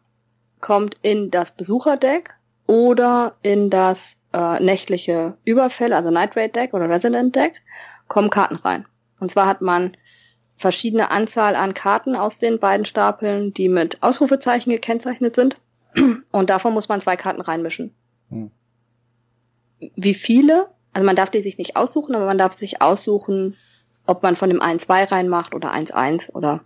kommt 0.61 0.97
in 1.03 1.30
das 1.30 1.55
Besucherdeck 1.55 2.34
oder 2.66 3.37
in 3.43 3.68
das 3.68 4.16
äh, 4.32 4.59
nächtliche 4.62 5.37
Überfälle, 5.45 5.95
also 5.95 6.11
Night 6.11 6.37
Raid 6.37 6.57
Deck 6.57 6.72
oder 6.72 6.89
Resident 6.89 7.37
Deck, 7.37 7.61
kommen 8.09 8.30
Karten 8.30 8.57
rein. 8.57 8.87
Und 9.21 9.31
zwar 9.31 9.47
hat 9.47 9.61
man 9.61 9.97
verschiedene 10.57 11.11
Anzahl 11.11 11.55
an 11.55 11.75
Karten 11.75 12.17
aus 12.17 12.39
den 12.39 12.59
beiden 12.59 12.87
Stapeln, 12.87 13.53
die 13.53 13.69
mit 13.69 14.03
Ausrufezeichen 14.03 14.71
gekennzeichnet 14.71 15.37
sind. 15.37 15.61
Und 16.33 16.51
davon 16.51 16.75
muss 16.75 16.89
man 16.89 17.01
zwei 17.01 17.17
Karten 17.17 17.41
reinmischen. 17.41 17.95
Hm 18.31 18.51
wie 19.95 20.14
viele. 20.14 20.69
Also 20.93 21.05
man 21.05 21.17
darf 21.17 21.31
die 21.31 21.41
sich 21.41 21.59
nicht 21.59 21.77
aussuchen, 21.77 22.14
aber 22.14 22.25
man 22.25 22.39
darf 22.39 22.55
sich 22.55 22.81
aussuchen, 22.81 23.57
ob 24.07 24.23
man 24.23 24.37
von 24.37 24.49
dem 24.49 24.61
1-2 24.61 25.11
reinmacht 25.11 25.55
oder 25.55 25.75
1-1 25.75 26.31
oder 26.33 26.61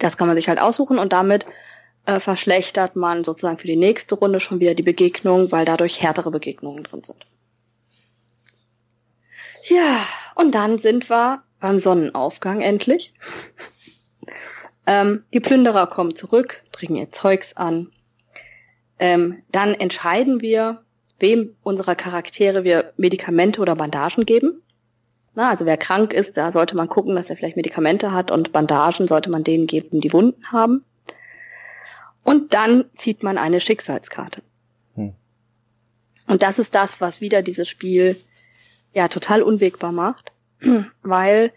das 0.00 0.16
kann 0.16 0.26
man 0.26 0.36
sich 0.36 0.48
halt 0.48 0.60
aussuchen 0.60 0.98
und 0.98 1.12
damit 1.12 1.46
äh, 2.06 2.18
verschlechtert 2.18 2.96
man 2.96 3.22
sozusagen 3.22 3.58
für 3.58 3.68
die 3.68 3.76
nächste 3.76 4.16
Runde 4.16 4.40
schon 4.40 4.58
wieder 4.58 4.74
die 4.74 4.82
Begegnung, 4.82 5.52
weil 5.52 5.64
dadurch 5.64 6.02
härtere 6.02 6.32
Begegnungen 6.32 6.82
drin 6.82 7.04
sind. 7.04 7.24
Ja, 9.66 10.06
und 10.34 10.54
dann 10.54 10.78
sind 10.78 11.08
wir 11.08 11.42
beim 11.58 11.78
Sonnenaufgang 11.78 12.60
endlich. 12.60 13.14
ähm, 14.86 15.24
die 15.32 15.40
Plünderer 15.40 15.86
kommen 15.86 16.14
zurück, 16.14 16.62
bringen 16.70 16.96
ihr 16.96 17.10
Zeugs 17.10 17.56
an. 17.56 17.90
Ähm, 18.98 19.42
dann 19.50 19.72
entscheiden 19.74 20.42
wir, 20.42 20.82
wem 21.18 21.56
unserer 21.62 21.94
Charaktere 21.94 22.64
wir 22.64 22.92
Medikamente 22.98 23.62
oder 23.62 23.74
Bandagen 23.74 24.26
geben. 24.26 24.62
Na, 25.34 25.50
also 25.50 25.64
wer 25.64 25.78
krank 25.78 26.12
ist, 26.12 26.36
da 26.36 26.52
sollte 26.52 26.76
man 26.76 26.88
gucken, 26.88 27.16
dass 27.16 27.30
er 27.30 27.36
vielleicht 27.36 27.56
Medikamente 27.56 28.12
hat 28.12 28.30
und 28.30 28.52
Bandagen 28.52 29.08
sollte 29.08 29.30
man 29.30 29.42
denen 29.42 29.66
geben, 29.66 30.00
die 30.00 30.12
Wunden 30.12 30.44
haben. 30.52 30.84
Und 32.22 32.54
dann 32.54 32.84
zieht 32.94 33.22
man 33.22 33.38
eine 33.38 33.60
Schicksalskarte. 33.60 34.42
Hm. 34.94 35.14
Und 36.26 36.42
das 36.42 36.58
ist 36.58 36.74
das, 36.74 37.00
was 37.00 37.20
wieder 37.20 37.42
dieses 37.42 37.68
Spiel 37.68 38.16
ja 38.94 39.08
total 39.08 39.42
unwegbar 39.42 39.92
macht, 39.92 40.32
weil 41.02 41.52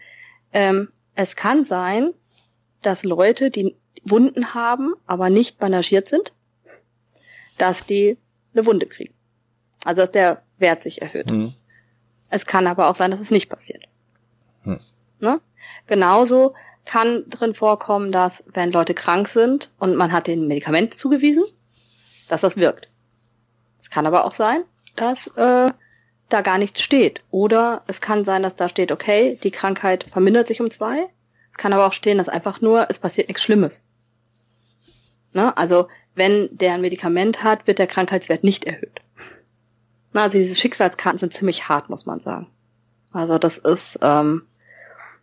ähm, 0.52 0.88
es 1.14 1.36
kann 1.36 1.64
sein, 1.64 2.12
dass 2.82 3.04
Leute, 3.04 3.50
die 3.50 3.76
Wunden 4.04 4.54
haben, 4.54 4.94
aber 5.06 5.30
nicht 5.30 5.58
bandagiert 5.58 6.08
sind, 6.08 6.32
dass 7.56 7.84
die 7.84 8.16
eine 8.54 8.66
Wunde 8.66 8.86
kriegen. 8.86 9.14
Also 9.84 10.02
dass 10.02 10.10
der 10.12 10.42
Wert 10.58 10.82
sich 10.82 11.02
erhöht. 11.02 11.30
Mhm. 11.30 11.52
Es 12.30 12.46
kann 12.46 12.66
aber 12.66 12.88
auch 12.88 12.94
sein, 12.94 13.10
dass 13.10 13.20
es 13.20 13.30
nicht 13.30 13.48
passiert. 13.48 13.84
Mhm. 14.64 14.78
Ne? 15.20 15.40
Genauso 15.86 16.54
kann 16.84 17.28
drin 17.28 17.54
vorkommen, 17.54 18.12
dass 18.12 18.44
wenn 18.46 18.72
Leute 18.72 18.94
krank 18.94 19.28
sind 19.28 19.72
und 19.78 19.96
man 19.96 20.12
hat 20.12 20.26
den 20.26 20.46
Medikament 20.46 20.94
zugewiesen, 20.94 21.44
dass 22.28 22.40
das 22.40 22.56
wirkt. 22.56 22.88
Es 23.80 23.90
kann 23.90 24.06
aber 24.06 24.24
auch 24.24 24.32
sein, 24.32 24.64
dass 24.96 25.28
äh, 25.36 25.70
da 26.28 26.40
gar 26.42 26.58
nichts 26.58 26.82
steht. 26.82 27.22
Oder 27.30 27.82
es 27.86 28.00
kann 28.00 28.24
sein, 28.24 28.42
dass 28.42 28.56
da 28.56 28.68
steht, 28.68 28.92
okay, 28.92 29.38
die 29.42 29.50
Krankheit 29.50 30.04
vermindert 30.04 30.46
sich 30.46 30.60
um 30.60 30.70
zwei. 30.70 31.08
Es 31.50 31.56
kann 31.56 31.72
aber 31.72 31.86
auch 31.86 31.92
stehen, 31.92 32.18
dass 32.18 32.28
einfach 32.28 32.60
nur, 32.60 32.86
es 32.90 32.98
passiert 32.98 33.28
nichts 33.28 33.42
Schlimmes. 33.42 33.82
Ne? 35.32 35.56
Also 35.56 35.88
wenn 36.14 36.48
der 36.52 36.74
ein 36.74 36.80
Medikament 36.80 37.42
hat, 37.42 37.66
wird 37.66 37.78
der 37.78 37.86
Krankheitswert 37.86 38.44
nicht 38.44 38.64
erhöht. 38.64 39.00
Na, 40.12 40.22
also 40.22 40.38
diese 40.38 40.54
Schicksalskarten 40.54 41.18
sind 41.18 41.32
ziemlich 41.32 41.68
hart, 41.68 41.90
muss 41.90 42.06
man 42.06 42.20
sagen. 42.20 42.48
Also 43.12 43.38
das 43.38 43.58
ist, 43.58 43.98
ähm, 44.02 44.42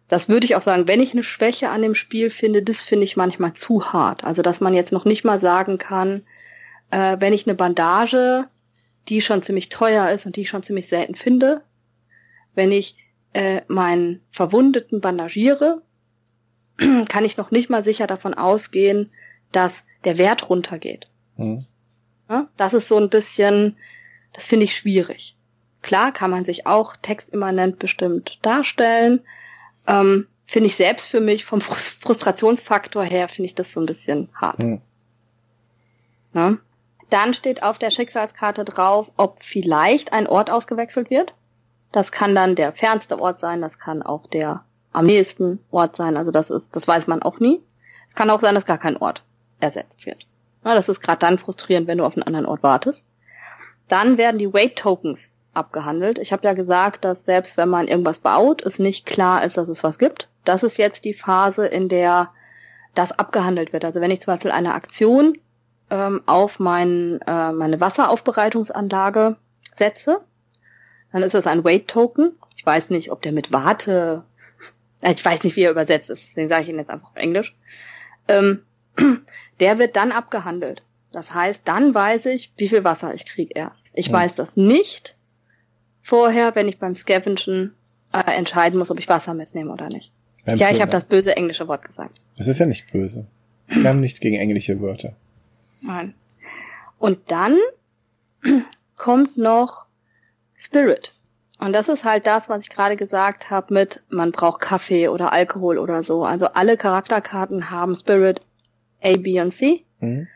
das 0.07 0.29
würde 0.29 0.45
ich 0.45 0.55
auch 0.55 0.61
sagen, 0.61 0.87
wenn 0.87 1.01
ich 1.01 1.13
eine 1.13 1.23
Schwäche 1.23 1.69
an 1.69 1.81
dem 1.81 1.95
Spiel 1.95 2.29
finde, 2.29 2.63
das 2.63 2.81
finde 2.81 3.03
ich 3.03 3.17
manchmal 3.17 3.53
zu 3.53 3.93
hart. 3.93 4.23
Also 4.23 4.41
dass 4.41 4.61
man 4.61 4.73
jetzt 4.73 4.91
noch 4.91 5.05
nicht 5.05 5.23
mal 5.23 5.39
sagen 5.39 5.77
kann, 5.77 6.23
äh, 6.91 7.17
wenn 7.19 7.33
ich 7.33 7.47
eine 7.47 7.55
Bandage, 7.55 8.47
die 9.07 9.21
schon 9.21 9.41
ziemlich 9.41 9.69
teuer 9.69 10.09
ist 10.09 10.25
und 10.25 10.35
die 10.35 10.41
ich 10.41 10.49
schon 10.49 10.63
ziemlich 10.63 10.87
selten 10.87 11.15
finde, 11.15 11.61
wenn 12.53 12.71
ich 12.71 12.97
äh, 13.33 13.61
meinen 13.67 14.21
Verwundeten 14.31 15.01
bandagiere, 15.01 15.81
kann 17.09 17.25
ich 17.25 17.37
noch 17.37 17.51
nicht 17.51 17.69
mal 17.69 17.83
sicher 17.83 18.07
davon 18.07 18.33
ausgehen, 18.33 19.11
dass 19.51 19.85
der 20.03 20.17
Wert 20.17 20.49
runtergeht. 20.49 21.07
Mhm. 21.37 21.65
Ja, 22.29 22.47
das 22.57 22.73
ist 22.73 22.87
so 22.87 22.97
ein 22.97 23.09
bisschen, 23.09 23.77
das 24.33 24.45
finde 24.45 24.65
ich 24.65 24.75
schwierig. 24.75 25.37
Klar 25.81 26.11
kann 26.11 26.31
man 26.31 26.45
sich 26.45 26.65
auch 26.65 26.95
textimmanent 26.95 27.77
bestimmt 27.77 28.39
darstellen. 28.41 29.21
Ähm, 29.85 30.27
finde 30.45 30.67
ich 30.67 30.75
selbst 30.75 31.07
für 31.07 31.21
mich 31.21 31.45
vom 31.45 31.61
Frustrationsfaktor 31.61 33.03
her 33.03 33.27
finde 33.27 33.47
ich 33.47 33.55
das 33.55 33.71
so 33.71 33.81
ein 33.81 33.85
bisschen 33.85 34.29
hart. 34.33 34.57
Hm. 34.59 34.81
Ja? 36.33 36.57
Dann 37.09 37.33
steht 37.33 37.63
auf 37.63 37.77
der 37.77 37.91
Schicksalskarte 37.91 38.65
drauf, 38.65 39.11
ob 39.17 39.43
vielleicht 39.43 40.13
ein 40.13 40.27
Ort 40.27 40.49
ausgewechselt 40.49 41.09
wird. 41.09 41.33
Das 41.91 42.11
kann 42.11 42.35
dann 42.35 42.55
der 42.55 42.73
fernste 42.73 43.19
Ort 43.19 43.39
sein, 43.39 43.61
das 43.61 43.79
kann 43.79 44.01
auch 44.01 44.27
der 44.27 44.65
am 44.91 45.05
nächsten 45.05 45.59
Ort 45.71 45.95
sein. 45.95 46.17
Also 46.17 46.31
das 46.31 46.49
ist, 46.49 46.75
das 46.75 46.87
weiß 46.87 47.07
man 47.07 47.21
auch 47.21 47.39
nie. 47.39 47.61
Es 48.07 48.15
kann 48.15 48.29
auch 48.29 48.39
sein, 48.39 48.55
dass 48.55 48.65
gar 48.65 48.77
kein 48.77 48.97
Ort 48.97 49.23
ersetzt 49.59 50.05
wird. 50.05 50.25
Ja, 50.63 50.73
das 50.73 50.89
ist 50.89 51.01
gerade 51.01 51.19
dann 51.19 51.37
frustrierend, 51.37 51.87
wenn 51.87 51.97
du 51.97 52.05
auf 52.05 52.15
einen 52.15 52.23
anderen 52.23 52.45
Ort 52.45 52.63
wartest. 52.63 53.05
Dann 53.87 54.17
werden 54.17 54.37
die 54.37 54.53
Weight 54.53 54.77
Tokens 54.77 55.31
abgehandelt. 55.53 56.17
Ich 56.17 56.33
habe 56.33 56.45
ja 56.45 56.53
gesagt, 56.53 57.05
dass 57.05 57.25
selbst 57.25 57.57
wenn 57.57 57.69
man 57.69 57.87
irgendwas 57.87 58.19
baut, 58.19 58.65
es 58.65 58.79
nicht 58.79 59.05
klar 59.05 59.43
ist, 59.43 59.57
dass 59.57 59.67
es 59.67 59.83
was 59.83 59.99
gibt. 59.99 60.29
Das 60.43 60.63
ist 60.63 60.77
jetzt 60.77 61.05
die 61.05 61.13
Phase, 61.13 61.67
in 61.67 61.89
der 61.89 62.29
das 62.93 63.11
abgehandelt 63.11 63.73
wird. 63.73 63.85
Also 63.85 64.01
wenn 64.01 64.11
ich 64.11 64.21
zum 64.21 64.33
Beispiel 64.33 64.51
eine 64.51 64.73
Aktion 64.73 65.37
ähm, 65.89 66.21
auf 66.25 66.59
mein, 66.59 67.19
äh, 67.27 67.51
meine 67.51 67.79
Wasseraufbereitungsanlage 67.79 69.37
setze, 69.75 70.21
dann 71.11 71.23
ist 71.23 71.33
das 71.33 71.47
ein 71.47 71.63
Wait-Token. 71.63 72.33
Ich 72.55 72.65
weiß 72.65 72.89
nicht, 72.89 73.11
ob 73.11 73.21
der 73.21 73.31
mit 73.31 73.51
Warte, 73.51 74.23
äh, 75.01 75.13
ich 75.13 75.23
weiß 75.23 75.43
nicht, 75.43 75.55
wie 75.55 75.63
er 75.63 75.71
übersetzt 75.71 76.09
ist, 76.09 76.25
deswegen 76.27 76.49
sage 76.49 76.63
ich 76.63 76.69
ihn 76.69 76.77
jetzt 76.77 76.89
einfach 76.89 77.11
auf 77.11 77.15
Englisch. 77.15 77.55
Ähm, 78.27 78.63
der 79.59 79.77
wird 79.77 79.95
dann 79.95 80.11
abgehandelt. 80.11 80.83
Das 81.11 81.33
heißt, 81.33 81.61
dann 81.65 81.93
weiß 81.93 82.25
ich, 82.27 82.51
wie 82.57 82.67
viel 82.67 82.83
Wasser 82.83 83.13
ich 83.13 83.25
kriege 83.25 83.53
erst. 83.55 83.85
Ich 83.93 84.07
ja. 84.07 84.13
weiß 84.13 84.35
das 84.35 84.57
nicht 84.57 85.15
vorher, 86.01 86.55
wenn 86.55 86.67
ich 86.67 86.77
beim 86.77 86.95
Scavengen 86.95 87.73
äh, 88.11 88.31
entscheiden 88.37 88.77
muss, 88.77 88.91
ob 88.91 88.99
ich 88.99 89.07
Wasser 89.07 89.33
mitnehme 89.33 89.71
oder 89.71 89.87
nicht. 89.87 90.11
Beim 90.45 90.57
ja, 90.57 90.69
ich 90.69 90.81
habe 90.81 90.91
das 90.91 91.05
böse 91.05 91.35
englische 91.37 91.67
Wort 91.67 91.85
gesagt. 91.85 92.19
Das 92.37 92.47
ist 92.47 92.59
ja 92.59 92.65
nicht 92.65 92.91
böse. 92.91 93.25
Wir 93.67 93.89
haben 93.89 94.01
nichts 94.01 94.19
gegen 94.19 94.35
englische 94.35 94.79
Wörter. 94.81 95.15
Nein. 95.85 96.15
Und 96.97 97.31
dann 97.31 97.57
kommt 98.95 99.37
noch 99.37 99.85
Spirit. 100.55 101.13
Und 101.59 101.73
das 101.73 101.87
ist 101.89 102.03
halt 102.03 102.27
das, 102.27 102.49
was 102.49 102.63
ich 102.63 102.69
gerade 102.69 102.95
gesagt 102.95 103.49
habe 103.49 103.73
mit, 103.73 104.03
man 104.09 104.31
braucht 104.31 104.61
Kaffee 104.61 105.07
oder 105.07 105.31
Alkohol 105.31 105.77
oder 105.77 106.03
so. 106.03 106.25
Also 106.25 106.47
alle 106.47 106.77
Charakterkarten 106.77 107.69
haben 107.69 107.95
Spirit 107.95 108.41
A, 109.01 109.15
B 109.17 109.39
und 109.39 109.51
C. 109.51 109.85
Mhm. 109.99 110.27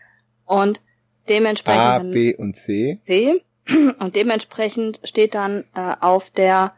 Und 0.46 0.82
dementsprechend. 1.28 1.82
A, 1.82 2.00
B 2.00 2.36
und 2.36 2.56
C. 2.56 3.00
C. 3.02 3.44
Und 4.00 4.16
dementsprechend 4.16 5.00
steht 5.04 5.36
dann 5.36 5.64
äh, 5.76 5.96
auf 6.00 6.32
der 6.32 6.74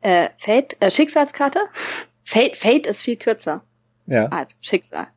äh, 0.00 0.28
Fate, 0.38 0.76
äh, 0.78 0.92
Schicksalskarte. 0.92 1.58
Fate, 2.24 2.56
Fate 2.56 2.86
ist 2.86 3.00
viel 3.00 3.16
kürzer 3.16 3.64
ja. 4.06 4.26
als 4.26 4.54
Schicksal. 4.60 5.08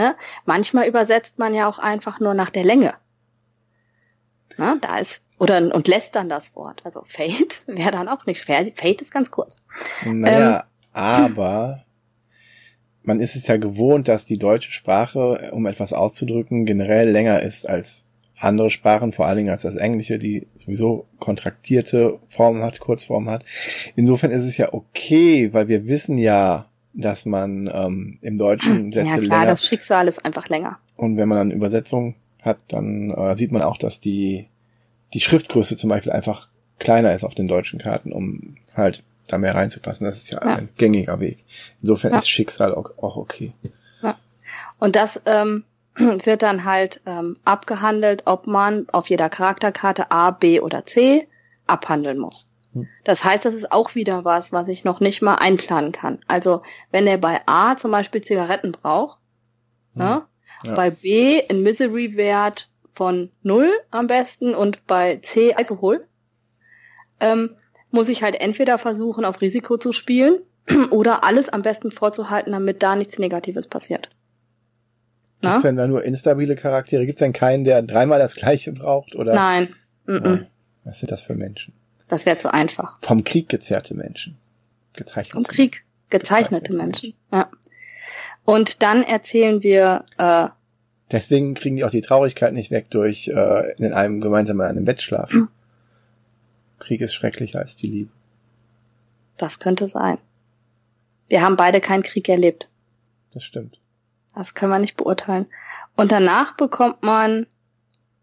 Ne? 0.00 0.16
Manchmal 0.46 0.88
übersetzt 0.88 1.38
man 1.38 1.52
ja 1.52 1.68
auch 1.68 1.78
einfach 1.78 2.20
nur 2.20 2.32
nach 2.32 2.48
der 2.48 2.64
Länge. 2.64 2.94
Na, 4.56 4.78
da 4.80 4.96
ist, 4.96 5.22
oder, 5.38 5.74
und 5.74 5.88
lässt 5.88 6.14
dann 6.14 6.30
das 6.30 6.56
Wort. 6.56 6.80
Also 6.86 7.02
Fate 7.04 7.62
wäre 7.66 7.90
dann 7.90 8.08
auch 8.08 8.24
nicht. 8.24 8.42
Fate 8.46 9.02
ist 9.02 9.12
ganz 9.12 9.30
kurz. 9.30 9.56
Naja, 10.06 10.60
ähm, 10.60 10.62
aber 10.94 11.84
man 13.02 13.20
ist 13.20 13.36
es 13.36 13.46
ja 13.46 13.58
gewohnt, 13.58 14.08
dass 14.08 14.24
die 14.24 14.38
deutsche 14.38 14.72
Sprache, 14.72 15.50
um 15.52 15.66
etwas 15.66 15.92
auszudrücken, 15.92 16.64
generell 16.64 17.10
länger 17.10 17.42
ist 17.42 17.68
als 17.68 18.06
andere 18.38 18.70
Sprachen, 18.70 19.12
vor 19.12 19.26
allen 19.26 19.36
Dingen 19.36 19.50
als 19.50 19.62
das 19.62 19.76
Englische, 19.76 20.16
die 20.16 20.46
sowieso 20.56 21.08
kontraktierte 21.18 22.20
Formen 22.26 22.62
hat, 22.62 22.80
Kurzform 22.80 23.28
hat. 23.28 23.44
Insofern 23.96 24.30
ist 24.30 24.46
es 24.46 24.56
ja 24.56 24.72
okay, 24.72 25.52
weil 25.52 25.68
wir 25.68 25.88
wissen 25.88 26.16
ja, 26.16 26.69
dass 26.92 27.26
man 27.26 27.70
ähm, 27.72 28.18
im 28.20 28.36
Deutschen 28.36 28.92
Sätze 28.92 29.08
Ja 29.08 29.18
klar, 29.18 29.40
länger, 29.40 29.46
das 29.46 29.66
Schicksal 29.66 30.08
ist 30.08 30.24
einfach 30.24 30.48
länger. 30.48 30.78
Und 30.96 31.16
wenn 31.16 31.28
man 31.28 31.38
dann 31.38 31.50
Übersetzung 31.50 32.16
hat, 32.42 32.58
dann 32.68 33.10
äh, 33.10 33.36
sieht 33.36 33.52
man 33.52 33.62
auch, 33.62 33.76
dass 33.76 34.00
die 34.00 34.48
die 35.14 35.20
Schriftgröße 35.20 35.76
zum 35.76 35.90
Beispiel 35.90 36.12
einfach 36.12 36.48
kleiner 36.78 37.14
ist 37.14 37.24
auf 37.24 37.34
den 37.34 37.48
deutschen 37.48 37.78
Karten, 37.78 38.12
um 38.12 38.56
halt 38.74 39.02
da 39.26 39.38
mehr 39.38 39.54
reinzupassen. 39.54 40.04
Das 40.04 40.16
ist 40.16 40.30
ja, 40.30 40.40
ja. 40.42 40.56
ein 40.56 40.68
gängiger 40.76 41.20
Weg. 41.20 41.44
Insofern 41.80 42.12
ja. 42.12 42.18
ist 42.18 42.28
Schicksal 42.28 42.74
auch, 42.74 42.90
auch 42.98 43.16
okay. 43.16 43.52
Ja. 44.02 44.16
Und 44.78 44.96
das 44.96 45.20
ähm, 45.26 45.64
wird 45.96 46.42
dann 46.42 46.64
halt 46.64 47.00
ähm, 47.06 47.36
abgehandelt, 47.44 48.22
ob 48.26 48.46
man 48.46 48.88
auf 48.90 49.08
jeder 49.10 49.28
Charakterkarte 49.28 50.10
A, 50.10 50.30
B 50.30 50.60
oder 50.60 50.86
C 50.86 51.28
abhandeln 51.66 52.18
muss. 52.18 52.48
Das 53.04 53.24
heißt, 53.24 53.44
das 53.44 53.54
ist 53.54 53.72
auch 53.72 53.94
wieder 53.94 54.24
was, 54.24 54.52
was 54.52 54.68
ich 54.68 54.84
noch 54.84 55.00
nicht 55.00 55.22
mal 55.22 55.36
einplanen 55.36 55.92
kann. 55.92 56.20
Also 56.28 56.62
wenn 56.92 57.06
er 57.06 57.18
bei 57.18 57.40
A 57.46 57.76
zum 57.76 57.90
Beispiel 57.90 58.20
Zigaretten 58.20 58.72
braucht, 58.72 59.18
hm. 59.94 60.02
ne, 60.04 60.22
ja. 60.64 60.74
bei 60.74 60.90
B 60.90 61.42
ein 61.48 61.62
Misery-Wert 61.62 62.68
von 62.92 63.30
null 63.42 63.70
am 63.90 64.06
besten 64.06 64.54
und 64.54 64.86
bei 64.86 65.16
C 65.16 65.54
Alkohol, 65.54 66.06
ähm, 67.18 67.56
muss 67.90 68.08
ich 68.08 68.22
halt 68.22 68.40
entweder 68.40 68.78
versuchen, 68.78 69.24
auf 69.24 69.40
Risiko 69.40 69.76
zu 69.76 69.92
spielen 69.92 70.40
oder 70.90 71.24
alles 71.24 71.48
am 71.48 71.62
besten 71.62 71.90
vorzuhalten, 71.90 72.52
damit 72.52 72.82
da 72.82 72.94
nichts 72.94 73.18
Negatives 73.18 73.66
passiert. 73.66 74.10
Gibt 75.40 75.56
es 75.56 75.62
denn 75.62 75.76
da 75.76 75.88
nur 75.88 76.04
instabile 76.04 76.54
Charaktere? 76.54 77.06
Gibt 77.06 77.18
es 77.18 77.24
denn 77.24 77.32
keinen, 77.32 77.64
der 77.64 77.80
dreimal 77.82 78.18
das 78.18 78.34
gleiche 78.34 78.72
braucht? 78.72 79.16
Oder? 79.16 79.34
Nein. 79.34 79.74
Oh, 80.06 80.38
was 80.84 81.00
sind 81.00 81.10
das 81.10 81.22
für 81.22 81.34
Menschen? 81.34 81.72
Das 82.10 82.26
wäre 82.26 82.36
zu 82.36 82.52
einfach. 82.52 82.98
Vom 83.02 83.22
Krieg 83.22 83.48
gezerrte 83.48 83.94
Menschen. 83.94 84.36
Gezeichnete. 84.94 85.32
Vom 85.32 85.44
Krieg 85.44 85.84
gezeichnete, 86.10 86.64
gezeichnete 86.64 86.76
Menschen. 86.76 87.14
Menschen. 87.30 87.48
Ja. 87.48 87.50
Und 88.44 88.82
dann 88.82 89.04
erzählen 89.04 89.62
wir. 89.62 90.04
Äh, 90.18 90.48
Deswegen 91.12 91.54
kriegen 91.54 91.76
die 91.76 91.84
auch 91.84 91.90
die 91.90 92.00
Traurigkeit 92.00 92.52
nicht 92.52 92.72
weg 92.72 92.90
durch 92.90 93.28
äh, 93.28 93.74
in 93.78 93.92
einem 93.92 94.20
gemeinsam 94.20 94.60
in 94.60 94.66
einem 94.66 94.84
Bett 94.84 95.00
schlafen. 95.00 95.48
Krieg 96.80 97.00
ist 97.00 97.14
schrecklicher 97.14 97.60
als 97.60 97.76
die 97.76 97.86
Liebe. 97.86 98.10
Das 99.36 99.60
könnte 99.60 99.86
sein. 99.86 100.18
Wir 101.28 101.42
haben 101.42 101.54
beide 101.54 101.80
keinen 101.80 102.02
Krieg 102.02 102.28
erlebt. 102.28 102.68
Das 103.32 103.44
stimmt. 103.44 103.78
Das 104.34 104.54
können 104.54 104.72
wir 104.72 104.80
nicht 104.80 104.96
beurteilen. 104.96 105.46
Und 105.96 106.10
danach 106.10 106.56
bekommt 106.56 107.04
man, 107.04 107.46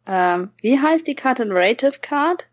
ähm, 0.06 0.50
wie 0.62 0.78
heißt 0.78 1.08
die 1.08 1.16
Karte? 1.16 1.46
Narrative 1.46 2.00
Card? 2.02 2.47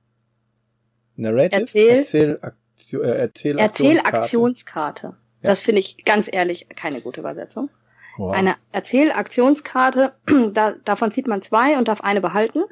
Narrative? 1.17 1.61
Erzähl, 1.61 1.99
Erzähl, 1.99 2.39
Aktion, 2.43 3.05
äh, 3.05 3.09
Erzähl 3.09 3.59
Erzählaktionskarte. 3.59 5.07
Ja. 5.07 5.15
Das 5.43 5.61
finde 5.61 5.81
ich 5.81 6.05
ganz 6.05 6.29
ehrlich 6.31 6.69
keine 6.75 7.01
gute 7.01 7.21
Übersetzung. 7.21 7.71
Wow. 8.17 8.35
Eine 8.35 8.55
Erzählaktionskarte, 8.73 10.13
da, 10.53 10.75
davon 10.85 11.11
zieht 11.11 11.27
man 11.27 11.43
zwei 11.43 11.79
und 11.79 11.89
darf 11.89 12.01
eine 12.01 12.21
behalten. 12.21 12.65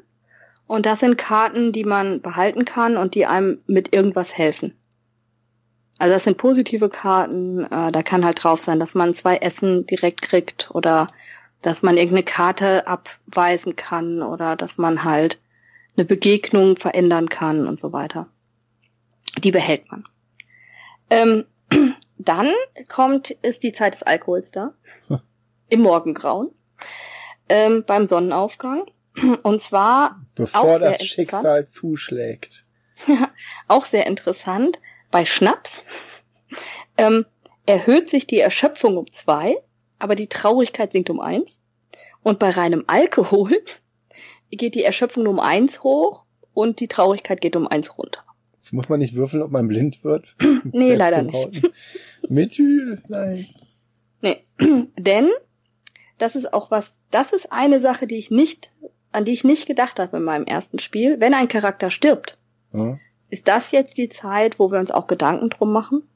Und 0.65 0.85
das 0.85 1.01
sind 1.01 1.17
Karten, 1.17 1.73
die 1.73 1.83
man 1.83 2.21
behalten 2.21 2.65
kann 2.65 2.97
und 2.97 3.15
die 3.15 3.25
einem 3.25 3.59
mit 3.67 3.93
irgendwas 3.93 4.37
helfen. 4.37 4.73
Also 5.99 6.13
das 6.13 6.23
sind 6.23 6.37
positive 6.37 6.89
Karten, 6.89 7.65
äh, 7.65 7.91
da 7.91 8.01
kann 8.01 8.25
halt 8.25 8.43
drauf 8.43 8.61
sein, 8.61 8.79
dass 8.79 8.95
man 8.95 9.13
zwei 9.13 9.37
Essen 9.37 9.85
direkt 9.85 10.21
kriegt 10.21 10.71
oder 10.73 11.11
dass 11.61 11.83
man 11.83 11.97
irgendeine 11.97 12.23
Karte 12.23 12.87
abweisen 12.87 13.75
kann 13.75 14.21
oder 14.21 14.55
dass 14.55 14.77
man 14.77 15.03
halt 15.03 15.39
eine 15.95 16.05
Begegnung 16.05 16.75
verändern 16.75 17.29
kann 17.29 17.67
und 17.67 17.79
so 17.79 17.93
weiter. 17.93 18.27
Die 19.39 19.51
behält 19.51 19.89
man. 19.91 20.03
Ähm, 21.09 21.45
dann 22.17 22.49
kommt, 22.87 23.31
ist 23.31 23.63
die 23.63 23.73
Zeit 23.73 23.93
des 23.93 24.03
Alkohols 24.03 24.51
da. 24.51 24.73
Im 25.69 25.81
Morgengrauen. 25.81 26.51
Ähm, 27.49 27.83
beim 27.85 28.07
Sonnenaufgang. 28.07 28.85
Und 29.43 29.61
zwar. 29.61 30.21
Bevor 30.35 30.79
das 30.79 31.03
Schicksal 31.05 31.65
zuschlägt. 31.65 32.65
auch 33.67 33.85
sehr 33.85 34.07
interessant. 34.07 34.79
Bei 35.11 35.25
Schnaps 35.25 35.83
ähm, 36.97 37.25
erhöht 37.65 38.09
sich 38.09 38.27
die 38.27 38.39
Erschöpfung 38.39 38.97
um 38.97 39.11
zwei, 39.11 39.57
aber 39.99 40.15
die 40.15 40.27
Traurigkeit 40.27 40.91
sinkt 40.91 41.09
um 41.09 41.19
eins. 41.19 41.59
Und 42.23 42.39
bei 42.39 42.49
reinem 42.49 42.83
Alkohol 42.87 43.51
geht 44.51 44.75
die 44.75 44.83
Erschöpfung 44.83 45.27
um 45.27 45.39
eins 45.39 45.83
hoch 45.83 46.25
und 46.53 46.79
die 46.79 46.87
Traurigkeit 46.87 47.41
geht 47.41 47.55
um 47.55 47.67
eins 47.67 47.97
runter. 47.97 48.23
Muss 48.73 48.89
man 48.89 48.99
nicht 48.99 49.15
würfeln, 49.15 49.43
ob 49.43 49.51
man 49.51 49.67
blind 49.67 50.03
wird? 50.03 50.35
nee, 50.63 50.95
leider 50.95 51.21
nicht. 51.21 51.71
Methyl, 52.27 53.01
nein. 53.07 53.45
Nee, 54.21 54.45
denn 54.97 55.29
das 56.17 56.35
ist 56.35 56.53
auch 56.53 56.71
was, 56.71 56.93
das 57.11 57.33
ist 57.33 57.51
eine 57.51 57.79
Sache, 57.79 58.07
die 58.07 58.17
ich 58.17 58.31
nicht, 58.31 58.71
an 59.11 59.25
die 59.25 59.33
ich 59.33 59.43
nicht 59.43 59.65
gedacht 59.65 59.99
habe 59.99 60.17
in 60.17 60.23
meinem 60.23 60.45
ersten 60.45 60.79
Spiel. 60.79 61.19
Wenn 61.19 61.33
ein 61.33 61.47
Charakter 61.47 61.91
stirbt, 61.91 62.37
ja 62.71 62.97
ist 63.33 63.47
das 63.47 63.71
jetzt 63.71 63.97
die 63.97 64.09
Zeit, 64.09 64.59
wo 64.59 64.71
wir 64.71 64.77
uns 64.77 64.91
auch 64.91 65.07
Gedanken 65.07 65.49
drum 65.49 65.73
machen, 65.73 66.07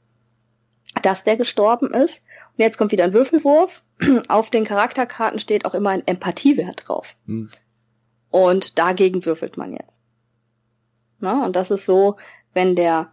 dass 1.02 1.24
der 1.24 1.36
gestorben 1.36 1.92
ist? 1.92 2.22
Und 2.52 2.62
jetzt 2.62 2.78
kommt 2.78 2.92
wieder 2.92 3.02
ein 3.02 3.12
Würfelwurf. 3.12 3.82
Auf 4.28 4.50
den 4.50 4.64
Charakterkarten 4.64 5.40
steht 5.40 5.64
auch 5.64 5.74
immer 5.74 5.90
ein 5.90 6.06
Empathiewert 6.06 6.84
drauf. 6.86 7.16
Hm. 7.26 7.50
Und 8.30 8.78
dagegen 8.78 9.24
würfelt 9.24 9.56
man 9.56 9.72
jetzt. 9.72 10.00
Na, 11.18 11.44
und 11.44 11.56
das 11.56 11.72
ist 11.72 11.86
so, 11.86 12.18
wenn 12.54 12.76
der 12.76 13.12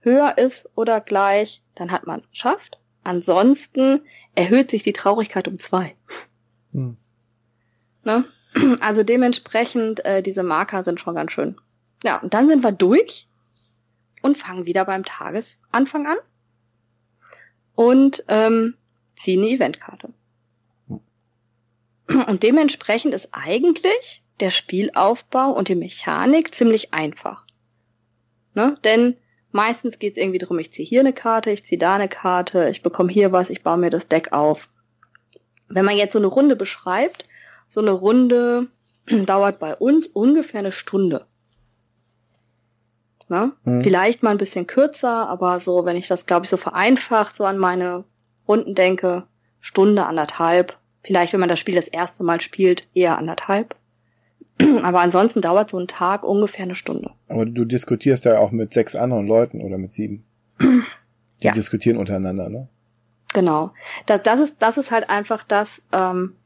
höher 0.00 0.36
ist 0.38 0.68
oder 0.74 1.00
gleich, 1.00 1.62
dann 1.74 1.90
hat 1.90 2.06
man 2.06 2.20
es 2.20 2.30
geschafft. 2.30 2.78
Ansonsten 3.02 4.02
erhöht 4.34 4.70
sich 4.70 4.82
die 4.82 4.92
Traurigkeit 4.92 5.48
um 5.48 5.58
zwei. 5.58 5.94
Hm. 6.72 6.96
Ne? 8.04 8.24
Also 8.80 9.02
dementsprechend, 9.02 10.04
äh, 10.04 10.22
diese 10.22 10.44
Marker 10.44 10.84
sind 10.84 11.00
schon 11.00 11.16
ganz 11.16 11.32
schön 11.32 11.56
ja, 12.04 12.18
und 12.18 12.34
dann 12.34 12.46
sind 12.46 12.62
wir 12.62 12.70
durch 12.70 13.28
und 14.20 14.36
fangen 14.36 14.66
wieder 14.66 14.84
beim 14.84 15.04
Tagesanfang 15.04 16.06
an 16.06 16.18
und 17.74 18.24
ähm, 18.28 18.76
ziehen 19.16 19.40
eine 19.42 19.50
Eventkarte. 19.50 20.12
Und 22.06 22.42
dementsprechend 22.42 23.14
ist 23.14 23.30
eigentlich 23.32 24.22
der 24.40 24.50
Spielaufbau 24.50 25.50
und 25.50 25.68
die 25.68 25.74
Mechanik 25.74 26.54
ziemlich 26.54 26.92
einfach. 26.92 27.43
Ne? 28.54 28.76
Denn 28.84 29.16
meistens 29.52 29.98
geht 29.98 30.16
es 30.16 30.22
irgendwie 30.22 30.38
darum, 30.38 30.58
ich 30.58 30.72
ziehe 30.72 30.86
hier 30.86 31.00
eine 31.00 31.12
Karte, 31.12 31.50
ich 31.50 31.64
ziehe 31.64 31.78
da 31.78 31.94
eine 31.96 32.08
Karte, 32.08 32.68
ich 32.70 32.82
bekomme 32.82 33.12
hier 33.12 33.32
was, 33.32 33.50
ich 33.50 33.62
baue 33.62 33.78
mir 33.78 33.90
das 33.90 34.08
Deck 34.08 34.32
auf. 34.32 34.68
Wenn 35.68 35.84
man 35.84 35.96
jetzt 35.96 36.12
so 36.12 36.18
eine 36.18 36.26
Runde 36.26 36.56
beschreibt, 36.56 37.26
so 37.68 37.80
eine 37.80 37.92
Runde 37.92 38.68
dauert 39.26 39.58
bei 39.58 39.74
uns 39.74 40.06
ungefähr 40.06 40.60
eine 40.60 40.72
Stunde. 40.72 41.26
Ne? 43.28 43.52
Mhm. 43.64 43.82
Vielleicht 43.82 44.22
mal 44.22 44.30
ein 44.30 44.38
bisschen 44.38 44.66
kürzer, 44.66 45.28
aber 45.28 45.58
so, 45.60 45.84
wenn 45.84 45.96
ich 45.96 46.08
das, 46.08 46.26
glaube 46.26 46.44
ich, 46.44 46.50
so 46.50 46.56
vereinfacht 46.56 47.36
so 47.36 47.44
an 47.44 47.58
meine 47.58 48.04
Runden 48.46 48.74
denke, 48.74 49.26
Stunde, 49.60 50.04
anderthalb. 50.04 50.78
Vielleicht, 51.02 51.32
wenn 51.32 51.40
man 51.40 51.48
das 51.48 51.58
Spiel 51.58 51.74
das 51.74 51.88
erste 51.88 52.22
Mal 52.22 52.40
spielt, 52.40 52.86
eher 52.94 53.18
anderthalb. 53.18 53.76
Aber 54.82 55.00
ansonsten 55.00 55.40
dauert 55.40 55.70
so 55.70 55.78
ein 55.78 55.88
Tag 55.88 56.24
ungefähr 56.24 56.64
eine 56.64 56.74
Stunde. 56.74 57.10
Aber 57.28 57.46
du 57.46 57.64
diskutierst 57.64 58.24
ja 58.24 58.38
auch 58.38 58.52
mit 58.52 58.72
sechs 58.72 58.94
anderen 58.94 59.26
Leuten 59.26 59.60
oder 59.60 59.78
mit 59.78 59.92
sieben. 59.92 60.24
Die 60.60 61.46
ja. 61.48 61.52
diskutieren 61.52 61.96
untereinander, 61.96 62.48
ne? 62.48 62.68
Genau. 63.32 63.72
Das, 64.06 64.22
das, 64.22 64.40
ist, 64.40 64.54
das 64.60 64.78
ist 64.78 64.90
halt 64.92 65.10
einfach 65.10 65.42
das, 65.42 65.82
ähm, 65.92 66.36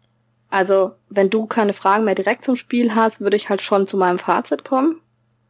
also 0.49 0.93
wenn 1.11 1.29
du 1.29 1.47
keine 1.47 1.75
Fragen 1.75 2.05
mehr 2.05 2.15
direkt 2.15 2.45
zum 2.45 2.57
Spiel 2.57 2.95
hast, 2.95 3.21
würde 3.21 3.37
ich 3.37 3.51
halt 3.51 3.61
schon 3.61 3.87
zu 3.87 3.99
meinem 3.99 4.19
Fazit 4.19 4.65
kommen. 4.65 5.01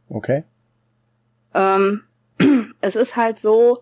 Okay. 0.09 0.43
Ähm, 1.53 2.03
es 2.81 2.95
ist 2.95 3.15
halt 3.15 3.37
so, 3.37 3.79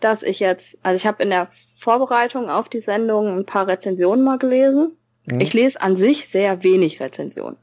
dass 0.00 0.22
ich 0.22 0.40
jetzt, 0.40 0.78
also 0.82 0.96
ich 0.96 1.06
habe 1.06 1.22
in 1.22 1.30
der 1.30 1.48
Vorbereitung 1.78 2.48
auf 2.48 2.68
die 2.68 2.80
Sendung 2.80 3.38
ein 3.38 3.46
paar 3.46 3.68
Rezensionen 3.68 4.24
mal 4.24 4.38
gelesen. 4.38 4.96
Mhm. 5.26 5.40
Ich 5.40 5.52
lese 5.52 5.80
an 5.80 5.96
sich 5.96 6.28
sehr 6.28 6.62
wenig 6.64 7.00
Rezensionen. 7.00 7.56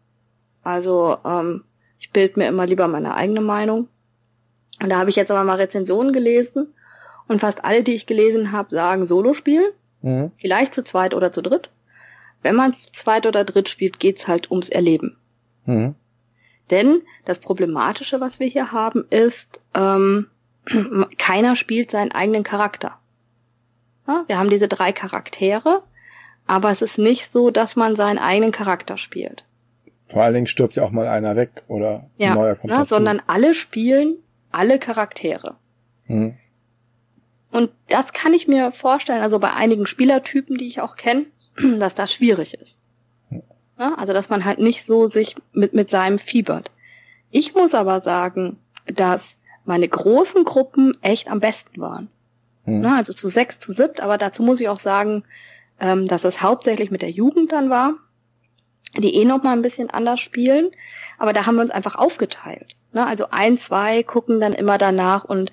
Also 0.64 1.18
ähm, 1.26 1.64
ich 2.00 2.12
bild 2.12 2.38
mir 2.38 2.48
immer 2.48 2.66
lieber 2.66 2.88
meine 2.88 3.16
eigene 3.16 3.42
Meinung. 3.42 3.88
Und 4.82 4.90
da 4.90 4.98
habe 4.98 5.10
ich 5.10 5.16
jetzt 5.16 5.32
aber 5.32 5.44
mal 5.44 5.58
Rezensionen 5.58 6.14
gelesen 6.14 6.74
und 7.28 7.42
fast 7.42 7.64
alle, 7.64 7.84
die 7.84 7.94
ich 7.94 8.08
gelesen 8.08 8.52
habe, 8.52 8.70
sagen 8.70 9.06
Solospiel. 9.06 9.74
Mhm. 10.02 10.32
Vielleicht 10.36 10.74
zu 10.74 10.84
zweit 10.84 11.14
oder 11.14 11.32
zu 11.32 11.42
dritt. 11.42 11.70
Wenn 12.42 12.56
man 12.56 12.72
es 12.72 12.84
zu 12.84 12.92
zweit 12.92 13.28
oder 13.28 13.44
dritt 13.44 13.70
spielt, 13.70 14.00
geht's 14.00 14.28
halt 14.28 14.50
ums 14.50 14.70
Erleben. 14.70 15.18
Mhm. 15.66 15.96
Denn 16.72 17.02
das 17.26 17.40
Problematische, 17.40 18.20
was 18.20 18.40
wir 18.40 18.48
hier 18.48 18.72
haben, 18.72 19.06
ist, 19.10 19.62
ähm, 19.76 20.28
keiner 21.18 21.56
spielt 21.56 21.92
seinen 21.92 22.12
eigenen 22.12 22.44
Charakter. 22.44 22.98
Ja, 24.08 24.24
wir 24.28 24.40
haben 24.40 24.50
diese 24.50 24.68
drei 24.68 24.92
Charaktere, 24.92 25.84
aber 26.48 26.72
es 26.72 26.82
ist 26.82 26.98
nicht 26.98 27.32
so, 27.32 27.52
dass 27.52 27.76
man 27.76 27.96
seinen 27.96 28.18
eigenen 28.18 28.52
Charakter 28.52 28.98
spielt. 28.98 29.44
Vor 30.12 30.24
allen 30.24 30.34
Dingen 30.34 30.48
stirbt 30.48 30.76
ja 30.76 30.84
auch 30.84 30.92
mal 30.92 31.08
einer 31.08 31.36
weg 31.36 31.64
oder 31.68 32.10
ja, 32.18 32.30
ein 32.30 32.36
neuer 32.36 32.56
kommt 32.56 32.72
ja, 32.72 32.86
Sondern 32.86 33.22
alle 33.28 33.54
spielen 33.54 34.18
alle 34.52 34.80
Charaktere. 34.80 35.56
Mhm. 36.08 36.36
Und 37.52 37.72
das 37.88 38.14
kann 38.14 38.34
ich 38.34 38.48
mir 38.48 38.72
vorstellen, 38.72 39.22
also 39.22 39.40
bei 39.40 39.54
einigen 39.54 39.86
Spielertypen, 39.86 40.58
die 40.58 40.68
ich 40.68 40.82
auch 40.82 40.96
kenne, 40.96 41.26
dass 41.80 41.94
das 41.94 42.14
schwierig 42.14 42.54
ist. 42.54 42.78
Ja, 43.80 43.96
also 43.96 44.14
dass 44.14 44.30
man 44.30 44.46
halt 44.46 44.60
nicht 44.60 44.86
so 44.86 45.08
sich 45.08 45.36
mit, 45.54 45.74
mit 45.74 45.90
seinem 45.90 46.20
fiebert. 46.20 46.72
Ich 47.32 47.56
muss 47.56 47.74
aber 47.74 48.02
sagen, 48.02 48.60
dass 48.86 49.36
meine 49.66 49.88
großen 49.88 50.44
Gruppen 50.44 50.96
echt 51.02 51.30
am 51.30 51.40
besten 51.40 51.82
waren. 51.82 52.10
Mhm. 52.66 52.84
Ja, 52.84 52.98
also 52.98 53.14
zu 53.14 53.28
sechs, 53.28 53.60
zu 53.60 53.72
siebt, 53.72 54.02
aber 54.02 54.18
dazu 54.18 54.44
muss 54.44 54.62
ich 54.62 54.70
auch 54.70 54.78
sagen, 54.78 55.24
ähm, 55.80 56.08
dass 56.08 56.26
es 56.26 56.42
hauptsächlich 56.42 56.92
mit 56.92 57.02
der 57.02 57.10
Jugend 57.10 57.52
dann 57.52 57.70
war 57.70 57.96
die 58.98 59.16
eh 59.16 59.26
noch 59.26 59.44
mal 59.44 59.54
ein 59.54 59.62
bisschen 59.62 59.90
anders 59.90 60.20
spielen. 60.20 60.72
Aber 61.18 61.34
da 61.34 61.46
haben 61.46 61.56
wir 61.56 61.62
uns 61.62 61.72
einfach 61.72 61.96
aufgeteilt. 61.96 62.76
Ne? 62.94 63.06
Also 63.06 63.28
ein, 63.32 63.58
zwei 63.58 64.04
gucken 64.04 64.40
dann 64.40 64.54
immer 64.54 64.78
danach 64.78 65.24
und 65.24 65.52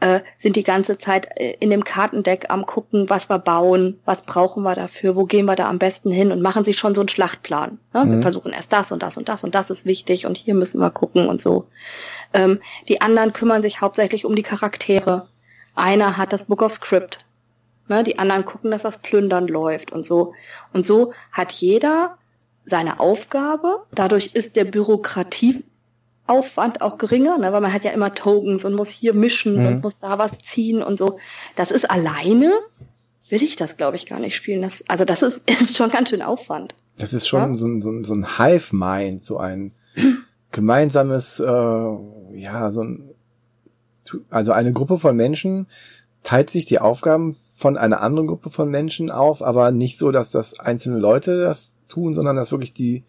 äh, 0.00 0.20
sind 0.38 0.54
die 0.56 0.62
ganze 0.62 0.96
Zeit 0.96 1.28
äh, 1.36 1.56
in 1.60 1.70
dem 1.70 1.82
Kartendeck 1.82 2.46
am 2.50 2.66
gucken, 2.66 3.10
was 3.10 3.28
wir 3.28 3.38
bauen, 3.38 3.98
was 4.04 4.22
brauchen 4.22 4.62
wir 4.62 4.74
dafür, 4.74 5.16
wo 5.16 5.24
gehen 5.24 5.46
wir 5.46 5.56
da 5.56 5.68
am 5.68 5.78
besten 5.78 6.10
hin 6.10 6.30
und 6.30 6.40
machen 6.40 6.62
sich 6.62 6.78
schon 6.78 6.94
so 6.94 7.00
einen 7.00 7.08
Schlachtplan. 7.08 7.78
Ne? 7.92 8.04
Mhm. 8.04 8.12
Wir 8.12 8.22
versuchen 8.22 8.52
erst 8.52 8.72
das 8.72 8.92
und 8.92 9.02
das 9.02 9.16
und 9.16 9.28
das 9.28 9.42
und 9.42 9.54
das 9.54 9.70
ist 9.70 9.86
wichtig 9.86 10.24
und 10.26 10.36
hier 10.36 10.54
müssen 10.54 10.80
wir 10.80 10.90
gucken 10.90 11.26
und 11.28 11.40
so. 11.40 11.66
Ähm, 12.32 12.60
die 12.88 13.00
anderen 13.00 13.32
kümmern 13.32 13.62
sich 13.62 13.80
hauptsächlich 13.80 14.24
um 14.24 14.36
die 14.36 14.42
Charaktere. 14.42 15.26
Einer 15.74 16.16
hat 16.16 16.32
das 16.32 16.44
Book 16.44 16.62
of 16.62 16.72
Script. 16.72 17.24
Ne? 17.88 18.04
Die 18.04 18.18
anderen 18.18 18.44
gucken, 18.44 18.70
dass 18.70 18.82
das 18.82 18.98
Plündern 18.98 19.48
läuft 19.48 19.90
und 19.90 20.06
so. 20.06 20.34
Und 20.72 20.86
so 20.86 21.12
hat 21.32 21.50
jeder 21.52 22.18
seine 22.68 23.00
Aufgabe. 23.00 23.84
Dadurch 23.94 24.30
ist 24.34 24.56
der 24.56 24.64
Bürokratieaufwand 24.64 26.80
auch 26.80 26.98
geringer, 26.98 27.38
ne, 27.38 27.52
weil 27.52 27.60
man 27.60 27.72
hat 27.72 27.84
ja 27.84 27.92
immer 27.92 28.14
Tokens 28.14 28.64
und 28.64 28.74
muss 28.74 28.90
hier 28.90 29.14
mischen 29.14 29.60
mhm. 29.60 29.66
und 29.66 29.82
muss 29.82 29.98
da 29.98 30.18
was 30.18 30.32
ziehen 30.42 30.82
und 30.82 30.98
so. 30.98 31.18
Das 31.56 31.70
ist 31.70 31.90
alleine, 31.90 32.52
will 33.28 33.42
ich 33.42 33.56
das, 33.56 33.76
glaube 33.76 33.96
ich, 33.96 34.06
gar 34.06 34.20
nicht 34.20 34.36
spielen. 34.36 34.62
Das, 34.62 34.84
also 34.88 35.04
das 35.04 35.22
ist, 35.22 35.40
ist 35.46 35.76
schon 35.76 35.90
ganz 35.90 36.10
schön 36.10 36.22
Aufwand. 36.22 36.74
Das 36.98 37.12
ist 37.12 37.28
schon 37.28 37.40
ja? 37.40 37.54
so, 37.54 37.66
ein, 37.66 37.80
so, 37.80 37.90
ein, 37.90 38.04
so 38.04 38.14
ein 38.14 38.38
Hive-Mind, 38.38 39.22
so 39.22 39.38
ein 39.38 39.72
gemeinsames, 40.52 41.40
äh, 41.40 41.96
ja, 42.34 42.72
so 42.72 42.82
ein, 42.82 43.10
also 44.30 44.52
eine 44.52 44.72
Gruppe 44.72 44.98
von 44.98 45.16
Menschen 45.16 45.66
teilt 46.22 46.50
sich 46.50 46.64
die 46.64 46.78
Aufgaben 46.78 47.36
von 47.54 47.76
einer 47.76 48.02
anderen 48.02 48.28
Gruppe 48.28 48.50
von 48.50 48.70
Menschen 48.70 49.10
auf, 49.10 49.42
aber 49.42 49.72
nicht 49.72 49.98
so, 49.98 50.12
dass 50.12 50.30
das 50.30 50.58
einzelne 50.58 50.98
Leute 50.98 51.40
das 51.40 51.74
tun, 51.88 52.14
sondern 52.14 52.36
dass 52.36 52.52
wirklich 52.52 52.72
die, 52.72 53.04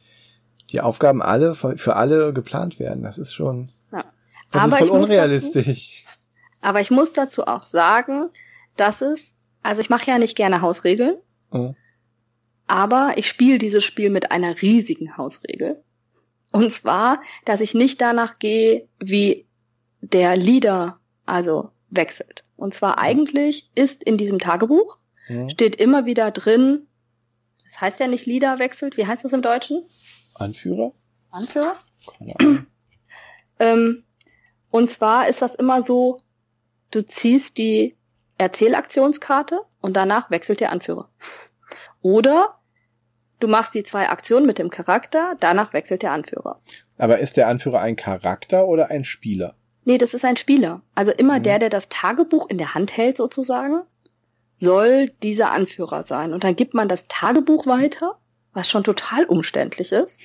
die 0.71 0.81
Aufgaben 0.81 1.21
alle 1.21 1.55
für 1.55 1.95
alle 1.95 2.33
geplant 2.33 2.79
werden. 2.79 3.03
Das 3.03 3.17
ist 3.17 3.33
schon, 3.33 3.71
ja. 3.91 4.05
das 4.51 4.63
aber 4.63 4.81
ist 4.81 4.87
voll 4.87 4.99
unrealistisch. 4.99 6.05
Dazu, 6.05 6.17
aber 6.61 6.81
ich 6.81 6.91
muss 6.91 7.13
dazu 7.13 7.45
auch 7.45 7.63
sagen, 7.63 8.29
dass 8.75 9.01
es, 9.01 9.33
also 9.63 9.81
ich 9.81 9.89
mache 9.89 10.09
ja 10.09 10.17
nicht 10.17 10.35
gerne 10.35 10.61
Hausregeln, 10.61 11.17
mhm. 11.51 11.75
aber 12.67 13.13
ich 13.17 13.27
spiele 13.27 13.57
dieses 13.57 13.83
Spiel 13.83 14.09
mit 14.09 14.31
einer 14.31 14.61
riesigen 14.61 15.17
Hausregel. 15.17 15.83
Und 16.51 16.71
zwar, 16.71 17.21
dass 17.45 17.61
ich 17.61 17.73
nicht 17.73 18.01
danach 18.01 18.39
gehe, 18.39 18.87
wie 18.99 19.45
der 20.01 20.35
Leader 20.35 20.99
also 21.25 21.71
wechselt. 21.89 22.43
Und 22.55 22.73
zwar 22.73 22.99
eigentlich 22.99 23.69
ist 23.75 24.03
in 24.03 24.17
diesem 24.17 24.39
Tagebuch, 24.39 24.97
mhm. 25.27 25.49
steht 25.49 25.75
immer 25.75 26.05
wieder 26.05 26.31
drin, 26.31 26.87
das 27.79 27.93
heißt 27.93 27.99
ja 28.01 28.07
nicht 28.07 28.25
Leader 28.25 28.59
wechselt. 28.59 28.97
Wie 28.97 29.07
heißt 29.07 29.23
das 29.23 29.31
im 29.31 29.41
Deutschen? 29.41 29.85
Anführer? 30.35 30.91
Anführer? 31.31 31.77
Keine 32.17 32.35
Ahnung. 32.37 32.67
ähm, 33.59 34.03
und 34.69 34.89
zwar 34.89 35.29
ist 35.29 35.41
das 35.41 35.55
immer 35.55 35.81
so, 35.81 36.17
du 36.91 37.05
ziehst 37.05 37.57
die 37.57 37.95
Erzählaktionskarte 38.37 39.61
und 39.79 39.95
danach 39.95 40.29
wechselt 40.29 40.59
der 40.59 40.71
Anführer. 40.71 41.09
Oder 42.01 42.59
du 43.39 43.47
machst 43.47 43.73
die 43.73 43.83
zwei 43.83 44.09
Aktionen 44.09 44.45
mit 44.45 44.57
dem 44.57 44.69
Charakter, 44.69 45.37
danach 45.39 45.71
wechselt 45.71 46.01
der 46.01 46.11
Anführer. 46.11 46.59
Aber 46.97 47.19
ist 47.19 47.37
der 47.37 47.47
Anführer 47.47 47.79
ein 47.79 47.95
Charakter 47.95 48.67
oder 48.67 48.89
ein 48.89 49.05
Spieler? 49.05 49.55
Nee, 49.85 49.97
das 49.97 50.13
ist 50.13 50.25
ein 50.25 50.35
Spieler. 50.35 50.81
Also 50.95 51.13
immer 51.13 51.39
mhm. 51.39 51.43
der, 51.43 51.59
der 51.59 51.69
das 51.69 51.87
Tagebuch 51.87 52.49
in 52.49 52.57
der 52.57 52.73
Hand 52.73 52.97
hält 52.97 53.15
sozusagen 53.15 53.83
soll 54.59 55.11
dieser 55.23 55.51
Anführer 55.51 56.03
sein. 56.03 56.33
Und 56.33 56.43
dann 56.43 56.55
gibt 56.55 56.73
man 56.73 56.87
das 56.87 57.05
Tagebuch 57.07 57.65
weiter, 57.65 58.19
was 58.53 58.69
schon 58.69 58.83
total 58.83 59.25
umständlich 59.25 59.91
ist. 59.91 60.19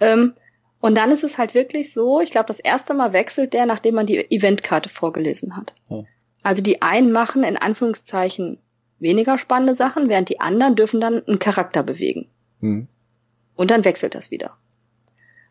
Ähm, 0.00 0.34
und 0.80 0.96
dann 0.96 1.10
ist 1.10 1.24
es 1.24 1.38
halt 1.38 1.54
wirklich 1.54 1.92
so, 1.92 2.20
ich 2.20 2.30
glaube, 2.30 2.46
das 2.46 2.60
erste 2.60 2.94
Mal 2.94 3.12
wechselt 3.12 3.52
der, 3.52 3.66
nachdem 3.66 3.94
man 3.94 4.06
die 4.06 4.30
Eventkarte 4.30 4.88
vorgelesen 4.88 5.56
hat. 5.56 5.74
Oh. 5.88 6.04
Also 6.42 6.62
die 6.62 6.82
einen 6.82 7.12
machen 7.12 7.44
in 7.44 7.56
Anführungszeichen 7.56 8.58
weniger 8.98 9.38
spannende 9.38 9.74
Sachen, 9.74 10.08
während 10.08 10.28
die 10.28 10.40
anderen 10.40 10.76
dürfen 10.76 11.00
dann 11.00 11.24
einen 11.26 11.38
Charakter 11.38 11.82
bewegen. 11.82 12.28
Hm. 12.60 12.88
Und 13.54 13.70
dann 13.70 13.84
wechselt 13.84 14.14
das 14.14 14.30
wieder. 14.30 14.56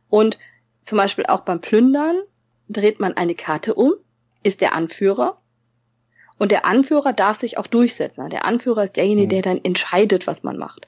Und 0.10 0.38
zum 0.84 0.98
Beispiel 0.98 1.26
auch 1.26 1.42
beim 1.42 1.62
Plündern 1.62 2.22
dreht 2.70 3.00
man 3.00 3.16
eine 3.16 3.36
Karte 3.36 3.74
um, 3.74 3.94
ist 4.44 4.62
der 4.62 4.74
Anführer 4.74 5.41
und 6.42 6.52
der 6.52 6.66
Anführer 6.66 7.14
darf 7.14 7.38
sich 7.38 7.60
auch 7.60 7.68
durchsetzen. 7.68 8.28
Der 8.32 8.46
Anführer 8.46 8.86
ist 8.86 8.96
derjenige, 8.96 9.28
der 9.28 9.42
dann 9.44 9.64
entscheidet, 9.64 10.26
was 10.26 10.42
man 10.42 10.58
macht. 10.58 10.88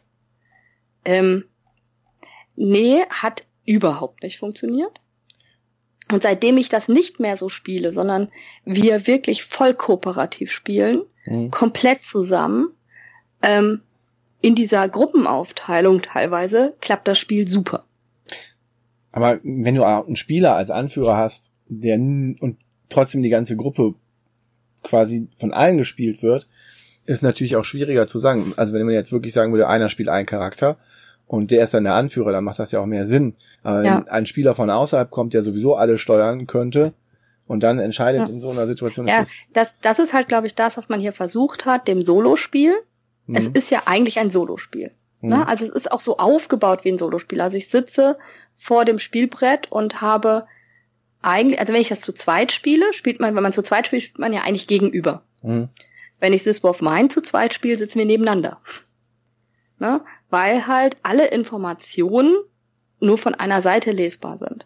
Ähm, 1.05 1.45
nee, 2.55 3.03
hat 3.11 3.45
überhaupt 3.63 4.23
nicht 4.23 4.39
funktioniert. 4.39 4.99
Und 6.11 6.23
seitdem 6.23 6.57
ich 6.57 6.69
das 6.69 6.87
nicht 6.87 7.19
mehr 7.19 7.37
so 7.37 7.49
spiele, 7.49 7.91
sondern 7.93 8.31
wir 8.65 9.05
wirklich 9.05 9.43
voll 9.43 9.75
kooperativ 9.75 10.51
spielen, 10.51 11.03
mhm. 11.27 11.51
komplett 11.51 12.01
zusammen, 12.01 12.71
ähm, 13.43 13.81
in 14.41 14.55
dieser 14.55 14.89
Gruppenaufteilung 14.89 16.01
teilweise, 16.01 16.75
klappt 16.81 17.07
das 17.07 17.19
Spiel 17.19 17.47
super. 17.47 17.85
Aber 19.11 19.39
wenn 19.43 19.75
du 19.75 19.83
einen 19.83 20.15
Spieler 20.15 20.55
als 20.55 20.71
Anführer 20.71 21.15
hast, 21.15 21.51
der 21.67 21.97
und 21.97 22.57
trotzdem 22.89 23.21
die 23.21 23.29
ganze 23.29 23.55
Gruppe 23.55 23.93
quasi 24.83 25.27
von 25.39 25.53
allen 25.53 25.77
gespielt 25.77 26.21
wird, 26.21 26.47
ist 27.05 27.23
natürlich 27.23 27.55
auch 27.55 27.65
schwieriger 27.65 28.07
zu 28.07 28.19
sagen. 28.19 28.53
Also 28.57 28.73
wenn 28.73 28.85
man 28.85 28.93
jetzt 28.93 29.11
wirklich 29.11 29.33
sagen 29.33 29.51
würde, 29.51 29.67
einer 29.67 29.89
spielt 29.89 30.09
einen 30.09 30.25
Charakter 30.25 30.77
und 31.27 31.51
der 31.51 31.63
ist 31.63 31.73
dann 31.73 31.83
der 31.83 31.95
Anführer, 31.95 32.31
dann 32.31 32.43
macht 32.43 32.59
das 32.59 32.71
ja 32.71 32.79
auch 32.79 32.85
mehr 32.85 33.05
Sinn. 33.05 33.35
Aber 33.63 33.83
ja. 33.83 33.97
wenn 33.97 34.07
ein 34.07 34.25
Spieler 34.25 34.55
von 34.55 34.69
außerhalb 34.69 35.09
kommt, 35.09 35.33
der 35.33 35.43
sowieso 35.43 35.75
alle 35.75 35.97
steuern 35.97 36.47
könnte 36.47 36.93
und 37.47 37.61
dann 37.63 37.79
entscheidet 37.79 38.21
ja. 38.21 38.27
in 38.27 38.39
so 38.39 38.51
einer 38.51 38.67
Situation. 38.67 39.07
Ja, 39.07 39.21
ist 39.21 39.49
das, 39.53 39.79
das 39.81 39.99
ist 39.99 40.13
halt, 40.13 40.27
glaube 40.27 40.47
ich, 40.47 40.55
das, 40.55 40.77
was 40.77 40.89
man 40.89 40.99
hier 40.99 41.13
versucht 41.13 41.65
hat, 41.65 41.87
dem 41.87 42.03
Solospiel. 42.03 42.73
Mhm. 43.27 43.35
Es 43.35 43.47
ist 43.47 43.69
ja 43.69 43.83
eigentlich 43.85 44.19
ein 44.19 44.29
Solospiel. 44.29 44.91
Mhm. 45.21 45.29
Ne? 45.29 45.47
Also 45.47 45.65
es 45.65 45.71
ist 45.71 45.91
auch 45.91 45.99
so 45.99 46.17
aufgebaut 46.17 46.85
wie 46.85 46.89
ein 46.89 46.97
Solospiel. 46.97 47.41
Also 47.41 47.57
ich 47.57 47.69
sitze 47.69 48.17
vor 48.55 48.85
dem 48.85 48.99
Spielbrett 48.99 49.71
und 49.71 50.01
habe 50.01 50.45
eigentlich, 51.23 51.59
also 51.59 51.73
wenn 51.73 51.81
ich 51.81 51.89
das 51.89 52.01
zu 52.01 52.13
zweit 52.13 52.51
spiele, 52.51 52.93
spielt 52.93 53.19
man, 53.19 53.35
wenn 53.35 53.43
man 53.43 53.51
zu 53.51 53.63
zweit 53.63 53.87
spielt, 53.87 54.03
spielt 54.03 54.19
man 54.19 54.33
ja 54.33 54.41
eigentlich 54.41 54.67
gegenüber. 54.67 55.23
Mhm. 55.41 55.69
Wenn 56.19 56.33
ich 56.33 56.43
This 56.43 56.63
War 56.63 56.71
of 56.71 56.81
Mine 56.81 57.09
zu 57.09 57.21
zweit 57.21 57.53
spiele, 57.53 57.77
sitzen 57.77 57.99
wir 57.99 58.05
nebeneinander. 58.05 58.59
Ne? 59.79 60.01
Weil 60.29 60.67
halt 60.67 60.95
alle 61.03 61.27
Informationen 61.27 62.35
nur 62.99 63.17
von 63.17 63.35
einer 63.35 63.61
Seite 63.61 63.91
lesbar 63.91 64.37
sind. 64.37 64.65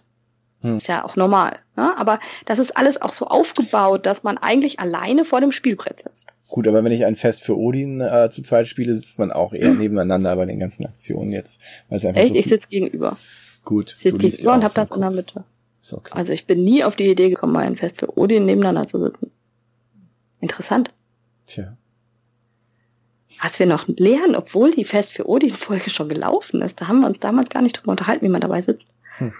Hm. 0.61 0.77
Ist 0.77 0.87
ja 0.87 1.03
auch 1.03 1.15
normal. 1.15 1.59
Ne? 1.75 1.97
Aber 1.97 2.19
das 2.45 2.59
ist 2.59 2.77
alles 2.77 3.01
auch 3.01 3.11
so 3.11 3.27
aufgebaut, 3.27 4.05
dass 4.05 4.23
man 4.23 4.37
eigentlich 4.37 4.79
alleine 4.79 5.25
vor 5.25 5.41
dem 5.41 5.51
Spielbrett 5.51 6.01
sitzt. 6.03 6.27
Gut, 6.47 6.67
aber 6.67 6.83
wenn 6.83 6.91
ich 6.91 7.05
ein 7.05 7.15
Fest 7.15 7.43
für 7.43 7.57
Odin 7.57 8.01
äh, 8.01 8.29
zu 8.29 8.41
zweit 8.41 8.67
spiele, 8.67 8.93
sitzt 8.93 9.19
man 9.19 9.31
auch 9.31 9.53
eher 9.53 9.73
nebeneinander 9.73 10.35
bei 10.35 10.45
den 10.45 10.59
ganzen 10.59 10.85
Aktionen 10.85 11.31
jetzt. 11.31 11.61
Echt? 11.89 12.01
So 12.01 12.09
ich 12.35 12.45
sitze 12.45 12.69
gegenüber. 12.69 13.17
Gut. 13.65 13.95
Ich 13.97 14.03
sitze 14.03 14.19
gegenüber 14.19 14.53
und 14.53 14.63
habe 14.63 14.73
das 14.73 14.91
in 14.91 15.01
der 15.01 15.11
Mitte. 15.11 15.43
Okay. 15.93 16.13
Also 16.13 16.33
ich 16.33 16.45
bin 16.47 16.63
nie 16.63 16.83
auf 16.83 16.95
die 16.95 17.09
Idee 17.09 17.29
gekommen, 17.29 17.53
mal 17.53 17.65
ein 17.65 17.75
Fest 17.75 17.99
für 17.99 18.17
Odin 18.17 18.45
nebeneinander 18.45 18.87
zu 18.87 19.01
sitzen. 19.01 19.31
Interessant. 20.39 20.93
Tja. 21.45 21.77
Was 23.41 23.59
wir 23.59 23.65
noch 23.65 23.87
lernen, 23.87 24.35
obwohl 24.35 24.71
die 24.71 24.85
Fest 24.85 25.11
für 25.11 25.27
Odin-Folge 25.27 25.89
schon 25.89 26.09
gelaufen 26.09 26.61
ist. 26.61 26.81
Da 26.81 26.87
haben 26.87 27.01
wir 27.01 27.07
uns 27.07 27.19
damals 27.19 27.49
gar 27.49 27.61
nicht 27.61 27.77
drüber 27.77 27.91
unterhalten, 27.91 28.25
wie 28.25 28.29
man 28.29 28.41
dabei 28.41 28.61
sitzt. 28.61 28.89
Hm. 29.17 29.33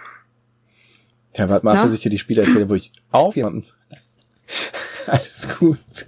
Tja, 1.32 1.48
warte 1.48 1.64
mal, 1.64 1.74
Na? 1.74 1.84
bis 1.84 1.94
ich 1.94 2.00
dir 2.00 2.10
die 2.10 2.18
Spiele 2.18 2.42
erzähle, 2.42 2.68
wo 2.68 2.74
ich 2.74 2.92
auf 3.10 3.36
jemanden. 3.36 3.64
Alles 5.06 5.48
gut. 5.58 6.06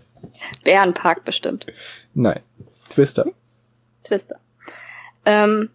Bärenpark 0.65 1.25
bestimmt. 1.25 1.67
Nein. 2.15 2.41
Twister. 2.89 3.27
Twister. 4.05 4.39
Ähm, 5.25 5.71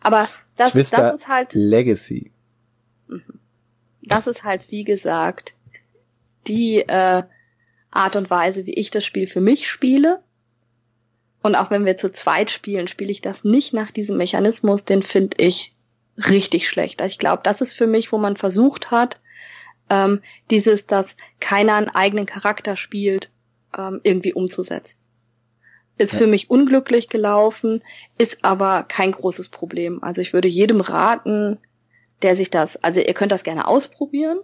aber 0.00 0.28
das, 0.56 0.72
Twister 0.72 1.12
das 1.12 1.14
ist 1.16 1.28
halt. 1.28 1.54
Legacy. 1.54 2.32
Das 4.06 4.26
ist 4.26 4.44
halt, 4.44 4.62
wie 4.70 4.84
gesagt, 4.84 5.54
die 6.46 6.80
äh, 6.80 7.22
Art 7.90 8.16
und 8.16 8.30
Weise, 8.30 8.66
wie 8.66 8.74
ich 8.74 8.90
das 8.90 9.04
Spiel 9.04 9.26
für 9.26 9.40
mich 9.40 9.68
spiele. 9.70 10.22
Und 11.42 11.54
auch 11.54 11.70
wenn 11.70 11.84
wir 11.84 11.96
zu 11.96 12.10
zweit 12.10 12.50
spielen, 12.50 12.88
spiele 12.88 13.10
ich 13.10 13.20
das 13.20 13.44
nicht 13.44 13.72
nach 13.72 13.90
diesem 13.90 14.16
Mechanismus, 14.16 14.84
den 14.84 15.02
finde 15.02 15.36
ich 15.38 15.74
richtig 16.16 16.68
schlecht. 16.68 17.00
Also 17.00 17.12
ich 17.12 17.18
glaube, 17.18 17.42
das 17.44 17.60
ist 17.60 17.74
für 17.74 17.86
mich, 17.86 18.12
wo 18.12 18.18
man 18.18 18.36
versucht 18.36 18.90
hat, 18.90 19.20
ähm, 19.90 20.22
dieses, 20.50 20.86
dass 20.86 21.16
keiner 21.40 21.74
einen 21.74 21.88
eigenen 21.88 22.26
Charakter 22.26 22.76
spielt, 22.76 23.30
ähm, 23.76 24.00
irgendwie 24.02 24.32
umzusetzen. 24.32 24.98
Ist 25.98 26.14
ja. 26.14 26.20
für 26.20 26.26
mich 26.26 26.50
unglücklich 26.50 27.08
gelaufen, 27.08 27.82
ist 28.18 28.44
aber 28.44 28.82
kein 28.84 29.12
großes 29.12 29.48
Problem. 29.48 30.02
Also 30.02 30.20
ich 30.20 30.32
würde 30.32 30.48
jedem 30.48 30.80
raten, 30.80 31.58
der 32.24 32.34
sich 32.34 32.50
das, 32.50 32.82
also 32.82 33.00
ihr 33.00 33.14
könnt 33.14 33.30
das 33.30 33.44
gerne 33.44 33.68
ausprobieren, 33.68 34.40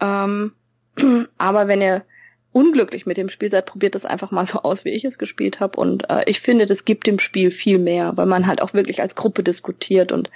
ähm, 0.00 0.52
aber 1.38 1.66
wenn 1.66 1.82
ihr 1.82 2.04
unglücklich 2.52 3.04
mit 3.04 3.16
dem 3.16 3.28
Spiel 3.28 3.50
seid, 3.50 3.66
probiert 3.66 3.94
das 3.94 4.06
einfach 4.06 4.30
mal 4.30 4.46
so 4.46 4.60
aus, 4.62 4.84
wie 4.84 4.90
ich 4.90 5.04
es 5.04 5.18
gespielt 5.18 5.60
habe. 5.60 5.78
Und 5.78 6.08
äh, 6.08 6.22
ich 6.26 6.40
finde, 6.40 6.64
das 6.64 6.86
gibt 6.86 7.06
dem 7.06 7.18
Spiel 7.18 7.50
viel 7.50 7.78
mehr, 7.78 8.16
weil 8.16 8.24
man 8.24 8.46
halt 8.46 8.62
auch 8.62 8.72
wirklich 8.72 9.02
als 9.02 9.14
Gruppe 9.14 9.42
diskutiert. 9.42 10.10
Und 10.10 10.30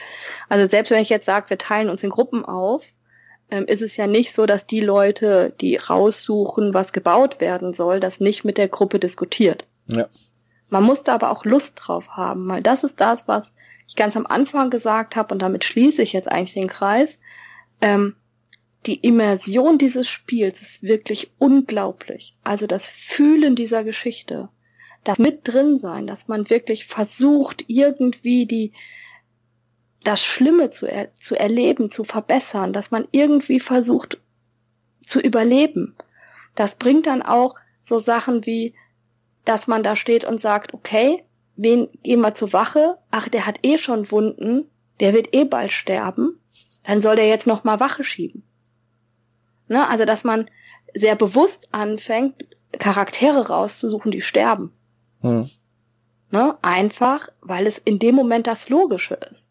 also 0.50 0.68
selbst 0.68 0.90
wenn 0.90 1.02
ich 1.02 1.08
jetzt 1.08 1.24
sage, 1.24 1.48
wir 1.48 1.56
teilen 1.56 1.88
uns 1.88 2.02
in 2.02 2.10
Gruppen 2.10 2.44
auf, 2.44 2.84
ähm, 3.50 3.64
ist 3.66 3.80
es 3.80 3.96
ja 3.96 4.06
nicht 4.06 4.34
so, 4.34 4.44
dass 4.44 4.66
die 4.66 4.80
Leute, 4.80 5.54
die 5.62 5.76
raussuchen, 5.76 6.74
was 6.74 6.92
gebaut 6.92 7.40
werden 7.40 7.72
soll, 7.72 8.00
das 8.00 8.20
nicht 8.20 8.44
mit 8.44 8.58
der 8.58 8.68
Gruppe 8.68 8.98
diskutiert. 8.98 9.64
Ja. 9.86 10.06
Man 10.68 10.84
muss 10.84 11.02
da 11.02 11.14
aber 11.14 11.30
auch 11.30 11.44
Lust 11.46 11.80
drauf 11.82 12.10
haben, 12.10 12.48
weil 12.48 12.62
das 12.62 12.84
ist 12.84 13.00
das, 13.00 13.28
was 13.28 13.54
ich 13.90 13.96
ganz 13.96 14.16
am 14.16 14.24
Anfang 14.24 14.70
gesagt 14.70 15.16
habe, 15.16 15.34
und 15.34 15.42
damit 15.42 15.64
schließe 15.64 16.00
ich 16.00 16.12
jetzt 16.12 16.30
eigentlich 16.30 16.54
den 16.54 16.68
Kreis. 16.68 17.18
Ähm, 17.80 18.14
die 18.86 18.94
Immersion 18.94 19.78
dieses 19.78 20.08
Spiels 20.08 20.62
ist 20.62 20.82
wirklich 20.84 21.32
unglaublich. 21.38 22.36
Also 22.44 22.68
das 22.68 22.88
Fühlen 22.88 23.56
dieser 23.56 23.82
Geschichte, 23.82 24.48
das 25.02 25.18
mit 25.18 25.40
drin 25.42 25.76
sein, 25.76 26.06
dass 26.06 26.28
man 26.28 26.48
wirklich 26.50 26.86
versucht, 26.86 27.64
irgendwie 27.66 28.46
die, 28.46 28.72
das 30.04 30.22
Schlimme 30.22 30.70
zu, 30.70 30.86
er, 30.86 31.12
zu 31.16 31.34
erleben, 31.34 31.90
zu 31.90 32.04
verbessern, 32.04 32.72
dass 32.72 32.92
man 32.92 33.08
irgendwie 33.10 33.58
versucht 33.58 34.20
zu 35.04 35.18
überleben. 35.18 35.96
Das 36.54 36.76
bringt 36.76 37.06
dann 37.06 37.22
auch 37.22 37.56
so 37.82 37.98
Sachen 37.98 38.46
wie, 38.46 38.72
dass 39.44 39.66
man 39.66 39.82
da 39.82 39.96
steht 39.96 40.24
und 40.24 40.40
sagt, 40.40 40.74
okay, 40.74 41.24
wen 41.62 41.88
gehen 42.02 42.20
wir 42.20 42.34
zur 42.34 42.52
Wache? 42.52 42.98
Ach, 43.10 43.28
der 43.28 43.46
hat 43.46 43.58
eh 43.62 43.78
schon 43.78 44.10
Wunden, 44.10 44.64
der 44.98 45.12
wird 45.14 45.34
eh 45.34 45.44
bald 45.44 45.72
sterben. 45.72 46.40
Dann 46.84 47.02
soll 47.02 47.16
der 47.16 47.28
jetzt 47.28 47.46
noch 47.46 47.64
mal 47.64 47.80
Wache 47.80 48.02
schieben. 48.02 48.42
Ne? 49.68 49.86
Also, 49.88 50.04
dass 50.04 50.24
man 50.24 50.50
sehr 50.94 51.16
bewusst 51.16 51.68
anfängt, 51.72 52.34
Charaktere 52.78 53.48
rauszusuchen, 53.48 54.10
die 54.10 54.22
sterben. 54.22 54.72
Hm. 55.20 55.48
Ne? 56.30 56.56
Einfach, 56.62 57.28
weil 57.40 57.66
es 57.66 57.78
in 57.78 57.98
dem 57.98 58.14
Moment 58.14 58.46
das 58.46 58.68
Logische 58.68 59.14
ist. 59.14 59.48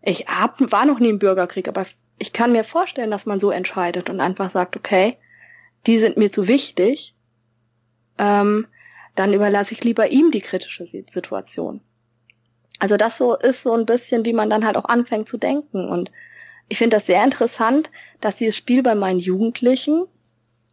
Ich 0.00 0.26
hab, 0.26 0.58
war 0.72 0.86
noch 0.86 0.98
nie 0.98 1.10
im 1.10 1.18
Bürgerkrieg, 1.18 1.68
aber 1.68 1.84
ich 2.18 2.32
kann 2.32 2.52
mir 2.52 2.64
vorstellen, 2.64 3.10
dass 3.10 3.26
man 3.26 3.38
so 3.38 3.50
entscheidet 3.50 4.08
und 4.08 4.20
einfach 4.20 4.50
sagt, 4.50 4.76
okay, 4.76 5.16
die 5.86 5.98
sind 5.98 6.16
mir 6.16 6.32
zu 6.32 6.48
wichtig, 6.48 7.14
ähm, 8.18 8.66
dann 9.14 9.32
überlasse 9.32 9.74
ich 9.74 9.84
lieber 9.84 10.10
ihm 10.10 10.30
die 10.30 10.40
kritische 10.40 10.86
Situation. 10.86 11.80
Also 12.78 12.96
das 12.96 13.16
so 13.16 13.36
ist 13.36 13.62
so 13.62 13.74
ein 13.74 13.86
bisschen, 13.86 14.24
wie 14.24 14.32
man 14.32 14.50
dann 14.50 14.66
halt 14.66 14.76
auch 14.76 14.86
anfängt 14.86 15.28
zu 15.28 15.36
denken. 15.36 15.88
Und 15.88 16.10
ich 16.68 16.78
finde 16.78 16.96
das 16.96 17.06
sehr 17.06 17.22
interessant, 17.22 17.90
dass 18.20 18.36
dieses 18.36 18.56
Spiel 18.56 18.82
bei 18.82 18.94
meinen 18.94 19.20
Jugendlichen 19.20 20.06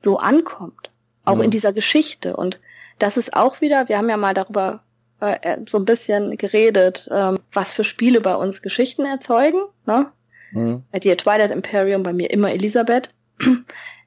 so 0.01 0.17
ankommt. 0.17 0.91
Auch 1.25 1.37
ja. 1.37 1.43
in 1.43 1.51
dieser 1.51 1.73
Geschichte. 1.73 2.35
Und 2.35 2.59
das 2.97 3.17
ist 3.17 3.35
auch 3.35 3.61
wieder, 3.61 3.89
wir 3.89 3.97
haben 3.97 4.09
ja 4.09 4.17
mal 4.17 4.33
darüber 4.33 4.81
äh, 5.19 5.57
so 5.67 5.77
ein 5.77 5.85
bisschen 5.85 6.37
geredet, 6.37 7.07
ähm, 7.11 7.39
was 7.51 7.73
für 7.73 7.83
Spiele 7.83 8.21
bei 8.21 8.35
uns 8.35 8.61
Geschichten 8.61 9.05
erzeugen. 9.05 9.61
Ne? 9.85 10.07
Mhm. 10.51 10.83
Bei 10.91 10.99
dir 10.99 11.17
Twilight 11.17 11.51
Imperium, 11.51 12.03
bei 12.03 12.13
mir 12.13 12.31
immer 12.31 12.51
Elisabeth. 12.51 13.09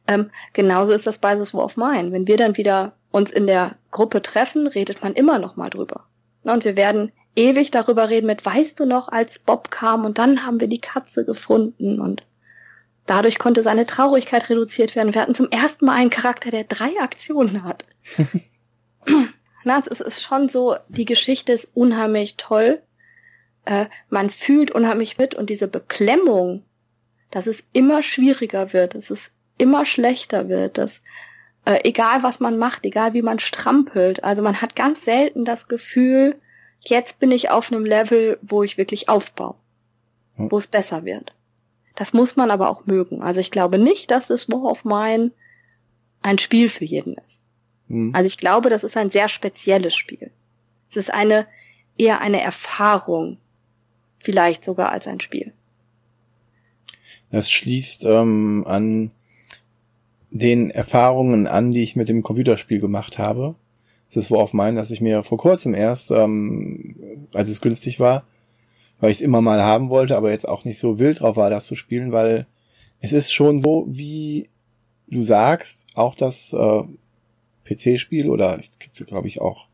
Ähm, 0.06 0.30
genauso 0.52 0.92
ist 0.92 1.06
das 1.06 1.18
bei 1.18 1.36
The 1.36 1.52
War 1.54 1.64
of 1.64 1.76
Mine. 1.76 2.12
Wenn 2.12 2.26
wir 2.26 2.36
dann 2.36 2.56
wieder 2.56 2.92
uns 3.10 3.30
in 3.30 3.46
der 3.46 3.76
Gruppe 3.90 4.22
treffen, 4.22 4.66
redet 4.66 5.02
man 5.02 5.14
immer 5.14 5.38
noch 5.38 5.56
mal 5.56 5.70
drüber. 5.70 6.06
Und 6.42 6.64
wir 6.64 6.76
werden 6.76 7.12
ewig 7.36 7.70
darüber 7.70 8.08
reden 8.10 8.26
mit, 8.26 8.44
weißt 8.44 8.78
du 8.80 8.86
noch, 8.86 9.08
als 9.08 9.38
Bob 9.38 9.70
kam 9.70 10.04
und 10.04 10.18
dann 10.18 10.44
haben 10.44 10.60
wir 10.60 10.68
die 10.68 10.80
Katze 10.80 11.24
gefunden 11.24 12.00
und 12.00 12.24
dadurch 13.06 13.38
konnte 13.38 13.62
seine 13.62 13.86
Traurigkeit 13.86 14.50
reduziert 14.50 14.96
werden. 14.96 15.14
Wir 15.14 15.22
hatten 15.22 15.34
zum 15.34 15.50
ersten 15.50 15.86
Mal 15.86 15.94
einen 15.94 16.10
Charakter, 16.10 16.50
der 16.50 16.64
drei 16.64 16.90
Aktionen 17.00 17.64
hat. 17.64 17.84
Na, 19.64 19.78
es 19.78 20.00
ist 20.00 20.22
schon 20.22 20.48
so, 20.48 20.76
die 20.88 21.04
Geschichte 21.04 21.52
ist 21.52 21.70
unheimlich 21.74 22.36
toll. 22.36 22.82
Äh, 23.64 23.86
man 24.10 24.28
fühlt 24.28 24.72
unheimlich 24.72 25.18
mit 25.18 25.34
und 25.34 25.48
diese 25.48 25.68
Beklemmung, 25.68 26.64
dass 27.30 27.46
es 27.46 27.64
immer 27.72 28.02
schwieriger 28.02 28.72
wird, 28.72 28.94
es 28.94 29.10
immer 29.62 29.86
schlechter 29.86 30.48
wird, 30.48 30.76
dass 30.76 31.00
äh, 31.64 31.78
egal 31.84 32.22
was 32.22 32.40
man 32.40 32.58
macht, 32.58 32.84
egal 32.84 33.14
wie 33.14 33.22
man 33.22 33.38
strampelt, 33.38 34.24
also 34.24 34.42
man 34.42 34.60
hat 34.60 34.74
ganz 34.74 35.04
selten 35.04 35.44
das 35.44 35.68
Gefühl, 35.68 36.36
jetzt 36.80 37.20
bin 37.20 37.30
ich 37.30 37.50
auf 37.50 37.70
einem 37.70 37.84
Level, 37.84 38.38
wo 38.42 38.64
ich 38.64 38.76
wirklich 38.76 39.08
aufbaue, 39.08 39.54
hm. 40.34 40.50
wo 40.50 40.58
es 40.58 40.66
besser 40.66 41.04
wird. 41.04 41.32
Das 41.94 42.12
muss 42.12 42.36
man 42.36 42.50
aber 42.50 42.68
auch 42.68 42.86
mögen. 42.86 43.22
Also 43.22 43.40
ich 43.40 43.50
glaube 43.50 43.78
nicht, 43.78 44.10
dass 44.10 44.26
das 44.26 44.50
War 44.50 44.64
of 44.64 44.84
Mine 44.84 45.30
ein 46.22 46.38
Spiel 46.38 46.68
für 46.68 46.84
jeden 46.84 47.14
ist. 47.14 47.40
Hm. 47.88 48.12
Also 48.14 48.26
ich 48.26 48.38
glaube, 48.38 48.68
das 48.68 48.82
ist 48.82 48.96
ein 48.96 49.10
sehr 49.10 49.28
spezielles 49.28 49.94
Spiel. 49.94 50.32
Es 50.88 50.96
ist 50.96 51.14
eine 51.14 51.46
eher 51.96 52.20
eine 52.20 52.40
Erfahrung, 52.40 53.38
vielleicht 54.18 54.64
sogar 54.64 54.90
als 54.90 55.06
ein 55.06 55.20
Spiel. 55.20 55.52
Das 57.30 57.50
schließt 57.50 58.04
ähm, 58.04 58.64
an 58.66 59.12
den 60.32 60.70
Erfahrungen 60.70 61.46
an, 61.46 61.70
die 61.70 61.82
ich 61.82 61.94
mit 61.94 62.08
dem 62.08 62.22
Computerspiel 62.22 62.80
gemacht 62.80 63.18
habe. 63.18 63.54
Das 64.12 64.30
war 64.30 64.38
auf 64.38 64.54
meinen, 64.54 64.76
dass 64.76 64.90
ich 64.90 65.00
mir 65.00 65.22
vor 65.22 65.38
kurzem 65.38 65.74
erst, 65.74 66.10
ähm, 66.10 67.28
als 67.32 67.50
es 67.50 67.60
günstig 67.60 68.00
war, 68.00 68.24
weil 68.98 69.10
ich 69.10 69.18
es 69.18 69.22
immer 69.22 69.40
mal 69.40 69.62
haben 69.62 69.90
wollte, 69.90 70.16
aber 70.16 70.30
jetzt 70.30 70.48
auch 70.48 70.64
nicht 70.64 70.78
so 70.78 70.98
wild 70.98 71.20
drauf 71.20 71.36
war, 71.36 71.50
das 71.50 71.66
zu 71.66 71.74
spielen, 71.74 72.12
weil 72.12 72.46
es 73.00 73.12
ist 73.12 73.32
schon 73.32 73.58
so, 73.58 73.86
wie 73.88 74.48
du 75.08 75.22
sagst, 75.22 75.86
auch 75.94 76.14
das 76.14 76.52
äh, 76.54 76.82
PC-Spiel 77.64 78.30
oder 78.30 78.60
gibt 78.78 78.98
es, 79.00 79.06
glaube 79.06 79.28
ich, 79.28 79.40
auch 79.40 79.68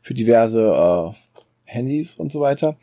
für 0.00 0.14
diverse 0.14 1.14
äh, 1.14 1.40
Handys 1.64 2.14
und 2.14 2.32
so 2.32 2.40
weiter. 2.40 2.76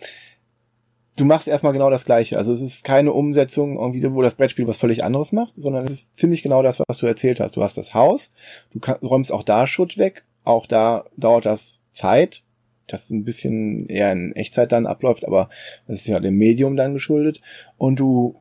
Du 1.17 1.25
machst 1.25 1.47
erstmal 1.47 1.73
genau 1.73 1.89
das 1.89 2.05
Gleiche. 2.05 2.37
Also 2.37 2.53
es 2.53 2.61
ist 2.61 2.85
keine 2.85 3.11
Umsetzung, 3.11 3.77
irgendwie, 3.77 4.13
wo 4.13 4.21
das 4.21 4.35
Brettspiel 4.35 4.67
was 4.67 4.77
völlig 4.77 5.03
anderes 5.03 5.33
macht, 5.33 5.55
sondern 5.57 5.83
es 5.85 5.91
ist 5.91 6.17
ziemlich 6.17 6.43
genau 6.43 6.63
das, 6.63 6.79
was 6.79 6.97
du 6.97 7.05
erzählt 7.05 7.39
hast. 7.39 7.57
Du 7.57 7.63
hast 7.63 7.77
das 7.77 7.93
Haus, 7.93 8.29
du 8.71 8.79
räumst 9.05 9.33
auch 9.33 9.43
da 9.43 9.67
Schutt 9.67 9.97
weg 9.97 10.23
auch 10.47 10.65
da 10.65 11.05
dauert 11.17 11.45
das 11.45 11.77
Zeit, 11.91 12.41
das 12.87 13.09
ein 13.09 13.25
bisschen 13.25 13.87
eher 13.89 14.13
in 14.13 14.33
Echtzeit 14.33 14.71
dann 14.71 14.87
abläuft, 14.87 15.25
aber 15.25 15.49
das 15.87 15.97
ist 15.97 16.07
ja 16.07 16.19
dem 16.21 16.37
Medium 16.37 16.77
dann 16.77 16.93
geschuldet. 16.93 17.41
Und 17.77 17.99
du 17.99 18.39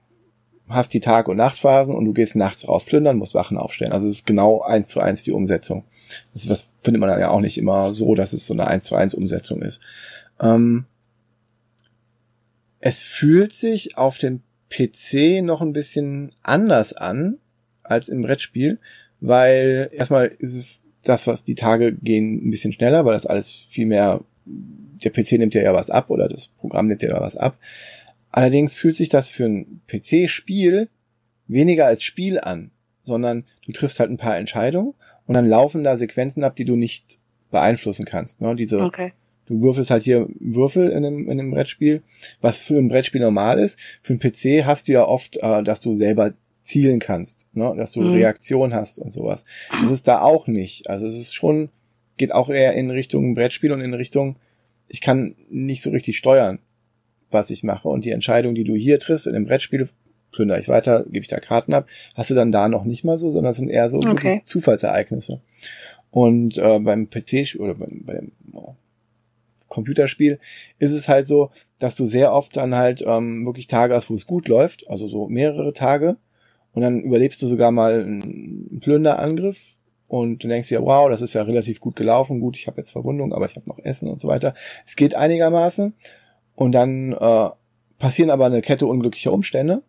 hast 0.69 0.95
die 0.95 1.01
Tag- 1.01 1.29
und 1.29 1.37
Nachtphasen 1.37 1.95
und 1.95 2.05
du 2.05 2.13
gehst 2.13 2.37
nachts 2.37 2.67
raus 2.69 2.85
plündern, 2.85 3.17
musst 3.17 3.35
Wachen 3.35 3.59
aufstellen. 3.59 3.93
Also 3.93 4.09
es 4.09 4.19
ist 4.19 4.27
genau 4.27 4.63
eins 4.63 4.89
zu 4.89 5.01
eins 5.01 5.25
die 5.25 5.33
Umsetzung. 5.33 5.85
Das, 6.33 6.47
das 6.47 6.69
findet 6.83 7.01
man 7.01 7.19
ja 7.19 7.31
auch 7.31 7.41
nicht 7.41 7.59
immer 7.59 7.93
so, 7.93 8.15
dass 8.15 8.33
es 8.33 8.47
so 8.47 8.55
eine 8.55 8.69
eins 8.69 8.85
zu 8.85 8.95
eins 8.95 9.15
Umsetzung 9.15 9.63
ist. 9.63 9.81
Ähm, 10.41 10.87
es 12.81 13.03
fühlt 13.03 13.53
sich 13.53 13.97
auf 13.97 14.19
dem 14.19 14.43
PC 14.69 15.43
noch 15.43 15.61
ein 15.61 15.73
bisschen 15.73 16.31
anders 16.43 16.93
an 16.93 17.39
als 17.83 18.09
im 18.09 18.23
Brettspiel, 18.23 18.79
weil 19.21 19.91
erstmal 19.93 20.27
ist 20.27 20.55
es 20.55 20.83
das, 21.03 21.27
was 21.27 21.45
die 21.45 21.55
Tage 21.55 21.93
gehen, 21.93 22.47
ein 22.47 22.51
bisschen 22.51 22.73
schneller, 22.73 23.05
weil 23.05 23.13
das 23.13 23.27
alles 23.27 23.51
viel 23.51 23.87
mehr, 23.87 24.21
der 24.45 25.11
PC 25.11 25.33
nimmt 25.33 25.55
ja 25.55 25.63
ja 25.63 25.75
was 25.75 25.91
ab 25.91 26.11
oder 26.11 26.29
das 26.29 26.49
Programm 26.49 26.87
nimmt 26.87 27.03
ja 27.03 27.21
was 27.21 27.37
ab. 27.37 27.59
Allerdings 28.31 28.77
fühlt 28.77 28.97
sich 28.97 29.09
das 29.09 29.31
für 29.31 29.45
ein 29.45 29.81
PC-Spiel 29.87 30.89
weniger 31.47 31.87
als 31.87 32.03
Spiel 32.03 32.41
an, 32.41 32.71
sondern 33.03 33.45
du 33.65 33.73
triffst 33.73 34.01
halt 34.01 34.11
ein 34.11 34.19
paar 34.19 34.37
Entscheidungen 34.37 34.95
und 35.27 35.35
dann 35.35 35.49
laufen 35.49 35.85
da 35.85 35.97
Sequenzen 35.97 36.45
ab, 36.45 36.57
die 36.57 36.65
du 36.65 36.77
nicht 36.77 37.19
beeinflussen 37.51 38.05
kannst. 38.05 38.41
Ne? 38.41 38.55
Diese, 38.57 38.81
okay. 38.81 39.13
Du 39.47 39.63
würfelst 39.63 39.91
halt 39.91 40.03
hier 40.03 40.29
Würfel 40.41 40.91
in 40.91 41.05
einem, 41.05 41.25
in 41.31 41.39
einem 41.39 41.51
Brettspiel, 41.51 42.03
was 42.41 42.59
für 42.59 42.77
ein 42.77 42.89
Brettspiel 42.89 43.21
normal 43.21 43.59
ist. 43.59 43.79
Für 44.03 44.13
einen 44.13 44.21
PC 44.21 44.65
hast 44.67 44.89
du 44.89 44.93
ja 44.93 45.07
oft, 45.07 45.37
äh, 45.39 45.63
dass 45.63 45.81
du 45.81 45.97
selber 45.97 46.35
zielen 46.67 46.99
kannst, 46.99 47.47
ne? 47.55 47.73
dass 47.77 47.93
du 47.93 48.01
mhm. 48.01 48.13
Reaktion 48.13 48.75
hast 48.75 48.99
und 48.99 49.13
sowas. 49.13 49.45
Das 49.83 49.91
ist 49.91 50.09
da 50.09 50.21
auch 50.21 50.47
nicht. 50.49 50.91
Also 50.91 51.07
es 51.07 51.17
ist 51.17 51.35
schon, 51.35 51.71
geht 52.17 52.33
auch 52.33 52.51
eher 52.51 52.75
in 52.75 52.91
Richtung 52.91 53.35
Brettspiel 53.35 53.73
und 53.73 53.81
in 53.81 53.95
Richtung, 53.95 54.37
ich 54.89 55.01
kann 55.01 55.37
nicht 55.49 55.83
so 55.83 55.91
richtig 55.91 56.19
steuern, 56.19 56.59
was 57.31 57.51
ich 57.51 57.63
mache. 57.63 57.89
Und 57.89 58.05
die 58.05 58.11
Entscheidung, 58.11 58.55
die 58.55 58.65
du 58.65 58.75
hier 58.75 58.99
triffst, 58.99 59.27
in 59.27 59.35
dem 59.35 59.47
Brettspiel, 59.47 59.89
plündere 60.33 60.59
ich 60.59 60.69
weiter, 60.69 61.05
gebe 61.05 61.21
ich 61.21 61.29
da 61.29 61.39
Karten 61.39 61.73
ab, 61.73 61.87
hast 62.15 62.31
du 62.31 62.35
dann 62.35 62.53
da 62.53 62.69
noch 62.69 62.85
nicht 62.85 63.05
mal 63.05 63.17
so, 63.17 63.31
sondern 63.31 63.53
es 63.53 63.57
sind 63.57 63.71
eher 63.71 63.89
so 63.89 63.99
okay. 63.99 64.43
Zufallsereignisse. 64.45 65.41
Und 66.11 66.59
äh, 66.59 66.81
beim 66.81 67.09
PC 67.09 67.57
oder 67.59 67.75
beim, 67.75 68.03
beim 68.05 68.33
Computerspiel 69.69 70.39
ist 70.79 70.93
es 70.93 71.09
halt 71.09 71.27
so, 71.27 71.51
dass 71.79 71.95
du 71.95 72.07
sehr 72.07 72.33
oft 72.33 72.57
dann 72.57 72.75
halt 72.75 73.05
ähm, 73.07 73.45
wirklich 73.45 73.67
Tage 73.67 73.95
hast, 73.95 74.11
wo 74.11 74.15
es 74.15 74.27
gut 74.27 74.49
läuft, 74.49 74.89
also 74.89 75.09
so 75.09 75.29
mehrere 75.29 75.73
Tage 75.73 76.17
und 76.73 76.83
dann 76.83 77.01
überlebst 77.01 77.41
du 77.43 77.47
sogar 77.47 77.71
mal 77.71 78.01
einen 78.03 78.81
Plünderangriff 78.81 79.77
und 80.09 80.45
du 80.45 80.49
denkst 80.49 80.69
dir, 80.69 80.83
wow, 80.83 81.09
das 81.09 81.23
ist 81.23 81.35
ja 81.35 81.43
relativ 81.43 81.81
gut 81.81 81.97
gelaufen, 81.97 82.41
gut, 82.41 82.57
ich 82.57 82.67
habe 82.67 82.79
jetzt 82.79 82.91
Verwundung, 82.91 83.33
aber 83.33 83.47
ich 83.47 83.57
habe 83.57 83.69
noch 83.69 83.79
Essen 83.79 84.09
und 84.09 84.21
so 84.21 84.29
weiter. 84.29 84.55
Es 84.87 84.95
geht 84.95 85.15
einigermaßen 85.15 85.95
und 86.55 86.73
dann 86.73 87.13
äh, 87.13 87.51
passieren 87.99 88.31
aber 88.31 88.47
eine 88.47 88.63
Kette 88.63 88.87
unglücklicher 88.87 89.33
Umstände 89.33 89.83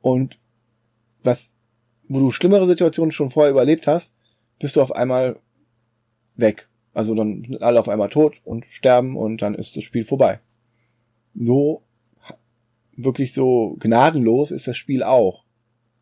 und 0.00 0.38
was, 1.22 1.50
wo 2.08 2.18
du 2.18 2.30
schlimmere 2.30 2.66
Situationen 2.66 3.12
schon 3.12 3.30
vorher 3.30 3.50
überlebt 3.50 3.86
hast, 3.86 4.12
bist 4.58 4.76
du 4.76 4.82
auf 4.82 4.92
einmal 4.92 5.36
weg. 6.36 6.68
Also 6.94 7.14
dann 7.14 7.44
sind 7.44 7.62
alle 7.62 7.80
auf 7.80 7.88
einmal 7.88 8.10
tot 8.10 8.40
und 8.44 8.66
sterben 8.66 9.16
und 9.16 9.42
dann 9.42 9.54
ist 9.54 9.76
das 9.76 9.84
Spiel 9.84 10.04
vorbei. 10.04 10.40
So 11.34 11.82
wirklich 12.96 13.32
so 13.32 13.76
gnadenlos 13.80 14.50
ist 14.50 14.68
das 14.68 14.76
Spiel 14.76 15.02
auch. 15.02 15.44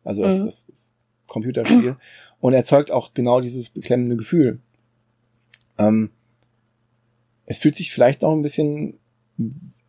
Also 0.03 0.21
das, 0.21 0.39
mhm. 0.39 0.45
das, 0.45 0.65
das 0.67 0.89
Computerspiel. 1.27 1.95
Und 2.39 2.53
erzeugt 2.53 2.89
auch 2.89 3.13
genau 3.13 3.39
dieses 3.39 3.69
beklemmende 3.69 4.17
Gefühl. 4.17 4.59
Ähm, 5.77 6.09
es 7.45 7.59
fühlt 7.59 7.75
sich 7.75 7.91
vielleicht 7.91 8.23
noch 8.23 8.31
ein 8.31 8.41
bisschen, 8.41 8.97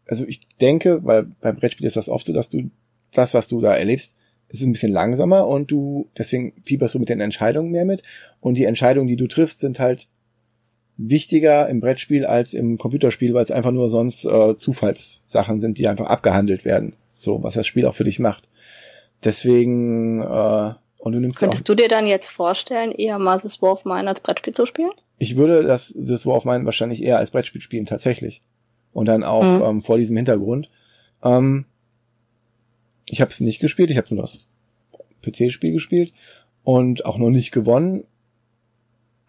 also 0.06 0.26
ich 0.26 0.46
denke, 0.60 1.02
weil 1.04 1.24
beim 1.40 1.56
Brettspiel 1.56 1.86
ist 1.86 1.96
das 1.96 2.10
oft 2.10 2.26
so, 2.26 2.34
dass 2.34 2.50
du 2.50 2.70
das, 3.12 3.32
was 3.32 3.48
du 3.48 3.60
da 3.60 3.74
erlebst, 3.74 4.16
ist 4.48 4.62
ein 4.62 4.72
bisschen 4.72 4.92
langsamer 4.92 5.46
und 5.46 5.70
du, 5.70 6.10
deswegen 6.16 6.52
fieberst 6.62 6.94
du 6.94 6.98
mit 6.98 7.08
den 7.08 7.20
Entscheidungen 7.20 7.70
mehr 7.70 7.86
mit. 7.86 8.02
Und 8.40 8.58
die 8.58 8.64
Entscheidungen, 8.64 9.08
die 9.08 9.16
du 9.16 9.26
triffst, 9.26 9.60
sind 9.60 9.80
halt 9.80 10.08
wichtiger 10.97 11.69
im 11.69 11.81
Brettspiel 11.81 12.27
als 12.27 12.55
im 12.55 12.78
Computerspiel, 12.78 13.35
weil 13.35 13.43
es 13.43 13.51
einfach 13.51 13.70
nur 13.70 13.89
sonst 13.89 14.24
äh, 14.24 14.56
Zufallssachen 14.56 15.60
sind, 15.60 15.78
die 15.78 15.89
einfach 15.89 16.06
abgehandelt 16.06 16.64
werden. 16.64 16.94
So, 17.14 17.43
was 17.43 17.55
das 17.55 17.66
Spiel 17.66 17.86
auch 17.86 17.94
für 17.94 18.05
dich 18.05 18.19
macht. 18.19 18.48
Deswegen, 19.24 20.20
äh, 20.23 20.73
und 20.98 21.12
du 21.12 21.20
nimmst 21.20 21.39
Könntest 21.39 21.69
du 21.69 21.74
dir 21.74 21.89
dann 21.89 22.06
jetzt 22.06 22.28
vorstellen, 22.28 22.93
eher 22.93 23.19
mal 23.19 23.39
This 23.39 23.62
War 23.62 23.73
of 23.73 23.85
Mine 23.85 24.09
als 24.09 24.20
Brettspiel 24.20 24.55
zu 24.55 24.66
spielen? 24.66 24.90
Ich 25.19 25.36
würde 25.36 25.62
das 25.62 25.89
This 25.93 26.27
War 26.27 26.36
of 26.36 26.44
Mine 26.44 26.66
wahrscheinlich 26.66 27.02
eher 27.02 27.19
als 27.19 27.31
Brettspiel 27.31 27.60
spielen, 27.60 27.86
tatsächlich. 27.86 28.40
Und 28.93 29.06
dann 29.06 29.24
auch 29.24 29.43
mhm. 29.43 29.62
ähm, 29.62 29.82
vor 29.82 29.98
diesem 29.98 30.16
Hintergrund. 30.16 30.69
Ähm, 31.23 31.64
ich 33.09 33.20
habe 33.20 33.31
es 33.31 33.40
nicht 33.40 33.60
gespielt, 33.60 33.90
ich 33.90 33.97
habe 33.97 34.14
nur 34.14 34.23
das 34.23 34.47
PC-Spiel 35.23 35.73
gespielt 35.73 36.12
und 36.64 37.05
auch 37.06 37.19
noch 37.19 37.31
nicht 37.31 37.52
gewonnen. 37.52 38.05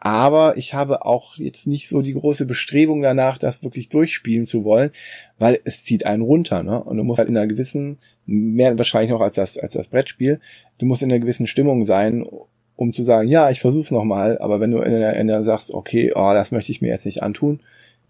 Aber 0.06 0.58
ich 0.58 0.74
habe 0.74 1.06
auch 1.06 1.38
jetzt 1.38 1.66
nicht 1.66 1.88
so 1.88 2.02
die 2.02 2.12
große 2.12 2.46
Bestrebung 2.46 3.02
danach, 3.02 3.38
das 3.38 3.64
wirklich 3.64 3.88
durchspielen 3.88 4.46
zu 4.46 4.66
wollen, 4.66 4.92
weil 5.40 5.62
es 5.64 5.86
zieht 5.86 6.06
einen 6.06 6.24
runter, 6.24 6.62
ne? 6.62 6.84
Und 6.84 6.98
du 6.98 7.06
musst 7.06 7.20
halt 7.20 7.30
in 7.30 7.38
einer 7.38 7.48
gewissen, 7.48 8.00
mehr 8.26 8.78
wahrscheinlich 8.78 9.12
noch 9.12 9.22
als 9.22 9.36
das, 9.36 9.58
als 9.58 9.72
das 9.72 9.88
Brettspiel, 9.88 10.42
du 10.78 10.86
musst 10.86 11.04
in 11.04 11.10
einer 11.10 11.22
gewissen 11.22 11.48
Stimmung 11.48 11.86
sein, 11.86 12.28
um 12.76 12.92
zu 12.92 13.04
sagen, 13.04 13.30
ja, 13.30 13.50
ich 13.50 13.62
versuch's 13.62 13.92
nochmal, 13.92 14.38
aber 14.40 14.60
wenn 14.60 14.72
du 14.72 14.80
in 14.80 14.92
der, 14.92 15.16
in 15.16 15.28
der 15.28 15.42
sagst, 15.46 15.72
okay, 15.74 16.12
oh, 16.14 16.34
das 16.34 16.52
möchte 16.52 16.74
ich 16.74 16.82
mir 16.82 16.90
jetzt 16.90 17.06
nicht 17.06 17.24
antun, 17.24 17.62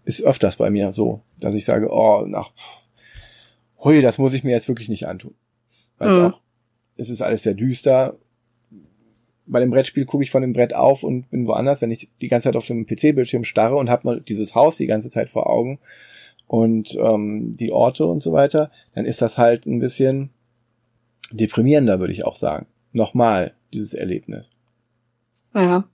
ist 0.04 0.20
öfters 0.20 0.56
bei 0.56 0.70
mir 0.70 0.90
so, 0.90 1.20
dass 1.38 1.54
ich 1.54 1.64
sage, 1.64 1.90
oh, 1.92 2.24
nach, 2.26 2.50
hui, 3.78 4.02
das 4.02 4.18
muss 4.18 4.34
ich 4.34 4.42
mir 4.42 4.50
jetzt 4.50 4.66
wirklich 4.66 4.88
nicht 4.88 5.06
antun. 5.06 5.34
Weil 5.98 6.08
mhm. 6.08 6.14
es 6.16 6.32
auch, 6.32 6.40
es 6.96 7.10
ist 7.10 7.22
alles 7.22 7.44
sehr 7.44 7.54
düster, 7.54 8.16
bei 9.46 9.60
dem 9.60 9.70
Brettspiel 9.70 10.06
gucke 10.06 10.22
ich 10.22 10.30
von 10.30 10.42
dem 10.42 10.52
Brett 10.52 10.74
auf 10.74 11.02
und 11.02 11.30
bin 11.30 11.46
woanders, 11.46 11.82
wenn 11.82 11.90
ich 11.90 12.08
die 12.20 12.28
ganze 12.28 12.48
Zeit 12.48 12.56
auf 12.56 12.66
dem 12.66 12.86
PC-Bildschirm 12.86 13.44
starre 13.44 13.76
und 13.76 13.90
habe 13.90 14.06
mal 14.06 14.20
dieses 14.20 14.54
Haus 14.54 14.76
die 14.76 14.86
ganze 14.86 15.10
Zeit 15.10 15.28
vor 15.28 15.48
Augen 15.50 15.78
und 16.46 16.96
ähm, 17.00 17.56
die 17.56 17.72
Orte 17.72 18.06
und 18.06 18.20
so 18.20 18.32
weiter, 18.32 18.70
dann 18.94 19.04
ist 19.04 19.22
das 19.22 19.38
halt 19.38 19.66
ein 19.66 19.80
bisschen 19.80 20.30
deprimierender, 21.30 22.00
würde 22.00 22.12
ich 22.12 22.24
auch 22.24 22.36
sagen. 22.36 22.66
Nochmal 22.92 23.54
dieses 23.72 23.94
Erlebnis. 23.94 24.50
Ja, 25.54 25.84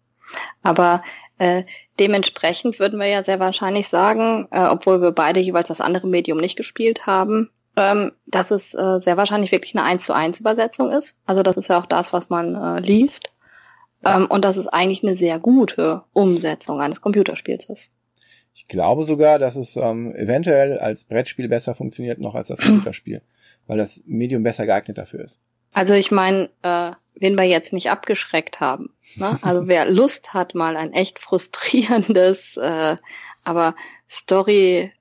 aber 0.63 1.03
äh, 1.39 1.65
dementsprechend 1.99 2.79
würden 2.79 3.01
wir 3.01 3.07
ja 3.07 3.25
sehr 3.25 3.41
wahrscheinlich 3.41 3.89
sagen, 3.89 4.49
äh, 4.51 4.67
obwohl 4.67 5.01
wir 5.03 5.13
beide 5.13 5.41
jeweils 5.41 5.69
das 5.69 5.81
andere 5.81 6.07
Medium 6.07 6.39
nicht 6.39 6.57
gespielt 6.57 7.07
haben, 7.07 7.51
ähm, 7.77 8.13
dass 8.27 8.51
es 8.51 8.75
äh, 8.75 8.99
sehr 9.01 9.17
wahrscheinlich 9.17 9.53
wirklich 9.53 9.75
eine 9.75 9.85
1 9.85 10.05
zu 10.05 10.13
1 10.13 10.41
Übersetzung 10.41 10.91
ist. 10.91 11.17
Also 11.27 11.43
das 11.43 11.57
ist 11.57 11.69
ja 11.69 11.81
auch 11.81 11.87
das, 11.87 12.13
was 12.13 12.29
man 12.29 12.55
äh, 12.55 12.81
liest. 12.81 13.31
Ähm, 14.05 14.27
und 14.27 14.45
dass 14.45 14.57
es 14.57 14.67
eigentlich 14.67 15.03
eine 15.03 15.15
sehr 15.15 15.39
gute 15.39 16.03
Umsetzung 16.13 16.81
eines 16.81 17.01
Computerspiels 17.01 17.67
ist. 17.67 17.91
Ich 18.55 18.67
glaube 18.67 19.05
sogar, 19.05 19.39
dass 19.39 19.57
es 19.57 19.77
ähm, 19.77 20.15
eventuell 20.15 20.79
als 20.79 21.05
Brettspiel 21.05 21.49
besser 21.49 21.75
funktioniert 21.75 22.19
noch 22.19 22.35
als 22.35 22.49
das 22.49 22.61
Computerspiel, 22.61 23.23
weil 23.67 23.79
das 23.79 24.03
Medium 24.07 24.43
besser 24.43 24.67
geeignet 24.67 24.99
dafür 24.99 25.21
ist. 25.21 25.41
Also 25.75 25.95
ich 25.95 26.11
meine, 26.11 26.51
äh, 26.63 26.93
wen 27.15 27.39
wir 27.39 27.45
jetzt 27.45 27.73
nicht 27.73 27.91
abgeschreckt 27.91 28.61
haben. 28.61 28.91
Ne? 29.17 29.39
Also 29.43 29.69
wer 29.69 29.85
Lust 29.91 30.35
hat, 30.35 30.55
mal 30.55 30.77
ein 30.77 30.93
echt 30.93 31.19
frustrierendes, 31.19 32.57
äh, 32.57 32.97
aber 33.45 33.75
Story 34.09 34.93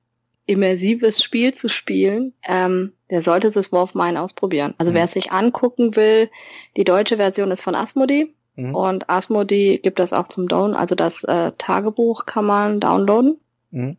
immersives 0.45 1.23
Spiel 1.23 1.53
zu 1.53 1.69
spielen, 1.69 2.33
ähm, 2.47 2.93
der 3.09 3.21
sollte 3.21 3.51
das 3.51 3.71
War 3.71 3.83
of 3.83 3.95
Mine 3.95 4.19
ausprobieren. 4.19 4.73
Also 4.77 4.91
mhm. 4.91 4.95
wer 4.95 5.03
es 5.05 5.13
sich 5.13 5.31
angucken 5.31 5.95
will, 5.95 6.29
die 6.75 6.83
deutsche 6.83 7.17
Version 7.17 7.51
ist 7.51 7.61
von 7.61 7.75
Asmodee. 7.75 8.33
Mhm. 8.59 8.75
Und 8.75 9.09
Asmodee 9.09 9.77
gibt 9.77 9.99
das 9.99 10.13
auch 10.13 10.27
zum 10.27 10.47
Down, 10.47 10.73
also 10.73 10.95
das 10.95 11.23
äh, 11.23 11.51
Tagebuch 11.57 12.25
kann 12.25 12.45
man 12.45 12.79
downloaden. 12.79 13.39
Mhm. 13.71 13.97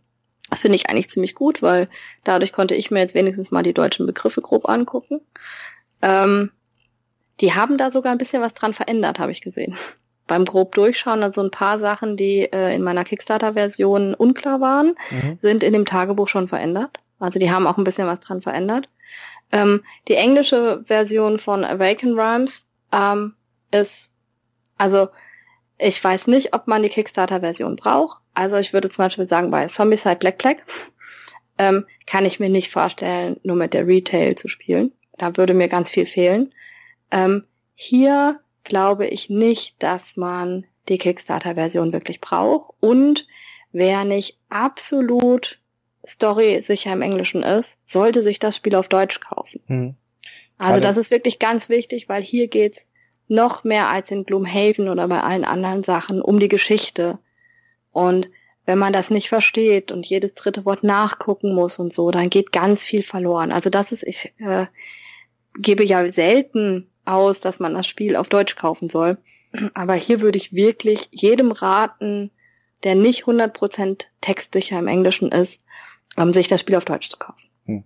Das 0.50 0.60
finde 0.60 0.76
ich 0.76 0.90
eigentlich 0.90 1.08
ziemlich 1.08 1.34
gut, 1.34 1.62
weil 1.62 1.88
dadurch 2.24 2.52
konnte 2.52 2.74
ich 2.74 2.90
mir 2.90 3.00
jetzt 3.00 3.14
wenigstens 3.14 3.50
mal 3.50 3.62
die 3.62 3.72
deutschen 3.72 4.06
Begriffe 4.06 4.42
grob 4.42 4.68
angucken. 4.68 5.20
Ähm, 6.02 6.50
die 7.40 7.54
haben 7.54 7.78
da 7.78 7.90
sogar 7.90 8.12
ein 8.12 8.18
bisschen 8.18 8.42
was 8.42 8.52
dran 8.52 8.74
verändert, 8.74 9.18
habe 9.18 9.32
ich 9.32 9.40
gesehen. 9.40 9.76
Beim 10.26 10.44
grob 10.44 10.74
Durchschauen, 10.74 11.22
also 11.22 11.42
ein 11.42 11.50
paar 11.50 11.78
Sachen, 11.78 12.16
die 12.16 12.40
äh, 12.52 12.74
in 12.74 12.82
meiner 12.82 13.04
Kickstarter-Version 13.04 14.14
unklar 14.14 14.60
waren, 14.60 14.94
mhm. 15.10 15.38
sind 15.40 15.62
in 15.62 15.72
dem 15.72 15.86
Tagebuch 15.86 16.28
schon 16.28 16.48
verändert. 16.48 16.98
Also 17.18 17.38
die 17.38 17.50
haben 17.50 17.66
auch 17.66 17.78
ein 17.78 17.84
bisschen 17.84 18.06
was 18.06 18.20
dran 18.20 18.42
verändert. 18.42 18.88
Ähm, 19.52 19.82
die 20.06 20.14
englische 20.14 20.82
Version 20.84 21.38
von 21.38 21.64
Awaken 21.64 22.18
Rhymes 22.18 22.66
ähm, 22.92 23.34
ist 23.72 24.09
also 24.80 25.08
ich 25.78 26.02
weiß 26.02 26.26
nicht, 26.26 26.54
ob 26.54 26.66
man 26.66 26.82
die 26.82 26.88
Kickstarter-Version 26.88 27.76
braucht. 27.76 28.18
Also 28.34 28.56
ich 28.56 28.72
würde 28.72 28.88
zum 28.88 29.04
Beispiel 29.04 29.28
sagen, 29.28 29.50
bei 29.50 29.66
Zombicide 29.66 30.16
Black 30.16 30.38
Black 30.38 30.64
ähm, 31.58 31.86
kann 32.06 32.24
ich 32.24 32.40
mir 32.40 32.48
nicht 32.48 32.70
vorstellen, 32.70 33.38
nur 33.42 33.56
mit 33.56 33.74
der 33.74 33.86
Retail 33.86 34.34
zu 34.36 34.48
spielen. 34.48 34.92
Da 35.18 35.36
würde 35.36 35.52
mir 35.52 35.68
ganz 35.68 35.90
viel 35.90 36.06
fehlen. 36.06 36.54
Ähm, 37.10 37.44
hier 37.74 38.40
glaube 38.64 39.06
ich 39.06 39.28
nicht, 39.28 39.82
dass 39.82 40.16
man 40.16 40.66
die 40.88 40.98
Kickstarter-Version 40.98 41.92
wirklich 41.92 42.20
braucht. 42.20 42.74
Und 42.80 43.26
wer 43.72 44.04
nicht 44.04 44.38
absolut 44.48 45.60
Story 46.06 46.62
sicher 46.62 46.92
im 46.94 47.02
Englischen 47.02 47.42
ist, 47.42 47.78
sollte 47.84 48.22
sich 48.22 48.38
das 48.38 48.56
Spiel 48.56 48.74
auf 48.74 48.88
Deutsch 48.88 49.20
kaufen. 49.20 49.60
Hm. 49.66 49.94
Also 50.56 50.80
das 50.80 50.96
ist 50.96 51.10
wirklich 51.10 51.38
ganz 51.38 51.68
wichtig, 51.68 52.08
weil 52.08 52.22
hier 52.22 52.48
geht's 52.48 52.86
noch 53.30 53.64
mehr 53.64 53.88
als 53.88 54.10
in 54.10 54.24
Gloomhaven 54.24 54.88
oder 54.88 55.08
bei 55.08 55.20
allen 55.20 55.44
anderen 55.44 55.82
Sachen 55.82 56.20
um 56.20 56.40
die 56.40 56.48
Geschichte. 56.48 57.18
Und 57.92 58.28
wenn 58.66 58.78
man 58.78 58.92
das 58.92 59.10
nicht 59.10 59.28
versteht 59.28 59.92
und 59.92 60.06
jedes 60.06 60.34
dritte 60.34 60.64
Wort 60.64 60.82
nachgucken 60.82 61.54
muss 61.54 61.78
und 61.78 61.92
so, 61.92 62.10
dann 62.10 62.30
geht 62.30 62.52
ganz 62.52 62.84
viel 62.84 63.02
verloren. 63.02 63.52
Also 63.52 63.70
das 63.70 63.92
ist, 63.92 64.02
ich 64.02 64.32
äh, 64.38 64.66
gebe 65.58 65.84
ja 65.84 66.06
selten 66.12 66.90
aus, 67.04 67.40
dass 67.40 67.58
man 67.60 67.74
das 67.74 67.86
Spiel 67.86 68.16
auf 68.16 68.28
Deutsch 68.28 68.56
kaufen 68.56 68.88
soll. 68.88 69.18
Aber 69.74 69.94
hier 69.94 70.20
würde 70.20 70.38
ich 70.38 70.52
wirklich 70.52 71.08
jedem 71.10 71.52
raten, 71.52 72.30
der 72.84 72.94
nicht 72.94 73.24
100% 73.24 74.06
textsicher 74.20 74.78
im 74.78 74.86
Englischen 74.86 75.32
ist, 75.32 75.62
um 76.16 76.32
sich 76.32 76.48
das 76.48 76.60
Spiel 76.60 76.76
auf 76.76 76.84
Deutsch 76.84 77.10
zu 77.10 77.18
kaufen. 77.18 77.48
Hm. 77.66 77.84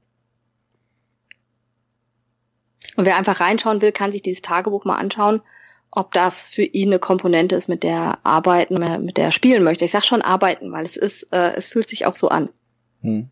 Und 2.96 3.04
wer 3.06 3.16
einfach 3.16 3.40
reinschauen 3.40 3.82
will, 3.82 3.92
kann 3.92 4.12
sich 4.12 4.22
dieses 4.22 4.42
Tagebuch 4.42 4.84
mal 4.84 4.96
anschauen, 4.96 5.40
ob 5.90 6.12
das 6.12 6.48
für 6.48 6.64
ihn 6.64 6.88
eine 6.88 6.98
Komponente 6.98 7.54
ist, 7.54 7.68
mit 7.68 7.82
der 7.82 7.92
er 7.92 8.18
arbeiten, 8.24 8.74
mit 9.04 9.16
der 9.16 9.26
er 9.26 9.32
spielen 9.32 9.62
möchte. 9.62 9.84
Ich 9.84 9.92
sag 9.92 10.04
schon 10.04 10.22
arbeiten, 10.22 10.72
weil 10.72 10.84
es 10.84 10.96
ist, 10.96 11.28
äh, 11.32 11.52
es 11.56 11.66
fühlt 11.66 11.88
sich 11.88 12.06
auch 12.06 12.16
so 12.16 12.28
an. 12.28 12.48
Hm. 13.00 13.30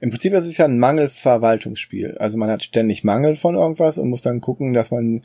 Im 0.00 0.10
Prinzip 0.10 0.32
ist 0.32 0.46
es 0.46 0.56
ja 0.56 0.64
ein 0.64 0.78
Mangelverwaltungsspiel. 0.78 2.16
Also 2.18 2.38
man 2.38 2.50
hat 2.50 2.62
ständig 2.62 3.04
Mangel 3.04 3.36
von 3.36 3.54
irgendwas 3.54 3.98
und 3.98 4.08
muss 4.08 4.22
dann 4.22 4.40
gucken, 4.40 4.72
dass 4.72 4.90
man 4.90 5.22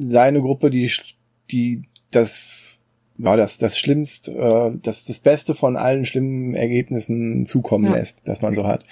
seine 0.00 0.40
Gruppe, 0.40 0.70
die, 0.70 0.90
die 1.50 1.82
das 2.10 2.80
ja, 3.18 3.36
das, 3.36 3.58
das 3.58 3.78
Schlimmste, 3.78 4.32
äh, 4.32 4.78
das, 4.82 5.04
das 5.04 5.18
Beste 5.18 5.54
von 5.54 5.76
allen 5.76 6.04
schlimmen 6.04 6.54
Ergebnissen 6.54 7.46
zukommen 7.46 7.86
ja. 7.86 7.92
lässt, 7.92 8.26
dass 8.28 8.42
man 8.42 8.54
so 8.54 8.66
hat. 8.66 8.84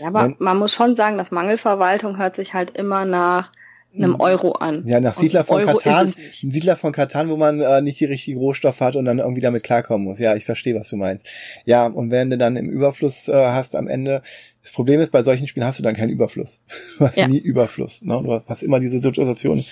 Ja, 0.00 0.08
aber 0.08 0.24
Wenn, 0.24 0.36
man 0.38 0.58
muss 0.58 0.72
schon 0.72 0.96
sagen, 0.96 1.18
dass 1.18 1.30
Mangelverwaltung 1.30 2.18
hört 2.18 2.34
sich 2.34 2.54
halt 2.54 2.76
immer 2.76 3.04
nach 3.04 3.50
einem 3.96 4.14
hm. 4.14 4.20
Euro 4.20 4.52
an. 4.52 4.84
Ja, 4.86 5.00
nach 5.00 5.14
Siedler 5.14 5.44
von 5.44 5.62
Euro 5.62 5.78
Katan, 5.78 6.08
ein 6.08 6.50
Siedler 6.50 6.76
von 6.76 6.92
Katan, 6.92 7.28
wo 7.28 7.36
man 7.36 7.60
äh, 7.60 7.80
nicht 7.80 7.98
die 8.00 8.04
richtigen 8.04 8.38
Rohstoffe 8.38 8.80
hat 8.80 8.96
und 8.96 9.04
dann 9.04 9.18
irgendwie 9.18 9.40
damit 9.40 9.62
klarkommen 9.62 10.06
muss. 10.06 10.18
Ja, 10.18 10.36
ich 10.36 10.44
verstehe, 10.44 10.74
was 10.74 10.88
du 10.88 10.96
meinst. 10.96 11.28
Ja, 11.64 11.86
und 11.86 12.10
wenn 12.10 12.30
du 12.30 12.38
dann 12.38 12.56
im 12.56 12.68
Überfluss 12.68 13.28
äh, 13.28 13.32
hast 13.32 13.74
am 13.74 13.88
Ende, 13.88 14.22
das 14.62 14.72
Problem 14.72 15.00
ist, 15.00 15.12
bei 15.12 15.22
solchen 15.22 15.46
Spielen 15.46 15.66
hast 15.66 15.78
du 15.78 15.82
dann 15.82 15.94
keinen 15.94 16.10
Überfluss. 16.10 16.62
Du 16.98 17.06
hast 17.06 17.16
ja. 17.16 17.28
nie 17.28 17.38
Überfluss. 17.38 18.02
Ne? 18.02 18.20
Du 18.22 18.42
hast 18.46 18.62
immer 18.62 18.80
diese 18.80 18.98
Situation, 18.98 19.64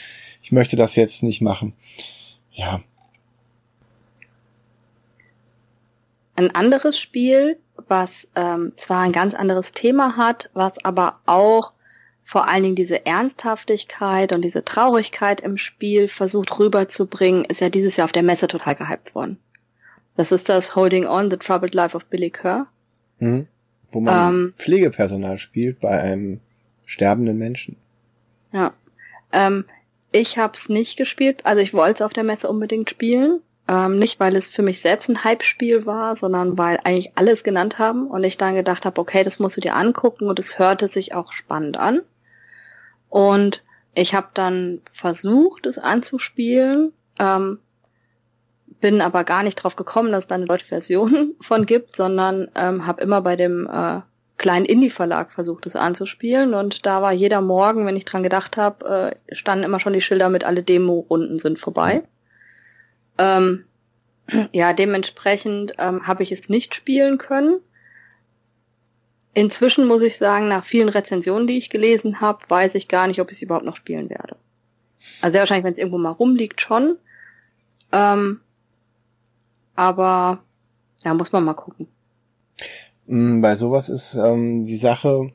ich 0.43 0.53
möchte 0.53 0.77
das 0.77 0.97
jetzt 0.97 1.23
nicht 1.23 1.41
machen. 1.41 1.75
Ja, 2.53 2.83
Ein 6.37 6.55
anderes 6.55 6.99
Spiel, 6.99 7.59
was 7.77 8.29
ähm, 8.35 8.73
zwar 8.77 9.03
ein 9.03 9.13
ganz 9.13 9.35
anderes 9.35 9.73
Thema 9.73 10.17
hat, 10.17 10.51
was 10.55 10.85
aber 10.85 11.21
auch 11.27 11.73
vor 12.25 12.49
allen 12.49 12.63
Dingen 12.63 12.75
diese 12.77 13.05
Ernsthaftigkeit 13.05 14.33
und 14.33 14.43
diese 14.43 14.65
Traurigkeit 14.65 15.41
im 15.43 15.59
Spiel 15.59 16.09
versucht 16.09 16.59
rüberzubringen, 16.59 17.45
ist 17.45 17.61
ja 17.61 17.69
dieses 17.69 17.97
Jahr 17.97 18.07
auf 18.07 18.13
der 18.13 18.23
Messe 18.23 18.49
total 18.49 18.75
gehypt 18.75 19.15
worden. 19.15 19.39
Das 20.15 20.33
ist 20.33 20.49
das 20.49 20.75
Holding 20.75 21.07
On, 21.07 21.31
The 21.31 21.37
Troubled 21.37 21.75
Life 21.75 21.97
of 21.97 22.07
Billy 22.07 22.31
Kerr. 22.31 22.67
Mhm. 23.19 23.47
Wo 23.91 24.01
man 24.01 24.35
ähm, 24.35 24.55
Pflegepersonal 24.57 25.39
spielt 25.39 25.81
bei 25.81 26.01
einem 26.01 26.41
sterbenden 26.87 27.39
Menschen. 27.39 27.77
Ja. 28.53 28.73
Ähm, 29.33 29.65
ich 30.11 30.39
habe 30.39 30.55
es 30.55 30.69
nicht 30.69 30.97
gespielt, 30.97 31.45
also 31.45 31.61
ich 31.61 31.75
wollte 31.75 31.95
es 31.95 32.03
auf 32.03 32.13
der 32.13 32.25
Messe 32.25 32.49
unbedingt 32.49 32.89
spielen. 32.89 33.41
Ähm, 33.67 33.99
nicht, 33.99 34.21
weil 34.21 34.37
es 34.37 34.49
für 34.49 34.63
mich 34.63 34.81
selbst 34.83 35.09
ein 35.09 35.25
Hype-Spiel 35.25 35.87
war, 35.87 36.17
sondern 36.17 36.59
weil 36.59 36.79
eigentlich 36.85 37.13
alles 37.17 37.45
genannt 37.45 37.79
haben 37.79 38.09
und 38.09 38.23
ich 38.23 38.37
dann 38.37 38.55
gedacht 38.55 38.85
habe, 38.85 39.01
okay, 39.01 39.23
das 39.23 39.39
musst 39.39 39.57
du 39.57 39.63
dir 39.63 39.75
angucken 39.75 40.29
und 40.29 40.39
es 40.39 40.59
hörte 40.59 40.87
sich 40.87 41.15
auch 41.15 41.33
spannend 41.33 41.79
an. 41.79 42.03
Und 43.09 43.63
ich 43.95 44.15
habe 44.15 44.29
dann 44.35 44.83
versucht, 44.91 45.67
es 45.67 45.79
anzuspielen, 45.79 46.93
ähm, 47.19 47.59
bin 48.81 49.01
aber 49.01 49.25
gar 49.25 49.43
nicht 49.43 49.55
drauf 49.55 49.77
gekommen, 49.77 50.13
dass 50.13 50.25
es 50.25 50.29
da 50.29 50.35
eine 50.35 50.45
deutsche 50.45 50.67
Version 50.67 51.35
von 51.41 51.65
gibt, 51.65 51.97
sondern 51.97 52.51
ähm, 52.57 52.87
habe 52.87 53.03
immer 53.03 53.23
bei 53.23 53.37
dem 53.37 53.67
äh, 53.67 54.01
kleinen 54.37 54.67
Indie-Verlag 54.67 55.33
versucht, 55.33 55.65
es 55.65 55.77
anzuspielen. 55.77 56.53
Und 56.53 56.85
da 56.85 57.01
war 57.01 57.13
jeder 57.13 57.41
Morgen, 57.41 57.87
wenn 57.87 57.97
ich 57.97 58.05
dran 58.05 58.23
gedacht 58.23 58.59
habe, 58.59 59.15
äh, 59.31 59.35
standen 59.35 59.65
immer 59.65 59.81
schon 59.81 59.95
die 59.95 60.03
Schilder 60.03 60.29
mit 60.29 60.45
alle 60.45 60.63
Demo-Runden 60.63 61.39
sind 61.39 61.59
vorbei. 61.59 62.03
Ähm, 63.19 63.65
ja, 64.53 64.73
dementsprechend 64.73 65.75
ähm, 65.79 66.07
habe 66.07 66.23
ich 66.23 66.33
es 66.33 66.49
nicht 66.49 66.75
spielen 66.75 67.19
können. 67.19 67.61
Inzwischen 69.35 69.87
muss 69.87 70.03
ich 70.03 70.17
sagen, 70.17 70.49
nach 70.49 70.65
vielen 70.65 70.89
Rezensionen, 70.89 71.47
die 71.47 71.59
ich 71.59 71.69
gelesen 71.69 72.21
habe, 72.21 72.39
weiß 72.49 72.77
ich 72.77 72.89
gar 72.89 73.09
nicht, 73.09 73.21
ob 73.21 73.31
ich 73.31 73.39
es 73.39 73.43
überhaupt 73.43 73.67
noch 73.67 73.77
spielen 73.77 74.09
werde. 74.09 74.37
Also 75.21 75.33
sehr 75.33 75.41
wahrscheinlich, 75.41 75.65
wenn 75.65 75.73
es 75.73 75.79
irgendwo 75.79 75.99
mal 75.99 76.11
rumliegt, 76.11 76.61
schon. 76.61 76.97
Ähm, 77.93 78.41
aber 79.75 80.45
ja, 81.03 81.15
muss 81.15 81.33
man 81.33 81.45
mal 81.45 81.55
gucken. 81.55 81.89
Mm, 83.07 83.41
bei 83.41 83.57
sowas 83.57 83.89
ist 83.89 84.15
ähm, 84.15 84.65
die 84.65 84.77
Sache, 84.77 85.33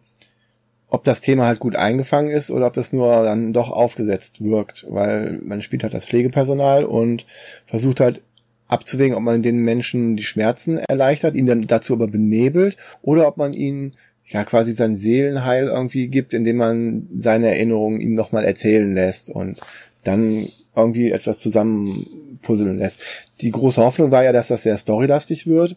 ob 0.90 1.04
das 1.04 1.22
Thema 1.22 1.46
halt 1.46 1.60
gut 1.60 1.76
eingefangen 1.76 2.32
ist 2.32 2.50
oder 2.50 2.68
ob 2.68 2.74
das 2.74 2.92
nur 2.92 3.24
dann 3.24 3.54
doch 3.54 3.70
aufgesetzt 3.70 4.44
wirkt, 4.44 4.86
weil 4.90 5.40
man 5.44 5.62
spielt 5.62 5.84
halt 5.84 5.94
das 5.94 6.06
Pflegepersonal 6.06 6.84
und 6.84 7.26
versucht 7.68 8.00
halt 8.00 8.22
abzuwägen, 8.68 9.16
ob 9.16 9.24
man 9.24 9.42
den 9.42 9.58
Menschen 9.64 10.16
die 10.16 10.24
Schmerzen 10.24 10.78
erleichtert, 10.78 11.36
ihn 11.36 11.46
dann 11.46 11.62
dazu 11.64 11.94
aber 11.94 12.08
benebelt 12.08 12.78
oder 13.02 13.28
ob 13.28 13.38
man 13.38 13.54
ihn 13.54 13.94
ja 14.26 14.44
quasi 14.44 14.74
sein 14.74 14.96
Seelenheil 14.96 15.68
irgendwie 15.68 16.08
gibt, 16.08 16.34
indem 16.34 16.58
man 16.58 17.08
seine 17.14 17.50
Erinnerungen 17.50 18.00
ihm 18.00 18.14
nochmal 18.14 18.46
erzählen 18.46 18.94
lässt 18.94 19.30
und 19.30 19.60
dann 20.04 20.48
irgendwie 20.76 21.12
etwas 21.12 21.40
zusammenpuzzeln 21.40 22.78
lässt. 22.78 23.02
Die 23.42 23.52
große 23.52 23.82
Hoffnung 23.84 24.12
war 24.12 24.24
ja, 24.24 24.32
dass 24.32 24.48
das 24.48 24.64
sehr 24.64 24.78
storylastig 24.78 25.48
wird 25.48 25.76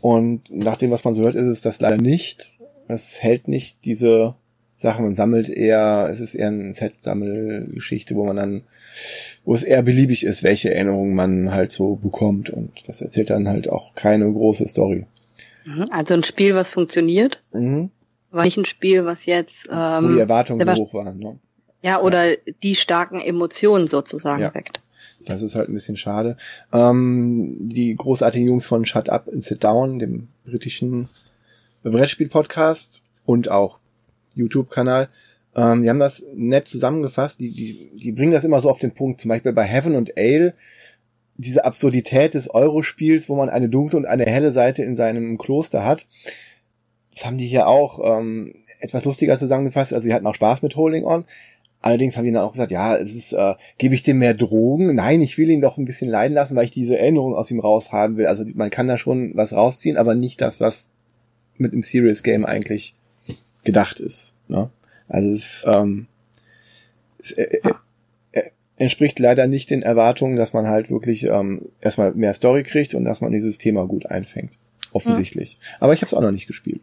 und 0.00 0.50
nach 0.50 0.78
dem, 0.78 0.90
was 0.90 1.04
man 1.04 1.14
so 1.14 1.22
hört, 1.22 1.36
ist 1.36 1.46
es 1.46 1.60
das 1.60 1.80
leider 1.80 1.98
nicht. 1.98 2.54
Es 2.88 3.22
hält 3.22 3.46
nicht 3.46 3.84
diese 3.84 4.34
Sachen. 4.82 5.04
Man 5.04 5.14
sammelt 5.14 5.48
eher, 5.48 6.08
es 6.10 6.20
ist 6.20 6.34
eher 6.34 6.48
eine 6.48 6.74
Set-Sammelgeschichte, 6.74 8.14
wo 8.14 8.24
man 8.26 8.36
dann, 8.36 8.62
wo 9.44 9.54
es 9.54 9.62
eher 9.62 9.82
beliebig 9.82 10.24
ist, 10.24 10.42
welche 10.42 10.74
Erinnerungen 10.74 11.14
man 11.14 11.52
halt 11.52 11.72
so 11.72 11.96
bekommt. 11.96 12.50
Und 12.50 12.72
das 12.86 13.00
erzählt 13.00 13.30
dann 13.30 13.48
halt 13.48 13.68
auch 13.68 13.94
keine 13.94 14.30
große 14.30 14.68
Story. 14.68 15.06
Mhm, 15.64 15.88
also 15.90 16.14
ein 16.14 16.24
Spiel, 16.24 16.54
was 16.54 16.68
funktioniert. 16.68 17.42
Mhm. 17.52 17.90
War 18.30 18.44
nicht 18.44 18.56
ein 18.56 18.64
Spiel, 18.64 19.04
was 19.04 19.26
jetzt 19.26 19.68
ähm, 19.70 20.04
wo 20.04 20.08
die 20.14 20.20
Erwartungen 20.20 20.66
so 20.66 20.74
hoch 20.74 20.94
waren. 20.94 21.18
Ne? 21.18 21.38
Ja, 21.82 22.00
oder 22.00 22.30
ja. 22.30 22.36
die 22.62 22.74
starken 22.74 23.20
Emotionen 23.20 23.86
sozusagen 23.86 24.42
ja. 24.42 24.54
weckt. 24.54 24.80
Das 25.26 25.42
ist 25.42 25.54
halt 25.54 25.68
ein 25.68 25.74
bisschen 25.74 25.96
schade. 25.96 26.36
Ähm, 26.72 27.56
die 27.60 27.94
großartigen 27.94 28.48
Jungs 28.48 28.66
von 28.66 28.84
Shut 28.84 29.08
Up 29.08 29.28
and 29.28 29.42
Sit 29.42 29.62
Down, 29.62 29.98
dem 29.98 30.28
britischen 30.44 31.08
Brettspiel-Podcast 31.84 33.04
und 33.24 33.50
auch 33.50 33.78
YouTube-Kanal. 34.34 35.08
Ähm, 35.54 35.82
die 35.82 35.90
haben 35.90 35.98
das 35.98 36.24
nett 36.34 36.68
zusammengefasst. 36.68 37.40
Die, 37.40 37.50
die, 37.50 37.90
die 37.96 38.12
bringen 38.12 38.32
das 38.32 38.44
immer 38.44 38.60
so 38.60 38.70
auf 38.70 38.78
den 38.78 38.92
Punkt. 38.92 39.20
Zum 39.20 39.28
Beispiel 39.28 39.52
bei 39.52 39.64
Heaven 39.64 39.94
und 39.94 40.16
Ale, 40.16 40.54
diese 41.36 41.64
Absurdität 41.64 42.34
des 42.34 42.52
Eurospiels, 42.52 43.28
wo 43.28 43.36
man 43.36 43.50
eine 43.50 43.68
dunkle 43.68 43.98
und 43.98 44.06
eine 44.06 44.26
helle 44.26 44.52
Seite 44.52 44.82
in 44.82 44.94
seinem 44.94 45.38
Kloster 45.38 45.84
hat. 45.84 46.06
Das 47.14 47.26
haben 47.26 47.38
die 47.38 47.46
hier 47.46 47.66
auch 47.66 48.00
ähm, 48.04 48.54
etwas 48.80 49.04
lustiger 49.04 49.38
zusammengefasst. 49.38 49.92
Also 49.92 50.08
die 50.08 50.14
hatten 50.14 50.26
auch 50.26 50.34
Spaß 50.34 50.62
mit 50.62 50.76
Holding 50.76 51.04
On. 51.04 51.24
Allerdings 51.82 52.16
haben 52.16 52.24
die 52.24 52.30
dann 52.30 52.44
auch 52.44 52.52
gesagt, 52.52 52.70
ja, 52.70 52.96
es 52.96 53.14
ist, 53.14 53.32
äh, 53.32 53.54
gebe 53.76 53.94
ich 53.94 54.02
dem 54.02 54.18
mehr 54.18 54.34
Drogen? 54.34 54.94
Nein, 54.94 55.20
ich 55.20 55.36
will 55.36 55.50
ihn 55.50 55.60
doch 55.60 55.78
ein 55.78 55.84
bisschen 55.84 56.08
leiden 56.08 56.34
lassen, 56.34 56.54
weil 56.54 56.64
ich 56.64 56.70
diese 56.70 56.96
Erinnerung 56.96 57.34
aus 57.34 57.50
ihm 57.50 57.58
raushaben 57.58 58.16
will. 58.16 58.26
Also 58.26 58.44
man 58.54 58.70
kann 58.70 58.86
da 58.86 58.96
schon 58.96 59.32
was 59.34 59.52
rausziehen, 59.52 59.96
aber 59.96 60.14
nicht 60.14 60.40
das, 60.40 60.60
was 60.60 60.92
mit 61.58 61.72
dem 61.72 61.82
Serious 61.82 62.22
Game 62.22 62.46
eigentlich 62.46 62.94
gedacht 63.64 64.00
ist. 64.00 64.34
Ne? 64.48 64.70
Also 65.08 65.30
es, 65.30 65.64
ähm, 65.66 66.06
es 67.18 67.32
äh, 67.32 67.42
äh, 67.42 67.72
äh, 68.32 68.50
entspricht 68.76 69.18
leider 69.18 69.46
nicht 69.46 69.70
den 69.70 69.82
Erwartungen, 69.82 70.36
dass 70.36 70.52
man 70.52 70.66
halt 70.66 70.90
wirklich 70.90 71.24
ähm, 71.24 71.68
erstmal 71.80 72.14
mehr 72.14 72.34
Story 72.34 72.62
kriegt 72.62 72.94
und 72.94 73.04
dass 73.04 73.20
man 73.20 73.32
dieses 73.32 73.58
Thema 73.58 73.86
gut 73.86 74.06
einfängt. 74.06 74.58
Offensichtlich. 74.92 75.54
Ja. 75.54 75.76
Aber 75.80 75.94
ich 75.94 76.00
habe 76.00 76.06
es 76.06 76.14
auch 76.14 76.20
noch 76.20 76.30
nicht 76.30 76.46
gespielt. 76.46 76.80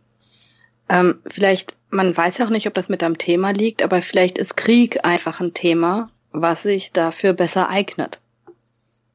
Ähm, 0.89 1.19
vielleicht, 1.27 1.76
man 1.91 2.15
weiß 2.15 2.39
ja 2.39 2.45
auch 2.45 2.49
nicht, 2.49 2.68
ob 2.68 2.73
das 2.73 2.89
mit 2.89 3.03
am 3.03 3.18
Thema 3.18 3.51
liegt, 3.51 3.84
aber 3.84 4.01
vielleicht 4.01 4.39
ist 4.39 4.57
Krieg 4.57 5.06
einfach 5.06 5.39
ein 5.39 5.53
Thema, 5.53 6.10
was 6.31 6.64
sich 6.64 6.91
dafür 6.91 7.34
besser 7.34 7.69
eignet. 7.69 8.19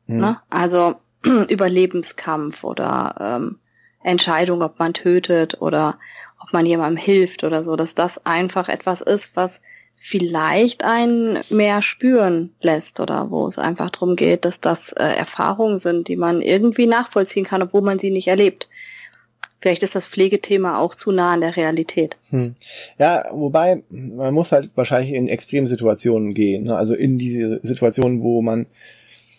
Hm. 0.07 0.19
Ne? 0.19 0.41
Also 0.51 0.97
Überlebenskampf 1.49 2.63
oder 2.63 3.41
ähm, 3.41 3.59
Entscheidung, 4.03 4.63
ob 4.63 4.79
man 4.79 4.95
tötet 4.95 5.61
oder 5.61 5.99
ob 6.41 6.53
man 6.53 6.67
jemandem 6.67 7.03
hilft 7.03 7.45
oder 7.45 7.65
so, 7.65 7.77
dass 7.77 7.95
das 7.95 8.25
einfach 8.27 8.69
etwas 8.69 9.01
ist, 9.01 9.37
was 9.37 9.63
vielleicht 9.97 10.85
einen 10.85 11.39
mehr 11.49 11.81
spüren 11.81 12.53
lässt 12.61 13.01
oder 13.01 13.31
wo 13.31 13.47
es 13.47 13.59
einfach 13.59 13.91
darum 13.91 14.17
geht, 14.17 14.45
dass 14.45 14.61
das 14.61 14.93
äh, 14.93 15.03
Erfahrungen 15.03 15.79
sind, 15.79 16.09
die 16.09 16.17
man 16.17 16.43
irgendwie 16.43 16.87
nachvollziehen 16.87 17.45
kann, 17.45 17.63
obwohl 17.63 17.81
man 17.81 17.99
sie 17.99 18.11
nicht 18.11 18.29
erlebt. 18.29 18.69
Vielleicht 19.61 19.83
ist 19.83 19.95
das 19.95 20.07
Pflegethema 20.07 20.79
auch 20.79 20.95
zu 20.95 21.11
nah 21.11 21.33
an 21.33 21.41
der 21.41 21.57
Realität. 21.57 22.19
Hm. 22.29 22.55
Ja, 22.99 23.25
wobei 23.33 23.83
man 23.89 24.35
muss 24.35 24.53
halt 24.53 24.69
wahrscheinlich 24.75 25.15
in 25.15 25.27
Extremsituationen 25.27 26.35
gehen. 26.35 26.65
Ne? 26.65 26.77
Also 26.77 26.93
in 26.93 27.17
diese 27.17 27.61
Situationen, 27.63 28.21
wo 28.21 28.43
man 28.43 28.67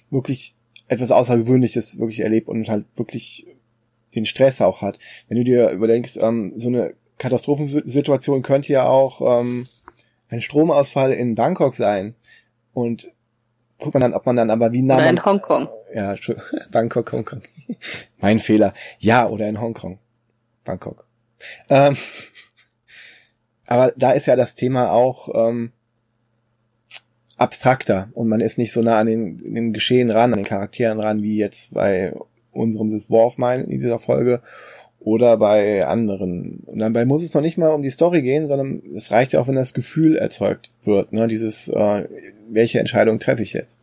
wirklich 0.09 0.55
etwas 0.88 1.11
Außergewöhnliches 1.11 1.99
wirklich 1.99 2.22
erlebt 2.22 2.47
und 2.47 2.67
halt 2.69 2.85
wirklich 2.95 3.45
den 4.15 4.25
Stress 4.25 4.61
auch 4.61 4.81
hat. 4.81 4.99
Wenn 5.27 5.37
du 5.37 5.43
dir 5.43 5.69
überdenkst, 5.69 6.17
ähm, 6.17 6.53
so 6.57 6.67
eine 6.67 6.95
Katastrophensituation 7.17 8.41
könnte 8.41 8.73
ja 8.73 8.87
auch 8.87 9.39
ähm, 9.39 9.67
ein 10.29 10.41
Stromausfall 10.41 11.13
in 11.13 11.35
Bangkok 11.35 11.75
sein. 11.75 12.15
Und 12.73 13.11
guckt 13.79 13.93
man 13.93 14.01
dann, 14.01 14.13
ob 14.13 14.25
man 14.25 14.35
dann 14.35 14.49
aber 14.49 14.71
wie 14.71 14.81
nah 14.81 14.97
Oder 14.97 15.09
in 15.09 15.23
Hongkong. 15.23 15.69
Ja, 15.93 16.15
Bangkok, 16.71 17.11
Hongkong. 17.11 17.41
mein 18.19 18.39
Fehler. 18.39 18.73
Ja, 18.99 19.27
oder 19.27 19.47
in 19.47 19.61
Hongkong. 19.61 19.99
Bangkok. 20.63 21.07
Ähm, 21.69 21.95
aber 23.67 23.93
da 23.95 24.11
ist 24.11 24.25
ja 24.25 24.35
das 24.35 24.55
Thema 24.55 24.91
auch 24.91 25.29
ähm, 25.33 25.71
abstrakter 27.37 28.09
und 28.13 28.27
man 28.27 28.41
ist 28.41 28.57
nicht 28.57 28.71
so 28.71 28.81
nah 28.81 28.99
an 28.99 29.07
den, 29.07 29.37
den 29.37 29.73
Geschehen 29.73 30.09
ran, 30.09 30.33
an 30.33 30.39
den 30.39 30.45
Charakteren 30.45 30.99
ran, 30.99 31.21
wie 31.21 31.37
jetzt 31.37 31.73
bei 31.73 32.13
unserem 32.56 32.90
This 32.90 33.10
War 33.10 33.26
of 33.26 33.38
Mine 33.38 33.64
in 33.64 33.69
dieser 33.69 33.99
Folge 33.99 34.41
oder 34.99 35.38
bei 35.38 35.86
anderen. 35.86 36.64
Und 36.65 36.80
dabei 36.80 37.06
muss 37.06 37.22
es 37.22 37.34
noch 37.34 37.41
nicht 37.41 37.57
mal 37.57 37.69
um 37.69 37.84
die 37.84 37.91
Story 37.91 38.22
gehen, 38.22 38.48
sondern 38.48 38.82
es 38.95 39.11
reicht 39.11 39.34
ja 39.34 39.40
auch, 39.40 39.48
wenn 39.48 39.56
das 39.56 39.73
Gefühl 39.73 40.15
erzeugt 40.15 40.72
wird, 40.84 41.14
ne? 41.14 41.27
Dieses, 41.27 41.68
äh, 41.68 42.07
welche 42.49 42.80
Entscheidung 42.80 43.19
treffe 43.19 43.44
ich 43.44 43.53
jetzt? 43.53 43.80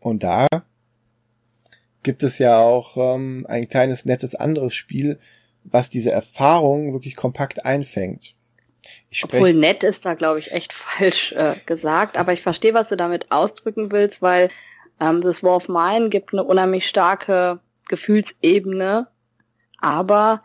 Und 0.00 0.24
da 0.24 0.46
gibt 2.02 2.22
es 2.22 2.38
ja 2.38 2.58
auch 2.58 2.96
ähm, 2.96 3.46
ein 3.48 3.68
kleines, 3.68 4.04
nettes 4.04 4.34
anderes 4.34 4.74
Spiel, 4.74 5.18
was 5.64 5.90
diese 5.90 6.10
Erfahrung 6.10 6.92
wirklich 6.92 7.14
kompakt 7.14 7.64
einfängt. 7.64 8.34
Obwohl 9.22 9.54
nett 9.54 9.84
ist 9.84 10.06
da, 10.06 10.14
glaube 10.14 10.38
ich, 10.38 10.52
echt 10.52 10.72
falsch 10.72 11.32
äh, 11.32 11.54
gesagt, 11.66 12.16
aber 12.16 12.32
ich 12.32 12.42
verstehe, 12.42 12.74
was 12.74 12.88
du 12.88 12.96
damit 12.96 13.30
ausdrücken 13.30 13.92
willst, 13.92 14.22
weil 14.22 14.48
ähm, 15.00 15.20
das 15.20 15.42
War 15.42 15.56
of 15.56 15.68
Mine 15.68 16.08
gibt 16.08 16.32
eine 16.32 16.44
unheimlich 16.44 16.86
starke 16.86 17.60
Gefühlsebene, 17.88 19.08
aber 19.78 20.42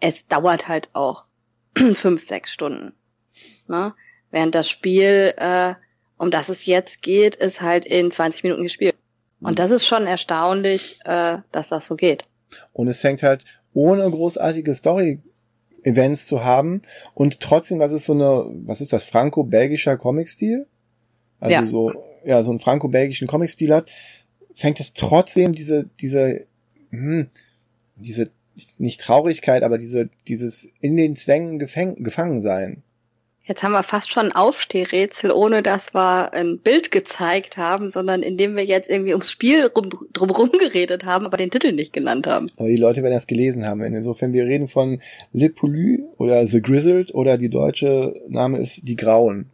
es 0.00 0.26
dauert 0.26 0.68
halt 0.68 0.88
auch 0.92 1.24
fünf, 1.94 2.22
sechs 2.22 2.52
Stunden. 2.52 2.92
Ne? 3.68 3.94
Während 4.30 4.54
das 4.54 4.68
Spiel, 4.68 5.34
äh, 5.36 5.74
um 6.18 6.30
das 6.30 6.48
es 6.48 6.66
jetzt 6.66 7.02
geht, 7.02 7.34
ist 7.36 7.60
halt 7.60 7.84
in 7.84 8.10
20 8.10 8.44
Minuten 8.44 8.62
gespielt. 8.62 8.96
Und 9.40 9.58
das 9.58 9.70
ist 9.70 9.86
schon 9.86 10.06
erstaunlich, 10.06 10.98
äh, 11.04 11.38
dass 11.52 11.68
das 11.68 11.86
so 11.86 11.94
geht. 11.94 12.22
Und 12.72 12.88
es 12.88 13.00
fängt 13.00 13.22
halt 13.22 13.44
ohne 13.74 14.10
großartige 14.10 14.74
Story-Events 14.74 16.26
zu 16.26 16.42
haben 16.42 16.82
und 17.14 17.40
trotzdem, 17.40 17.78
was 17.78 17.92
ist 17.92 18.06
so 18.06 18.14
eine, 18.14 18.46
was 18.64 18.80
ist 18.80 18.92
das, 18.92 19.04
franco-belgischer 19.04 19.98
Comic-Stil? 19.98 20.66
Also 21.38 21.52
ja. 21.52 21.66
so, 21.66 21.92
ja, 22.26 22.42
so 22.42 22.50
einen 22.50 22.60
franco-belgischen 22.60 23.28
Comic-Stil 23.28 23.72
hat, 23.72 23.88
fängt 24.54 24.80
es 24.80 24.92
trotzdem 24.92 25.52
diese, 25.52 25.88
diese, 26.00 26.46
hm, 26.90 27.28
diese, 27.96 28.30
nicht 28.78 29.00
Traurigkeit, 29.00 29.62
aber 29.62 29.78
diese, 29.78 30.10
dieses 30.28 30.68
in 30.80 30.96
den 30.96 31.14
Zwängen 31.14 31.58
gefäng, 31.58 32.02
gefangen 32.02 32.40
sein. 32.40 32.82
Jetzt 33.44 33.62
haben 33.62 33.72
wir 33.72 33.84
fast 33.84 34.10
schon 34.10 34.26
ein 34.26 34.32
Aufstehrätsel, 34.32 35.30
ohne 35.30 35.62
dass 35.62 35.94
wir 35.94 36.34
ein 36.34 36.58
Bild 36.58 36.90
gezeigt 36.90 37.56
haben, 37.56 37.90
sondern 37.90 38.24
indem 38.24 38.56
wir 38.56 38.64
jetzt 38.64 38.90
irgendwie 38.90 39.12
ums 39.12 39.30
Spiel 39.30 39.66
rum, 39.66 39.88
drumherum 40.12 40.50
geredet 40.50 41.04
haben, 41.04 41.26
aber 41.26 41.36
den 41.36 41.52
Titel 41.52 41.70
nicht 41.70 41.92
genannt 41.92 42.26
haben. 42.26 42.50
Aber 42.56 42.66
die 42.66 42.76
Leute 42.76 43.04
werden 43.04 43.14
das 43.14 43.28
gelesen 43.28 43.64
haben. 43.64 43.82
Insofern, 43.82 44.32
wir 44.32 44.46
reden 44.46 44.66
von 44.66 45.00
Le 45.32 45.48
Poulu 45.48 46.08
oder 46.18 46.44
The 46.44 46.60
Grizzled 46.60 47.14
oder 47.14 47.38
die 47.38 47.48
deutsche 47.48 48.20
Name 48.26 48.58
ist 48.58 48.80
Die 48.82 48.96
Grauen. 48.96 49.50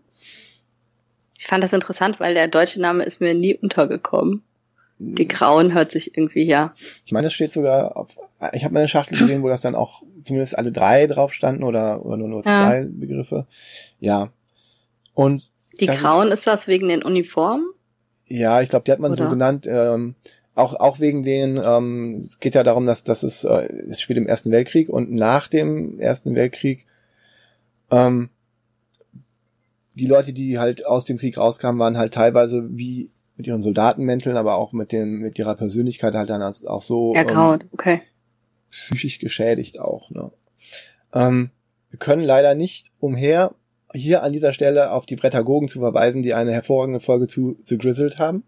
Ich 1.43 1.49
fand 1.49 1.65
das 1.65 1.73
interessant, 1.73 2.21
weil 2.21 2.35
der 2.35 2.47
deutsche 2.47 2.81
Name 2.81 3.03
ist 3.03 3.21
mir 3.21 3.35
nie 3.35 3.57
untergekommen. 3.57 4.45
Die 5.01 5.27
Grauen 5.27 5.75
hört 5.75 5.91
sich 5.91 6.17
irgendwie, 6.17 6.45
ja. 6.45 6.73
Ich 7.05 7.11
meine, 7.11 7.27
das 7.27 7.33
steht 7.33 7.51
sogar 7.51 7.97
auf, 7.97 8.17
ich 8.53 8.63
habe 8.63 8.73
mal 8.73 8.79
eine 8.79 8.89
Schachtel 8.89 9.19
gesehen, 9.19 9.43
wo 9.43 9.49
das 9.49 9.61
dann 9.61 9.75
auch 9.75 10.05
zumindest 10.23 10.57
alle 10.57 10.71
drei 10.71 11.09
drauf 11.09 11.35
standen 11.35 11.65
oder, 11.65 12.07
oder 12.07 12.17
nur, 12.17 12.29
nur 12.29 12.47
ja. 12.47 12.69
zwei 12.69 12.87
Begriffe. 12.89 13.49
Ja. 13.99 14.31
Und. 15.15 15.51
Die 15.81 15.87
Grauen 15.87 16.29
ist, 16.29 16.35
ist, 16.35 16.47
das 16.47 16.69
wegen 16.69 16.89
den 16.89 17.03
Uniformen? 17.03 17.67
Ja, 18.29 18.63
ich 18.63 18.71
glaube, 18.71 18.85
die 18.85 18.93
hat 18.93 19.01
man 19.01 19.11
oder? 19.11 19.25
so 19.25 19.29
genannt, 19.29 19.67
ähm, 19.69 20.15
auch, 20.55 20.75
auch 20.75 21.01
wegen 21.01 21.25
den, 21.25 21.61
ähm, 21.61 22.21
es 22.21 22.39
geht 22.39 22.55
ja 22.55 22.63
darum, 22.63 22.87
dass, 22.87 23.03
dass 23.03 23.25
es, 23.25 23.43
äh, 23.43 23.67
es 23.91 24.01
spielt 24.01 24.19
im 24.19 24.29
Ersten 24.29 24.53
Weltkrieg 24.53 24.89
und 24.89 25.11
nach 25.11 25.49
dem 25.49 25.99
Ersten 25.99 26.37
Weltkrieg, 26.37 26.87
ähm, 27.91 28.31
die 29.95 30.07
Leute, 30.07 30.33
die 30.33 30.59
halt 30.59 30.87
aus 30.87 31.05
dem 31.05 31.19
Krieg 31.19 31.37
rauskamen, 31.37 31.79
waren 31.79 31.99
halt 31.99 32.15
teilweise 32.15 32.69
wie 32.71 33.11
mit 33.37 33.47
ihren 33.47 33.63
Soldatenmänteln, 33.63 34.37
aber 34.37 34.57
auch 34.57 34.73
mit 34.73 34.93
den, 34.93 35.19
mit 35.19 35.39
ihrer 35.39 35.55
Persönlichkeit 35.55 36.15
halt 36.15 36.31
dann 36.31 36.43
auch 36.43 36.83
so. 36.83 37.15
Ergraut, 37.15 37.63
ähm, 37.63 37.69
okay. 37.73 38.03
Psychisch 38.71 39.19
geschädigt 39.19 39.81
auch, 39.81 40.11
ne. 40.11 40.31
Ähm, 41.15 41.51
wir 41.91 41.99
können 41.99 42.25
leider 42.25 42.55
nicht 42.55 42.91
umher, 43.01 43.55
hier 43.95 44.23
an 44.23 44.33
dieser 44.33 44.53
Stelle 44.53 44.93
auf 44.93 45.07
die 45.07 45.17
Brettagogen 45.17 45.69
zu 45.69 45.81
verweisen, 45.81 46.23
die 46.23 46.35
eine 46.35 46.53
hervorragende 46.53 47.01
Folge 47.01 47.27
zu 47.27 47.59
The 47.65 47.77
Grizzled 47.77 48.19
haben. 48.19 48.45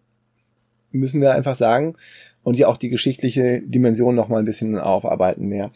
Müssen 0.90 1.20
wir 1.20 1.32
einfach 1.32 1.56
sagen. 1.56 1.96
Und 2.42 2.58
die 2.58 2.64
auch 2.64 2.76
die 2.76 2.88
geschichtliche 2.88 3.62
Dimension 3.62 4.14
noch 4.14 4.28
mal 4.28 4.38
ein 4.38 4.44
bisschen 4.44 4.78
aufarbeiten 4.78 5.46
mehr. 5.46 5.70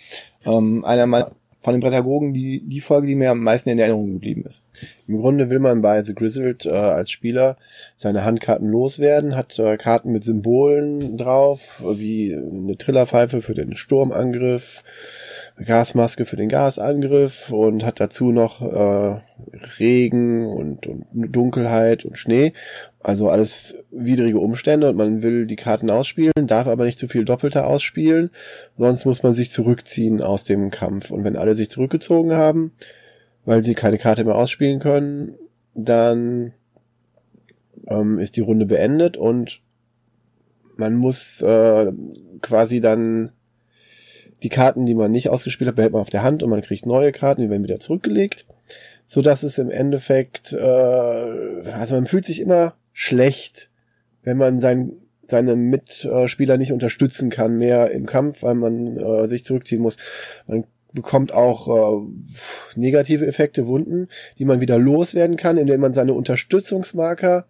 Ähm, 0.44 0.84
einer 0.84 1.06
meiner 1.06 1.32
von 1.60 1.74
den 1.74 1.80
Pädagogen 1.80 2.32
die, 2.32 2.60
die 2.60 2.80
Folge, 2.80 3.06
die 3.06 3.14
mir 3.14 3.30
am 3.30 3.42
meisten 3.42 3.70
in 3.70 3.78
Erinnerung 3.78 4.12
geblieben 4.12 4.44
ist. 4.46 4.64
Im 5.08 5.18
Grunde 5.18 5.50
will 5.50 5.58
man 5.58 5.82
bei 5.82 6.02
The 6.02 6.14
Grizzled 6.14 6.66
äh, 6.66 6.70
als 6.70 7.10
Spieler 7.10 7.56
seine 7.96 8.24
Handkarten 8.24 8.68
loswerden, 8.68 9.36
hat 9.36 9.58
äh, 9.58 9.76
Karten 9.76 10.12
mit 10.12 10.24
Symbolen 10.24 11.16
drauf, 11.16 11.82
wie 11.84 12.34
eine 12.34 12.76
Trillerpfeife 12.76 13.42
für 13.42 13.54
den 13.54 13.76
Sturmangriff, 13.76 14.82
Gasmaske 15.64 16.24
für 16.24 16.36
den 16.36 16.48
Gasangriff 16.48 17.50
und 17.50 17.84
hat 17.84 18.00
dazu 18.00 18.30
noch 18.30 18.62
äh, 18.62 19.20
Regen 19.78 20.46
und, 20.46 20.86
und 20.86 21.06
Dunkelheit 21.12 22.04
und 22.04 22.18
Schnee. 22.18 22.52
Also 23.00 23.28
alles 23.28 23.74
widrige 23.90 24.38
Umstände 24.38 24.88
und 24.90 24.96
man 24.96 25.22
will 25.22 25.46
die 25.46 25.56
Karten 25.56 25.90
ausspielen, 25.90 26.32
darf 26.46 26.66
aber 26.66 26.84
nicht 26.84 26.98
zu 26.98 27.08
viel 27.08 27.24
Doppelter 27.24 27.66
ausspielen, 27.66 28.30
sonst 28.76 29.04
muss 29.04 29.22
man 29.22 29.32
sich 29.32 29.50
zurückziehen 29.50 30.22
aus 30.22 30.44
dem 30.44 30.70
Kampf. 30.70 31.10
Und 31.10 31.24
wenn 31.24 31.36
alle 31.36 31.54
sich 31.54 31.70
zurückgezogen 31.70 32.32
haben, 32.34 32.72
weil 33.44 33.64
sie 33.64 33.74
keine 33.74 33.98
Karte 33.98 34.24
mehr 34.24 34.36
ausspielen 34.36 34.78
können, 34.78 35.34
dann 35.74 36.52
ähm, 37.88 38.18
ist 38.18 38.36
die 38.36 38.42
Runde 38.42 38.66
beendet 38.66 39.16
und 39.16 39.60
man 40.76 40.94
muss 40.94 41.42
äh, 41.42 41.92
quasi 42.40 42.80
dann 42.80 43.32
die 44.42 44.48
Karten, 44.48 44.86
die 44.86 44.94
man 44.94 45.10
nicht 45.10 45.30
ausgespielt 45.30 45.68
hat, 45.68 45.76
behält 45.76 45.92
man 45.92 46.02
auf 46.02 46.10
der 46.10 46.22
Hand 46.22 46.42
und 46.42 46.50
man 46.50 46.62
kriegt 46.62 46.86
neue 46.86 47.12
Karten, 47.12 47.42
die 47.42 47.50
werden 47.50 47.64
wieder 47.64 47.80
zurückgelegt, 47.80 48.46
so 49.06 49.22
dass 49.22 49.42
es 49.42 49.58
im 49.58 49.70
Endeffekt, 49.70 50.52
äh, 50.52 50.56
also 50.58 51.94
man 51.94 52.06
fühlt 52.06 52.24
sich 52.24 52.40
immer 52.40 52.74
schlecht, 52.92 53.70
wenn 54.22 54.36
man 54.36 54.60
sein, 54.60 54.92
seine 55.26 55.56
Mitspieler 55.56 56.56
nicht 56.56 56.72
unterstützen 56.72 57.30
kann 57.30 57.58
mehr 57.58 57.90
im 57.90 58.06
Kampf, 58.06 58.42
weil 58.42 58.54
man 58.54 58.96
äh, 58.96 59.28
sich 59.28 59.44
zurückziehen 59.44 59.82
muss. 59.82 59.96
Man 60.46 60.64
bekommt 60.92 61.34
auch 61.34 61.68
äh, 61.68 62.06
negative 62.76 63.26
Effekte, 63.26 63.66
Wunden, 63.66 64.08
die 64.38 64.44
man 64.44 64.60
wieder 64.60 64.78
loswerden 64.78 65.36
kann, 65.36 65.58
indem 65.58 65.80
man 65.80 65.92
seine 65.92 66.14
Unterstützungsmarker 66.14 67.46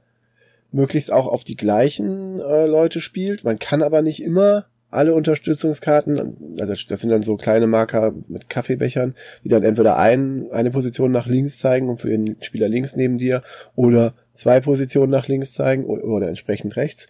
möglichst 0.71 1.13
auch 1.13 1.27
auf 1.27 1.45
die 1.45 1.57
gleichen 1.57 2.39
äh, 2.41 2.67
Leute 2.67 3.01
spielt. 3.01 3.45
Man 3.45 3.59
kann 3.59 3.83
aber 3.83 4.03
nicht 4.03 4.23
immer 4.23 4.67
alle 4.91 5.15
Unterstützungskarten, 5.15 6.57
also 6.59 6.75
das 6.89 7.01
sind 7.01 7.11
dann 7.11 7.23
so 7.23 7.37
kleine 7.37 7.67
Marker 7.67 8.15
mit 8.29 8.49
Kaffeebechern, 8.49 9.15
die 9.45 9.49
dann 9.49 9.63
entweder 9.63 9.99
ein, 9.99 10.51
eine 10.51 10.71
Position 10.71 11.13
nach 11.13 11.27
links 11.27 11.59
zeigen 11.59 11.91
und 11.91 12.01
für 12.01 12.09
den 12.09 12.37
Spieler 12.41 12.69
links 12.69 12.97
neben 12.97 13.19
dir 13.19 13.43
oder 13.77 14.15
zwei 14.33 14.61
Positionen 14.61 15.11
nach 15.11 15.29
links 15.29 15.53
zeigen 15.53 15.85
oder, 15.85 16.05
oder 16.05 16.29
entsprechend 16.29 16.77
rechts. 16.77 17.07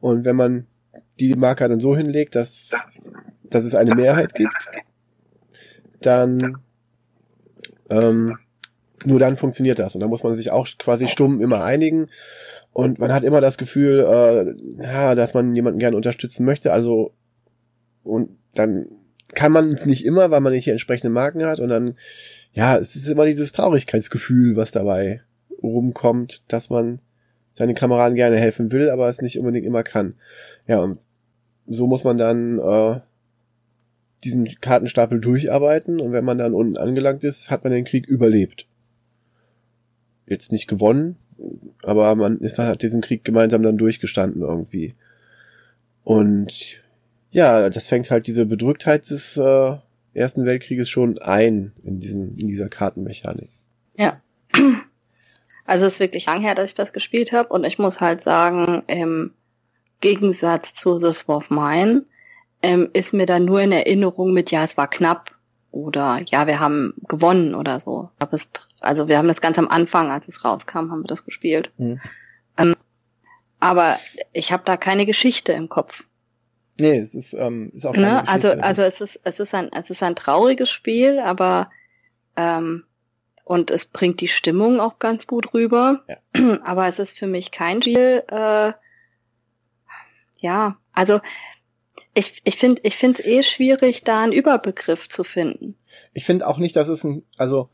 Und 0.00 0.24
wenn 0.24 0.36
man 0.36 0.66
die 1.20 1.34
Marker 1.34 1.68
dann 1.68 1.80
so 1.80 1.96
hinlegt, 1.96 2.34
dass, 2.34 2.70
dass 3.44 3.64
es 3.64 3.74
eine 3.74 3.94
Mehrheit 3.94 4.34
gibt, 4.34 4.52
dann 6.00 6.58
ähm, 7.88 8.36
nur 9.04 9.18
dann 9.18 9.36
funktioniert 9.36 9.78
das. 9.78 9.94
Und 9.94 10.00
dann 10.00 10.10
muss 10.10 10.22
man 10.22 10.34
sich 10.34 10.50
auch 10.50 10.68
quasi 10.78 11.06
stumm 11.08 11.40
immer 11.40 11.64
einigen. 11.64 12.08
Und 12.72 12.98
man 12.98 13.12
hat 13.12 13.24
immer 13.24 13.40
das 13.40 13.58
Gefühl, 13.58 14.00
äh, 14.00 14.82
ja, 14.82 15.14
dass 15.14 15.34
man 15.34 15.54
jemanden 15.54 15.78
gerne 15.78 15.96
unterstützen 15.96 16.44
möchte. 16.44 16.72
Also 16.72 17.12
und 18.04 18.30
dann 18.54 18.86
kann 19.34 19.52
man 19.52 19.72
es 19.72 19.86
nicht 19.86 20.04
immer, 20.04 20.30
weil 20.30 20.40
man 20.40 20.52
nicht 20.52 20.66
die 20.66 20.70
entsprechenden 20.70 21.12
Marken 21.12 21.44
hat. 21.44 21.60
Und 21.60 21.70
dann, 21.70 21.96
ja, 22.52 22.76
es 22.76 22.96
ist 22.96 23.08
immer 23.08 23.24
dieses 23.24 23.52
Traurigkeitsgefühl, 23.52 24.56
was 24.56 24.72
dabei 24.72 25.22
rumkommt, 25.62 26.42
dass 26.48 26.70
man 26.70 27.00
seinen 27.54 27.74
Kameraden 27.74 28.16
gerne 28.16 28.36
helfen 28.38 28.72
will, 28.72 28.90
aber 28.90 29.08
es 29.08 29.22
nicht 29.22 29.38
unbedingt 29.38 29.66
immer 29.66 29.82
kann. 29.82 30.14
Ja, 30.66 30.80
und 30.80 30.98
so 31.66 31.86
muss 31.86 32.04
man 32.04 32.18
dann 32.18 32.58
äh, 32.58 33.00
diesen 34.24 34.46
Kartenstapel 34.60 35.20
durcharbeiten 35.20 36.00
und 36.00 36.12
wenn 36.12 36.24
man 36.24 36.38
dann 36.38 36.54
unten 36.54 36.76
angelangt 36.76 37.24
ist, 37.24 37.50
hat 37.50 37.64
man 37.64 37.72
den 37.72 37.84
Krieg 37.84 38.06
überlebt. 38.06 38.66
Jetzt 40.26 40.52
nicht 40.52 40.66
gewonnen, 40.66 41.16
aber 41.82 42.14
man 42.14 42.38
ist 42.38 42.58
hat 42.58 42.82
diesen 42.82 43.00
Krieg 43.00 43.24
gemeinsam 43.24 43.62
dann 43.62 43.78
durchgestanden 43.78 44.42
irgendwie. 44.42 44.94
Und 46.04 46.81
ja, 47.32 47.70
das 47.70 47.88
fängt 47.88 48.10
halt 48.10 48.26
diese 48.26 48.46
Bedrücktheit 48.46 49.10
des 49.10 49.36
äh, 49.36 49.76
Ersten 50.14 50.44
Weltkrieges 50.44 50.90
schon 50.90 51.18
ein 51.18 51.72
in 51.82 51.98
diesen 51.98 52.36
in 52.36 52.46
dieser 52.46 52.68
Kartenmechanik. 52.68 53.50
Ja. 53.96 54.20
Also 55.64 55.86
es 55.86 55.94
ist 55.94 56.00
wirklich 56.00 56.26
lang 56.26 56.40
her, 56.40 56.56
dass 56.56 56.70
ich 56.70 56.74
das 56.74 56.92
gespielt 56.92 57.30
habe 57.30 57.48
und 57.50 57.64
ich 57.64 57.78
muss 57.78 58.00
halt 58.00 58.20
sagen, 58.20 58.82
im 58.88 59.32
Gegensatz 60.00 60.74
zu 60.74 60.98
The 60.98 61.12
War 61.28 61.36
of 61.36 61.50
Mine 61.50 62.04
ähm, 62.62 62.90
ist 62.92 63.14
mir 63.14 63.26
dann 63.26 63.44
nur 63.44 63.60
in 63.60 63.70
Erinnerung 63.70 64.32
mit, 64.32 64.50
ja, 64.50 64.64
es 64.64 64.76
war 64.76 64.90
knapp 64.90 65.30
oder 65.70 66.20
ja, 66.26 66.48
wir 66.48 66.58
haben 66.58 66.94
gewonnen 67.08 67.54
oder 67.54 67.78
so. 67.78 68.10
Also 68.80 69.06
wir 69.06 69.18
haben 69.18 69.28
das 69.28 69.40
ganz 69.40 69.56
am 69.56 69.68
Anfang, 69.68 70.10
als 70.10 70.26
es 70.26 70.44
rauskam, 70.44 70.90
haben 70.90 71.04
wir 71.04 71.08
das 71.08 71.24
gespielt. 71.24 71.70
Mhm. 71.78 72.00
Ähm, 72.58 72.74
aber 73.60 73.96
ich 74.32 74.52
habe 74.52 74.64
da 74.66 74.76
keine 74.76 75.06
Geschichte 75.06 75.52
im 75.52 75.68
Kopf. 75.68 76.04
Nee, 76.80 76.98
es 76.98 77.14
ist, 77.14 77.34
ähm, 77.34 77.70
ist 77.74 77.86
auch 77.86 77.94
ne? 77.94 78.26
Also, 78.26 78.50
also 78.50 78.82
es 78.82 79.00
ist, 79.00 79.20
es 79.24 79.40
ist 79.40 79.54
ein, 79.54 79.70
es 79.72 79.90
ist 79.90 80.02
ein 80.02 80.16
trauriges 80.16 80.70
Spiel, 80.70 81.18
aber 81.20 81.70
ähm, 82.36 82.84
und 83.44 83.70
es 83.70 83.86
bringt 83.86 84.20
die 84.20 84.28
Stimmung 84.28 84.80
auch 84.80 84.98
ganz 84.98 85.26
gut 85.26 85.52
rüber. 85.52 86.04
Ja. 86.08 86.60
Aber 86.64 86.86
es 86.86 86.98
ist 86.98 87.18
für 87.18 87.26
mich 87.26 87.50
kein 87.50 87.82
Spiel. 87.82 88.22
Äh, 88.30 88.72
ja, 90.40 90.78
also 90.92 91.20
ich, 92.14 92.40
ich 92.44 92.56
finde 92.56 92.80
ich 92.84 92.96
finde 92.96 93.20
es 93.20 93.26
eh 93.26 93.42
schwierig, 93.42 94.04
da 94.04 94.22
einen 94.22 94.32
Überbegriff 94.32 95.08
zu 95.08 95.24
finden. 95.24 95.76
Ich 96.12 96.24
finde 96.24 96.46
auch 96.46 96.58
nicht, 96.58 96.76
dass 96.76 96.88
es 96.88 97.04
ein, 97.04 97.24
also 97.36 97.68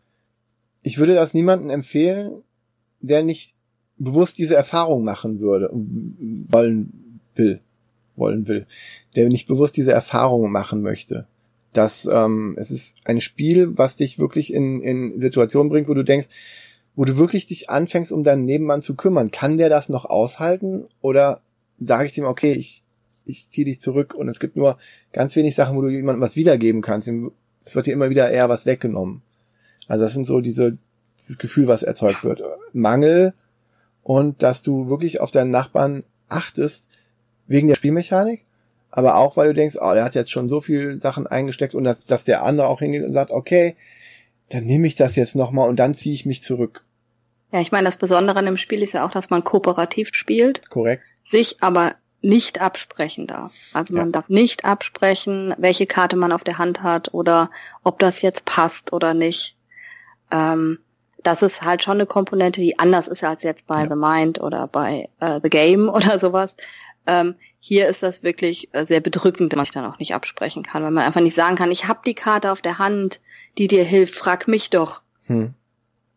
ich 0.83 0.99
würde 0.99 1.15
das 1.15 1.35
niemandem 1.35 1.71
empfehlen, 1.71 2.43
der 3.01 3.23
nicht 3.23 3.55
bewusst 3.97 4.39
diese 4.39 4.55
Erfahrung 4.55 5.05
machen 5.05 5.41
würde, 5.41 5.71
wollen 5.73 7.21
will, 7.35 7.61
wollen 8.19 8.49
will, 8.49 8.67
der 9.17 9.29
nicht 9.29 9.49
bewusst 9.49 9.77
diese 9.77 9.93
Erfahrung 9.93 10.51
machen 10.51 10.83
möchte. 10.83 11.27
Dass 11.73 12.09
ähm, 12.11 12.57
es 12.59 12.71
ist 12.71 13.03
ein 13.05 13.21
Spiel, 13.21 13.77
was 13.77 13.97
dich 13.97 14.19
wirklich 14.19 14.53
in, 14.53 14.81
in 14.81 15.21
Situationen 15.21 15.71
bringt, 15.71 15.89
wo 15.89 15.95
du 15.95 16.05
denkst, 16.05 16.29
wo 16.97 17.05
du 17.05 17.17
wirklich 17.17 17.47
dich 17.47 17.71
anfängst, 17.71 18.11
um 18.11 18.23
deinen 18.23 18.45
Nebenmann 18.45 18.83
zu 18.83 18.97
kümmern. 18.97 19.31
Kann 19.31 19.59
der 19.59 19.69
das 19.69 19.89
noch 19.89 20.05
aushalten? 20.05 20.89
Oder 21.01 21.41
sage 21.79 22.07
ich 22.07 22.13
dem, 22.13 22.25
okay, 22.25 22.53
ich 22.53 22.83
ich 23.29 23.51
ziehe 23.51 23.67
dich 23.67 23.81
zurück 23.81 24.15
und 24.15 24.29
es 24.29 24.41
gibt 24.41 24.57
nur 24.57 24.79
ganz 25.13 25.37
wenig 25.37 25.55
Sachen, 25.55 25.77
wo 25.77 25.83
du 25.83 25.89
jemandem 25.89 26.23
was 26.23 26.35
wiedergeben 26.35 26.81
kannst. 26.81 27.09
Es 27.65 27.75
wird 27.75 27.87
dir 27.87 27.93
immer 27.93 28.11
wieder 28.11 28.31
eher 28.31 28.49
was 28.49 28.67
weggenommen. 28.67 29.23
Also 29.87 30.05
das 30.05 30.15
sind 30.15 30.25
so 30.25 30.41
diese, 30.41 30.79
dieses 31.19 31.39
Gefühl, 31.39 31.69
was 31.69 31.83
erzeugt 31.83 32.25
wird. 32.25 32.43
Mangel 32.73 33.35
und 34.03 34.43
dass 34.43 34.63
du 34.63 34.89
wirklich 34.89 35.21
auf 35.21 35.31
deinen 35.31 35.51
Nachbarn 35.51 36.05
achtest 36.29 36.89
wegen 37.49 37.67
der 37.67 37.75
Spielmechanik, 37.75 38.45
aber 38.91 39.17
auch, 39.17 39.37
weil 39.37 39.49
du 39.49 39.55
denkst, 39.55 39.77
oh, 39.81 39.93
der 39.93 40.05
hat 40.05 40.15
jetzt 40.15 40.31
schon 40.31 40.49
so 40.49 40.61
viel 40.61 40.99
Sachen 40.99 41.27
eingesteckt 41.27 41.75
und 41.75 41.85
dass, 41.85 42.05
dass 42.05 42.25
der 42.25 42.43
andere 42.43 42.69
auch 42.69 42.79
hingeht 42.79 43.05
und 43.05 43.13
sagt, 43.13 43.31
okay, 43.31 43.77
dann 44.51 44.65
nehme 44.65 44.87
ich 44.87 44.95
das 44.95 45.17
jetzt 45.17 45.37
nochmal 45.37 45.69
und 45.69 45.77
dann 45.77 45.95
ziehe 45.95 46.15
ich 46.15 46.25
mich 46.25 46.43
zurück. 46.43 46.85
Ja, 47.53 47.61
ich 47.61 47.73
meine, 47.73 47.87
das 47.87 47.97
Besondere 47.97 48.39
an 48.39 48.47
dem 48.47 48.57
Spiel 48.57 48.83
ist 48.83 48.93
ja 48.93 49.07
auch, 49.07 49.11
dass 49.11 49.31
man 49.31 49.45
kooperativ 49.45 50.11
spielt. 50.13 50.69
Korrekt. 50.69 51.03
Sich 51.23 51.63
aber 51.63 51.95
nicht 52.21 52.61
absprechen 52.61 53.27
darf. 53.27 53.55
Also 53.73 53.95
man 53.95 54.07
ja. 54.07 54.13
darf 54.13 54.29
nicht 54.29 54.65
absprechen, 54.65 55.55
welche 55.57 55.87
Karte 55.87 56.17
man 56.17 56.33
auf 56.33 56.45
der 56.45 56.59
Hand 56.59 56.83
hat 56.83 57.15
oder 57.15 57.51
ob 57.85 57.99
das 57.99 58.23
jetzt 58.23 58.45
passt 58.45 58.93
oder 58.93 59.15
nicht. 59.15 59.57
Ähm, 60.31 60.79
das 61.23 61.43
ist 61.43 61.63
halt 61.63 61.83
schon 61.83 61.95
eine 61.95 62.07
Komponente, 62.07 62.61
die 62.61 62.79
anders 62.79 63.09
ist 63.09 63.25
als 63.25 63.43
jetzt 63.43 63.67
bei 63.67 63.83
ja. 63.83 63.89
The 63.89 63.97
Mind 63.97 64.41
oder 64.41 64.67
bei 64.67 65.09
äh, 65.21 65.41
The 65.43 65.49
Game 65.49 65.89
oder 65.95 66.19
sowas. 66.19 66.57
Ähm, 67.09 67.35
hier 67.59 67.89
ist 67.89 68.03
das 68.03 68.23
wirklich 68.23 68.69
äh, 68.73 68.85
sehr 68.87 69.01
bedrückend, 69.01 69.51
wenn 69.51 69.57
man 69.57 69.65
sich 69.65 69.73
dann 69.73 69.87
auch 69.87 69.99
nicht 69.99 70.15
absprechen 70.15 70.63
kann, 70.63 70.83
weil 70.83 70.91
man 70.91 71.05
einfach 71.05 71.23
nicht 71.23 71.35
sagen 71.35 71.57
kann, 71.57 71.73
ich 71.73 71.89
habe 71.89 72.01
die 72.05 72.15
Karte 72.15 72.53
auf 72.53 72.61
der 72.61 72.79
Hand, 72.79 73.21
die 73.57 73.67
dir 73.67 73.83
hilft, 73.83 74.15
frag 74.15 74.47
mich 74.47 74.71
doch. 74.71 75.03
Hm. 75.27 75.55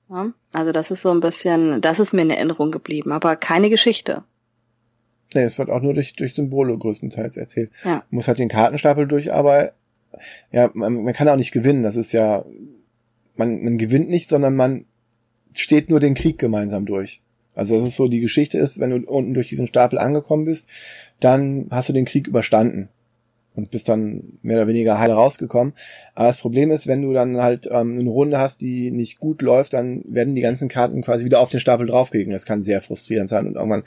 Ja, 0.10 0.34
also 0.52 0.74
das 0.74 0.92
ist 0.92 1.02
so 1.02 1.12
ein 1.12 1.22
bisschen, 1.22 1.80
das 1.80 2.00
ist 2.00 2.14
mir 2.14 2.24
in 2.24 2.30
Erinnerung 2.30 2.72
geblieben, 2.72 3.14
aber 3.14 3.38
keine 3.38 3.70
Geschichte. 3.70 4.24
Nee, 5.34 5.44
es 5.44 5.58
wird 5.58 5.70
auch 5.70 5.82
nur 5.82 5.94
durch, 5.94 6.14
durch 6.14 6.34
Symbole 6.34 6.78
größtenteils 6.78 7.38
erzählt. 7.38 7.72
Ja. 7.86 7.92
Man 7.92 8.04
muss 8.10 8.28
halt 8.28 8.40
den 8.40 8.50
Kartenstapel 8.50 9.08
durch, 9.08 9.32
aber 9.32 9.72
ja, 10.52 10.70
man, 10.74 11.04
man 11.04 11.14
kann 11.14 11.30
auch 11.30 11.38
nicht 11.38 11.54
gewinnen. 11.54 11.84
Das 11.84 11.96
ist 11.96 12.12
ja, 12.12 12.44
man, 13.38 13.64
man 13.64 13.78
gewinnt 13.78 14.10
nicht, 14.10 14.28
sondern 14.28 14.58
man 14.58 14.86
steht 15.56 15.90
nur 15.90 16.02
den 16.02 16.16
Krieg 16.16 16.38
gemeinsam 16.38 16.86
durch. 16.86 17.22
Also 17.56 17.78
das 17.78 17.90
ist 17.90 17.96
so, 17.96 18.08
die 18.08 18.20
Geschichte 18.20 18.58
ist, 18.58 18.80
wenn 18.80 18.92
du 18.92 18.98
unten 19.10 19.34
durch 19.34 19.50
diesen 19.50 19.68
Stapel 19.68 20.00
angekommen 20.00 20.46
bist, 20.46 20.68
dann 21.20 21.68
hast 21.70 21.90
du 21.90 21.94
den 21.94 22.06
Krieg 22.06 22.28
überstanden 22.28 22.90
und 23.56 23.72
bist 23.72 23.90
dann 23.90 24.38
mehr 24.42 24.58
oder 24.58 24.68
weniger 24.68 24.98
heil 25.00 25.12
rausgekommen. 25.12 25.74
Aber 26.16 26.28
das 26.28 26.38
Problem 26.38 26.72
ist, 26.72 26.88
wenn 26.88 27.02
du 27.02 27.12
dann 27.14 27.38
halt 27.42 27.68
ähm, 27.70 28.00
eine 28.00 28.10
Runde 28.10 28.40
hast, 28.40 28.62
die 28.62 28.92
nicht 28.92 29.20
gut 29.20 29.42
läuft, 29.42 29.74
dann 29.74 30.04
werden 30.08 30.36
die 30.36 30.42
ganzen 30.42 30.70
Karten 30.70 31.02
quasi 31.02 31.26
wieder 31.26 31.40
auf 31.40 31.50
den 31.50 31.60
Stapel 31.60 31.88
draufgelegt. 31.88 32.32
Das 32.32 32.46
kann 32.46 32.64
sehr 32.64 32.82
frustrierend 32.82 33.30
sein 33.30 33.48
und 33.48 33.56
irgendwann 33.56 33.84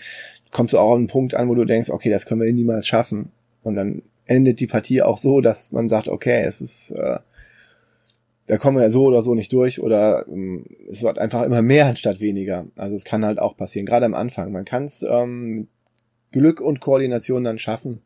kommst 0.50 0.74
du 0.74 0.78
auch 0.78 0.92
an 0.92 0.98
einen 0.98 1.06
Punkt 1.06 1.34
an, 1.34 1.48
wo 1.48 1.54
du 1.54 1.64
denkst, 1.64 1.90
okay, 1.90 2.10
das 2.10 2.26
können 2.26 2.42
wir 2.42 2.52
niemals 2.52 2.86
schaffen. 2.86 3.30
Und 3.62 3.76
dann 3.76 4.02
endet 4.26 4.60
die 4.60 4.66
Partie 4.66 5.02
auch 5.02 5.18
so, 5.18 5.40
dass 5.40 5.72
man 5.72 5.88
sagt, 5.88 6.08
okay, 6.08 6.42
es 6.42 6.60
ist, 6.60 6.90
äh, 6.90 7.18
da 8.46 8.58
kommen 8.58 8.76
wir 8.76 8.84
ja 8.84 8.90
so 8.90 9.04
oder 9.04 9.22
so 9.22 9.34
nicht 9.34 9.52
durch 9.52 9.80
oder 9.80 10.26
ähm, 10.28 10.66
es 10.88 11.02
wird 11.02 11.18
einfach 11.18 11.42
immer 11.42 11.62
mehr 11.62 11.86
anstatt 11.86 12.20
weniger. 12.20 12.66
Also 12.76 12.94
es 12.94 13.04
kann 13.04 13.24
halt 13.24 13.38
auch 13.38 13.56
passieren, 13.56 13.86
gerade 13.86 14.06
am 14.06 14.14
Anfang. 14.14 14.52
Man 14.52 14.64
kann 14.64 14.84
es 14.84 15.02
ähm, 15.02 15.68
Glück 16.32 16.60
und 16.60 16.80
Koordination 16.80 17.44
dann 17.44 17.58
schaffen. 17.58 18.02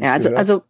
Ja, 0.00 0.12
also, 0.12 0.34
also 0.34 0.62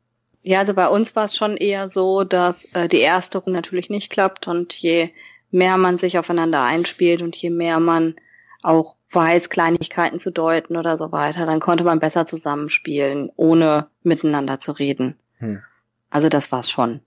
ja, 0.43 0.61
also 0.61 0.75
bei 0.75 0.89
uns 0.89 1.17
war 1.17 1.25
es 1.25 1.35
schon 1.35 1.57
eher 1.57 1.89
so, 1.89 2.23
dass 2.25 2.67
äh, 2.75 2.89
die 2.89 2.99
erste 2.99 3.39
Runde 3.39 3.59
natürlich 3.59 3.89
nicht 3.89 4.11
klappt 4.11 4.47
und 4.47 4.75
je 4.75 5.11
mehr 5.51 5.79
man 5.79 5.99
sich 5.99 6.19
aufeinander 6.19 6.63
einspielt 6.63 7.23
und 7.23 7.35
je 7.35 7.51
mehr 7.51 7.81
man 7.81 8.17
auch 8.63 8.97
weiß, 9.11 9.49
Kleinigkeiten 9.49 10.19
zu 10.19 10.31
deuten 10.31 10.77
oder 10.77 10.99
so 10.99 11.13
weiter, 11.13 11.47
dann 11.47 11.61
konnte 11.61 11.85
man 11.85 12.01
besser 12.01 12.27
zusammenspielen, 12.27 13.31
ohne 13.37 13.89
miteinander 14.03 14.59
zu 14.59 14.73
reden. 14.73 15.17
Hm. 15.39 15.63
Also 16.11 16.29
das 16.29 16.53
war's 16.53 16.71
schon. 16.71 17.01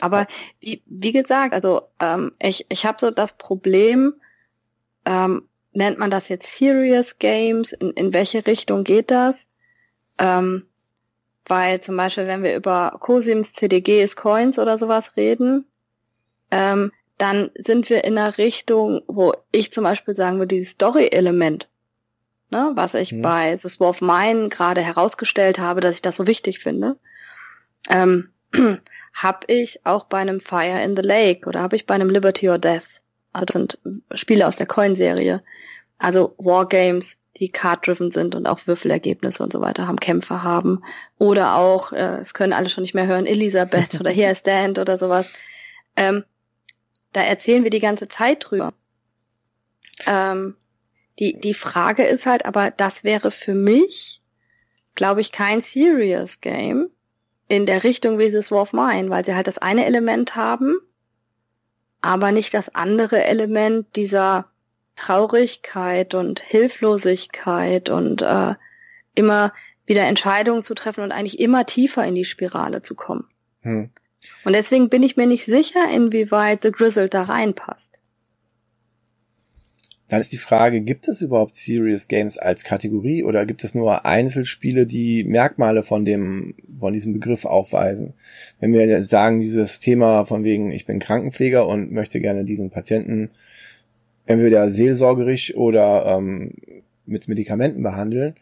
Aber 0.00 0.26
wie, 0.60 0.82
wie 0.86 1.12
gesagt, 1.12 1.54
also 1.54 1.82
ähm, 2.00 2.32
ich, 2.40 2.66
ich 2.68 2.84
habe 2.84 2.98
so 3.00 3.10
das 3.10 3.36
Problem, 3.38 4.14
ähm, 5.04 5.48
nennt 5.72 5.98
man 5.98 6.10
das 6.10 6.28
jetzt 6.28 6.56
Serious 6.56 7.18
Games? 7.18 7.72
In, 7.72 7.90
in 7.92 8.12
welche 8.12 8.46
Richtung 8.46 8.84
geht 8.84 9.10
das? 9.10 9.48
Ähm, 10.18 10.66
weil 11.46 11.80
zum 11.80 11.96
Beispiel, 11.96 12.26
wenn 12.26 12.42
wir 12.42 12.56
über 12.56 12.96
Cosims, 13.00 13.52
CDGs, 13.52 14.16
Coins 14.16 14.58
oder 14.58 14.78
sowas 14.78 15.16
reden, 15.16 15.64
ähm, 16.50 16.92
dann 17.18 17.50
sind 17.54 17.88
wir 17.88 18.04
in 18.04 18.18
einer 18.18 18.36
Richtung, 18.36 19.02
wo 19.06 19.32
ich 19.52 19.72
zum 19.72 19.84
Beispiel 19.84 20.14
sagen 20.14 20.38
würde, 20.38 20.54
dieses 20.54 20.70
Story-Element, 20.70 21.68
ne, 22.50 22.72
was 22.74 22.94
ich 22.94 23.12
mhm. 23.12 23.22
bei 23.22 23.56
The 23.56 23.68
War 23.80 23.88
of 23.88 24.00
Mine 24.00 24.48
gerade 24.48 24.80
herausgestellt 24.80 25.58
habe, 25.58 25.80
dass 25.80 25.94
ich 25.94 26.02
das 26.02 26.16
so 26.16 26.26
wichtig 26.26 26.58
finde, 26.58 26.98
ähm, 27.88 28.30
habe 29.16 29.46
ich 29.46 29.84
auch 29.86 30.04
bei 30.04 30.18
einem 30.18 30.40
Fire 30.40 30.82
in 30.82 30.94
the 30.94 31.02
Lake 31.02 31.48
oder 31.48 31.60
habe 31.60 31.74
ich 31.74 31.86
bei 31.86 31.94
einem 31.94 32.10
Liberty 32.10 32.50
or 32.50 32.58
Death. 32.58 33.02
Also 33.32 33.46
das 33.46 33.52
sind 33.54 33.78
Spiele 34.14 34.46
aus 34.46 34.56
der 34.56 34.66
Coin-Serie. 34.66 35.42
Also 35.96 36.34
Wargames, 36.36 37.18
die 37.38 37.48
card-driven 37.48 38.10
sind 38.10 38.34
und 38.34 38.46
auch 38.46 38.66
Würfelergebnisse 38.66 39.42
und 39.42 39.54
so 39.54 39.62
weiter 39.62 39.86
haben, 39.86 39.98
Kämpfe 39.98 40.42
haben. 40.42 40.82
Oder 41.16 41.56
auch, 41.56 41.92
äh, 41.92 42.18
es 42.20 42.34
können 42.34 42.52
alle 42.52 42.68
schon 42.68 42.82
nicht 42.82 42.94
mehr 42.94 43.06
hören, 43.06 43.24
Elisabeth 43.24 43.98
oder 43.98 44.10
Here 44.10 44.32
I 44.32 44.34
Stand 44.34 44.78
oder 44.78 44.98
sowas. 44.98 45.32
Ähm, 45.96 46.24
da 47.14 47.22
erzählen 47.22 47.64
wir 47.64 47.70
die 47.70 47.80
ganze 47.80 48.08
Zeit 48.08 48.44
drüber. 48.50 48.74
Ähm, 50.06 50.56
die, 51.18 51.40
die 51.40 51.54
Frage 51.54 52.04
ist 52.04 52.26
halt, 52.26 52.44
aber 52.44 52.70
das 52.70 53.02
wäre 53.02 53.30
für 53.30 53.54
mich, 53.54 54.20
glaube 54.94 55.22
ich, 55.22 55.32
kein 55.32 55.62
Serious 55.62 56.42
Game 56.42 56.90
in 57.48 57.66
der 57.66 57.84
Richtung 57.84 58.18
wie 58.18 58.30
this 58.30 58.50
War 58.50 58.62
of 58.62 58.72
Mine, 58.72 59.10
weil 59.10 59.24
sie 59.24 59.34
halt 59.34 59.46
das 59.46 59.58
eine 59.58 59.84
Element 59.86 60.36
haben, 60.36 60.78
aber 62.02 62.32
nicht 62.32 62.54
das 62.54 62.74
andere 62.74 63.24
Element 63.24 63.94
dieser 63.96 64.46
Traurigkeit 64.96 66.14
und 66.14 66.40
Hilflosigkeit 66.40 67.90
und 67.90 68.22
äh, 68.22 68.54
immer 69.14 69.52
wieder 69.84 70.02
Entscheidungen 70.02 70.62
zu 70.62 70.74
treffen 70.74 71.04
und 71.04 71.12
eigentlich 71.12 71.38
immer 71.38 71.66
tiefer 71.66 72.04
in 72.04 72.14
die 72.14 72.24
Spirale 72.24 72.82
zu 72.82 72.94
kommen. 72.94 73.28
Hm. 73.62 73.90
Und 74.44 74.52
deswegen 74.52 74.88
bin 74.88 75.02
ich 75.02 75.16
mir 75.16 75.26
nicht 75.26 75.44
sicher, 75.44 75.88
inwieweit 75.90 76.62
The 76.62 76.72
Grizzled 76.72 77.14
da 77.14 77.24
reinpasst. 77.24 78.00
Dann 80.08 80.20
ist 80.20 80.32
die 80.32 80.38
Frage, 80.38 80.80
gibt 80.82 81.08
es 81.08 81.20
überhaupt 81.20 81.56
Serious 81.56 82.06
Games 82.06 82.38
als 82.38 82.62
Kategorie 82.62 83.24
oder 83.24 83.44
gibt 83.44 83.64
es 83.64 83.74
nur 83.74 84.06
Einzelspiele, 84.06 84.86
die 84.86 85.24
Merkmale 85.24 85.82
von 85.82 86.04
dem, 86.04 86.54
von 86.78 86.92
diesem 86.92 87.12
Begriff 87.12 87.44
aufweisen? 87.44 88.14
Wenn 88.60 88.72
wir 88.72 89.04
sagen, 89.04 89.40
dieses 89.40 89.80
Thema 89.80 90.24
von 90.24 90.44
wegen, 90.44 90.70
ich 90.70 90.86
bin 90.86 91.00
Krankenpfleger 91.00 91.66
und 91.66 91.90
möchte 91.90 92.20
gerne 92.20 92.44
diesen 92.44 92.70
Patienten 92.70 93.30
entweder 94.26 94.70
seelsorgerisch 94.70 95.56
oder 95.56 96.16
ähm, 96.18 96.52
mit 97.04 97.26
Medikamenten 97.26 97.82
behandeln. 97.82 98.36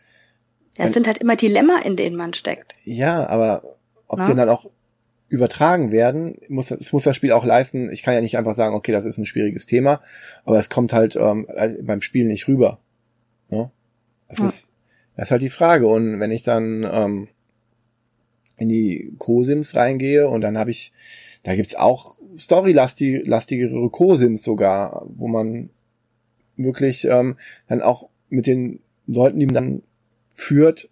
Ja, 0.76 0.86
es 0.86 0.94
sind 0.94 1.06
halt 1.06 1.18
immer 1.18 1.36
Dilemma, 1.36 1.80
in 1.84 1.96
denen 1.96 2.16
man 2.16 2.34
steckt. 2.34 2.74
Ja, 2.84 3.26
aber 3.26 3.62
ob 4.06 4.18
ja. 4.18 4.28
die 4.28 4.34
dann 4.34 4.48
auch 4.48 4.68
übertragen 5.28 5.90
werden, 5.90 6.36
muss, 6.48 6.70
es 6.70 6.92
muss 6.92 7.04
das 7.04 7.16
Spiel 7.16 7.32
auch 7.32 7.44
leisten. 7.44 7.90
Ich 7.90 8.02
kann 8.02 8.14
ja 8.14 8.20
nicht 8.20 8.36
einfach 8.38 8.54
sagen, 8.54 8.74
okay, 8.74 8.92
das 8.92 9.04
ist 9.04 9.18
ein 9.18 9.26
schwieriges 9.26 9.66
Thema, 9.66 10.00
aber 10.44 10.58
es 10.58 10.70
kommt 10.70 10.92
halt 10.92 11.16
ähm, 11.16 11.46
beim 11.82 12.02
Spiel 12.02 12.26
nicht 12.26 12.46
rüber. 12.46 12.78
Ja? 13.50 13.70
Das, 14.28 14.38
ja. 14.38 14.44
ist, 14.46 14.72
das 15.16 15.26
ist 15.26 15.30
halt 15.30 15.42
die 15.42 15.50
Frage. 15.50 15.86
Und 15.86 16.20
wenn 16.20 16.30
ich 16.30 16.42
dann 16.42 16.88
ähm, 16.90 17.28
in 18.56 18.68
die 18.68 19.14
Co-Sims 19.18 19.74
reingehe 19.74 20.28
und 20.28 20.42
dann 20.42 20.58
habe 20.58 20.70
ich, 20.70 20.92
da 21.42 21.54
gibt's 21.56 21.74
auch 21.74 22.18
storylastigere 22.36 23.90
Co-Sims 23.90 24.42
sogar, 24.42 25.04
wo 25.08 25.28
man 25.28 25.70
wirklich 26.56 27.06
ähm, 27.06 27.36
dann 27.66 27.82
auch 27.82 28.08
mit 28.28 28.46
den 28.46 28.80
Leuten, 29.06 29.38
die 29.38 29.46
man 29.46 29.54
dann 29.54 29.82
führt, 30.28 30.88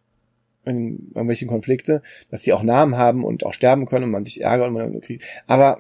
in 0.65 1.09
irgendwelchen 1.09 1.49
Konflikte, 1.49 2.03
dass 2.31 2.43
die 2.43 2.53
auch 2.53 2.63
Namen 2.63 2.97
haben 2.97 3.25
und 3.25 3.45
auch 3.45 3.53
sterben 3.53 3.87
können 3.87 4.05
und 4.05 4.11
man 4.11 4.25
sich 4.25 4.43
ärgert 4.43 4.69
und 4.69 4.75
man 4.75 5.01
kriegt. 5.01 5.25
Aber 5.47 5.79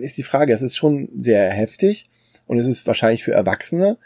ist 0.00 0.18
die 0.18 0.22
Frage, 0.22 0.52
es 0.52 0.62
ist 0.62 0.76
schon 0.76 1.08
sehr 1.16 1.50
heftig 1.50 2.06
und 2.46 2.58
es 2.58 2.66
ist 2.66 2.86
wahrscheinlich 2.86 3.24
für 3.24 3.32
Erwachsene. 3.32 3.98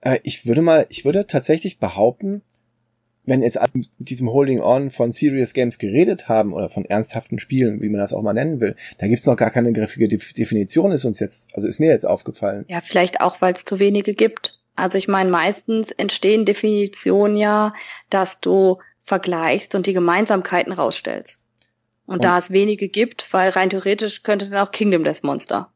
Äh, 0.00 0.18
ich 0.22 0.46
würde 0.46 0.62
mal, 0.62 0.86
ich 0.88 1.04
würde 1.04 1.26
tatsächlich 1.26 1.78
behaupten, 1.78 2.42
wenn 3.24 3.42
jetzt 3.42 3.58
mit 3.74 3.86
diesem 3.98 4.32
Holding 4.32 4.60
On 4.60 4.90
von 4.90 5.12
Serious 5.12 5.52
Games 5.52 5.78
geredet 5.78 6.28
haben 6.28 6.52
oder 6.52 6.68
von 6.68 6.84
ernsthaften 6.84 7.38
Spielen, 7.38 7.80
wie 7.80 7.88
man 7.88 8.00
das 8.00 8.12
auch 8.12 8.22
mal 8.22 8.32
nennen 8.32 8.60
will, 8.60 8.76
da 8.98 9.06
gibt's 9.06 9.26
noch 9.26 9.36
gar 9.36 9.50
keine 9.50 9.72
griffige 9.72 10.08
Definition, 10.08 10.90
ist 10.90 11.04
uns 11.04 11.20
jetzt, 11.20 11.54
also 11.54 11.68
ist 11.68 11.80
mir 11.80 11.90
jetzt 11.90 12.06
aufgefallen. 12.06 12.64
Ja, 12.68 12.80
vielleicht 12.80 13.20
auch, 13.20 13.40
weil 13.40 13.52
es 13.52 13.64
zu 13.64 13.78
wenige 13.78 14.14
gibt. 14.14 14.58
Also 14.74 14.96
ich 14.96 15.08
meine, 15.08 15.30
meistens 15.30 15.92
entstehen 15.92 16.44
Definitionen 16.44 17.36
ja, 17.36 17.74
dass 18.08 18.40
du 18.40 18.78
vergleichst 19.04 19.74
und 19.74 19.86
die 19.86 19.92
Gemeinsamkeiten 19.92 20.72
rausstellst. 20.72 21.42
Und, 22.06 22.16
und 22.16 22.24
da 22.24 22.38
es 22.38 22.50
wenige 22.50 22.88
gibt, 22.88 23.32
weil 23.32 23.50
rein 23.50 23.70
theoretisch 23.70 24.22
könnte 24.22 24.48
dann 24.48 24.66
auch 24.66 24.72
Kingdom 24.72 25.04
Death 25.04 25.22
Monster 25.22 25.70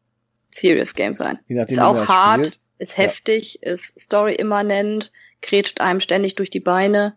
Serious 0.50 0.94
Game 0.94 1.14
sein. 1.14 1.38
Nachdem, 1.48 1.72
ist 1.72 1.80
auch 1.80 2.08
hart, 2.08 2.46
spielt. 2.46 2.60
ist 2.78 2.98
heftig, 2.98 3.58
ja. 3.62 3.72
ist 3.72 4.00
Story 4.00 4.34
immanent, 4.34 5.12
kretscht 5.42 5.80
einem 5.80 6.00
ständig 6.00 6.36
durch 6.36 6.50
die 6.50 6.60
Beine. 6.60 7.16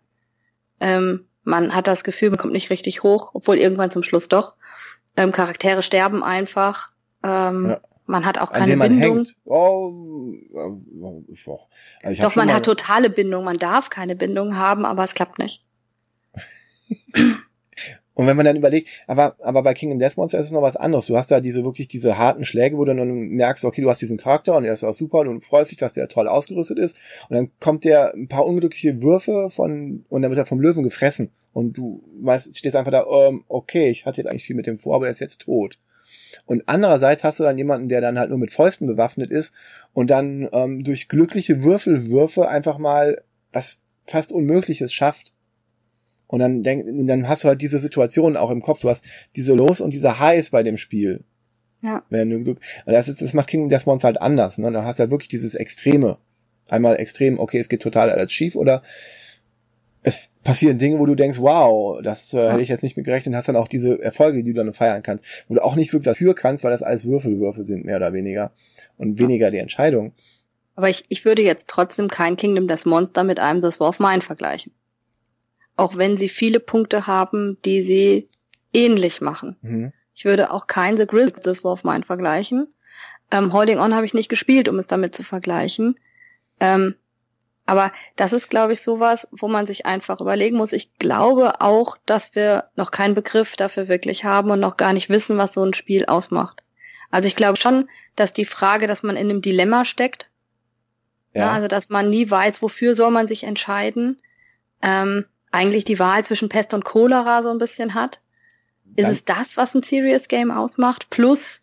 Ähm, 0.79 1.25
man 1.43 1.73
hat 1.73 1.87
das 1.87 2.03
Gefühl, 2.03 2.29
man 2.29 2.39
kommt 2.39 2.53
nicht 2.53 2.69
richtig 2.69 3.03
hoch, 3.03 3.31
obwohl 3.33 3.57
irgendwann 3.57 3.91
zum 3.91 4.03
Schluss 4.03 4.27
doch. 4.27 4.55
Ähm, 5.15 5.31
Charaktere 5.31 5.81
sterben 5.81 6.23
einfach. 6.23 6.91
Ähm, 7.23 7.69
ja. 7.69 7.81
Man 8.05 8.25
hat 8.25 8.39
auch 8.39 8.51
keine 8.51 8.77
Bindung. 8.77 9.27
Oh, 9.43 10.31
also 12.03 12.21
Doch, 12.21 12.35
man 12.35 12.53
hat 12.53 12.63
totale 12.63 13.09
Bindung. 13.09 13.43
Man 13.43 13.59
darf 13.59 13.89
keine 13.89 14.15
Bindung 14.15 14.57
haben, 14.57 14.85
aber 14.85 15.03
es 15.03 15.13
klappt 15.13 15.39
nicht. 15.39 15.63
Und 18.17 18.25
wenn 18.25 18.35
man 18.35 18.47
dann 18.47 18.55
überlegt, 18.55 18.89
aber, 19.05 19.35
aber 19.43 19.61
bei 19.61 19.75
Kingdom 19.75 19.99
Death 19.99 20.17
Monster 20.17 20.39
ist 20.39 20.47
es 20.47 20.51
noch 20.51 20.63
was 20.63 20.75
anderes. 20.75 21.05
Du 21.05 21.15
hast 21.15 21.29
da 21.29 21.39
diese 21.39 21.63
wirklich 21.63 21.87
diese 21.87 22.17
harten 22.17 22.45
Schläge, 22.45 22.75
wo 22.75 22.83
du 22.83 22.95
dann 22.95 23.07
merkst, 23.07 23.63
okay, 23.63 23.83
du 23.83 23.89
hast 23.91 24.01
diesen 24.01 24.17
Charakter 24.17 24.57
und 24.57 24.65
er 24.65 24.73
ist 24.73 24.83
auch 24.83 24.95
super 24.95 25.19
und 25.19 25.41
freust 25.41 25.69
dich, 25.69 25.77
dass 25.77 25.93
der 25.93 26.07
toll 26.07 26.27
ausgerüstet 26.27 26.79
ist. 26.79 26.97
Und 27.29 27.35
dann 27.35 27.51
kommt 27.59 27.85
der 27.85 28.15
ein 28.15 28.27
paar 28.27 28.47
unglückliche 28.47 29.03
Würfe 29.03 29.51
von, 29.51 30.03
und 30.09 30.21
dann 30.23 30.31
wird 30.31 30.39
er 30.39 30.47
vom 30.47 30.59
Löwen 30.59 30.81
gefressen. 30.81 31.29
Und 31.53 31.77
du 31.77 32.03
weißt, 32.21 32.57
stehst 32.57 32.75
einfach 32.75 32.91
da, 32.91 33.05
ähm, 33.05 33.43
okay, 33.49 33.91
ich 33.91 34.07
hatte 34.07 34.19
jetzt 34.19 34.29
eigentlich 34.29 34.45
viel 34.45 34.55
mit 34.55 34.65
dem 34.65 34.79
vor, 34.79 34.95
aber 34.95 35.05
er 35.05 35.11
ist 35.11 35.21
jetzt 35.21 35.41
tot. 35.41 35.77
Und 36.47 36.63
andererseits 36.65 37.23
hast 37.23 37.39
du 37.39 37.43
dann 37.43 37.59
jemanden, 37.59 37.87
der 37.87 38.01
dann 38.01 38.17
halt 38.17 38.31
nur 38.31 38.39
mit 38.39 38.51
Fäusten 38.51 38.87
bewaffnet 38.87 39.29
ist 39.29 39.53
und 39.93 40.09
dann 40.09 40.49
ähm, 40.53 40.83
durch 40.83 41.07
glückliche 41.07 41.63
Würfelwürfe 41.63 42.47
einfach 42.47 42.79
mal 42.79 43.21
was 43.53 43.79
fast 44.07 44.31
Unmögliches 44.31 44.91
schafft. 44.91 45.33
Und 46.27 46.39
dann, 46.39 46.61
denk, 46.61 46.85
dann 47.07 47.27
hast 47.27 47.43
du 47.43 47.47
halt 47.47 47.61
diese 47.61 47.79
Situation 47.79 48.37
auch 48.37 48.51
im 48.51 48.61
Kopf. 48.61 48.81
Du 48.81 48.89
hast 48.89 49.05
diese 49.35 49.53
Los 49.53 49.81
und 49.81 49.93
diese 49.93 50.19
Highs 50.19 50.49
bei 50.49 50.61
dem 50.61 50.77
Spiel. 50.77 51.23
Ja. 51.81 52.03
Wenn 52.09 52.29
du 52.29 52.43
Glück. 52.43 52.59
Und 52.85 52.93
das, 52.93 53.07
ist, 53.07 53.21
das 53.21 53.33
macht 53.33 53.47
Kingdom 53.47 53.69
Death 53.69 53.85
Monster 53.85 54.07
halt 54.07 54.21
anders. 54.21 54.57
Ne? 54.57 54.71
Da 54.71 54.83
hast 54.83 54.99
du 54.99 55.01
halt 55.01 55.11
wirklich 55.11 55.29
dieses 55.29 55.55
Extreme. 55.55 56.17
Einmal 56.69 56.99
extrem, 56.99 57.39
okay, 57.39 57.59
es 57.59 57.69
geht 57.69 57.81
total 57.81 58.09
alles 58.09 58.33
schief 58.33 58.55
oder 58.55 58.83
es 60.03 60.29
passieren 60.43 60.77
Dinge, 60.77 60.99
wo 60.99 61.05
du 61.05 61.15
denkst, 61.15 61.39
wow, 61.39 62.01
das 62.01 62.33
äh, 62.33 62.51
hätte 62.51 62.61
ich 62.61 62.69
jetzt 62.69 62.83
nicht 62.83 62.97
mit 62.97 63.05
gerechnet, 63.05 63.33
und 63.33 63.37
hast 63.37 63.47
dann 63.47 63.55
auch 63.55 63.67
diese 63.67 64.01
Erfolge, 64.01 64.43
die 64.43 64.53
du 64.53 64.63
dann 64.63 64.73
feiern 64.73 65.01
kannst, 65.01 65.25
wo 65.47 65.55
du 65.55 65.63
auch 65.63 65.75
nicht 65.75 65.93
wirklich 65.93 66.05
dafür 66.05 66.35
kannst, 66.35 66.63
weil 66.63 66.71
das 66.71 66.83
alles 66.83 67.05
Würfelwürfe 67.05 67.63
sind, 67.63 67.85
mehr 67.85 67.97
oder 67.97 68.13
weniger. 68.13 68.51
Und 68.97 69.19
weniger 69.19 69.49
die 69.49 69.57
Entscheidung. 69.57 70.13
Aber 70.75 70.89
ich, 70.89 71.05
ich 71.09 71.25
würde 71.25 71.41
jetzt 71.41 71.67
trotzdem 71.67 72.09
kein 72.09 72.35
Kingdom 72.35 72.67
Death 72.67 72.85
Monster 72.85 73.23
mit 73.23 73.39
einem 73.39 73.61
das 73.61 73.79
War 73.79 73.89
of 73.89 73.99
Mine 73.99 74.21
vergleichen 74.21 74.73
auch 75.77 75.95
wenn 75.95 76.17
sie 76.17 76.29
viele 76.29 76.59
Punkte 76.59 77.07
haben, 77.07 77.57
die 77.63 77.81
sie 77.81 78.29
ähnlich 78.73 79.21
machen. 79.21 79.55
Mhm. 79.61 79.93
Ich 80.13 80.25
würde 80.25 80.51
auch 80.51 80.67
kein 80.67 80.97
The 80.97 81.05
Grizzly 81.05 81.41
this 81.41 81.63
War 81.63 81.73
of 81.73 81.83
Mine 81.83 82.03
vergleichen. 82.03 82.73
Ähm, 83.31 83.53
Holding 83.53 83.79
On 83.79 83.93
habe 83.93 84.05
ich 84.05 84.13
nicht 84.13 84.29
gespielt, 84.29 84.67
um 84.67 84.79
es 84.79 84.87
damit 84.87 85.15
zu 85.15 85.23
vergleichen. 85.23 85.99
Ähm, 86.59 86.95
aber 87.67 87.91
das 88.15 88.33
ist, 88.33 88.49
glaube 88.49 88.73
ich, 88.73 88.81
sowas, 88.81 89.27
wo 89.31 89.47
man 89.49 89.65
sich 89.65 89.85
einfach 89.85 90.21
überlegen 90.21 90.57
muss. 90.57 90.71
Ich 90.71 90.93
glaube 90.99 91.59
auch, 91.59 91.97
dass 92.05 92.33
wir 92.33 92.69
noch 92.75 92.91
keinen 92.91 93.13
Begriff 93.13 93.57
dafür 93.57 93.89
wirklich 93.89 94.23
haben 94.23 94.49
und 94.49 94.61
noch 94.61 94.77
gar 94.77 94.93
nicht 94.93 95.09
wissen, 95.09 95.37
was 95.37 95.53
so 95.53 95.63
ein 95.63 95.73
Spiel 95.73 96.05
ausmacht. 96.05 96.63
Also 97.11 97.27
ich 97.27 97.35
glaube 97.35 97.57
schon, 97.57 97.89
dass 98.15 98.33
die 98.33 98.45
Frage, 98.45 98.87
dass 98.87 99.03
man 99.03 99.17
in 99.17 99.29
einem 99.29 99.41
Dilemma 99.41 99.83
steckt, 99.85 100.29
ja. 101.33 101.47
na, 101.47 101.53
also 101.53 101.67
dass 101.67 101.89
man 101.89 102.09
nie 102.09 102.29
weiß, 102.29 102.61
wofür 102.61 102.95
soll 102.95 103.11
man 103.11 103.27
sich 103.27 103.43
entscheiden, 103.43 104.21
ähm, 104.81 105.25
eigentlich 105.51 105.85
die 105.85 105.99
Wahl 105.99 106.23
zwischen 106.23 106.49
Pest 106.49 106.73
und 106.73 106.85
Cholera 106.85 107.43
so 107.43 107.49
ein 107.49 107.57
bisschen 107.57 107.93
hat. 107.93 108.21
Ist 108.95 109.05
Dann 109.05 109.11
es 109.11 109.25
das, 109.25 109.57
was 109.57 109.75
ein 109.75 109.83
Serious 109.83 110.27
Game 110.27 110.51
ausmacht? 110.51 111.09
Plus, 111.09 111.61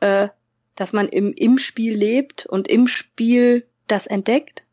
äh, 0.00 0.28
dass 0.74 0.92
man 0.92 1.08
im, 1.08 1.32
im 1.32 1.58
Spiel 1.58 1.94
lebt 1.94 2.46
und 2.46 2.68
im 2.68 2.86
Spiel 2.86 3.66
das 3.86 4.06
entdeckt? 4.06 4.64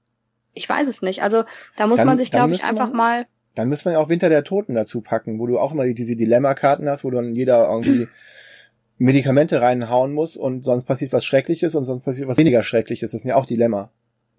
Ich 0.53 0.67
weiß 0.67 0.87
es 0.87 1.01
nicht. 1.01 1.23
Also 1.23 1.43
da 1.75 1.87
muss 1.87 1.97
dann, 1.97 2.07
man 2.07 2.17
sich, 2.17 2.31
glaube 2.31 2.53
ich, 2.53 2.63
einfach 2.63 2.89
man, 2.89 2.97
mal. 2.97 3.25
Dann 3.55 3.69
müssen 3.69 3.85
wir 3.85 3.93
ja 3.93 3.99
auch 3.99 4.09
Winter 4.09 4.29
der 4.29 4.43
Toten 4.43 4.75
dazu 4.75 5.01
packen, 5.01 5.39
wo 5.39 5.47
du 5.47 5.59
auch 5.59 5.71
immer 5.71 5.85
diese 5.85 6.15
Dilemma-Karten 6.15 6.89
hast, 6.89 7.03
wo 7.03 7.11
dann 7.11 7.33
jeder 7.33 7.69
irgendwie 7.69 8.07
Medikamente 8.97 9.61
reinhauen 9.61 10.13
muss 10.13 10.37
und 10.37 10.63
sonst 10.63 10.85
passiert 10.85 11.13
was 11.13 11.25
Schreckliches 11.25 11.75
und 11.75 11.85
sonst 11.85 12.03
passiert 12.03 12.27
was 12.27 12.37
weniger 12.37 12.63
Schreckliches. 12.63 13.11
Das 13.11 13.21
ist 13.21 13.27
ja 13.27 13.35
auch 13.35 13.45
Dilemma. 13.45 13.91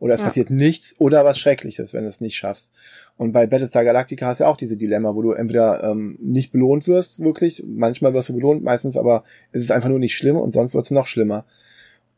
Oder 0.05 0.13
es 0.13 0.21
ja. 0.21 0.27
passiert 0.27 0.51
nichts 0.51 0.95
oder 0.99 1.25
was 1.25 1.39
Schreckliches, 1.39 1.95
wenn 1.95 2.03
du 2.03 2.11
es 2.11 2.21
nicht 2.21 2.37
schaffst. 2.37 2.73
Und 3.17 3.33
bei 3.33 3.47
Battlestar 3.47 3.85
Galactica 3.85 4.27
hast 4.27 4.41
du 4.41 4.45
ja 4.45 4.51
auch 4.51 4.59
diese 4.59 4.77
Dilemma, 4.77 5.15
wo 5.15 5.23
du 5.23 5.33
entweder 5.33 5.83
ähm, 5.83 6.19
nicht 6.21 6.53
belohnt 6.53 6.87
wirst, 6.87 7.21
wirklich, 7.21 7.65
manchmal 7.67 8.13
wirst 8.13 8.29
du 8.29 8.35
belohnt, 8.35 8.63
meistens 8.63 8.99
aber 8.99 9.25
ist 9.53 9.63
es 9.63 9.71
einfach 9.71 9.89
nur 9.89 9.99
nicht 9.99 10.15
schlimm 10.15 10.37
und 10.37 10.53
sonst 10.53 10.75
wird 10.75 10.85
es 10.85 10.91
noch 10.91 11.07
schlimmer. 11.07 11.47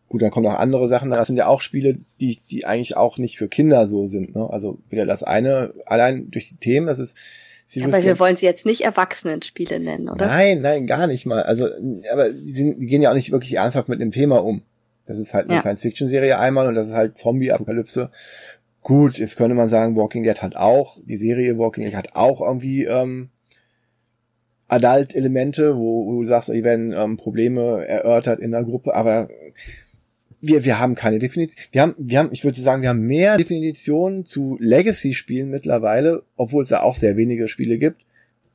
Gut, 0.08 0.20
dann 0.20 0.32
kommen 0.32 0.46
noch 0.46 0.58
andere 0.58 0.88
Sachen. 0.88 1.10
Das 1.10 1.28
sind 1.28 1.36
ja 1.36 1.46
auch 1.46 1.60
Spiele, 1.60 1.96
die, 2.20 2.40
die 2.50 2.66
eigentlich 2.66 2.96
auch 2.96 3.18
nicht 3.18 3.38
für 3.38 3.46
Kinder 3.46 3.86
so 3.86 4.08
sind. 4.08 4.34
Ne? 4.34 4.50
Also 4.50 4.78
wieder 4.90 5.06
das 5.06 5.22
eine, 5.22 5.72
allein 5.84 6.28
durch 6.32 6.48
die 6.48 6.56
Themen, 6.56 6.88
das 6.88 6.98
ist 6.98 7.16
ja, 7.68 7.84
aber 7.84 8.02
wir 8.02 8.18
wollen 8.18 8.34
sie 8.34 8.46
jetzt 8.46 8.66
nicht 8.66 8.80
Erwachsenenspiele 8.80 9.78
nennen, 9.78 10.08
oder? 10.08 10.26
Nein, 10.26 10.60
nein, 10.60 10.88
gar 10.88 11.06
nicht 11.06 11.24
mal. 11.24 11.44
Also, 11.44 11.68
aber 12.12 12.30
die, 12.30 12.50
sind, 12.50 12.82
die 12.82 12.86
gehen 12.86 13.02
ja 13.02 13.10
auch 13.10 13.14
nicht 13.14 13.30
wirklich 13.30 13.54
ernsthaft 13.54 13.88
mit 13.88 14.00
dem 14.00 14.10
Thema 14.10 14.42
um. 14.44 14.62
Das 15.06 15.18
ist 15.18 15.34
halt 15.34 15.46
eine 15.46 15.54
ja. 15.54 15.60
Science-Fiction-Serie 15.60 16.38
einmal 16.38 16.66
und 16.68 16.74
das 16.74 16.88
ist 16.88 16.94
halt 16.94 17.16
Zombie-Apokalypse. 17.16 18.10
Gut, 18.82 19.18
jetzt 19.18 19.36
könnte 19.36 19.54
man 19.54 19.68
sagen, 19.68 19.96
Walking 19.96 20.22
Dead 20.22 20.40
hat 20.42 20.56
auch, 20.56 20.98
die 21.04 21.16
Serie 21.16 21.58
Walking 21.58 21.84
Dead 21.84 21.94
hat 21.94 22.14
auch 22.14 22.40
irgendwie 22.40 22.84
ähm, 22.84 23.30
Adult-Elemente, 24.68 25.76
wo, 25.76 26.06
wo 26.06 26.12
du 26.12 26.24
sagst, 26.24 26.52
hier 26.52 26.64
werden 26.64 26.92
ähm, 26.92 27.16
Probleme 27.16 27.86
erörtert 27.86 28.40
in 28.40 28.52
der 28.52 28.64
Gruppe, 28.64 28.94
aber 28.94 29.28
wir, 30.40 30.64
wir 30.64 30.78
haben 30.78 30.94
keine 30.94 31.18
Definition. 31.18 31.64
Wir 31.72 31.82
haben, 31.82 31.94
wir 31.98 32.18
haben, 32.18 32.28
ich 32.32 32.44
würde 32.44 32.60
sagen, 32.60 32.82
wir 32.82 32.90
haben 32.90 33.00
mehr 33.00 33.36
Definitionen 33.36 34.24
zu 34.24 34.56
Legacy-Spielen 34.60 35.48
mittlerweile, 35.48 36.22
obwohl 36.36 36.62
es 36.62 36.68
da 36.68 36.82
auch 36.82 36.96
sehr 36.96 37.16
wenige 37.16 37.48
Spiele 37.48 37.78
gibt. 37.78 38.04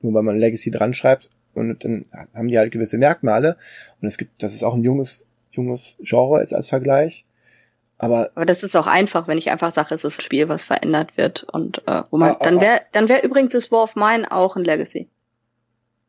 Nur 0.02 0.14
weil 0.14 0.24
man 0.24 0.38
Legacy 0.38 0.72
dran 0.72 0.94
schreibt 0.94 1.30
und 1.54 1.84
dann 1.84 2.06
haben 2.34 2.48
die 2.48 2.58
halt 2.58 2.72
gewisse 2.72 2.98
Merkmale. 2.98 3.58
Und 4.02 4.08
es 4.08 4.18
gibt, 4.18 4.42
das 4.42 4.54
ist 4.54 4.64
auch 4.64 4.74
ein 4.74 4.84
junges, 4.84 5.28
junges 5.52 5.98
Genre 6.00 6.42
jetzt 6.42 6.54
als 6.54 6.68
Vergleich. 6.68 7.26
Aber, 7.98 8.32
aber 8.34 8.48
das 8.48 8.64
ist 8.64 8.76
auch 8.76 8.88
einfach, 8.88 9.28
wenn 9.28 9.38
ich 9.38 9.52
einfach 9.52 9.74
sage, 9.74 9.94
es 9.94 10.04
ist 10.04 10.20
ein 10.20 10.24
Spiel, 10.24 10.50
was 10.50 10.64
verändert 10.64 11.18
wird 11.18 11.44
und 11.44 11.88
äh, 11.88 12.02
wo 12.10 12.18
man 12.18 12.32
ah, 12.32 12.40
dann 12.42 12.60
wäre 12.60 12.82
dann 12.94 13.08
wäre 13.10 13.24
übrigens 13.24 13.54
das 13.54 13.72
War 13.72 13.84
of 13.84 13.96
Mine 13.96 14.32
auch 14.32 14.56
ein 14.56 14.64
Legacy. 14.64 15.08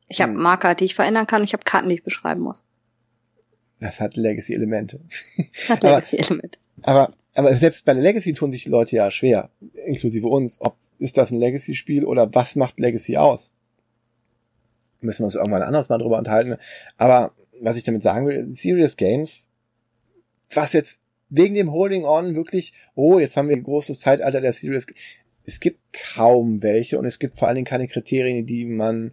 Ich 0.08 0.22
habe 0.22 0.32
hm. 0.32 0.40
Marker, 0.40 0.74
die 0.74 0.84
ich 0.84 0.94
verändern 0.94 1.26
kann 1.26 1.42
und 1.42 1.48
ich 1.48 1.52
habe 1.52 1.64
Karten, 1.64 1.90
die 1.90 1.96
ich 1.96 2.02
beschreiben 2.02 2.40
muss. 2.40 2.64
Das 3.78 4.00
hat 4.00 4.16
Legacy-Elemente. 4.16 5.00
Hat 5.68 5.82
Legacy-Elemente. 5.82 6.58
Aber, 6.82 7.12
aber 7.34 7.54
selbst 7.56 7.84
bei 7.84 7.92
der 7.92 8.02
Legacy 8.02 8.32
tun 8.32 8.52
sich 8.52 8.64
die 8.64 8.70
Leute 8.70 8.96
ja 8.96 9.10
schwer, 9.10 9.50
inklusive 9.84 10.28
uns. 10.28 10.60
Ob 10.60 10.76
ist 10.98 11.18
das 11.18 11.30
ein 11.30 11.38
Legacy-Spiel 11.38 12.04
oder 12.04 12.32
was 12.32 12.56
macht 12.56 12.78
Legacy 12.78 13.16
aus? 13.16 13.50
Müssen 15.00 15.22
wir 15.22 15.26
uns 15.26 15.34
irgendwann 15.34 15.62
anderes 15.62 15.88
mal 15.88 15.98
drüber 15.98 16.16
unterhalten. 16.16 16.56
Aber 16.96 17.32
was 17.62 17.76
ich 17.76 17.84
damit 17.84 18.02
sagen 18.02 18.26
will, 18.26 18.52
Serious 18.52 18.96
Games, 18.96 19.48
was 20.54 20.72
jetzt 20.72 21.00
wegen 21.28 21.54
dem 21.54 21.72
Holding 21.72 22.04
On 22.04 22.34
wirklich, 22.36 22.72
oh, 22.94 23.18
jetzt 23.18 23.36
haben 23.36 23.48
wir 23.48 23.56
ein 23.56 23.62
großes 23.62 24.00
Zeitalter 24.00 24.40
der 24.40 24.52
Serious 24.52 24.86
es 25.44 25.60
gibt 25.60 25.80
kaum 26.14 26.62
welche 26.62 26.98
und 26.98 27.04
es 27.04 27.18
gibt 27.18 27.38
vor 27.38 27.48
allen 27.48 27.56
Dingen 27.56 27.66
keine 27.66 27.88
Kriterien, 27.88 28.46
die 28.46 28.64
man 28.64 29.12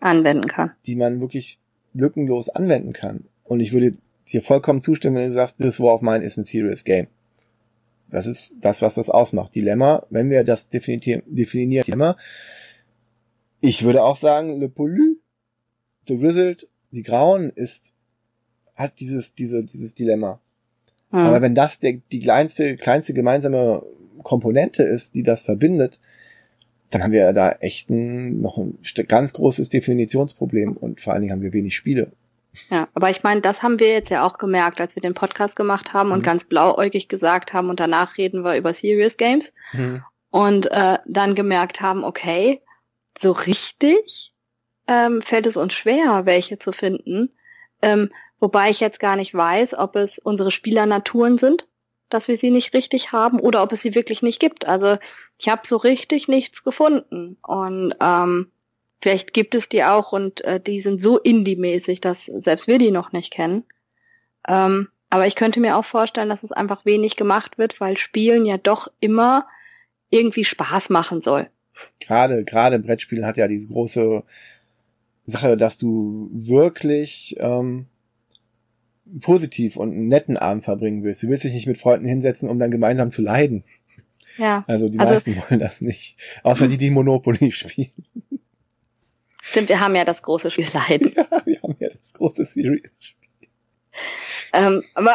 anwenden 0.00 0.46
kann. 0.46 0.72
Die 0.86 0.96
man 0.96 1.20
wirklich 1.20 1.60
lückenlos 1.94 2.48
anwenden 2.48 2.92
kann. 2.92 3.24
Und 3.44 3.60
ich 3.60 3.72
würde 3.72 3.92
dir 4.28 4.42
vollkommen 4.42 4.82
zustimmen, 4.82 5.16
wenn 5.16 5.28
du 5.28 5.34
sagst, 5.34 5.58
This 5.58 5.80
War 5.80 5.94
of 5.94 6.02
Mine 6.02 6.24
ist 6.24 6.36
ein 6.36 6.44
Serious 6.44 6.84
Game. 6.84 7.06
Das 8.10 8.26
ist 8.26 8.54
das, 8.60 8.82
was 8.82 8.94
das 8.94 9.10
ausmacht. 9.10 9.54
Dilemma, 9.54 10.06
wenn 10.10 10.30
wir 10.30 10.42
das 10.44 10.68
definieren, 10.68 11.22
definieren 11.26 11.84
Dilemma. 11.84 12.16
Ich 13.60 13.84
würde 13.84 14.02
auch 14.02 14.16
sagen, 14.16 14.60
Le 14.60 14.68
Poulu, 14.68 15.16
The 16.06 16.16
Grizzled, 16.16 16.68
die 16.90 17.02
Grauen 17.02 17.50
ist, 17.50 17.94
hat 18.74 19.00
dieses, 19.00 19.34
diese, 19.34 19.64
dieses 19.64 19.94
Dilemma. 19.94 20.40
Hm. 21.10 21.20
Aber 21.20 21.42
wenn 21.42 21.54
das 21.54 21.78
der, 21.78 21.94
die 22.12 22.20
kleinste, 22.20 22.76
kleinste 22.76 23.14
gemeinsame 23.14 23.82
Komponente 24.22 24.82
ist, 24.82 25.14
die 25.14 25.22
das 25.22 25.42
verbindet, 25.42 26.00
dann 26.90 27.02
haben 27.02 27.12
wir 27.12 27.32
da 27.32 27.52
echt 27.52 27.90
ein, 27.90 28.40
noch 28.40 28.56
ein 28.58 28.78
ganz 29.08 29.32
großes 29.32 29.68
Definitionsproblem 29.68 30.76
und 30.76 31.00
vor 31.00 31.12
allen 31.12 31.22
Dingen 31.22 31.32
haben 31.32 31.42
wir 31.42 31.52
wenig 31.52 31.74
Spiele. 31.74 32.12
Ja, 32.70 32.88
aber 32.94 33.10
ich 33.10 33.22
meine, 33.22 33.40
das 33.40 33.62
haben 33.62 33.78
wir 33.78 33.88
jetzt 33.88 34.10
ja 34.10 34.26
auch 34.26 34.38
gemerkt, 34.38 34.80
als 34.80 34.96
wir 34.96 35.02
den 35.02 35.14
Podcast 35.14 35.54
gemacht 35.54 35.92
haben 35.92 36.12
und 36.12 36.20
mhm. 36.20 36.24
ganz 36.24 36.44
blauäugig 36.44 37.08
gesagt 37.08 37.52
haben 37.52 37.68
und 37.68 37.78
danach 37.78 38.16
reden 38.16 38.42
wir 38.42 38.56
über 38.56 38.72
Serious 38.72 39.16
Games 39.16 39.52
mhm. 39.72 40.02
und 40.30 40.70
äh, 40.72 40.98
dann 41.06 41.34
gemerkt 41.34 41.80
haben, 41.80 42.04
okay, 42.04 42.62
so 43.18 43.32
richtig 43.32 44.32
ähm, 44.88 45.22
fällt 45.22 45.46
es 45.46 45.56
uns 45.56 45.74
schwer, 45.74 46.24
welche 46.24 46.58
zu 46.58 46.72
finden. 46.72 47.30
Ähm, 47.82 48.10
wobei 48.38 48.70
ich 48.70 48.80
jetzt 48.80 49.00
gar 49.00 49.16
nicht 49.16 49.34
weiß, 49.34 49.74
ob 49.74 49.96
es 49.96 50.18
unsere 50.18 50.50
Spielernaturen 50.50 51.38
sind, 51.38 51.66
dass 52.08 52.28
wir 52.28 52.36
sie 52.36 52.50
nicht 52.50 52.74
richtig 52.74 53.12
haben 53.12 53.38
oder 53.38 53.62
ob 53.62 53.72
es 53.72 53.82
sie 53.82 53.94
wirklich 53.94 54.22
nicht 54.22 54.40
gibt. 54.40 54.66
Also 54.66 54.98
ich 55.38 55.48
habe 55.48 55.62
so 55.66 55.76
richtig 55.76 56.28
nichts 56.28 56.64
gefunden 56.64 57.36
und 57.42 57.94
ähm, 58.00 58.50
Vielleicht 59.00 59.32
gibt 59.32 59.54
es 59.54 59.68
die 59.68 59.84
auch 59.84 60.12
und 60.12 60.44
äh, 60.44 60.60
die 60.60 60.80
sind 60.80 61.00
so 61.00 61.18
indie-mäßig, 61.18 62.00
dass 62.00 62.26
selbst 62.26 62.66
wir 62.66 62.78
die 62.78 62.90
noch 62.90 63.12
nicht 63.12 63.32
kennen. 63.32 63.64
Ähm, 64.48 64.88
aber 65.10 65.26
ich 65.26 65.36
könnte 65.36 65.60
mir 65.60 65.76
auch 65.76 65.84
vorstellen, 65.84 66.28
dass 66.28 66.42
es 66.42 66.52
einfach 66.52 66.84
wenig 66.84 67.16
gemacht 67.16 67.58
wird, 67.58 67.80
weil 67.80 67.96
Spielen 67.96 68.44
ja 68.44 68.58
doch 68.58 68.88
immer 69.00 69.46
irgendwie 70.10 70.44
Spaß 70.44 70.90
machen 70.90 71.20
soll. 71.20 71.48
Gerade, 72.00 72.44
gerade 72.44 72.80
Brettspielen 72.80 73.24
hat 73.24 73.36
ja 73.36 73.46
diese 73.46 73.68
große 73.68 74.24
Sache, 75.30 75.56
dass 75.56 75.76
du 75.76 76.30
wirklich 76.32 77.36
ähm, 77.38 77.86
positiv 79.20 79.76
und 79.76 79.92
einen 79.92 80.08
netten 80.08 80.36
Abend 80.36 80.64
verbringen 80.64 81.02
willst. 81.02 81.22
Du 81.22 81.28
willst 81.28 81.44
dich 81.44 81.52
nicht 81.52 81.66
mit 81.66 81.78
Freunden 81.78 82.06
hinsetzen, 82.06 82.48
um 82.48 82.58
dann 82.58 82.70
gemeinsam 82.70 83.10
zu 83.10 83.22
leiden. 83.22 83.64
Ja. 84.38 84.64
Also 84.66 84.88
die 84.88 84.98
also, 84.98 85.14
meisten 85.14 85.36
wollen 85.36 85.60
das 85.60 85.80
nicht. 85.80 86.16
Außer 86.42 86.68
die, 86.68 86.78
die 86.78 86.90
Monopoly 86.90 87.52
spielen. 87.52 87.90
Stimmt, 89.40 89.68
wir 89.68 89.80
haben 89.80 89.94
ja 89.96 90.04
das 90.04 90.22
große 90.22 90.50
Spiel 90.50 90.66
Leiden. 90.72 91.12
Ja, 91.14 91.42
wir 91.44 91.62
haben 91.62 91.76
ja 91.78 91.88
das 91.88 92.12
große 92.14 92.44
Serious-Spiel. 92.44 93.28
Ähm, 94.52 94.82
aber, 94.94 95.14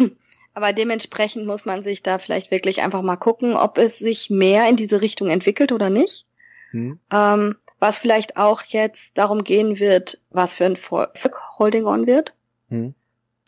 aber 0.54 0.72
dementsprechend 0.72 1.46
muss 1.46 1.64
man 1.64 1.82
sich 1.82 2.02
da 2.02 2.18
vielleicht 2.18 2.50
wirklich 2.50 2.82
einfach 2.82 3.02
mal 3.02 3.16
gucken, 3.16 3.54
ob 3.54 3.78
es 3.78 3.98
sich 3.98 4.30
mehr 4.30 4.68
in 4.68 4.76
diese 4.76 5.00
Richtung 5.00 5.28
entwickelt 5.28 5.72
oder 5.72 5.90
nicht. 5.90 6.26
Hm. 6.70 6.98
Ähm, 7.12 7.56
was 7.78 7.98
vielleicht 7.98 8.36
auch 8.36 8.62
jetzt 8.62 9.18
darum 9.18 9.44
gehen 9.44 9.78
wird, 9.78 10.20
was 10.30 10.54
für 10.54 10.64
ein 10.64 10.78
Holding 11.58 11.86
On 11.86 12.06
wird. 12.06 12.32
Hm. 12.68 12.94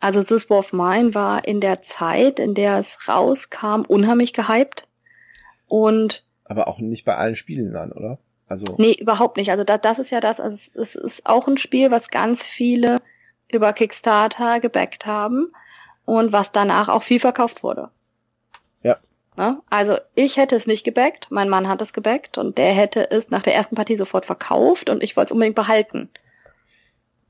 Also 0.00 0.22
This 0.22 0.48
War 0.48 0.58
of 0.58 0.72
Mine 0.72 1.14
war 1.14 1.46
in 1.46 1.60
der 1.60 1.80
Zeit, 1.80 2.38
in 2.38 2.54
der 2.54 2.78
es 2.78 3.08
rauskam, 3.08 3.82
unheimlich 3.86 4.32
gehypt. 4.32 4.84
Und 5.66 6.24
aber 6.44 6.68
auch 6.68 6.78
nicht 6.78 7.04
bei 7.04 7.16
allen 7.16 7.34
Spielen 7.34 7.72
dann, 7.72 7.92
oder? 7.92 8.18
Also 8.46 8.76
nee, 8.78 8.94
überhaupt 8.94 9.36
nicht. 9.36 9.50
Also 9.50 9.64
das, 9.64 9.80
das 9.80 9.98
ist 9.98 10.10
ja 10.10 10.20
das. 10.20 10.40
Also 10.40 10.56
es, 10.56 10.74
es 10.74 10.94
ist 10.94 11.26
auch 11.26 11.48
ein 11.48 11.58
Spiel, 11.58 11.90
was 11.90 12.08
ganz 12.08 12.44
viele 12.44 13.00
über 13.50 13.72
Kickstarter 13.72 14.60
gebackt 14.60 15.06
haben 15.06 15.52
und 16.04 16.32
was 16.32 16.52
danach 16.52 16.88
auch 16.88 17.02
viel 17.02 17.20
verkauft 17.20 17.62
wurde. 17.62 17.90
Ne? 19.38 19.62
Also 19.70 19.96
ich 20.16 20.36
hätte 20.36 20.56
es 20.56 20.66
nicht 20.66 20.82
gebackt, 20.82 21.28
mein 21.30 21.48
Mann 21.48 21.68
hat 21.68 21.80
es 21.80 21.92
gebackt 21.92 22.38
und 22.38 22.58
der 22.58 22.72
hätte 22.72 23.08
es 23.12 23.30
nach 23.30 23.44
der 23.44 23.54
ersten 23.54 23.76
Partie 23.76 23.94
sofort 23.94 24.26
verkauft 24.26 24.90
und 24.90 25.04
ich 25.04 25.16
wollte 25.16 25.28
es 25.28 25.32
unbedingt 25.32 25.54
behalten. 25.54 26.10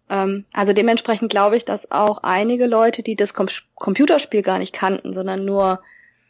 Ähm, 0.09 0.47
also 0.55 0.73
dementsprechend 0.73 1.31
glaube 1.31 1.59
ich, 1.59 1.67
dass 1.67 1.93
auch 1.93 2.21
einige 2.23 2.67
Leute, 2.67 3.03
die 3.03 3.15
das 3.15 3.35
Com 3.35 3.49
Computerspiel 3.75 4.41
gar 4.41 4.59
nicht 4.59 4.73
kannten, 4.73 5.13
sondern 5.13 5.45
nur 5.45 5.83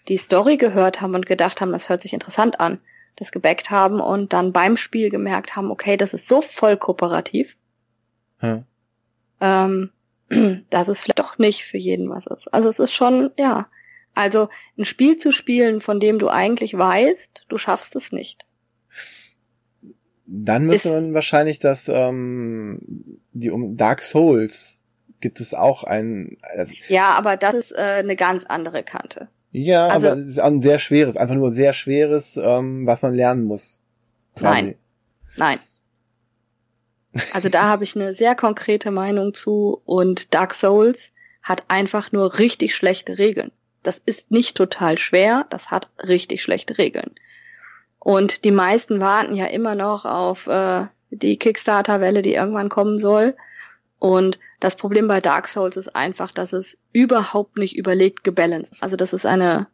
die 0.09 0.17
Story 0.17 0.57
gehört 0.57 1.01
haben 1.01 1.15
und 1.15 1.27
gedacht 1.27 1.61
haben, 1.61 1.71
das 1.71 1.89
hört 1.89 2.03
sich 2.03 2.13
interessant 2.13 2.59
an, 2.59 2.81
das 3.15 3.31
gebackt 3.31 3.71
haben 3.71 4.01
und 4.01 4.33
dann 4.33 4.53
beim 4.53 4.77
Spiel 4.77 5.11
gemerkt 5.11 5.55
haben, 5.55 5.71
okay, 5.71 5.97
das 5.97 6.13
ist 6.13 6.29
so 6.29 6.41
voll 6.41 6.77
kooperativ, 6.77 7.57
hm. 8.39 8.65
ähm, 9.41 9.91
dass 10.71 10.89
es 10.89 11.03
vielleicht 11.03 11.21
doch 11.21 11.39
nicht 11.39 11.65
für 11.65 11.79
jeden 11.79 12.11
was 12.11 12.27
ist. 12.27 12.53
Also 12.53 12.69
es 12.69 12.81
ist 12.81 12.93
schon, 12.93 13.31
ja, 13.37 13.69
also 14.19 14.49
ein 14.77 14.85
Spiel 14.85 15.17
zu 15.17 15.33
spielen, 15.33 15.81
von 15.81 16.01
dem 16.01 16.19
du 16.19 16.29
eigentlich 16.29 16.77
weißt, 16.77 17.45
du 17.49 17.57
schaffst 17.57 17.95
es 17.97 18.13
nicht. 18.13 18.45
Dann 20.27 20.67
müsste 20.67 20.91
man 20.91 21.15
wahrscheinlich 21.15 21.59
das, 21.59 21.89
ähm, 21.89 22.81
die 23.33 23.51
um 23.51 23.77
Dark 23.77 24.03
Souls 24.03 24.81
gibt 25.21 25.41
es 25.41 25.55
auch 25.55 25.85
ein. 25.85 26.37
Also 26.43 26.75
ja, 26.89 27.15
aber 27.15 27.37
das 27.37 27.55
ist 27.55 27.73
äh, 27.73 28.01
eine 28.01 28.17
ganz 28.17 28.45
andere 28.45 28.83
Kante. 28.83 29.29
Ja, 29.53 29.89
also, 29.89 30.09
aber 30.09 30.21
es 30.21 30.29
ist 30.29 30.41
ein 30.41 30.61
sehr 30.61 30.79
schweres, 30.79 31.17
einfach 31.17 31.35
nur 31.35 31.53
sehr 31.53 31.73
schweres, 31.73 32.37
ähm, 32.37 32.87
was 32.87 33.01
man 33.03 33.15
lernen 33.15 33.45
muss. 33.45 33.81
Quasi. 34.35 34.63
Nein. 34.63 34.75
Nein. 35.37 35.59
Also 37.33 37.49
da 37.49 37.63
habe 37.63 37.85
ich 37.85 37.97
eine 37.97 38.13
sehr 38.13 38.35
konkrete 38.35 38.91
Meinung 38.91 39.33
zu 39.33 39.81
und 39.85 40.35
Dark 40.35 40.55
Souls 40.55 41.13
hat 41.43 41.65
einfach 41.69 42.13
nur 42.13 42.39
richtig 42.39 42.75
schlechte 42.75 43.19
Regeln. 43.19 43.51
Das 43.89 44.03
ist 44.05 44.31
nicht 44.31 44.55
total 44.55 44.99
schwer, 44.99 45.47
das 45.49 45.71
hat 45.71 45.89
richtig 46.07 46.43
schlechte 46.43 46.77
Regeln. 46.77 47.13
Und 47.99 48.45
die 48.45 48.51
meisten 48.51 49.01
warten 49.01 49.35
ja 49.35 49.47
immer 49.47 49.75
noch 49.75 50.05
auf 50.05 50.47
äh, 50.47 50.85
die 51.09 51.39
Kickstarter-Welle, 51.39 52.21
die 52.21 52.35
irgendwann 52.35 52.69
kommen 52.69 52.99
soll. 52.99 53.35
Und 53.99 54.39
das 54.61 54.77
Problem 54.77 55.09
bei 55.09 55.23
Dark 55.23 55.49
Souls 55.49 55.79
ist 55.79 55.97
einfach, 55.97 56.33
dass 56.33 56.53
es 56.53 56.77
überhaupt 56.93 57.57
nicht 57.57 57.79
überlegt 57.79 58.25
gebalanced 58.25 58.73
ist. 58.73 58.83
Also 58.83 58.97
das 58.97 59.15
ist 59.15 59.25
eine, 59.25 59.69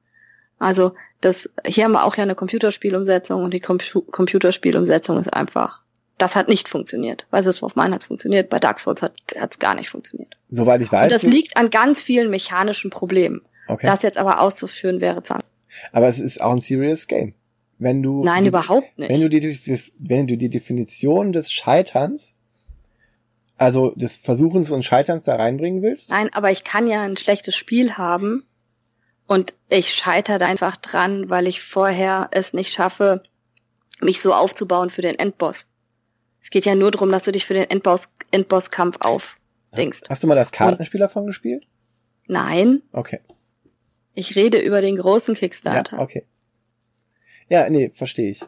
also 0.61 0.95
das, 1.20 1.51
hier 1.66 1.82
haben 1.82 1.93
wir 1.93 2.05
auch 2.05 2.16
ja 2.16 2.23
eine 2.23 2.36
Computerspielumsetzung 2.36 3.43
und 3.43 3.53
die 3.53 3.59
Com 3.59 3.78
Computerspielumsetzung 4.12 5.19
ist 5.19 5.35
einfach, 5.35 5.82
das 6.19 6.36
hat 6.36 6.47
nicht 6.47 6.69
funktioniert. 6.69 7.27
Bei 7.32 7.43
System 7.43 7.66
of 7.66 7.74
Mine 7.74 7.97
hat 7.97 8.03
es 8.03 8.07
funktioniert, 8.07 8.49
bei 8.49 8.61
Dark 8.61 8.78
Souls 8.78 9.03
hat 9.03 9.16
es 9.36 9.59
gar 9.59 9.74
nicht 9.74 9.91
funktioniert. 9.91 10.36
Soweit 10.53 10.82
ich 10.82 10.93
weiß. 10.93 11.07
Und 11.07 11.12
das 11.12 11.24
liegt 11.24 11.57
an 11.57 11.70
ganz 11.70 12.01
vielen 12.01 12.31
mechanischen 12.31 12.93
Problemen. 12.93 13.43
Okay. 13.69 13.86
Das 13.86 14.03
jetzt 14.03 14.19
aber 14.19 14.41
auszuführen 14.41 15.01
wäre 15.01 15.23
zang. 15.23 15.43
Aber 15.93 16.09
es 16.09 16.19
ist 16.19 16.41
auch 16.41 16.53
ein 16.53 16.61
serious 16.61 17.07
Game. 17.07 17.35
Wenn 17.78 18.03
du 18.03 18.23
Nein, 18.23 18.43
die, 18.43 18.49
überhaupt 18.49 18.99
nicht. 18.99 19.11
Wenn 19.11 19.20
du 19.20 19.28
die, 19.28 19.59
wenn 19.99 20.27
du 20.27 20.36
die 20.36 20.49
Definition 20.49 21.32
des 21.32 21.53
Scheiterns 21.53 22.35
also 23.57 23.93
des 23.93 24.16
Versuchens 24.16 24.70
und 24.70 24.85
Scheiterns 24.85 25.24
da 25.24 25.36
reinbringen 25.36 25.82
willst? 25.82 26.11
Nein, 26.11 26.31
aber 26.32 26.51
ich 26.51 26.65
kann 26.65 26.86
ja 26.86 27.03
ein 27.03 27.16
schlechtes 27.16 27.55
Spiel 27.55 27.97
haben 27.97 28.45
und 29.27 29.55
ich 29.69 29.95
scheitere 29.95 30.45
einfach 30.45 30.77
dran, 30.77 31.31
weil 31.31 31.47
ich 31.47 31.62
vorher 31.62 32.28
es 32.32 32.53
nicht 32.53 32.73
schaffe, 32.73 33.23
mich 34.01 34.20
so 34.20 34.35
aufzubauen 34.35 34.91
für 34.91 35.03
den 35.03 35.19
Endboss. 35.19 35.69
Es 36.41 36.51
geht 36.51 36.66
ja 36.66 36.74
nur 36.74 36.91
darum, 36.91 37.11
dass 37.11 37.24
du 37.24 37.32
dich 37.32 37.47
für 37.47 37.55
den 37.55 37.70
Endboss, 37.70 38.11
Endbosskampf 38.31 38.99
aufdenkst. 39.01 40.03
Hast, 40.03 40.11
hast 40.11 40.23
du 40.23 40.27
mal 40.27 40.35
das 40.35 40.53
Kartenspiel 40.53 41.01
davon 41.01 41.27
gespielt? 41.27 41.66
Nein. 42.27 42.82
Okay. 42.93 43.20
Ich 44.15 44.36
rede 44.36 44.59
über 44.59 44.81
den 44.81 44.97
großen 44.97 45.35
Kickstarter. 45.35 45.97
Ja, 45.97 46.03
okay. 46.03 46.24
Ja, 47.49 47.69
nee, 47.69 47.91
verstehe 47.93 48.31
ich. 48.31 48.41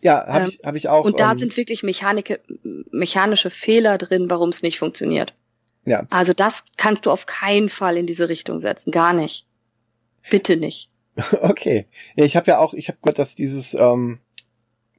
Ja, 0.00 0.26
habe 0.26 0.44
ähm, 0.44 0.50
ich, 0.50 0.58
hab 0.64 0.74
ich 0.74 0.88
auch. 0.88 1.04
Und 1.04 1.18
da 1.18 1.32
ähm, 1.32 1.38
sind 1.38 1.56
wirklich 1.56 1.82
Mechanike, 1.82 2.40
mechanische 2.90 3.50
Fehler 3.50 3.98
drin, 3.98 4.28
warum 4.28 4.50
es 4.50 4.62
nicht 4.62 4.78
funktioniert. 4.78 5.34
Ja. 5.84 6.06
Also 6.10 6.32
das 6.32 6.64
kannst 6.76 7.06
du 7.06 7.10
auf 7.10 7.26
keinen 7.26 7.68
Fall 7.68 7.96
in 7.96 8.06
diese 8.06 8.28
Richtung 8.28 8.58
setzen, 8.58 8.90
gar 8.90 9.12
nicht. 9.12 9.46
Bitte 10.30 10.56
nicht. 10.56 10.90
Okay. 11.42 11.86
Ja, 12.16 12.24
ich 12.24 12.36
habe 12.36 12.46
ja 12.50 12.58
auch, 12.58 12.72
ich 12.72 12.88
habe 12.88 12.98
gehört, 13.02 13.18
dass 13.18 13.34
dieses, 13.34 13.74
ähm, 13.74 14.20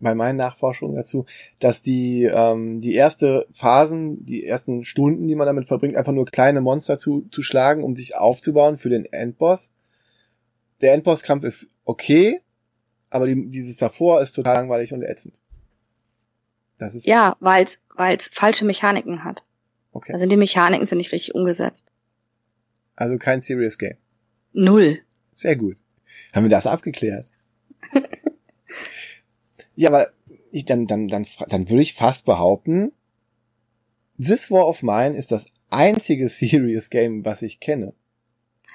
bei 0.04 0.14
meinen 0.14 0.36
Nachforschungen 0.36 0.96
dazu, 0.96 1.26
dass 1.60 1.82
die, 1.82 2.26
ähm, 2.26 2.80
die 2.80 2.94
erste 2.94 3.48
Phasen, 3.52 4.24
die 4.26 4.46
ersten 4.46 4.86
Stunden, 4.86 5.28
die 5.28 5.36
man 5.36 5.48
damit 5.48 5.68
verbringt, 5.68 5.96
einfach 5.96 6.12
nur 6.12 6.26
kleine 6.26 6.62
Monster 6.62 7.00
zu, 7.00 7.28
zu 7.32 7.42
schlagen, 7.42 7.84
um 7.84 7.96
sich 7.96 8.16
aufzubauen 8.16 8.78
für 8.78 8.90
den 8.90 9.06
Endboss. 9.06 9.72
Der 10.84 10.94
Endbosskampf 10.94 11.46
ist 11.46 11.70
okay, 11.86 12.42
aber 13.10 13.26
die, 13.26 13.50
dieses 13.50 13.78
davor 13.78 14.22
ist 14.22 14.34
total 14.34 14.56
langweilig 14.56 14.94
und 14.94 15.02
ätzend. 15.02 15.40
Das 16.78 16.94
ist 16.94 17.08
ja, 17.08 17.38
weil 17.40 17.66
es 17.66 18.30
falsche 18.34 18.66
Mechaniken 18.66 19.24
hat. 19.24 19.44
Okay. 19.94 20.12
Also 20.12 20.26
die 20.26 20.36
Mechaniken 20.36 20.86
sind 20.86 20.98
nicht 20.98 21.14
richtig 21.14 21.36
umgesetzt. 21.36 21.86
Also 22.96 23.18
kein 23.18 23.40
Serious 23.40 23.78
Game. 23.78 23.98
Null. 24.52 25.00
Sehr 25.32 25.56
gut. 25.56 25.78
Haben 26.34 26.44
wir 26.44 26.50
das 26.50 26.68
abgeklärt? 26.68 27.32
ja, 29.76 29.90
aber 29.90 30.10
ich, 30.52 30.66
dann, 30.66 30.86
dann, 30.86 31.08
dann, 31.08 31.26
dann 31.48 31.70
würde 31.70 31.82
ich 31.82 31.94
fast 31.94 32.26
behaupten, 32.26 32.92
This 34.22 34.52
War 34.52 34.68
of 34.68 34.84
Mine 34.84 35.16
ist 35.16 35.32
das 35.32 35.48
einzige 35.70 36.28
Serious 36.30 36.90
Game, 36.90 37.24
was 37.24 37.42
ich 37.42 37.62
kenne. 37.62 37.94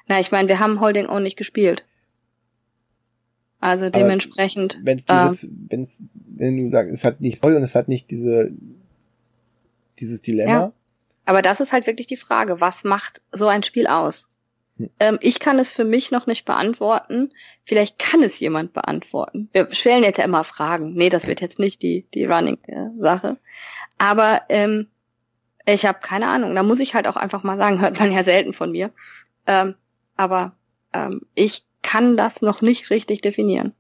Na, 0.07 0.21
ich 0.21 0.33
meine, 0.33 0.49
wir 0.49 0.59
haben 0.59 0.81
Holding 0.81 1.05
auch 1.05 1.21
nicht 1.21 1.37
gespielt. 1.37 1.85
Also 3.61 3.91
dementsprechend. 3.91 4.79
Wenn's 4.83 5.05
äh, 5.09 5.49
wenn's, 5.69 6.03
wenn 6.27 6.57
du 6.57 6.69
sagst, 6.69 6.93
es 6.93 7.05
hat 7.05 7.21
nicht 7.21 7.39
Story 7.39 7.57
und 7.57 7.63
es 7.63 7.75
hat 7.75 7.89
nicht 7.89 8.11
diese, 8.11 8.53
dieses 9.99 10.23
Dilemma. 10.23 10.51
Ja. 10.51 10.73
Aber 11.25 11.43
das 11.43 11.61
ist 11.61 11.73
halt 11.73 11.87
wirklich 11.87 12.07
die 12.07 12.17
Frage, 12.17 12.61
was 12.61 12.85
macht 12.85 13.21
so 13.33 13.49
ein 13.49 13.63
Spiel 13.63 13.87
aus? 13.87 14.29
Hm. 14.77 14.91
Ähm, 15.01 15.19
ich 15.21 15.41
kann 15.41 15.59
es 15.59 15.73
für 15.73 15.85
mich 15.85 16.11
noch 16.11 16.27
nicht 16.27 16.45
beantworten. 16.45 17.33
Vielleicht 17.65 17.99
kann 17.99 18.23
es 18.23 18.39
jemand 18.39 18.73
beantworten. 18.73 19.49
Wir 19.53 19.69
stellen 19.73 20.05
jetzt 20.05 20.19
ja 20.19 20.25
immer 20.25 20.45
Fragen. 20.45 20.95
Nee, 20.95 21.09
das 21.09 21.27
wird 21.27 21.41
jetzt 21.41 21.59
nicht 21.59 21.83
die, 21.83 22.07
die 22.15 22.27
Running-Sache. 22.27 23.37
Aber 23.99 24.43
ähm, 24.49 24.87
ich 25.67 25.85
habe 25.85 25.99
keine 26.01 26.29
Ahnung. 26.29 26.55
Da 26.55 26.63
muss 26.63 26.81
ich 26.81 26.95
halt 26.95 27.09
auch 27.09 27.17
einfach 27.17 27.43
mal 27.43 27.59
sagen, 27.59 27.81
hört 27.81 27.99
man 27.99 28.13
ja 28.13 28.23
selten 28.23 28.53
von 28.53 28.71
mir. 28.71 28.91
Ähm, 29.47 29.75
aber 30.17 30.53
ähm, 30.95 31.23
ich 31.35 31.65
kann 31.83 32.17
das 32.17 32.43
noch 32.43 32.63
nicht 32.63 32.91
richtig 32.91 33.21
definieren. 33.21 33.73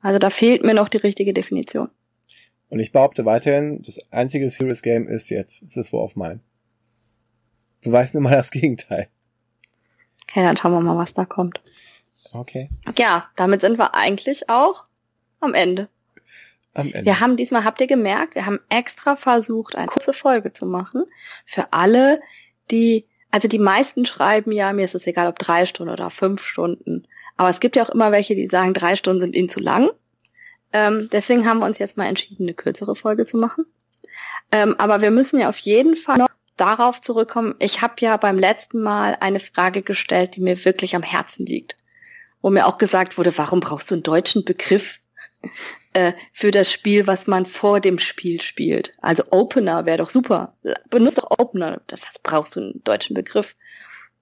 Also 0.00 0.18
da 0.18 0.30
fehlt 0.30 0.64
mir 0.64 0.74
noch 0.74 0.88
die 0.88 0.98
richtige 0.98 1.32
Definition. 1.34 1.90
Und 2.68 2.78
ich 2.78 2.92
behaupte 2.92 3.24
weiterhin, 3.24 3.82
das 3.82 4.00
einzige 4.10 4.48
Serious 4.48 4.82
Game 4.82 5.06
ist 5.06 5.28
jetzt, 5.28 5.62
es 5.62 5.76
ist 5.76 5.92
War 5.92 6.02
of 6.02 6.16
Mine. 6.16 6.40
Beweis 7.82 8.14
mir 8.14 8.20
mal 8.20 8.30
das 8.30 8.50
Gegenteil. 8.52 9.08
Okay, 10.28 10.42
dann 10.42 10.56
schauen 10.56 10.72
wir 10.72 10.80
mal, 10.80 10.96
was 10.96 11.12
da 11.12 11.24
kommt. 11.24 11.60
Okay. 12.32 12.70
Ja, 12.96 13.28
damit 13.36 13.60
sind 13.60 13.78
wir 13.78 13.94
eigentlich 13.94 14.48
auch 14.48 14.86
am 15.40 15.54
Ende. 15.54 15.88
Am 16.74 16.92
Ende. 16.92 17.04
Wir 17.04 17.18
haben 17.18 17.36
diesmal, 17.36 17.64
habt 17.64 17.80
ihr 17.80 17.88
gemerkt, 17.88 18.36
wir 18.36 18.46
haben 18.46 18.60
extra 18.68 19.16
versucht, 19.16 19.74
eine 19.74 19.86
kurze 19.86 20.12
Folge 20.12 20.52
zu 20.52 20.66
machen. 20.66 21.04
Für 21.44 21.72
alle, 21.72 22.20
die, 22.70 23.06
also 23.32 23.48
die 23.48 23.58
meisten 23.58 24.06
schreiben 24.06 24.52
ja, 24.52 24.72
mir 24.72 24.84
ist 24.84 24.94
es 24.94 25.06
egal, 25.06 25.26
ob 25.26 25.38
drei 25.38 25.66
Stunden 25.66 25.92
oder 25.92 26.10
fünf 26.10 26.44
Stunden. 26.44 27.08
Aber 27.40 27.48
es 27.48 27.60
gibt 27.60 27.74
ja 27.74 27.82
auch 27.82 27.88
immer 27.88 28.12
welche, 28.12 28.34
die 28.34 28.44
sagen, 28.44 28.74
drei 28.74 28.96
Stunden 28.96 29.22
sind 29.22 29.34
ihnen 29.34 29.48
zu 29.48 29.60
lang. 29.60 29.88
Ähm, 30.74 31.08
deswegen 31.10 31.48
haben 31.48 31.60
wir 31.60 31.64
uns 31.64 31.78
jetzt 31.78 31.96
mal 31.96 32.04
entschieden, 32.04 32.44
eine 32.44 32.52
kürzere 32.52 32.94
Folge 32.94 33.24
zu 33.24 33.38
machen. 33.38 33.64
Ähm, 34.52 34.74
aber 34.76 35.00
wir 35.00 35.10
müssen 35.10 35.40
ja 35.40 35.48
auf 35.48 35.56
jeden 35.56 35.96
Fall 35.96 36.18
noch 36.18 36.28
darauf 36.58 37.00
zurückkommen. 37.00 37.54
Ich 37.58 37.80
habe 37.80 37.94
ja 38.00 38.18
beim 38.18 38.38
letzten 38.38 38.82
Mal 38.82 39.16
eine 39.20 39.40
Frage 39.40 39.80
gestellt, 39.80 40.36
die 40.36 40.42
mir 40.42 40.62
wirklich 40.66 40.94
am 40.94 41.02
Herzen 41.02 41.46
liegt. 41.46 41.78
Wo 42.42 42.50
mir 42.50 42.66
auch 42.66 42.76
gesagt 42.76 43.16
wurde, 43.16 43.38
warum 43.38 43.60
brauchst 43.60 43.90
du 43.90 43.94
einen 43.94 44.02
deutschen 44.02 44.44
Begriff 44.44 45.00
äh, 45.94 46.12
für 46.34 46.50
das 46.50 46.70
Spiel, 46.70 47.06
was 47.06 47.26
man 47.26 47.46
vor 47.46 47.80
dem 47.80 47.98
Spiel 47.98 48.42
spielt? 48.42 48.92
Also 49.00 49.24
Opener 49.30 49.86
wäre 49.86 49.96
doch 49.96 50.10
super. 50.10 50.58
Benutzt 50.90 51.16
doch 51.16 51.38
Opener. 51.38 51.80
Was 51.88 52.18
brauchst 52.22 52.56
du 52.56 52.60
einen 52.60 52.84
deutschen 52.84 53.14
Begriff? 53.14 53.56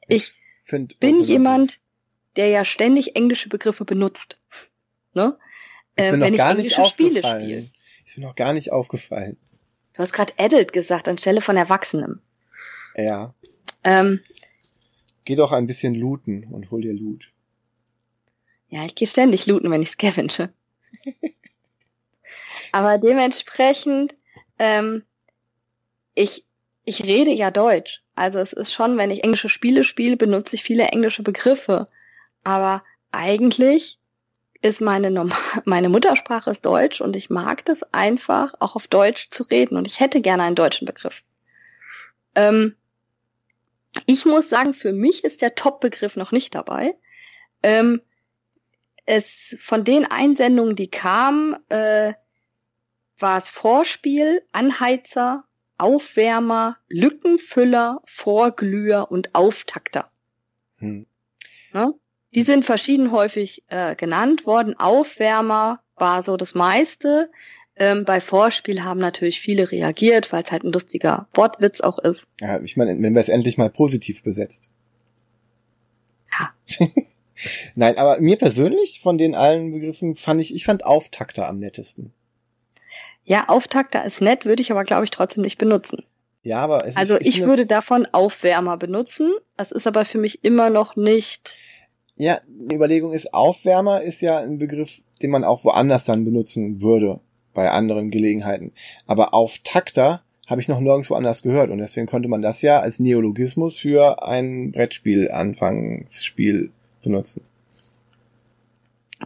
Ich 0.06 0.34
Find 0.62 1.00
bin 1.00 1.18
jemand, 1.18 1.80
der 2.36 2.48
ja 2.48 2.64
ständig 2.64 3.16
englische 3.16 3.48
Begriffe 3.48 3.84
benutzt. 3.84 4.38
Ne? 5.14 5.38
Äh, 5.96 6.12
wenn 6.12 6.34
ich 6.34 6.40
englische 6.40 6.84
Spiele 6.84 7.22
spiele. 7.22 7.66
Ist 8.06 8.16
mir 8.16 8.26
noch 8.26 8.36
gar 8.36 8.52
nicht 8.52 8.72
aufgefallen. 8.72 9.36
Du 9.94 10.00
hast 10.00 10.12
gerade 10.12 10.32
Adult 10.38 10.72
gesagt 10.72 11.08
anstelle 11.08 11.40
von 11.40 11.56
Erwachsenem. 11.56 12.20
Ja. 12.94 13.34
Ähm, 13.84 14.20
Geh 15.24 15.36
doch 15.36 15.52
ein 15.52 15.66
bisschen 15.66 15.94
looten 15.94 16.44
und 16.44 16.70
hol 16.70 16.80
dir 16.80 16.94
Loot. 16.94 17.32
Ja, 18.68 18.84
ich 18.84 18.94
gehe 18.94 19.08
ständig 19.08 19.46
looten, 19.46 19.70
wenn 19.70 19.82
ich 19.82 19.90
scavenge. 19.90 20.52
Aber 22.72 22.98
dementsprechend, 22.98 24.14
ähm, 24.58 25.02
ich, 26.14 26.44
ich 26.84 27.04
rede 27.04 27.30
ja 27.32 27.50
Deutsch. 27.50 28.02
Also 28.14 28.38
es 28.38 28.52
ist 28.52 28.72
schon, 28.72 28.98
wenn 28.98 29.10
ich 29.10 29.24
englische 29.24 29.48
Spiele 29.48 29.84
spiele, 29.84 30.16
benutze 30.16 30.56
ich 30.56 30.62
viele 30.62 30.84
englische 30.84 31.22
Begriffe. 31.22 31.88
Aber 32.48 32.82
eigentlich 33.12 33.98
ist 34.62 34.80
meine, 34.80 35.10
Norm 35.10 35.30
meine 35.66 35.90
Muttersprache 35.90 36.50
ist 36.50 36.64
Deutsch 36.64 37.02
und 37.02 37.14
ich 37.14 37.28
mag 37.28 37.62
das 37.66 37.82
einfach, 37.92 38.54
auch 38.58 38.74
auf 38.74 38.88
Deutsch 38.88 39.28
zu 39.30 39.42
reden. 39.42 39.76
Und 39.76 39.86
ich 39.86 40.00
hätte 40.00 40.22
gerne 40.22 40.44
einen 40.44 40.56
deutschen 40.56 40.86
Begriff. 40.86 41.22
Ähm, 42.34 42.74
ich 44.06 44.24
muss 44.24 44.48
sagen, 44.48 44.72
für 44.72 44.94
mich 44.94 45.24
ist 45.24 45.42
der 45.42 45.56
Top-Begriff 45.56 46.16
noch 46.16 46.32
nicht 46.32 46.54
dabei. 46.54 46.96
Ähm, 47.62 48.00
es 49.04 49.54
von 49.58 49.84
den 49.84 50.06
Einsendungen, 50.06 50.74
die 50.74 50.90
kamen, 50.90 51.54
äh, 51.68 52.14
war 53.18 53.36
es 53.36 53.50
Vorspiel, 53.50 54.42
Anheizer, 54.52 55.44
Aufwärmer, 55.76 56.78
Lückenfüller, 56.88 58.00
Vorglüher 58.06 59.10
und 59.10 59.34
Auftakter. 59.34 60.10
Hm. 60.78 61.04
Ne? 61.74 61.94
Die 62.34 62.42
sind 62.42 62.64
verschieden 62.64 63.10
häufig 63.10 63.62
äh, 63.68 63.96
genannt 63.96 64.46
worden. 64.46 64.78
Aufwärmer 64.78 65.80
war 65.96 66.22
so 66.22 66.36
das 66.36 66.54
meiste. 66.54 67.30
Ähm, 67.76 68.04
bei 68.04 68.20
Vorspiel 68.20 68.82
haben 68.84 68.98
natürlich 69.00 69.40
viele 69.40 69.70
reagiert, 69.70 70.32
weil 70.32 70.42
es 70.42 70.52
halt 70.52 70.64
ein 70.64 70.72
lustiger 70.72 71.28
Wortwitz 71.34 71.80
auch 71.80 71.98
ist. 71.98 72.26
Ja, 72.40 72.60
ich 72.60 72.76
meine, 72.76 73.00
wenn 73.00 73.14
wir 73.14 73.20
es 73.20 73.28
endlich 73.28 73.56
mal 73.56 73.70
positiv 73.70 74.22
besetzt. 74.22 74.68
Ja. 76.38 76.50
Nein, 77.76 77.96
aber 77.98 78.20
mir 78.20 78.36
persönlich 78.36 79.00
von 79.00 79.16
den 79.16 79.34
allen 79.34 79.72
Begriffen 79.72 80.16
fand 80.16 80.40
ich, 80.40 80.54
ich 80.54 80.64
fand 80.64 80.84
Auftakter 80.84 81.48
am 81.48 81.60
nettesten. 81.60 82.12
Ja, 83.24 83.48
Auftakter 83.48 84.04
ist 84.04 84.20
nett, 84.20 84.44
würde 84.44 84.60
ich 84.60 84.72
aber 84.72 84.84
glaube 84.84 85.04
ich 85.04 85.10
trotzdem 85.10 85.42
nicht 85.42 85.58
benutzen. 85.58 86.02
Ja, 86.42 86.58
aber 86.58 86.86
es 86.86 86.96
also 86.96 87.16
ist, 87.16 87.26
ich, 87.26 87.40
ich 87.40 87.46
würde 87.46 87.66
davon 87.66 88.06
Aufwärmer 88.10 88.76
benutzen. 88.76 89.32
Das 89.56 89.70
ist 89.70 89.86
aber 89.86 90.04
für 90.04 90.18
mich 90.18 90.44
immer 90.44 90.70
noch 90.70 90.96
nicht 90.96 91.58
ja, 92.18 92.40
die 92.48 92.74
Überlegung 92.74 93.12
ist, 93.12 93.32
Aufwärmer 93.32 94.02
ist 94.02 94.20
ja 94.20 94.40
ein 94.40 94.58
Begriff, 94.58 95.00
den 95.22 95.30
man 95.30 95.44
auch 95.44 95.64
woanders 95.64 96.04
dann 96.04 96.24
benutzen 96.24 96.82
würde, 96.82 97.20
bei 97.54 97.70
anderen 97.70 98.10
Gelegenheiten. 98.10 98.72
Aber 99.06 99.34
Auftakter 99.34 100.22
habe 100.46 100.60
ich 100.60 100.68
noch 100.68 100.80
nirgendwo 100.80 101.14
anders 101.14 101.42
gehört 101.42 101.70
und 101.70 101.78
deswegen 101.78 102.06
konnte 102.06 102.28
man 102.28 102.42
das 102.42 102.62
ja 102.62 102.80
als 102.80 102.98
Neologismus 102.98 103.78
für 103.78 104.22
ein 104.22 104.72
Brettspiel-Anfangsspiel 104.72 106.70
benutzen. 107.02 107.42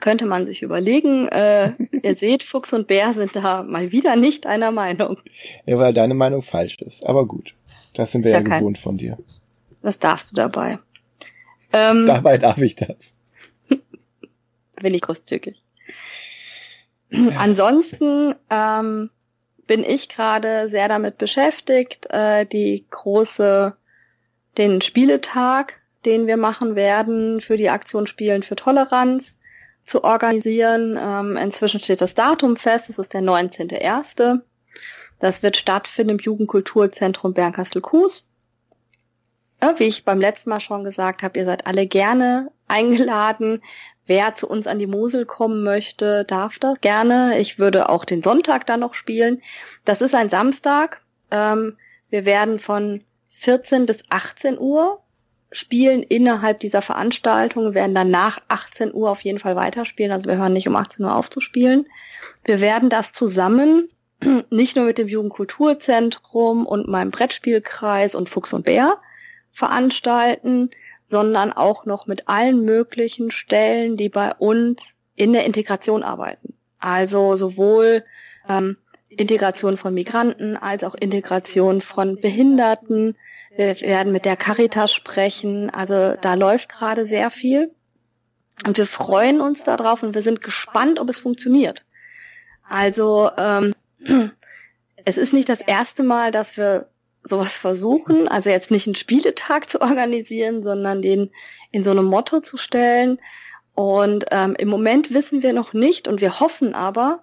Könnte 0.01 0.27
man 0.27 0.47
sich 0.47 0.63
überlegen, 0.63 1.29
äh, 1.29 1.73
ihr 2.03 2.15
seht, 2.15 2.43
Fuchs 2.43 2.73
und 2.73 2.87
Bär 2.87 3.13
sind 3.13 3.37
da 3.37 3.63
mal 3.63 3.93
wieder 3.93 4.17
nicht 4.17 4.47
einer 4.47 4.73
Meinung. 4.73 5.19
Ja, 5.65 5.79
weil 5.79 5.93
deine 5.93 6.15
Meinung 6.15 6.43
falsch 6.43 6.79
ist. 6.81 7.07
Aber 7.07 7.27
gut, 7.27 7.55
das 7.95 8.13
sind 8.13 8.25
wir 8.25 8.33
ja, 8.33 8.41
ja 8.41 8.59
gewohnt 8.59 8.79
von 8.79 8.97
dir. 8.97 9.17
Das 9.83 9.99
darfst 9.99 10.33
du 10.33 10.35
dabei. 10.35 10.79
Ähm, 11.73 12.07
Dabei 12.07 12.39
darf 12.39 12.59
ich 12.59 12.75
das. 12.75 13.15
Bin 13.69 14.95
ich 14.95 15.01
großzügig. 15.01 15.63
Ansonsten 17.37 18.35
ähm, 18.51 19.11
bin 19.67 19.85
ich 19.85 20.09
gerade 20.09 20.69
sehr 20.69 20.89
damit 20.89 21.19
beschäftigt, 21.19 22.07
äh, 22.11 22.47
die 22.47 22.87
große, 22.91 23.77
den 24.59 24.81
Spieletag, 24.81 25.81
den 26.05 26.27
wir 26.27 26.37
machen 26.37 26.75
werden 26.75 27.41
für 27.41 27.57
die 27.57 27.71
Aktion 27.71 28.07
Spielen 28.07 28.43
für 28.43 28.57
Toleranz 28.57 29.35
zu 29.85 30.05
organisieren. 30.05 30.99
Ähm, 31.01 31.37
inzwischen 31.37 31.81
steht 31.81 32.01
das 32.01 32.15
Datum 32.15 32.57
fest, 32.57 32.89
es 32.89 32.99
ist 32.99 33.15
der 33.15 33.23
19.01. 33.23 34.41
Das 35.19 35.43
wird 35.43 35.57
stattfinden 35.57 36.13
im 36.13 36.19
Jugendkulturzentrum 36.19 37.35
Bernkastel-Kues 37.35 38.27
wie 39.77 39.85
ich 39.85 40.05
beim 40.05 40.21
letzten 40.21 40.51
Mal 40.51 40.61
schon 40.61 40.85
gesagt 40.85 41.23
habe, 41.23 41.39
ihr 41.39 41.45
seid 41.45 41.67
alle 41.67 41.87
gerne 41.87 42.51
eingeladen. 42.69 43.63
Wer 44.07 44.35
zu 44.35 44.49
uns 44.49 44.67
an 44.67 44.79
die 44.79 44.87
Mosel 44.87 45.27
kommen 45.27 45.63
möchte, 45.63 46.25
darf 46.25 46.59
das 46.59 46.81
gerne. 46.81 47.39
Ich 47.39 47.59
würde 47.59 47.89
auch 47.89 48.05
den 48.05 48.23
Sonntag 48.23 48.67
dann 48.67 48.81
noch 48.81 48.95
spielen. 48.95 49.41
Das 49.85 50.03
ist 50.03 50.15
ein 50.15 50.29
Samstag. 50.29 51.01
Ähm, 51.31 51.77
wir 52.11 52.25
werden 52.25 52.59
von 52.59 53.05
14 53.31 53.87
bis 53.87 54.03
18 54.11 54.59
Uhr 54.59 54.99
spielen 55.53 56.03
innerhalb 56.03 56.61
dieser 56.61 56.83
Veranstaltung, 56.83 57.75
werden 57.75 57.95
dann 57.95 58.11
nach 58.11 58.41
18 58.49 58.93
Uhr 58.93 59.11
auf 59.11 59.21
jeden 59.21 59.39
Fall 59.39 59.55
weiterspielen. 59.55 60.11
Also 60.11 60.29
wir 60.29 60.39
hören 60.39 60.55
nicht 60.55 60.67
um 60.67 60.77
18 60.77 61.05
Uhr 61.05 61.15
aufzuspielen. 61.15 61.87
Wir 62.45 62.61
werden 62.61 62.89
das 62.89 63.13
zusammen, 63.13 63.89
nicht 64.51 64.77
nur 64.77 64.87
mit 64.87 64.99
dem 64.99 65.09
Jugendkulturzentrum 65.09 66.67
und 66.67 66.89
meinem 66.89 67.11
Brettspielkreis 67.11 68.15
und 68.15 68.29
Fuchs 68.29 68.53
und 68.53 68.65
Bär 68.65 68.99
veranstalten, 69.53 70.71
sondern 71.05 71.53
auch 71.53 71.85
noch 71.85 72.07
mit 72.07 72.29
allen 72.29 72.65
möglichen 72.65 73.31
Stellen, 73.31 73.97
die 73.97 74.09
bei 74.09 74.33
uns 74.35 74.97
in 75.15 75.33
der 75.33 75.45
Integration 75.45 76.03
arbeiten. 76.03 76.55
Also 76.79 77.37
sowohl 77.37 78.05
ähm, 78.49 78.77
Integration 79.09 79.77
von 79.77 79.95
Migranten 79.95 80.57
als 80.57 80.85
auch 80.85 80.95
Integration 80.95 81.81
von 81.81 82.17
Behinderten. 82.17 83.17
Wir 83.55 83.79
werden 83.83 84.13
mit 84.13 84.25
der 84.25 84.37
Caritas 84.37 84.93
sprechen. 84.93 85.71
Also 85.71 86.17
da 86.21 86.35
läuft 86.35 86.71
gerade 86.71 87.07
sehr 87.07 87.31
viel. 87.31 87.71
Und 88.67 88.79
wir 88.79 88.87
freuen 88.87 89.41
uns 89.41 89.65
darauf 89.65 90.03
und 90.03 90.15
wir 90.15 90.23
sind 90.23 90.41
gespannt, 90.41 90.99
ob 90.99 91.09
es 91.09 91.19
funktioniert. 91.19 91.85
Also 92.69 93.31
ähm, 93.37 93.75
es 95.05 95.19
ist 95.19 95.33
nicht 95.33 95.49
das 95.49 95.61
erste 95.61 96.03
Mal, 96.03 96.31
dass 96.31 96.57
wir 96.57 96.89
sowas 97.23 97.57
versuchen, 97.57 98.29
also 98.29 98.51
jetzt 98.51 98.71
nicht 98.71 98.87
einen 98.87 98.95
Spieletag 98.95 99.71
zu 99.71 99.81
organisieren, 99.81 100.63
sondern 100.63 101.03
den 101.03 101.31
in 101.71 101.85
so 101.85 101.91
einem 101.91 102.05
Motto 102.05 102.41
zu 102.41 102.57
stellen. 102.57 103.21
Und 103.75 104.27
ähm, 104.31 104.55
im 104.59 104.69
Moment 104.69 105.15
wissen 105.15 105.43
wir 105.43 105.53
noch 105.53 105.73
nicht 105.73 106.09
und 106.09 106.21
wir 106.21 106.41
hoffen 106.41 106.75
aber, 106.75 107.23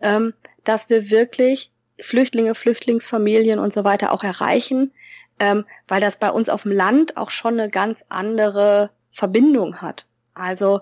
ähm, 0.00 0.34
dass 0.64 0.88
wir 0.88 1.10
wirklich 1.10 1.70
Flüchtlinge, 2.00 2.54
Flüchtlingsfamilien 2.54 3.58
und 3.58 3.72
so 3.72 3.84
weiter 3.84 4.12
auch 4.12 4.24
erreichen, 4.24 4.92
ähm, 5.38 5.64
weil 5.86 6.00
das 6.00 6.16
bei 6.16 6.30
uns 6.30 6.48
auf 6.48 6.62
dem 6.62 6.72
Land 6.72 7.16
auch 7.16 7.30
schon 7.30 7.58
eine 7.60 7.70
ganz 7.70 8.04
andere 8.08 8.90
Verbindung 9.12 9.80
hat. 9.80 10.06
Also 10.34 10.80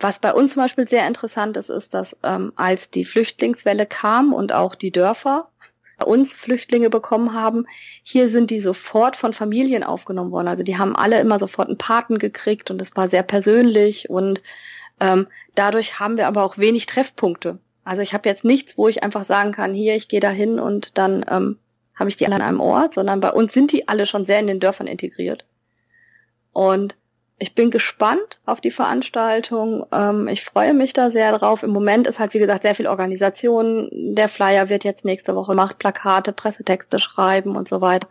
was 0.00 0.18
bei 0.18 0.32
uns 0.32 0.54
zum 0.54 0.62
Beispiel 0.62 0.86
sehr 0.86 1.06
interessant 1.06 1.56
ist, 1.56 1.70
ist, 1.70 1.94
dass 1.94 2.16
ähm, 2.24 2.52
als 2.56 2.90
die 2.90 3.04
Flüchtlingswelle 3.04 3.86
kam 3.86 4.32
und 4.32 4.52
auch 4.52 4.74
die 4.74 4.90
Dörfer 4.90 5.50
bei 5.98 6.06
uns 6.06 6.36
Flüchtlinge 6.36 6.90
bekommen 6.90 7.34
haben, 7.34 7.66
hier 8.02 8.28
sind 8.28 8.50
die 8.50 8.60
sofort 8.60 9.16
von 9.16 9.32
Familien 9.32 9.84
aufgenommen 9.84 10.32
worden. 10.32 10.48
Also 10.48 10.62
die 10.62 10.78
haben 10.78 10.96
alle 10.96 11.20
immer 11.20 11.38
sofort 11.38 11.68
einen 11.68 11.78
Paten 11.78 12.18
gekriegt 12.18 12.70
und 12.70 12.80
es 12.80 12.96
war 12.96 13.08
sehr 13.08 13.22
persönlich 13.22 14.10
und 14.10 14.42
ähm, 15.00 15.26
dadurch 15.54 16.00
haben 16.00 16.16
wir 16.16 16.26
aber 16.26 16.42
auch 16.42 16.58
wenig 16.58 16.86
Treffpunkte. 16.86 17.58
Also 17.84 18.02
ich 18.02 18.14
habe 18.14 18.28
jetzt 18.28 18.44
nichts, 18.44 18.78
wo 18.78 18.88
ich 18.88 19.04
einfach 19.04 19.24
sagen 19.24 19.52
kann, 19.52 19.74
hier, 19.74 19.94
ich 19.94 20.08
gehe 20.08 20.20
da 20.20 20.30
hin 20.30 20.58
und 20.58 20.96
dann 20.98 21.24
ähm, 21.28 21.58
habe 21.94 22.08
ich 22.08 22.16
die 22.16 22.26
alle 22.26 22.36
an 22.36 22.42
einem 22.42 22.60
Ort, 22.60 22.94
sondern 22.94 23.20
bei 23.20 23.30
uns 23.30 23.52
sind 23.52 23.72
die 23.72 23.88
alle 23.88 24.06
schon 24.06 24.24
sehr 24.24 24.40
in 24.40 24.46
den 24.46 24.60
Dörfern 24.60 24.86
integriert. 24.86 25.44
Und 26.52 26.96
ich 27.38 27.54
bin 27.54 27.70
gespannt 27.70 28.38
auf 28.46 28.60
die 28.60 28.70
Veranstaltung. 28.70 29.86
Ähm, 29.92 30.28
ich 30.28 30.44
freue 30.44 30.72
mich 30.72 30.92
da 30.92 31.10
sehr 31.10 31.36
drauf. 31.36 31.62
Im 31.62 31.70
Moment 31.70 32.06
ist 32.06 32.20
halt, 32.20 32.34
wie 32.34 32.38
gesagt, 32.38 32.62
sehr 32.62 32.74
viel 32.74 32.86
Organisation. 32.86 33.88
Der 33.92 34.28
Flyer 34.28 34.68
wird 34.68 34.84
jetzt 34.84 35.04
nächste 35.04 35.34
Woche 35.34 35.52
gemacht, 35.52 35.78
Plakate, 35.78 36.32
Pressetexte 36.32 36.98
schreiben 36.98 37.56
und 37.56 37.68
so 37.68 37.80
weiter, 37.80 38.08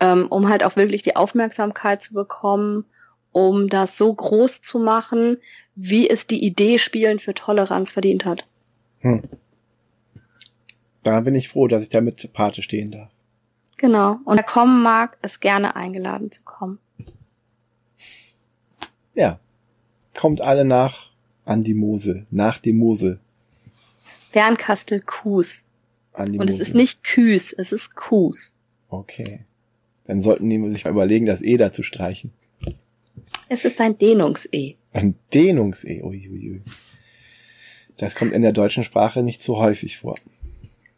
ähm, 0.00 0.26
um 0.28 0.48
halt 0.48 0.64
auch 0.64 0.76
wirklich 0.76 1.02
die 1.02 1.16
Aufmerksamkeit 1.16 2.02
zu 2.02 2.12
bekommen, 2.12 2.84
um 3.32 3.68
das 3.68 3.96
so 3.96 4.12
groß 4.12 4.60
zu 4.60 4.78
machen, 4.78 5.38
wie 5.74 6.08
es 6.08 6.26
die 6.26 6.44
Idee 6.44 6.78
Spielen 6.78 7.18
für 7.18 7.32
Toleranz 7.32 7.92
verdient 7.92 8.26
hat. 8.26 8.44
Hm. 9.00 9.22
Da 11.02 11.20
bin 11.20 11.34
ich 11.34 11.48
froh, 11.48 11.66
dass 11.68 11.82
ich 11.82 11.88
da 11.88 12.02
mit 12.02 12.32
Pate 12.34 12.62
stehen 12.62 12.90
darf. 12.90 13.10
Genau. 13.78 14.18
Und 14.24 14.36
wer 14.36 14.44
kommen 14.44 14.82
mag, 14.82 15.18
ist 15.22 15.40
gerne 15.40 15.74
eingeladen 15.74 16.30
zu 16.30 16.42
kommen. 16.44 16.78
Ja. 19.14 19.38
Kommt 20.14 20.40
alle 20.40 20.64
nach 20.64 21.10
an 21.44 21.64
die 21.64 21.74
Mosel, 21.74 22.26
nach 22.30 22.58
die 22.60 22.72
Mosel. 22.72 23.18
Bernkastel 24.32 25.00
Kues. 25.00 25.64
An 26.12 26.32
die 26.32 26.38
Und 26.38 26.48
Mosel. 26.48 26.60
es 26.62 26.68
ist 26.68 26.74
nicht 26.74 27.02
Küs, 27.02 27.52
es 27.52 27.72
ist 27.72 27.94
Kues. 27.94 28.54
Okay. 28.88 29.44
Dann 30.04 30.20
sollten 30.20 30.48
die 30.50 30.70
sich 30.70 30.84
mal 30.84 30.90
überlegen, 30.90 31.26
das 31.26 31.42
E 31.42 31.56
da 31.56 31.72
zu 31.72 31.82
streichen. 31.82 32.32
Es 33.48 33.64
ist 33.64 33.80
ein 33.80 33.96
Dehnungs-E. 33.98 34.74
Ein 34.92 35.14
Dehnungs-E, 35.32 36.02
uiuiui. 36.02 36.62
Das 37.96 38.14
kommt 38.14 38.32
in 38.32 38.42
der 38.42 38.52
deutschen 38.52 38.84
Sprache 38.84 39.22
nicht 39.22 39.42
so 39.42 39.58
häufig 39.58 39.98
vor. 39.98 40.16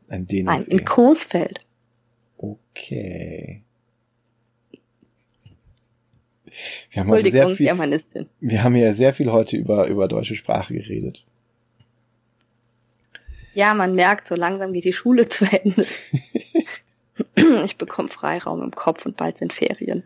Ein 0.09 0.27
Dehnungs-E. 0.27 0.71
Nein, 0.71 0.79
in 0.79 0.85
Coesfeld. 0.85 1.61
Okay. 2.39 3.63
Wir 6.91 7.01
haben 7.01 7.11
heute 7.11 7.31
sehr 7.31 7.49
viel, 7.51 7.67
Germanistin. 7.67 8.29
Wir 8.41 8.63
haben 8.63 8.77
ja 8.77 8.93
sehr 8.93 9.13
viel 9.13 9.31
heute 9.33 9.57
über, 9.57 9.87
über 9.89 10.09
deutsche 10.09 10.35
Sprache 10.35 10.75
geredet. 10.75 11.25
Ja, 13.55 13.75
man 13.75 13.95
merkt, 13.95 14.27
so 14.27 14.35
langsam 14.35 14.73
geht 14.73 14.85
die 14.85 14.93
Schule 14.93 15.29
zu 15.29 15.45
Ende. 15.45 15.87
ich 17.65 17.77
bekomme 17.77 18.09
Freiraum 18.09 18.63
im 18.63 18.73
Kopf 18.73 19.07
und 19.07 19.17
bald 19.17 19.39
sind 19.39 19.53
Ferien. 19.53 20.05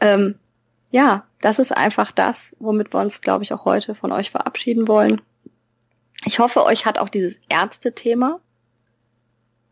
Ähm, 0.00 0.36
ja, 0.90 1.26
das 1.40 1.58
ist 1.58 1.76
einfach 1.76 2.12
das, 2.12 2.54
womit 2.58 2.94
wir 2.94 3.00
uns, 3.00 3.20
glaube 3.20 3.44
ich, 3.44 3.52
auch 3.52 3.64
heute 3.64 3.94
von 3.94 4.12
euch 4.12 4.30
verabschieden 4.30 4.88
wollen. 4.88 5.20
Ich 6.24 6.38
hoffe, 6.38 6.64
euch 6.64 6.86
hat 6.86 6.98
auch 6.98 7.08
dieses 7.08 7.38
Ärzte-Thema 7.48 8.40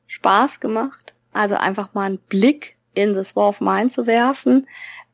Spaß 0.07 0.61
gemacht. 0.61 1.15
Also 1.33 1.57
einfach 1.57 1.95
mal 1.95 2.05
einen 2.05 2.19
Blick 2.19 2.77
in 2.95 3.13
das 3.15 3.35
War 3.35 3.49
of 3.49 3.61
Mine 3.61 3.91
zu 3.91 4.07
werfen. 4.07 4.69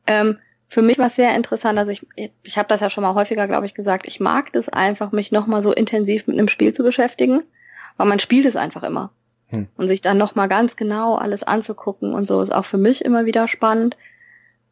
Ähm, 0.05 0.37
für 0.71 0.81
mich 0.81 0.97
war 0.97 1.07
es 1.07 1.17
sehr 1.17 1.35
interessant, 1.35 1.77
also 1.77 1.91
ich, 1.91 2.07
ich 2.43 2.57
habe 2.57 2.69
das 2.69 2.79
ja 2.79 2.89
schon 2.89 3.01
mal 3.01 3.13
häufiger, 3.13 3.45
glaube 3.45 3.65
ich, 3.65 3.73
gesagt, 3.73 4.07
ich 4.07 4.21
mag 4.21 4.53
das 4.53 4.69
einfach, 4.69 5.11
mich 5.11 5.33
nochmal 5.33 5.61
so 5.61 5.73
intensiv 5.73 6.27
mit 6.27 6.39
einem 6.39 6.47
Spiel 6.47 6.71
zu 6.71 6.81
beschäftigen, 6.81 7.43
weil 7.97 8.07
man 8.07 8.19
spielt 8.19 8.45
es 8.45 8.55
einfach 8.55 8.83
immer. 8.83 9.11
Hm. 9.49 9.67
Und 9.75 9.89
sich 9.89 9.99
dann 9.99 10.17
nochmal 10.17 10.47
ganz 10.47 10.77
genau 10.77 11.15
alles 11.15 11.43
anzugucken 11.43 12.13
und 12.13 12.25
so 12.25 12.39
ist 12.41 12.55
auch 12.55 12.63
für 12.63 12.77
mich 12.77 13.03
immer 13.03 13.25
wieder 13.25 13.49
spannend. 13.49 13.97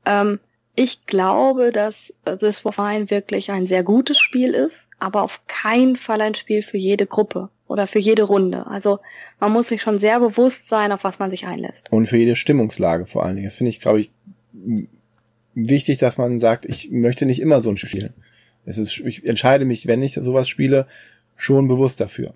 Ähm, 0.06 0.40
ich 0.74 1.06
glaube, 1.06 1.74
dass 1.74 2.14
This 2.24 2.64
War 2.64 2.72
Fine 2.72 3.10
wirklich 3.10 3.52
ein 3.52 3.66
sehr 3.66 3.84
gutes 3.84 4.20
Spiel 4.20 4.54
ist, 4.54 4.88
aber 5.00 5.22
auf 5.22 5.42
keinen 5.48 5.98
Fall 5.98 6.22
ein 6.22 6.36
Spiel 6.36 6.62
für 6.62 6.78
jede 6.78 7.08
Gruppe 7.08 7.50
oder 7.68 7.88
für 7.88 8.00
jede 8.00 8.24
Runde. 8.24 8.68
Also 8.68 9.00
man 9.42 9.52
muss 9.52 9.68
sich 9.68 9.82
schon 9.82 9.98
sehr 9.98 10.22
bewusst 10.22 10.70
sein, 10.70 10.94
auf 10.94 11.04
was 11.04 11.20
man 11.20 11.30
sich 11.30 11.46
einlässt. 11.46 11.92
Und 11.92 12.06
für 12.06 12.16
jede 12.16 12.38
Stimmungslage 12.38 13.06
vor 13.06 13.26
allen 13.26 13.36
Dingen. 13.36 13.48
Das 13.48 13.56
finde 13.56 13.72
ich, 13.72 13.82
glaube 13.82 14.00
ich, 14.00 14.12
wichtig, 15.68 15.98
dass 15.98 16.18
man 16.18 16.40
sagt, 16.40 16.66
ich 16.66 16.92
möchte 16.92 17.26
nicht 17.26 17.42
immer 17.42 17.62
so 17.62 17.70
ein 17.70 17.78
Spiel. 17.78 18.14
Es 18.66 18.78
ist, 18.78 19.00
ich 19.00 19.26
entscheide 19.28 19.66
mich, 19.66 19.88
wenn 19.88 20.02
ich 20.02 20.14
sowas 20.14 20.48
spiele, 20.48 20.88
schon 21.36 21.68
bewusst 21.68 22.00
dafür. 22.00 22.34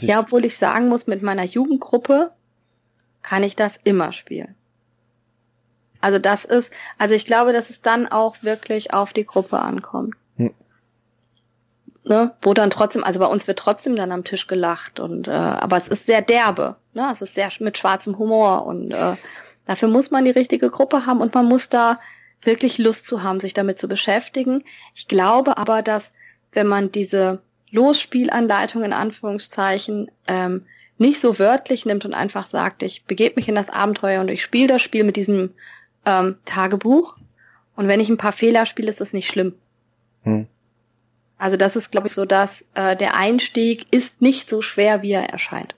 ja, 0.00 0.20
obwohl 0.20 0.44
ich 0.44 0.58
sagen 0.58 0.88
muss, 0.88 1.06
mit 1.06 1.22
meiner 1.22 1.44
Jugendgruppe 1.44 2.32
kann 3.22 3.42
ich 3.42 3.56
das 3.56 3.78
immer 3.82 4.12
spielen. 4.12 4.54
Also 6.00 6.18
das 6.18 6.44
ist, 6.44 6.72
also 6.98 7.14
ich 7.14 7.24
glaube, 7.24 7.52
dass 7.52 7.70
es 7.70 7.80
dann 7.80 8.06
auch 8.06 8.42
wirklich 8.42 8.92
auf 8.92 9.12
die 9.12 9.24
Gruppe 9.24 9.58
ankommt. 9.58 10.14
Hm. 10.36 10.52
Ne? 12.04 12.34
Wo 12.42 12.54
dann 12.54 12.70
trotzdem, 12.70 13.02
also 13.02 13.18
bei 13.18 13.26
uns 13.26 13.48
wird 13.48 13.58
trotzdem 13.58 13.96
dann 13.96 14.12
am 14.12 14.24
Tisch 14.24 14.46
gelacht 14.46 15.00
und 15.00 15.26
äh, 15.26 15.32
aber 15.32 15.76
es 15.76 15.88
ist 15.88 16.06
sehr 16.06 16.22
derbe, 16.22 16.76
ne? 16.94 17.08
Es 17.10 17.22
ist 17.22 17.34
sehr 17.34 17.50
mit 17.60 17.78
schwarzem 17.78 18.18
Humor 18.18 18.66
und 18.66 18.92
äh, 18.92 19.16
Dafür 19.66 19.88
muss 19.88 20.10
man 20.10 20.24
die 20.24 20.30
richtige 20.30 20.70
Gruppe 20.70 21.06
haben 21.06 21.20
und 21.20 21.34
man 21.34 21.46
muss 21.46 21.68
da 21.68 22.00
wirklich 22.42 22.78
Lust 22.78 23.06
zu 23.06 23.22
haben, 23.22 23.40
sich 23.40 23.52
damit 23.52 23.78
zu 23.78 23.88
beschäftigen. 23.88 24.62
Ich 24.94 25.08
glaube 25.08 25.58
aber, 25.58 25.82
dass 25.82 26.12
wenn 26.52 26.66
man 26.66 26.92
diese 26.92 27.42
Losspielanleitung 27.70 28.84
in 28.84 28.92
Anführungszeichen 28.92 30.10
ähm, 30.26 30.66
nicht 30.98 31.20
so 31.20 31.38
wörtlich 31.38 31.84
nimmt 31.84 32.04
und 32.04 32.14
einfach 32.14 32.46
sagt, 32.46 32.82
ich 32.82 33.04
begebe 33.04 33.34
mich 33.36 33.48
in 33.48 33.54
das 33.54 33.68
Abenteuer 33.68 34.20
und 34.20 34.30
ich 34.30 34.42
spiele 34.42 34.68
das 34.68 34.82
Spiel 34.82 35.04
mit 35.04 35.16
diesem 35.16 35.50
ähm, 36.06 36.36
Tagebuch 36.44 37.16
und 37.74 37.88
wenn 37.88 38.00
ich 38.00 38.08
ein 38.08 38.16
paar 38.16 38.32
Fehler 38.32 38.64
spiele, 38.64 38.88
ist 38.88 39.00
das 39.00 39.12
nicht 39.12 39.28
schlimm. 39.28 39.54
Hm. 40.22 40.46
Also 41.38 41.56
das 41.56 41.76
ist, 41.76 41.90
glaube 41.90 42.06
ich, 42.06 42.14
so, 42.14 42.24
dass 42.24 42.70
äh, 42.74 42.96
der 42.96 43.14
Einstieg 43.14 43.86
ist 43.92 44.22
nicht 44.22 44.48
so 44.48 44.62
schwer, 44.62 45.02
wie 45.02 45.12
er 45.12 45.28
erscheint. 45.28 45.74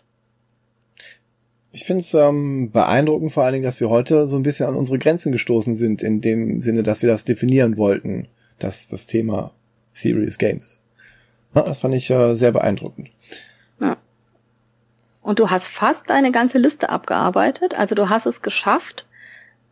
Ich 1.71 1.85
finde 1.85 2.03
es 2.03 2.15
ähm, 2.15 2.71
beeindruckend 2.71 3.33
vor 3.33 3.45
allen 3.45 3.53
Dingen, 3.55 3.65
dass 3.65 3.81
wir 3.81 3.91
heute 3.91 4.27
so 4.27 4.37
ein 4.37 4.43
bisschen 4.43 4.67
an 4.67 4.75
unsere 4.75 4.99
Grenzen 4.99 5.33
gestoßen 5.33 5.75
sind, 5.75 6.03
in 6.03 6.21
dem 6.21 6.63
Sinne, 6.63 6.83
dass 6.83 7.03
wir 7.03 7.09
das 7.09 7.25
definieren 7.25 7.77
wollten, 7.77 8.29
das, 8.59 8.89
das 8.89 9.07
Thema 9.07 9.53
Serious 9.93 10.39
Games. 10.39 10.81
Ja, 11.55 11.63
das 11.63 11.79
fand 11.79 11.95
ich 11.95 12.09
äh, 12.11 12.35
sehr 12.35 12.53
beeindruckend. 12.53 13.11
Ja. 13.81 13.97
Und 15.23 15.41
du 15.41 15.51
hast 15.51 15.69
fast 15.69 16.11
eine 16.11 16.33
ganze 16.33 16.59
Liste 16.59 16.89
abgearbeitet. 16.89 17.79
Also 17.79 17.95
du 17.95 18.09
hast 18.09 18.27
es 18.27 18.41
geschafft, 18.41 19.07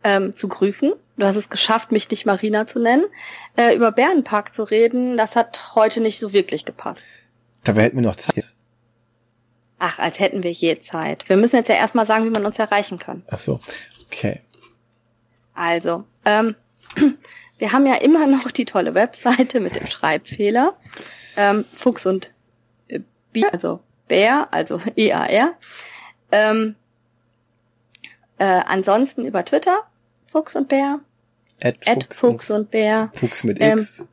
ähm, 0.03 0.35
zu 0.35 0.47
grüßen. 0.47 0.93
Du 1.17 1.25
hast 1.25 1.35
es 1.35 1.49
geschafft, 1.49 1.91
mich 1.91 2.09
nicht 2.11 2.25
Marina 2.25 2.67
zu 2.67 2.79
nennen. 2.79 3.05
Äh, 3.55 3.75
über 3.75 3.91
Bärenpark 3.91 4.53
zu 4.53 4.63
reden, 4.63 5.17
das 5.17 5.35
hat 5.35 5.75
heute 5.75 5.99
nicht 5.99 6.19
so 6.19 6.31
wirklich 6.31 6.65
gepasst. 6.65 7.05
Dabei 7.63 7.83
hätten 7.83 7.97
wir 7.97 8.03
noch 8.03 8.15
Zeit. 8.15 8.53
Ach, 9.79 9.99
als 9.99 10.19
hätten 10.19 10.43
wir 10.43 10.51
je 10.51 10.77
Zeit. 10.79 11.29
Wir 11.29 11.37
müssen 11.37 11.55
jetzt 11.55 11.69
ja 11.69 11.75
erstmal 11.75 12.07
sagen, 12.07 12.25
wie 12.25 12.29
man 12.31 12.45
uns 12.45 12.57
erreichen 12.57 12.97
kann. 12.97 13.23
Ach 13.29 13.39
so, 13.39 13.59
okay. 14.07 14.41
Also, 15.53 16.03
Ähm, 16.25 16.55
wir 17.57 17.71
haben 17.71 17.85
ja 17.85 17.95
immer 17.95 18.27
noch 18.27 18.51
die 18.51 18.65
tolle 18.65 18.93
Webseite 18.95 19.59
mit 19.59 19.75
dem 19.75 19.87
Schreibfehler. 19.87 20.75
Ähm, 21.35 21.65
Fuchs 21.73 22.05
und 22.05 22.31
äh, 22.87 23.01
Bier, 23.33 23.53
also 23.53 23.79
Bär, 24.07 24.47
also 24.51 24.81
E-A-R. 24.95 25.53
Ähm, 26.31 26.75
äh, 28.39 28.61
ansonsten 28.67 29.25
über 29.25 29.45
Twitter, 29.45 29.83
Fuchs 30.27 30.55
und 30.55 30.67
Bär. 30.69 30.99
At 31.61 31.87
At 31.87 32.03
Fuchs, 32.03 32.19
Fuchs 32.19 32.51
und 32.51 32.71
Bär. 32.71 33.11
Fuchs 33.15 33.43
mit 33.43 33.57
Ähm, 33.61 33.79
X. 33.79 34.05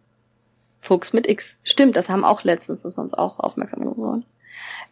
Fuchs 0.81 1.13
mit 1.15 1.27
X. 1.27 1.57
Stimmt, 1.63 1.97
das 1.97 2.09
haben 2.11 2.25
auch 2.25 2.45
letztens 2.45 2.85
uns 2.85 3.15
auch 3.15 3.39
aufmerksam 3.41 3.81
geworden. 3.81 4.25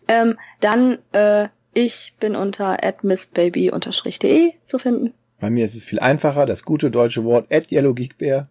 Ähm, 0.08 0.38
dann, 0.60 0.98
äh, 1.12 1.48
ich 1.74 2.14
bin 2.20 2.36
unter 2.36 2.76
missbaby-de 3.02 4.52
zu 4.66 4.78
finden. 4.78 5.14
Bei 5.40 5.50
mir 5.50 5.64
ist 5.64 5.74
es 5.74 5.84
viel 5.84 5.98
einfacher, 5.98 6.46
das 6.46 6.64
gute 6.64 6.90
deutsche 6.90 7.24
Wort 7.24 7.52
at 7.52 7.72
Yellow 7.72 7.94
Geek. 7.94 8.16
Beer. 8.18 8.48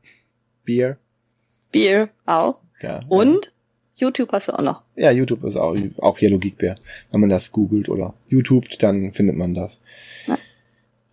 Beer 1.72 2.10
auch. 2.26 2.62
Ja. 2.82 3.02
Und 3.08 3.54
YouTube 3.96 4.32
hast 4.32 4.48
du 4.50 4.54
auch 4.54 4.62
noch. 4.64 4.84
Ja, 4.96 5.12
YouTube 5.12 5.44
ist 5.44 5.56
auch, 5.56 5.76
auch 6.00 6.20
Yellow 6.22 6.40
Geek 6.40 6.58
Bear. 6.58 6.76
Wenn 7.12 7.22
man 7.22 7.30
das 7.30 7.52
googelt 7.52 7.88
oder 7.90 8.14
YouTubt, 8.28 8.82
dann 8.84 9.14
findet 9.14 9.36
man 9.38 9.54
das. 9.54 9.80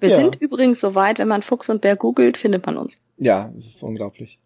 Wir 0.00 0.10
Ja. 0.10 0.16
sind 0.16 0.36
übrigens 0.40 0.80
so 0.80 0.94
weit, 0.94 1.18
wenn 1.18 1.28
man 1.28 1.42
Fuchs 1.42 1.68
und 1.68 1.80
Bär 1.80 1.96
googelt, 1.96 2.36
findet 2.38 2.64
man 2.66 2.76
uns. 2.76 3.00
Ja, 3.18 3.50
das 3.54 3.66
ist 3.66 3.82
unglaublich. 3.82 4.38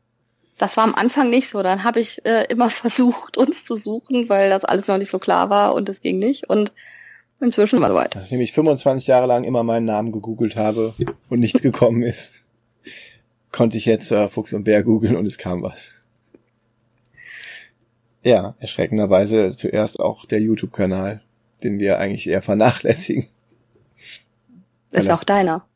Das 0.59 0.77
war 0.77 0.85
am 0.85 0.95
Anfang 0.95 1.31
nicht 1.31 1.49
so. 1.49 1.63
Dann 1.63 1.85
habe 1.85 2.01
ich 2.01 2.25
äh, 2.25 2.45
immer 2.49 2.71
versucht, 2.71 3.37
uns 3.37 3.65
zu 3.65 3.77
suchen, 3.77 4.29
weil 4.29 4.51
das 4.51 4.65
alles 4.65 4.89
noch 4.89 4.99
nicht 4.99 5.11
so 5.11 5.19
klar 5.19 5.51
war 5.51 5.75
und 5.75 5.89
es 5.89 6.01
ging 6.01 6.19
nicht. 6.19 6.49
Und 6.49 6.73
inzwischen 7.41 7.81
war 7.81 7.89
soweit. 7.89 8.15
Nachdem 8.15 8.41
ich 8.41 8.53
25 8.53 9.07
Jahre 9.07 9.27
lang 9.27 9.45
immer 9.45 9.63
meinen 9.63 9.87
Namen 9.87 10.13
gegoogelt 10.13 10.57
habe 10.57 10.95
und 11.29 11.41
nichts 11.41 11.63
gekommen 11.63 12.03
ist, 12.03 12.45
konnte 13.51 13.77
ich 13.77 13.87
jetzt 13.87 14.11
äh, 14.13 14.29
Fuchs 14.29 14.53
und 14.53 14.65
Bär 14.65 14.83
googeln 14.83 15.17
und 15.17 15.27
es 15.27 15.39
kam 15.39 15.63
was. 15.63 16.03
Ja, 18.25 18.55
erschreckenderweise 18.61 19.51
zuerst 19.51 19.99
auch 19.99 20.27
der 20.27 20.41
YouTube-Kanal, 20.41 21.23
den 21.65 21.81
wir 21.81 21.99
eigentlich 21.99 22.29
eher 22.29 22.43
vernachlässigen. 22.43 23.27
Ist 24.93 25.11
auch 25.11 25.25
deiner. 25.25 25.67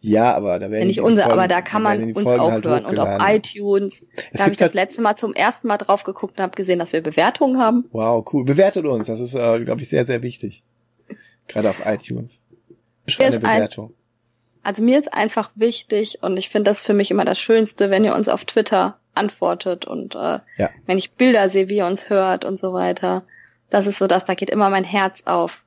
Ja, 0.00 0.34
aber 0.34 0.58
da 0.58 0.70
werden 0.70 0.82
Ja, 0.82 0.86
nicht 0.86 1.00
unser, 1.00 1.22
Folgen- 1.24 1.38
aber 1.38 1.48
da 1.48 1.60
kann 1.60 1.82
man 1.82 2.12
uns 2.14 2.26
auch 2.26 2.50
halt 2.50 2.64
hören. 2.64 2.84
Und 2.86 2.98
auf 2.98 3.18
iTunes. 3.28 4.04
Es 4.16 4.32
Da 4.32 4.40
habe 4.44 4.52
ich 4.52 4.56
das 4.58 4.74
letzte 4.74 5.02
Mal 5.02 5.16
zum 5.16 5.34
ersten 5.34 5.68
Mal 5.68 5.76
drauf 5.78 6.02
geguckt 6.04 6.38
und 6.38 6.42
habe 6.42 6.56
gesehen, 6.56 6.78
dass 6.78 6.92
wir 6.92 7.02
Bewertungen 7.02 7.58
haben. 7.60 7.84
Wow, 7.92 8.26
cool. 8.32 8.44
Bewertet 8.44 8.84
uns. 8.86 9.06
Das 9.06 9.20
ist, 9.20 9.34
äh, 9.34 9.60
glaube 9.60 9.82
ich, 9.82 9.88
sehr, 9.88 10.06
sehr 10.06 10.22
wichtig. 10.22 10.62
Gerade 11.48 11.70
auf 11.70 11.82
iTunes. 11.84 12.42
Schreib 13.06 13.26
eine 13.26 13.36
ist 13.36 13.44
ein- 13.44 13.56
Bewertung. 13.56 13.92
Also 14.62 14.82
mir 14.82 14.98
ist 14.98 15.14
einfach 15.14 15.50
wichtig 15.54 16.18
und 16.22 16.36
ich 16.38 16.48
finde 16.48 16.70
das 16.70 16.82
für 16.82 16.92
mich 16.94 17.10
immer 17.12 17.24
das 17.24 17.38
Schönste, 17.38 17.88
wenn 17.90 18.02
ihr 18.04 18.16
uns 18.16 18.28
auf 18.28 18.44
Twitter 18.46 18.98
antwortet 19.14 19.84
und 19.86 20.14
äh, 20.16 20.40
Ja. 20.56 20.70
wenn 20.86 20.98
ich 20.98 21.12
Bilder 21.12 21.48
sehe, 21.48 21.68
wie 21.68 21.76
ihr 21.76 21.86
uns 21.86 22.10
hört 22.10 22.44
und 22.44 22.58
so 22.58 22.72
weiter. 22.72 23.22
Das 23.70 23.86
ist 23.86 23.98
so 23.98 24.06
das, 24.08 24.24
da 24.24 24.34
geht 24.34 24.50
immer 24.50 24.68
mein 24.70 24.82
Herz 24.84 25.22
auf. 25.24 25.62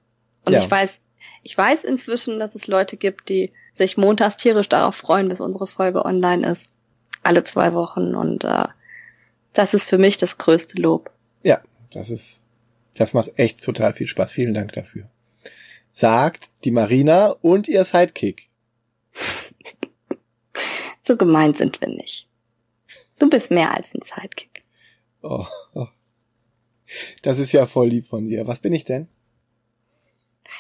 Und 0.45 0.53
Ja. 0.53 0.59
ich 0.59 0.69
weiß, 0.69 0.99
ich 1.43 1.57
weiß 1.57 1.83
inzwischen, 1.83 2.39
dass 2.39 2.55
es 2.55 2.67
Leute 2.67 2.97
gibt, 2.97 3.29
die 3.29 3.51
sich 3.71 3.97
montags 3.97 4.37
tierisch 4.37 4.69
darauf 4.69 4.95
freuen, 4.95 5.29
bis 5.29 5.39
unsere 5.39 5.67
Folge 5.67 6.05
online 6.05 6.49
ist. 6.49 6.71
Alle 7.23 7.43
zwei 7.43 7.73
Wochen 7.73 8.15
und 8.15 8.43
äh, 8.43 8.65
das 9.53 9.73
ist 9.73 9.89
für 9.89 9.97
mich 9.97 10.17
das 10.17 10.37
größte 10.37 10.81
Lob. 10.81 11.11
Ja, 11.43 11.61
das 11.91 12.09
ist, 12.09 12.43
das 12.95 13.13
macht 13.13 13.33
echt 13.37 13.63
total 13.63 13.93
viel 13.93 14.07
Spaß. 14.07 14.33
Vielen 14.33 14.53
Dank 14.53 14.73
dafür. 14.73 15.09
Sagt 15.91 16.49
die 16.63 16.71
Marina 16.71 17.35
und 17.41 17.67
ihr 17.67 17.83
Sidekick. 17.83 18.49
So 21.01 21.17
gemein 21.17 21.55
sind 21.55 21.81
wir 21.81 21.87
nicht. 21.87 22.27
Du 23.17 23.31
bist 23.31 23.49
mehr 23.49 23.75
als 23.75 23.95
ein 23.95 24.01
Sidekick. 24.03 24.63
Oh, 25.23 25.47
oh. 25.73 25.87
Das 27.23 27.39
ist 27.39 27.51
ja 27.51 27.65
voll 27.65 27.89
lieb 27.89 28.05
von 28.05 28.27
dir. 28.27 28.45
Was 28.45 28.59
bin 28.59 28.73
ich 28.73 28.85
denn? 28.85 29.07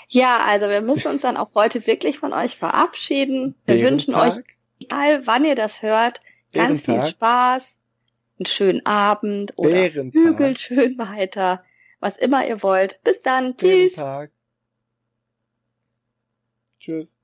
Ja, 0.07 0.39
also 0.45 0.69
wir 0.69 0.81
müssen 0.81 1.11
uns 1.11 1.21
dann 1.21 1.37
auch 1.37 1.49
heute 1.55 1.85
wirklich 1.87 2.19
von 2.19 2.33
euch 2.33 2.57
verabschieden. 2.57 3.55
Wir 3.65 3.81
wünschen 3.81 4.15
euch, 4.15 4.35
egal 4.81 5.25
wann 5.25 5.45
ihr 5.45 5.55
das 5.55 5.81
hört, 5.81 6.19
ganz 6.53 6.81
viel 6.81 6.95
Bärentag? 6.95 7.11
Spaß, 7.11 7.77
einen 8.39 8.45
schönen 8.45 8.85
Abend 8.85 9.53
oder 9.55 9.69
Bärentag. 9.69 10.21
hügelt 10.21 10.59
schön 10.59 10.97
weiter, 10.97 11.63
was 11.99 12.17
immer 12.17 12.47
ihr 12.47 12.63
wollt. 12.63 12.99
Bis 13.03 13.21
dann, 13.21 13.57
tschüss. 13.57 13.95
Tschüss. 16.79 17.15